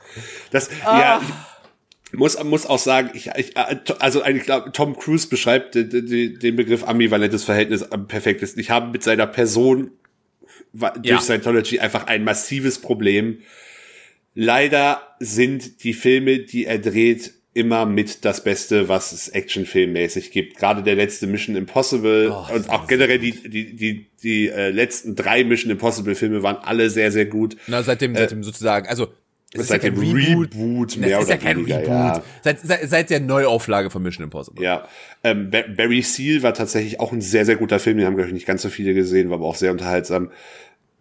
Das, 0.52 0.70
ja, 0.84 1.22
ich 2.12 2.18
muss, 2.18 2.42
muss 2.44 2.66
auch 2.66 2.80
sagen, 2.80 3.12
ich, 3.14 3.30
ich 3.36 3.56
also 3.56 4.26
ich 4.26 4.44
glaube, 4.44 4.72
Tom 4.72 4.98
Cruise 4.98 5.28
beschreibt 5.28 5.76
den, 5.76 6.40
den 6.40 6.56
Begriff 6.56 6.84
ambivalentes 6.84 7.44
Verhältnis 7.44 7.84
am 7.84 8.08
perfektesten. 8.08 8.60
Ich 8.60 8.70
habe 8.70 8.92
mit 8.92 9.04
seiner 9.04 9.28
Person 9.28 9.92
durch 10.74 11.06
Ja. 11.06 11.22
Scientology 11.22 11.80
einfach 11.80 12.08
ein 12.08 12.24
massives 12.24 12.80
Problem. 12.80 13.40
Leider 14.36 15.16
sind 15.20 15.84
die 15.84 15.94
Filme, 15.94 16.40
die 16.40 16.66
er 16.66 16.80
dreht, 16.80 17.34
immer 17.54 17.86
mit 17.86 18.26
das 18.26 18.44
Beste, 18.44 18.88
was 18.90 19.12
es 19.12 19.28
actionfilmmäßig 19.30 20.32
gibt. 20.32 20.58
Gerade 20.58 20.84
der 20.84 20.96
letzte 20.96 21.28
Mission 21.28 21.56
Impossible 21.56 22.32
Oh, 22.32 22.54
und 22.54 22.70
auch 22.70 22.88
generell 22.88 23.20
die, 23.20 23.32
die, 23.32 23.76
die, 23.76 24.06
die 24.24 24.48
äh, 24.50 24.70
letzten 24.70 25.16
drei 25.16 25.44
Mission 25.44 25.72
Impossible 25.72 26.16
Filme 26.16 26.44
waren 26.44 26.58
alle 26.58 26.90
sehr, 26.90 27.12
sehr 27.12 27.26
gut. 27.26 27.58
Na, 27.68 27.82
seitdem, 27.84 28.16
seitdem 28.16 28.44
sozusagen, 28.44 28.88
also, 28.88 29.08
es 29.52 29.62
ist 29.62 29.68
Seit 29.70 29.84
ja 29.84 29.90
dem 29.90 30.00
kein 30.00 30.12
Reboot, 30.16 30.54
Reboot. 30.54 30.98
mehr 30.98 31.10
Das 31.10 31.20
ist 31.22 31.26
oder 31.26 31.36
ja 31.36 31.42
kein 31.42 31.58
weniger, 31.58 31.78
Reboot. 31.78 31.88
ja. 31.90 32.24
Seit, 32.44 32.60
seit, 32.62 32.88
seit 32.90 33.10
der 33.10 33.20
Neuauflage 33.20 33.90
von 33.90 34.04
Mission 34.04 34.24
Impossible. 34.26 34.64
Ja, 34.64 34.88
ähm, 35.24 35.50
Ba- 35.50 35.64
Barry 35.76 36.04
Seal 36.04 36.44
war 36.44 36.54
tatsächlich 36.54 37.00
auch 37.00 37.12
ein 37.12 37.22
sehr, 37.22 37.46
sehr 37.46 37.56
guter 37.56 37.80
Film. 37.80 37.98
Den 37.98 38.06
haben, 38.06 38.16
glaube 38.16 38.28
ich, 38.28 38.34
nicht 38.36 38.46
ganz 38.46 38.62
so 38.62 38.70
viele 38.70 38.94
gesehen, 38.94 39.32
war 39.32 39.38
aber 39.38 39.48
auch 39.48 39.56
sehr 39.56 39.72
unterhaltsam. 39.72 40.30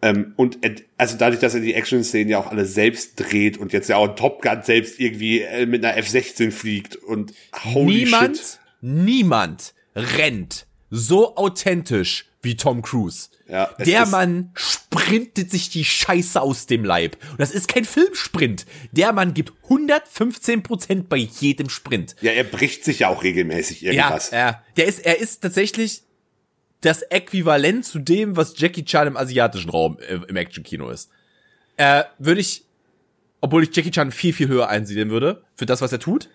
Ähm, 0.01 0.33
und 0.37 0.59
also 0.97 1.17
dadurch, 1.17 1.41
dass 1.41 1.55
er 1.55 1.59
die 1.59 1.73
Action-Szenen 1.73 2.29
ja 2.29 2.39
auch 2.39 2.47
alle 2.47 2.65
selbst 2.65 3.19
dreht 3.19 3.57
und 3.57 3.73
jetzt 3.73 3.89
ja 3.89 3.97
auch 3.97 4.15
Top 4.15 4.41
Gun 4.41 4.61
selbst 4.63 4.99
irgendwie 4.99 5.41
äh, 5.41 5.65
mit 5.65 5.83
einer 5.83 5.97
F-16 5.97 6.51
fliegt 6.51 6.95
und 6.95 7.33
holy 7.73 8.05
niemand, 8.05 8.37
shit. 8.37 8.59
niemand 8.81 9.73
rennt 9.95 10.67
so 10.89 11.35
authentisch 11.35 12.25
wie 12.41 12.55
Tom 12.55 12.81
Cruise. 12.81 13.29
Ja, 13.49 13.69
der 13.79 14.05
Mann 14.05 14.51
sprintet 14.53 15.51
sich 15.51 15.69
die 15.69 15.83
Scheiße 15.83 16.39
aus 16.39 16.67
dem 16.67 16.85
Leib. 16.85 17.17
Und 17.31 17.41
das 17.41 17.51
ist 17.51 17.67
kein 17.67 17.83
Filmsprint. 17.83 18.65
Der 18.91 19.11
Mann 19.11 19.33
gibt 19.33 19.53
115 19.63 20.63
Prozent 20.63 21.09
bei 21.09 21.17
jedem 21.17 21.69
Sprint. 21.69 22.15
Ja, 22.21 22.31
er 22.31 22.43
bricht 22.43 22.85
sich 22.85 22.99
ja 22.99 23.09
auch 23.09 23.23
regelmäßig 23.23 23.83
irgendwas. 23.83 24.31
Ja, 24.31 24.37
ja. 24.37 24.63
Der 24.77 24.85
ist, 24.85 25.05
er 25.05 25.19
ist 25.19 25.41
tatsächlich 25.41 26.03
das 26.81 27.01
Äquivalent 27.01 27.85
zu 27.85 27.99
dem, 27.99 28.37
was 28.37 28.53
Jackie 28.57 28.85
Chan 28.85 29.07
im 29.07 29.17
asiatischen 29.17 29.69
Raum 29.69 29.97
äh, 29.99 30.19
im 30.27 30.35
Actionkino 30.35 30.89
ist. 30.89 31.09
Äh, 31.77 32.03
würde 32.17 32.41
ich, 32.41 32.65
obwohl 33.41 33.63
ich 33.63 33.75
Jackie 33.75 33.91
Chan 33.91 34.11
viel, 34.11 34.33
viel 34.33 34.47
höher 34.47 34.69
einsiedeln 34.69 35.09
würde, 35.09 35.43
für 35.55 35.65
das, 35.65 35.81
was 35.81 35.91
er 35.91 35.99
tut. 35.99 36.29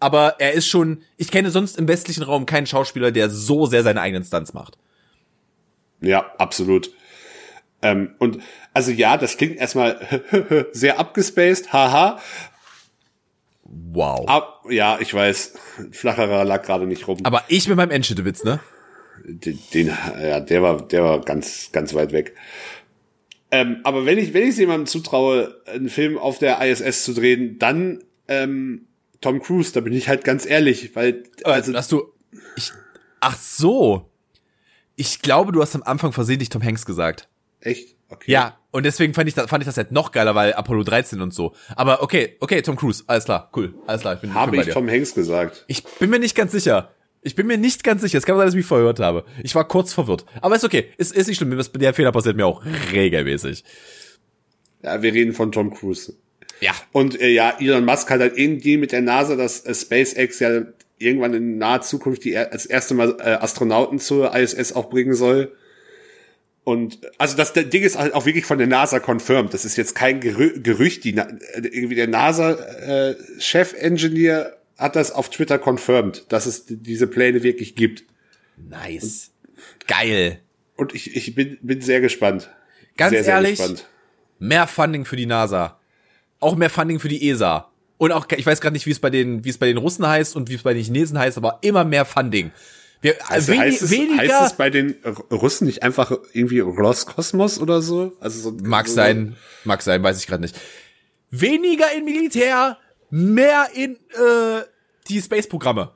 Aber 0.00 0.36
er 0.38 0.52
ist 0.52 0.66
schon, 0.66 1.02
ich 1.16 1.30
kenne 1.30 1.50
sonst 1.50 1.78
im 1.78 1.88
westlichen 1.88 2.24
Raum 2.24 2.46
keinen 2.46 2.66
Schauspieler, 2.66 3.10
der 3.10 3.30
so 3.30 3.66
sehr 3.66 3.82
seine 3.82 4.00
eigenen 4.00 4.24
Stunts 4.24 4.52
macht. 4.52 4.76
Ja, 6.00 6.32
absolut. 6.38 6.90
Ähm, 7.82 8.14
und 8.18 8.40
also 8.72 8.90
ja, 8.90 9.16
das 9.16 9.36
klingt 9.36 9.56
erstmal 9.56 10.66
sehr 10.72 10.98
abgespaced, 10.98 11.72
haha. 11.72 12.18
Wow. 13.62 14.28
Ab, 14.28 14.64
ja, 14.68 14.98
ich 15.00 15.12
weiß, 15.12 15.54
flacherer 15.92 16.44
lag 16.44 16.62
gerade 16.64 16.86
nicht 16.86 17.06
rum. 17.08 17.18
Aber 17.22 17.44
ich 17.48 17.68
mit 17.68 17.76
meinem 17.76 17.90
Enschede-Witz, 17.90 18.44
ne? 18.44 18.60
Den, 19.24 19.58
den 19.72 19.86
ja, 19.86 20.40
der 20.40 20.62
war, 20.62 20.86
der 20.86 21.04
war 21.04 21.20
ganz, 21.20 21.70
ganz 21.72 21.94
weit 21.94 22.12
weg. 22.12 22.34
Ähm, 23.50 23.80
aber 23.84 24.04
wenn 24.04 24.18
ich, 24.18 24.34
wenn 24.34 24.48
ich 24.48 24.56
jemandem 24.56 24.86
zutraue, 24.86 25.60
einen 25.66 25.88
Film 25.88 26.18
auf 26.18 26.38
der 26.38 26.60
ISS 26.60 27.04
zu 27.04 27.14
drehen, 27.14 27.58
dann 27.58 28.02
ähm, 28.26 28.86
Tom 29.20 29.40
Cruise, 29.40 29.72
da 29.72 29.80
bin 29.80 29.92
ich 29.92 30.08
halt 30.08 30.24
ganz 30.24 30.44
ehrlich, 30.44 30.96
weil 30.96 31.22
Also, 31.44 31.72
hast 31.74 31.92
du, 31.92 32.12
ich, 32.56 32.72
ach 33.20 33.36
so. 33.38 34.10
Ich 34.96 35.22
glaube, 35.22 35.52
du 35.52 35.62
hast 35.62 35.74
am 35.74 35.82
Anfang 35.82 36.12
versehentlich 36.12 36.48
Tom 36.48 36.62
Hanks 36.62 36.84
gesagt. 36.84 37.28
echt 37.60 37.96
okay. 38.08 38.30
Ja, 38.30 38.58
und 38.70 38.84
deswegen 38.84 39.14
fand 39.14 39.28
ich, 39.28 39.34
das, 39.34 39.48
fand 39.48 39.62
ich 39.62 39.66
das 39.66 39.76
halt 39.76 39.92
noch 39.92 40.12
geiler, 40.12 40.34
weil 40.34 40.52
Apollo 40.52 40.82
13 40.84 41.20
und 41.20 41.32
so. 41.32 41.54
Aber 41.76 42.02
okay, 42.02 42.36
okay, 42.40 42.60
Tom 42.60 42.76
Cruise, 42.76 43.04
alles 43.06 43.24
klar, 43.24 43.50
cool, 43.56 43.74
alles 43.86 44.02
klar, 44.02 44.14
ich 44.14 44.20
bin, 44.20 44.34
habe 44.34 44.50
bin 44.50 44.60
bei 44.60 44.66
ich. 44.66 44.74
Tom 44.74 44.88
Hanks 44.88 45.14
gesagt. 45.14 45.64
Ich 45.68 45.84
bin 45.84 46.10
mir 46.10 46.18
nicht 46.18 46.34
ganz 46.34 46.52
sicher. 46.52 46.90
Ich 47.24 47.34
bin 47.34 47.46
mir 47.46 47.56
nicht 47.58 47.82
ganz 47.82 48.02
sicher. 48.02 48.18
Es 48.18 48.26
kann 48.26 48.36
sein, 48.36 48.44
dass 48.46 48.52
ich 48.54 48.58
mich 48.58 48.66
verhört 48.66 49.00
habe. 49.00 49.24
Ich 49.42 49.54
war 49.54 49.66
kurz 49.66 49.92
verwirrt. 49.94 50.26
Aber 50.42 50.54
ist 50.54 50.62
okay. 50.64 50.90
Ist, 50.98 51.16
ist 51.16 51.26
nicht 51.26 51.38
schlimm. 51.38 51.58
Der 51.76 51.94
Fehler 51.94 52.12
passiert 52.12 52.36
mir 52.36 52.44
auch 52.46 52.62
regelmäßig. 52.92 53.64
Ja, 54.82 55.00
wir 55.02 55.12
reden 55.14 55.32
von 55.32 55.50
Tom 55.50 55.72
Cruise. 55.74 56.12
Ja. 56.60 56.72
Und 56.92 57.18
äh, 57.20 57.30
ja, 57.30 57.56
Elon 57.58 57.84
Musk 57.86 58.10
hat 58.10 58.20
halt 58.20 58.36
irgendwie 58.38 58.76
mit 58.76 58.92
der 58.92 59.00
NASA, 59.00 59.34
dass 59.36 59.60
äh, 59.64 59.74
SpaceX 59.74 60.38
ja 60.40 60.62
irgendwann 60.98 61.32
in 61.34 61.56
naher 61.58 61.80
Zukunft 61.80 62.22
die 62.24 62.36
als 62.36 62.66
erste 62.66 62.92
Mal 62.94 63.16
äh, 63.18 63.38
Astronauten 63.40 63.98
zur 63.98 64.36
ISS 64.36 64.72
auch 64.74 64.90
bringen 64.90 65.14
soll. 65.14 65.52
Und 66.62 67.02
äh, 67.04 67.08
also 67.18 67.34
das 67.36 67.52
Ding 67.54 67.82
ist 67.82 67.98
halt 67.98 68.12
auch 68.14 68.26
wirklich 68.26 68.44
von 68.44 68.58
der 68.58 68.66
NASA 68.66 69.00
confirmed. 69.00 69.52
Das 69.54 69.64
ist 69.64 69.76
jetzt 69.76 69.94
kein 69.94 70.20
Gerü 70.20 70.60
Gerücht. 70.62 71.04
Die, 71.04 71.14
Na- 71.14 71.28
äh, 71.54 71.60
irgendwie 71.66 71.94
der 71.96 72.08
NASA-Chef-Engineer 72.08 74.56
hat 74.78 74.96
das 74.96 75.12
auf 75.12 75.30
Twitter 75.30 75.58
confirmed, 75.58 76.24
dass 76.30 76.46
es 76.46 76.64
diese 76.66 77.06
Pläne 77.06 77.42
wirklich 77.42 77.74
gibt. 77.76 78.04
Nice. 78.56 79.30
Geil. 79.86 80.40
Und 80.76 80.94
ich, 80.94 81.14
ich 81.16 81.34
bin, 81.34 81.58
bin 81.62 81.80
sehr 81.80 82.00
gespannt. 82.00 82.50
Ganz 82.96 83.10
sehr, 83.10 83.24
sehr 83.24 83.34
ehrlich, 83.34 83.58
gespannt. 83.58 83.88
mehr 84.38 84.66
Funding 84.66 85.04
für 85.04 85.16
die 85.16 85.26
NASA. 85.26 85.78
Auch 86.40 86.56
mehr 86.56 86.70
Funding 86.70 86.98
für 87.00 87.08
die 87.08 87.28
ESA. 87.28 87.70
Und 87.98 88.12
auch, 88.12 88.26
ich 88.36 88.44
weiß 88.44 88.60
gerade 88.60 88.74
nicht, 88.74 88.86
wie 88.86 88.90
es 88.90 88.98
bei 88.98 89.10
den, 89.10 89.44
wie 89.44 89.50
es 89.50 89.58
bei 89.58 89.66
den 89.66 89.76
Russen 89.78 90.06
heißt 90.06 90.34
und 90.36 90.50
wie 90.50 90.54
es 90.54 90.62
bei 90.62 90.74
den 90.74 90.82
Chinesen 90.84 91.18
heißt, 91.18 91.36
aber 91.38 91.58
immer 91.62 91.84
mehr 91.84 92.04
Funding. 92.04 92.50
Wir, 93.00 93.16
Also 93.28 93.48
wenig, 93.52 93.60
heißt, 93.62 93.82
es, 93.82 93.90
weniger. 93.90 94.16
heißt 94.40 94.52
es 94.52 94.56
bei 94.56 94.70
den 94.70 94.96
Russen 95.30 95.66
nicht 95.66 95.82
einfach 95.82 96.10
irgendwie 96.32 96.60
Roskosmos 96.60 97.58
oder 97.60 97.82
so? 97.82 98.12
Also 98.20 98.40
so 98.50 98.56
Mag 98.62 98.88
so, 98.88 98.94
sein, 98.94 99.36
mag 99.64 99.82
sein, 99.82 100.02
weiß 100.02 100.18
ich 100.18 100.26
gerade 100.26 100.42
nicht. 100.42 100.56
Weniger 101.30 101.92
in 101.96 102.04
Militär, 102.04 102.78
mehr 103.14 103.68
in 103.74 103.92
äh, 103.94 104.62
die 105.08 105.22
Space-Programme. 105.22 105.92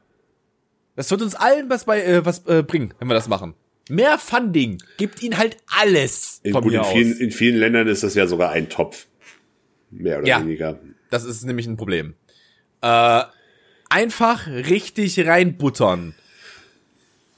Das 0.95 1.11
wird 1.11 1.21
uns 1.21 1.35
allen 1.35 1.69
was 1.69 1.85
bei 1.85 2.01
äh, 2.05 2.25
was 2.25 2.47
äh, 2.47 2.63
bringen, 2.63 2.95
wenn 3.01 3.09
wir 3.09 3.15
das 3.15 3.27
machen. 3.27 3.55
Mehr 3.89 4.19
Funding 4.19 4.81
gibt 4.99 5.21
ihnen 5.23 5.37
halt 5.37 5.57
alles 5.67 6.41
In, 6.45 6.53
von 6.53 6.63
gut, 6.63 6.73
mir 6.73 6.79
in, 6.79 6.85
aus. 6.85 6.93
vielen, 6.93 7.17
in 7.19 7.31
vielen 7.33 7.57
Ländern 7.57 7.89
ist 7.89 8.05
das 8.05 8.15
ja 8.15 8.27
sogar 8.29 8.51
ein 8.53 8.69
Topf. 8.69 9.07
Mehr 9.91 10.19
oder 10.19 10.29
Ja. 10.29 10.41
weniger. 10.41 10.79
Das 11.11 11.25
ist 11.25 11.43
nämlich 11.45 11.67
ein 11.67 11.77
Problem. 11.77 12.15
Äh, 12.83 13.23
einfach 13.89 14.47
richtig 14.47 15.27
reinbuttern. 15.27 16.15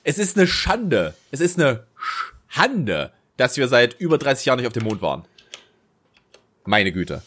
Es 0.04 0.18
ist 0.18 0.36
eine 0.36 0.46
Schande. 0.46 1.14
Es 1.30 1.40
ist 1.40 1.58
eine 1.58 1.86
Schande, 2.48 3.12
dass 3.38 3.56
wir 3.56 3.68
seit 3.68 3.98
über 3.98 4.18
30 4.18 4.44
Jahren 4.46 4.58
nicht 4.58 4.66
auf 4.66 4.72
dem 4.74 4.84
Mond 4.84 5.00
waren. 5.00 5.24
Meine 6.64 6.92
Güte. 6.92 7.22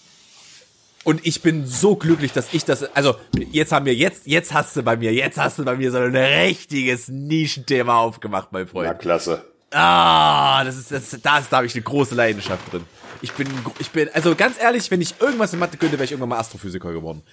Und 1.04 1.26
ich 1.26 1.42
bin 1.42 1.66
so 1.68 1.96
glücklich, 1.96 2.32
dass 2.32 2.54
ich 2.54 2.64
das, 2.64 2.84
also 2.96 3.16
jetzt 3.52 3.72
haben 3.72 3.86
wir, 3.86 3.94
jetzt, 3.94 4.26
jetzt 4.26 4.54
hast 4.54 4.76
du 4.76 4.84
bei 4.84 4.96
mir, 4.96 5.14
jetzt 5.14 5.38
hast 5.38 5.60
du 5.60 5.66
bei 5.66 5.76
mir 5.76 5.92
so 5.92 5.98
ein 5.98 6.16
richtiges 6.16 7.10
Nischenthema 7.10 8.00
aufgemacht, 8.00 8.52
mein 8.52 8.68
Freund. 8.68 8.88
Ja, 8.88 8.94
klasse. 8.94 9.44
Ah, 9.72 10.64
das 10.64 10.78
ist, 10.78 10.92
das, 10.92 11.18
da 11.22 11.40
ist, 11.40 11.52
da 11.52 11.58
habe 11.58 11.66
ich 11.66 11.74
eine 11.76 11.82
große 11.82 12.16
Leidenschaft 12.16 12.72
drin. 12.72 12.86
Ich 13.22 13.32
bin, 13.34 13.48
ich 13.80 13.90
bin, 13.90 14.10
also 14.14 14.36
ganz 14.36 14.62
ehrlich, 14.62 14.90
wenn 14.92 15.02
ich 15.02 15.16
irgendwas 15.20 15.52
in 15.54 15.60
Mathe 15.60 15.78
könnte, 15.78 15.94
wäre 15.94 16.06
ich 16.06 16.12
irgendwann 16.12 16.30
mal 16.30 16.40
Astrophysiker 16.40 16.94
geworden. 16.94 17.24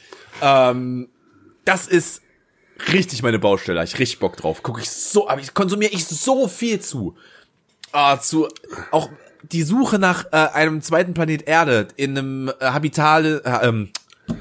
Ähm, 0.40 1.08
das 1.64 1.86
ist 1.86 2.22
richtig 2.92 3.22
meine 3.22 3.38
Baustelle, 3.38 3.80
hab 3.80 3.86
ich 3.86 3.98
richtig 3.98 4.18
Bock 4.18 4.36
drauf. 4.36 4.62
Guck 4.62 4.80
ich 4.80 4.90
so, 4.90 5.28
aber 5.28 5.40
ich 5.40 5.54
konsumiere 5.54 5.92
ich 5.92 6.06
so 6.06 6.48
viel 6.48 6.80
zu. 6.80 7.16
Ah, 7.92 8.18
zu, 8.18 8.48
auch 8.90 9.10
die 9.42 9.62
Suche 9.62 9.98
nach 9.98 10.26
äh, 10.32 10.36
einem 10.36 10.82
zweiten 10.82 11.14
Planet 11.14 11.42
Erde 11.46 11.88
in 11.96 12.16
einem 12.18 12.48
äh, 12.48 12.64
habitale, 12.66 13.42
äh, 13.44 13.68
ähm, 13.68 13.90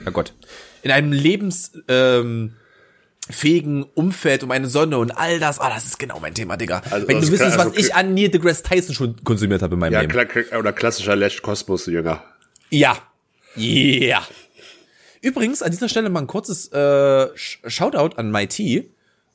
oh 0.08 0.12
Gott, 0.12 0.34
in 0.82 0.92
einem 0.92 1.12
lebens, 1.12 1.72
ähm, 1.88 2.54
fähigen 3.32 3.84
Umfeld 3.94 4.44
um 4.44 4.50
eine 4.52 4.68
Sonne 4.68 4.98
und 4.98 5.12
all 5.12 5.40
das. 5.40 5.60
Ah, 5.60 5.70
das 5.70 5.86
ist 5.86 6.00
genau 6.00 6.20
mein 6.20 6.34
Thema, 6.34 6.58
Digga. 6.58 6.82
Also, 6.90 7.08
Wenn 7.08 7.16
du 7.18 7.22
also, 7.22 7.32
wüsstest, 7.32 7.58
was 7.60 7.68
also, 7.68 7.78
ich 7.80 7.94
an 7.94 8.14
Neil 8.16 8.30
deGrasse 8.30 8.64
Tyson 8.64 8.96
schon 8.96 9.24
konsumiert 9.24 9.62
habe 9.62 9.76
in 9.76 9.80
meinem 9.80 9.94
Ja, 9.94 10.02
Leben. 10.02 10.28
kla 10.28 10.58
oder 10.58 10.74
klassischer 10.74 11.16
Lash 11.16 11.42
Kosmos 11.42 11.86
Jünger. 11.86 12.24
Ja. 12.72 12.98
Yeah. 13.58 14.22
Übrigens, 15.22 15.62
an 15.62 15.72
dieser 15.72 15.90
Stelle 15.90 16.10
mal 16.10 16.22
ein 16.22 16.28
kurzes 16.28 16.70
äh, 16.72 16.76
Sh- 16.78 17.58
Shoutout 17.68 18.16
an 18.18 18.32
MyT 18.32 18.60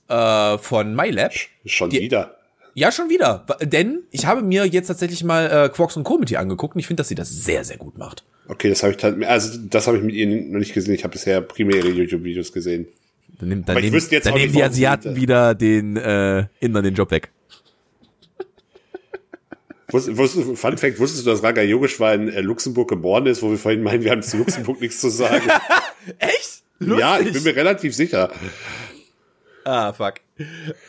äh, 0.09 0.59
von 0.59 0.95
MyLab. 0.97 1.33
Schon 1.67 1.91
Die- 1.91 2.01
wieder. 2.01 2.34
Ja, 2.75 2.91
schon 2.91 3.09
wieder. 3.09 3.47
Denn 3.63 4.03
ich 4.11 4.27
habe 4.27 4.43
mir 4.43 4.67
jetzt 4.67 4.89
tatsächlich 4.89 5.23
mal 5.25 5.47
äh, 5.47 5.69
Quarks 5.69 5.97
und 5.97 6.05
Comedy 6.05 6.37
angeguckt 6.37 6.75
und 6.75 6.81
ich 6.81 6.87
finde, 6.87 7.01
dass 7.01 7.09
sie 7.09 7.15
das 7.15 7.31
sehr, 7.31 7.65
sehr 7.65 7.77
gut 7.77 7.97
macht. 7.97 8.25
Okay, 8.49 8.69
das 8.69 8.83
habe 8.83 8.95
ich 8.95 9.29
also 9.29 9.59
das 9.71 9.87
habe 9.87 9.97
ich 9.97 10.03
mit 10.03 10.15
ihr 10.15 10.27
noch 10.27 10.59
nicht 10.59 10.75
gesehen. 10.75 10.95
Ich 10.95 11.05
habe 11.05 11.13
bisher 11.13 11.41
primär 11.41 11.77
ihre 11.77 11.91
YouTube-Videos 11.91 12.53
gesehen. 12.53 12.89
Dann, 13.39 13.49
nimmt, 13.49 13.69
dann, 13.69 13.81
nehmen, 13.81 14.01
dann 14.23 14.35
nehmen 14.35 14.53
die 14.53 14.63
Asiaten 14.63 15.17
wieder 15.17 15.55
den 15.55 15.97
äh, 15.97 16.47
Indern 16.61 16.85
den 16.85 16.95
Job 16.95 17.11
weg. 17.11 17.31
Wusst, 19.89 20.17
wusst, 20.17 20.35
Fun 20.35 20.77
Fact, 20.77 20.99
wusstest 20.99 21.25
du, 21.25 21.31
dass 21.31 21.43
Raga 21.43 21.63
Yogeshwar 21.63 22.15
in 22.15 22.29
äh, 22.29 22.41
Luxemburg 22.41 22.89
geboren 22.89 23.27
ist, 23.27 23.43
wo 23.43 23.51
wir 23.51 23.59
vorhin 23.59 23.83
meinen, 23.83 24.03
wir 24.03 24.11
haben 24.11 24.23
zu 24.23 24.39
Luxemburg 24.39 24.81
nichts 24.81 25.01
zu 25.01 25.09
sagen? 25.09 25.49
Echt? 26.19 26.63
Lustig. 26.81 26.99
Ja, 26.99 27.21
ich 27.21 27.33
bin 27.33 27.43
mir 27.45 27.55
relativ 27.55 27.95
sicher. 27.95 28.33
Ah, 29.65 29.93
fuck. 29.93 30.15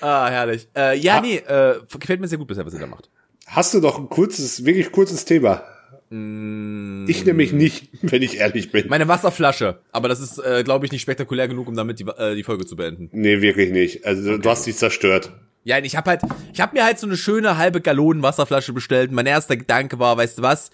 Ah, 0.02 0.30
herrlich. 0.30 0.68
Äh, 0.76 0.98
ja, 0.98 1.16
ha 1.16 1.22
nee, 1.22 1.38
äh, 1.38 1.76
gefällt 2.00 2.20
mir 2.20 2.28
sehr 2.28 2.38
gut 2.38 2.48
bisher, 2.48 2.66
was 2.66 2.74
ihr 2.74 2.80
da 2.80 2.88
macht. 2.88 3.10
Hast 3.48 3.74
du 3.74 3.80
noch 3.80 3.98
ein 3.98 4.10
kurzes, 4.10 4.66
wirklich 4.66 4.92
kurzes 4.92 5.26
Thema? 5.26 5.64
Mm. 6.10 7.06
Ich 7.08 7.26
nämlich 7.26 7.54
nicht, 7.54 7.90
wenn 8.02 8.22
ich 8.22 8.38
ehrlich 8.38 8.72
bin. 8.72 8.88
Meine 8.90 9.08
Wasserflasche. 9.08 9.80
Aber 9.92 10.10
das 10.10 10.20
ist, 10.20 10.40
äh, 10.40 10.64
glaube 10.64 10.86
ich, 10.86 10.92
nicht 10.92 11.02
spektakulär 11.02 11.48
genug, 11.48 11.68
um 11.68 11.76
damit 11.76 12.00
die, 12.00 12.06
äh, 12.06 12.36
die 12.36 12.44
Folge 12.44 12.66
zu 12.66 12.76
beenden. 12.76 13.10
Nee, 13.12 13.42
wirklich 13.42 13.72
nicht. 13.72 14.06
Also 14.06 14.34
okay. 14.34 14.42
du 14.42 14.50
hast 14.50 14.64
sie 14.64 14.76
zerstört. 14.76 15.32
Ja, 15.64 15.80
ich 15.80 15.96
habe 15.96 16.12
halt, 16.12 16.22
ich 16.54 16.62
habe 16.62 16.76
mir 16.76 16.86
halt 16.86 17.00
so 17.00 17.08
eine 17.08 17.18
schöne 17.18 17.58
halbe 17.58 17.82
Gallonen 17.82 18.22
Wasserflasche 18.22 18.72
bestellt. 18.72 19.12
Mein 19.12 19.26
erster 19.26 19.58
Gedanke 19.58 19.98
war, 19.98 20.16
weißt 20.16 20.38
du 20.38 20.42
was? 20.44 20.70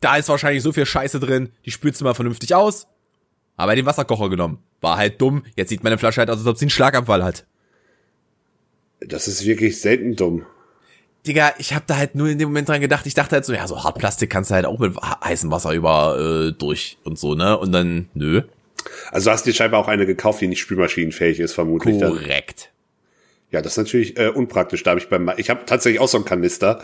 Da 0.00 0.16
ist 0.16 0.28
wahrscheinlich 0.28 0.64
so 0.64 0.72
viel 0.72 0.84
Scheiße 0.84 1.20
drin, 1.20 1.50
die 1.64 1.70
spülst 1.70 2.00
du 2.00 2.04
mal 2.04 2.14
vernünftig 2.14 2.54
aus. 2.54 2.88
Aber 3.56 3.76
den 3.76 3.86
Wasserkocher 3.86 4.28
genommen. 4.28 4.58
War 4.80 4.96
halt 4.96 5.20
dumm. 5.20 5.44
Jetzt 5.56 5.68
sieht 5.68 5.84
meine 5.84 5.98
Flasche 5.98 6.20
halt 6.20 6.30
aus, 6.30 6.38
als 6.38 6.46
ob 6.46 6.56
sie 6.56 6.64
einen 6.64 6.70
Schlaganfall 6.70 7.22
hat. 7.22 7.46
Das 9.00 9.28
ist 9.28 9.44
wirklich 9.44 9.80
selten 9.80 10.16
dumm. 10.16 10.46
Digga, 11.26 11.54
ich 11.58 11.72
hab 11.72 11.86
da 11.86 11.96
halt 11.96 12.14
nur 12.14 12.28
in 12.28 12.38
dem 12.38 12.48
Moment 12.48 12.68
dran 12.68 12.80
gedacht, 12.80 13.06
ich 13.06 13.14
dachte 13.14 13.36
halt 13.36 13.44
so, 13.44 13.52
ja, 13.52 13.66
so 13.68 13.84
Hartplastik 13.84 14.28
kannst 14.28 14.50
du 14.50 14.54
halt 14.56 14.66
auch 14.66 14.78
mit 14.80 14.96
heißem 14.96 15.50
Wasser 15.52 15.72
über 15.72 16.18
äh, 16.18 16.52
durch 16.52 16.98
und 17.04 17.18
so, 17.18 17.34
ne? 17.34 17.56
Und 17.56 17.70
dann, 17.70 18.08
nö. 18.14 18.42
Also 19.12 19.30
hast 19.30 19.46
du 19.46 19.50
dir 19.50 19.54
scheinbar 19.54 19.80
auch 19.80 19.86
eine 19.86 20.06
gekauft, 20.06 20.40
die 20.40 20.48
nicht 20.48 20.60
spülmaschinenfähig 20.60 21.38
ist, 21.38 21.52
vermutlich. 21.52 22.00
Korrekt. 22.00 22.64
Dann. 22.64 22.72
Ja, 23.52 23.62
das 23.62 23.74
ist 23.74 23.76
natürlich 23.76 24.18
äh, 24.18 24.28
unpraktisch. 24.28 24.82
Da 24.82 24.90
habe 24.90 25.00
ich 25.00 25.08
beim, 25.08 25.30
ich 25.36 25.50
habe 25.50 25.64
tatsächlich 25.64 26.00
auch 26.00 26.08
so 26.08 26.18
einen 26.18 26.24
Kanister 26.24 26.82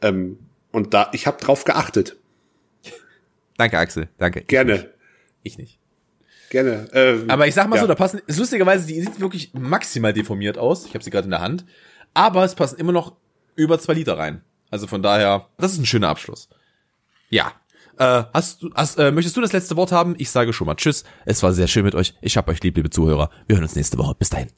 ähm, 0.00 0.38
und 0.72 0.94
da, 0.94 1.10
ich 1.12 1.28
habe 1.28 1.38
drauf 1.38 1.64
geachtet. 1.64 2.16
Danke, 3.58 3.78
Axel. 3.78 4.08
Danke. 4.18 4.40
Gerne. 4.42 4.90
Ich 5.44 5.58
nicht. 5.58 5.78
Gerne. 6.52 6.86
Ähm, 6.92 7.30
Aber 7.30 7.46
ich 7.46 7.54
sag 7.54 7.66
mal 7.70 7.76
ja. 7.76 7.80
so, 7.80 7.88
da 7.88 7.94
passen, 7.94 8.20
ist 8.26 8.38
lustigerweise, 8.38 8.86
die 8.86 9.00
sieht 9.00 9.20
wirklich 9.20 9.54
maximal 9.54 10.12
deformiert 10.12 10.58
aus. 10.58 10.84
Ich 10.84 10.92
habe 10.92 11.02
sie 11.02 11.08
gerade 11.08 11.24
in 11.24 11.30
der 11.30 11.40
Hand. 11.40 11.64
Aber 12.12 12.44
es 12.44 12.54
passen 12.54 12.78
immer 12.78 12.92
noch 12.92 13.14
über 13.56 13.78
zwei 13.78 13.94
Liter 13.94 14.18
rein. 14.18 14.42
Also 14.70 14.86
von 14.86 15.02
daher, 15.02 15.48
das 15.56 15.72
ist 15.72 15.78
ein 15.78 15.86
schöner 15.86 16.10
Abschluss. 16.10 16.50
Ja. 17.30 17.54
Äh, 17.96 18.24
hast 18.34 18.62
du, 18.62 18.70
hast, 18.74 18.98
äh, 18.98 19.10
möchtest 19.12 19.34
du 19.34 19.40
das 19.40 19.54
letzte 19.54 19.76
Wort 19.76 19.92
haben? 19.92 20.14
Ich 20.18 20.28
sage 20.28 20.52
schon 20.52 20.66
mal 20.66 20.74
Tschüss. 20.74 21.04
Es 21.24 21.42
war 21.42 21.54
sehr 21.54 21.68
schön 21.68 21.84
mit 21.84 21.94
euch. 21.94 22.12
Ich 22.20 22.36
hab 22.36 22.46
euch 22.48 22.62
lieb, 22.62 22.76
liebe 22.76 22.90
Zuhörer. 22.90 23.30
Wir 23.46 23.56
hören 23.56 23.64
uns 23.64 23.74
nächste 23.74 23.96
Woche. 23.96 24.14
Bis 24.14 24.28
dahin. 24.28 24.48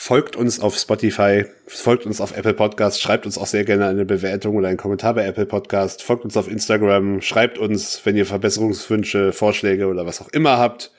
Folgt 0.00 0.36
uns 0.36 0.60
auf 0.60 0.78
Spotify, 0.78 1.44
folgt 1.66 2.06
uns 2.06 2.20
auf 2.20 2.34
Apple 2.34 2.54
Podcast, 2.54 3.02
schreibt 3.02 3.26
uns 3.26 3.36
auch 3.36 3.48
sehr 3.48 3.64
gerne 3.64 3.88
eine 3.88 4.04
Bewertung 4.04 4.54
oder 4.54 4.68
einen 4.68 4.76
Kommentar 4.76 5.14
bei 5.14 5.26
Apple 5.26 5.44
Podcast, 5.44 6.04
folgt 6.04 6.24
uns 6.24 6.36
auf 6.36 6.48
Instagram, 6.48 7.20
schreibt 7.20 7.58
uns, 7.58 8.00
wenn 8.04 8.16
ihr 8.16 8.24
Verbesserungswünsche, 8.24 9.32
Vorschläge 9.32 9.88
oder 9.88 10.06
was 10.06 10.20
auch 10.20 10.28
immer 10.28 10.56
habt. 10.56 10.92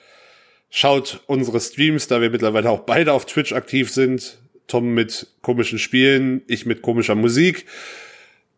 Schaut 0.68 1.24
unsere 1.26 1.60
Streams, 1.60 2.08
da 2.08 2.20
wir 2.20 2.28
mittlerweile 2.28 2.68
auch 2.68 2.80
beide 2.80 3.14
auf 3.14 3.24
Twitch 3.24 3.54
aktiv 3.54 3.90
sind. 3.90 4.38
Tom 4.66 4.92
mit 4.92 5.28
komischen 5.40 5.78
Spielen, 5.78 6.42
ich 6.46 6.66
mit 6.66 6.82
komischer 6.82 7.14
Musik. 7.14 7.64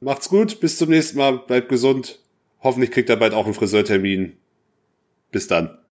Macht's 0.01 0.29
gut, 0.29 0.59
bis 0.59 0.77
zum 0.77 0.91
nächsten 0.91 1.19
Mal, 1.19 1.39
bleibt 1.39 1.69
gesund. 1.69 2.19
Hoffentlich 2.61 2.91
kriegt 2.91 3.09
er 3.09 3.17
bald 3.17 3.33
auch 3.33 3.45
einen 3.45 3.55
Friseurtermin. 3.55 4.37
Bis 5.31 5.47
dann. 5.47 5.79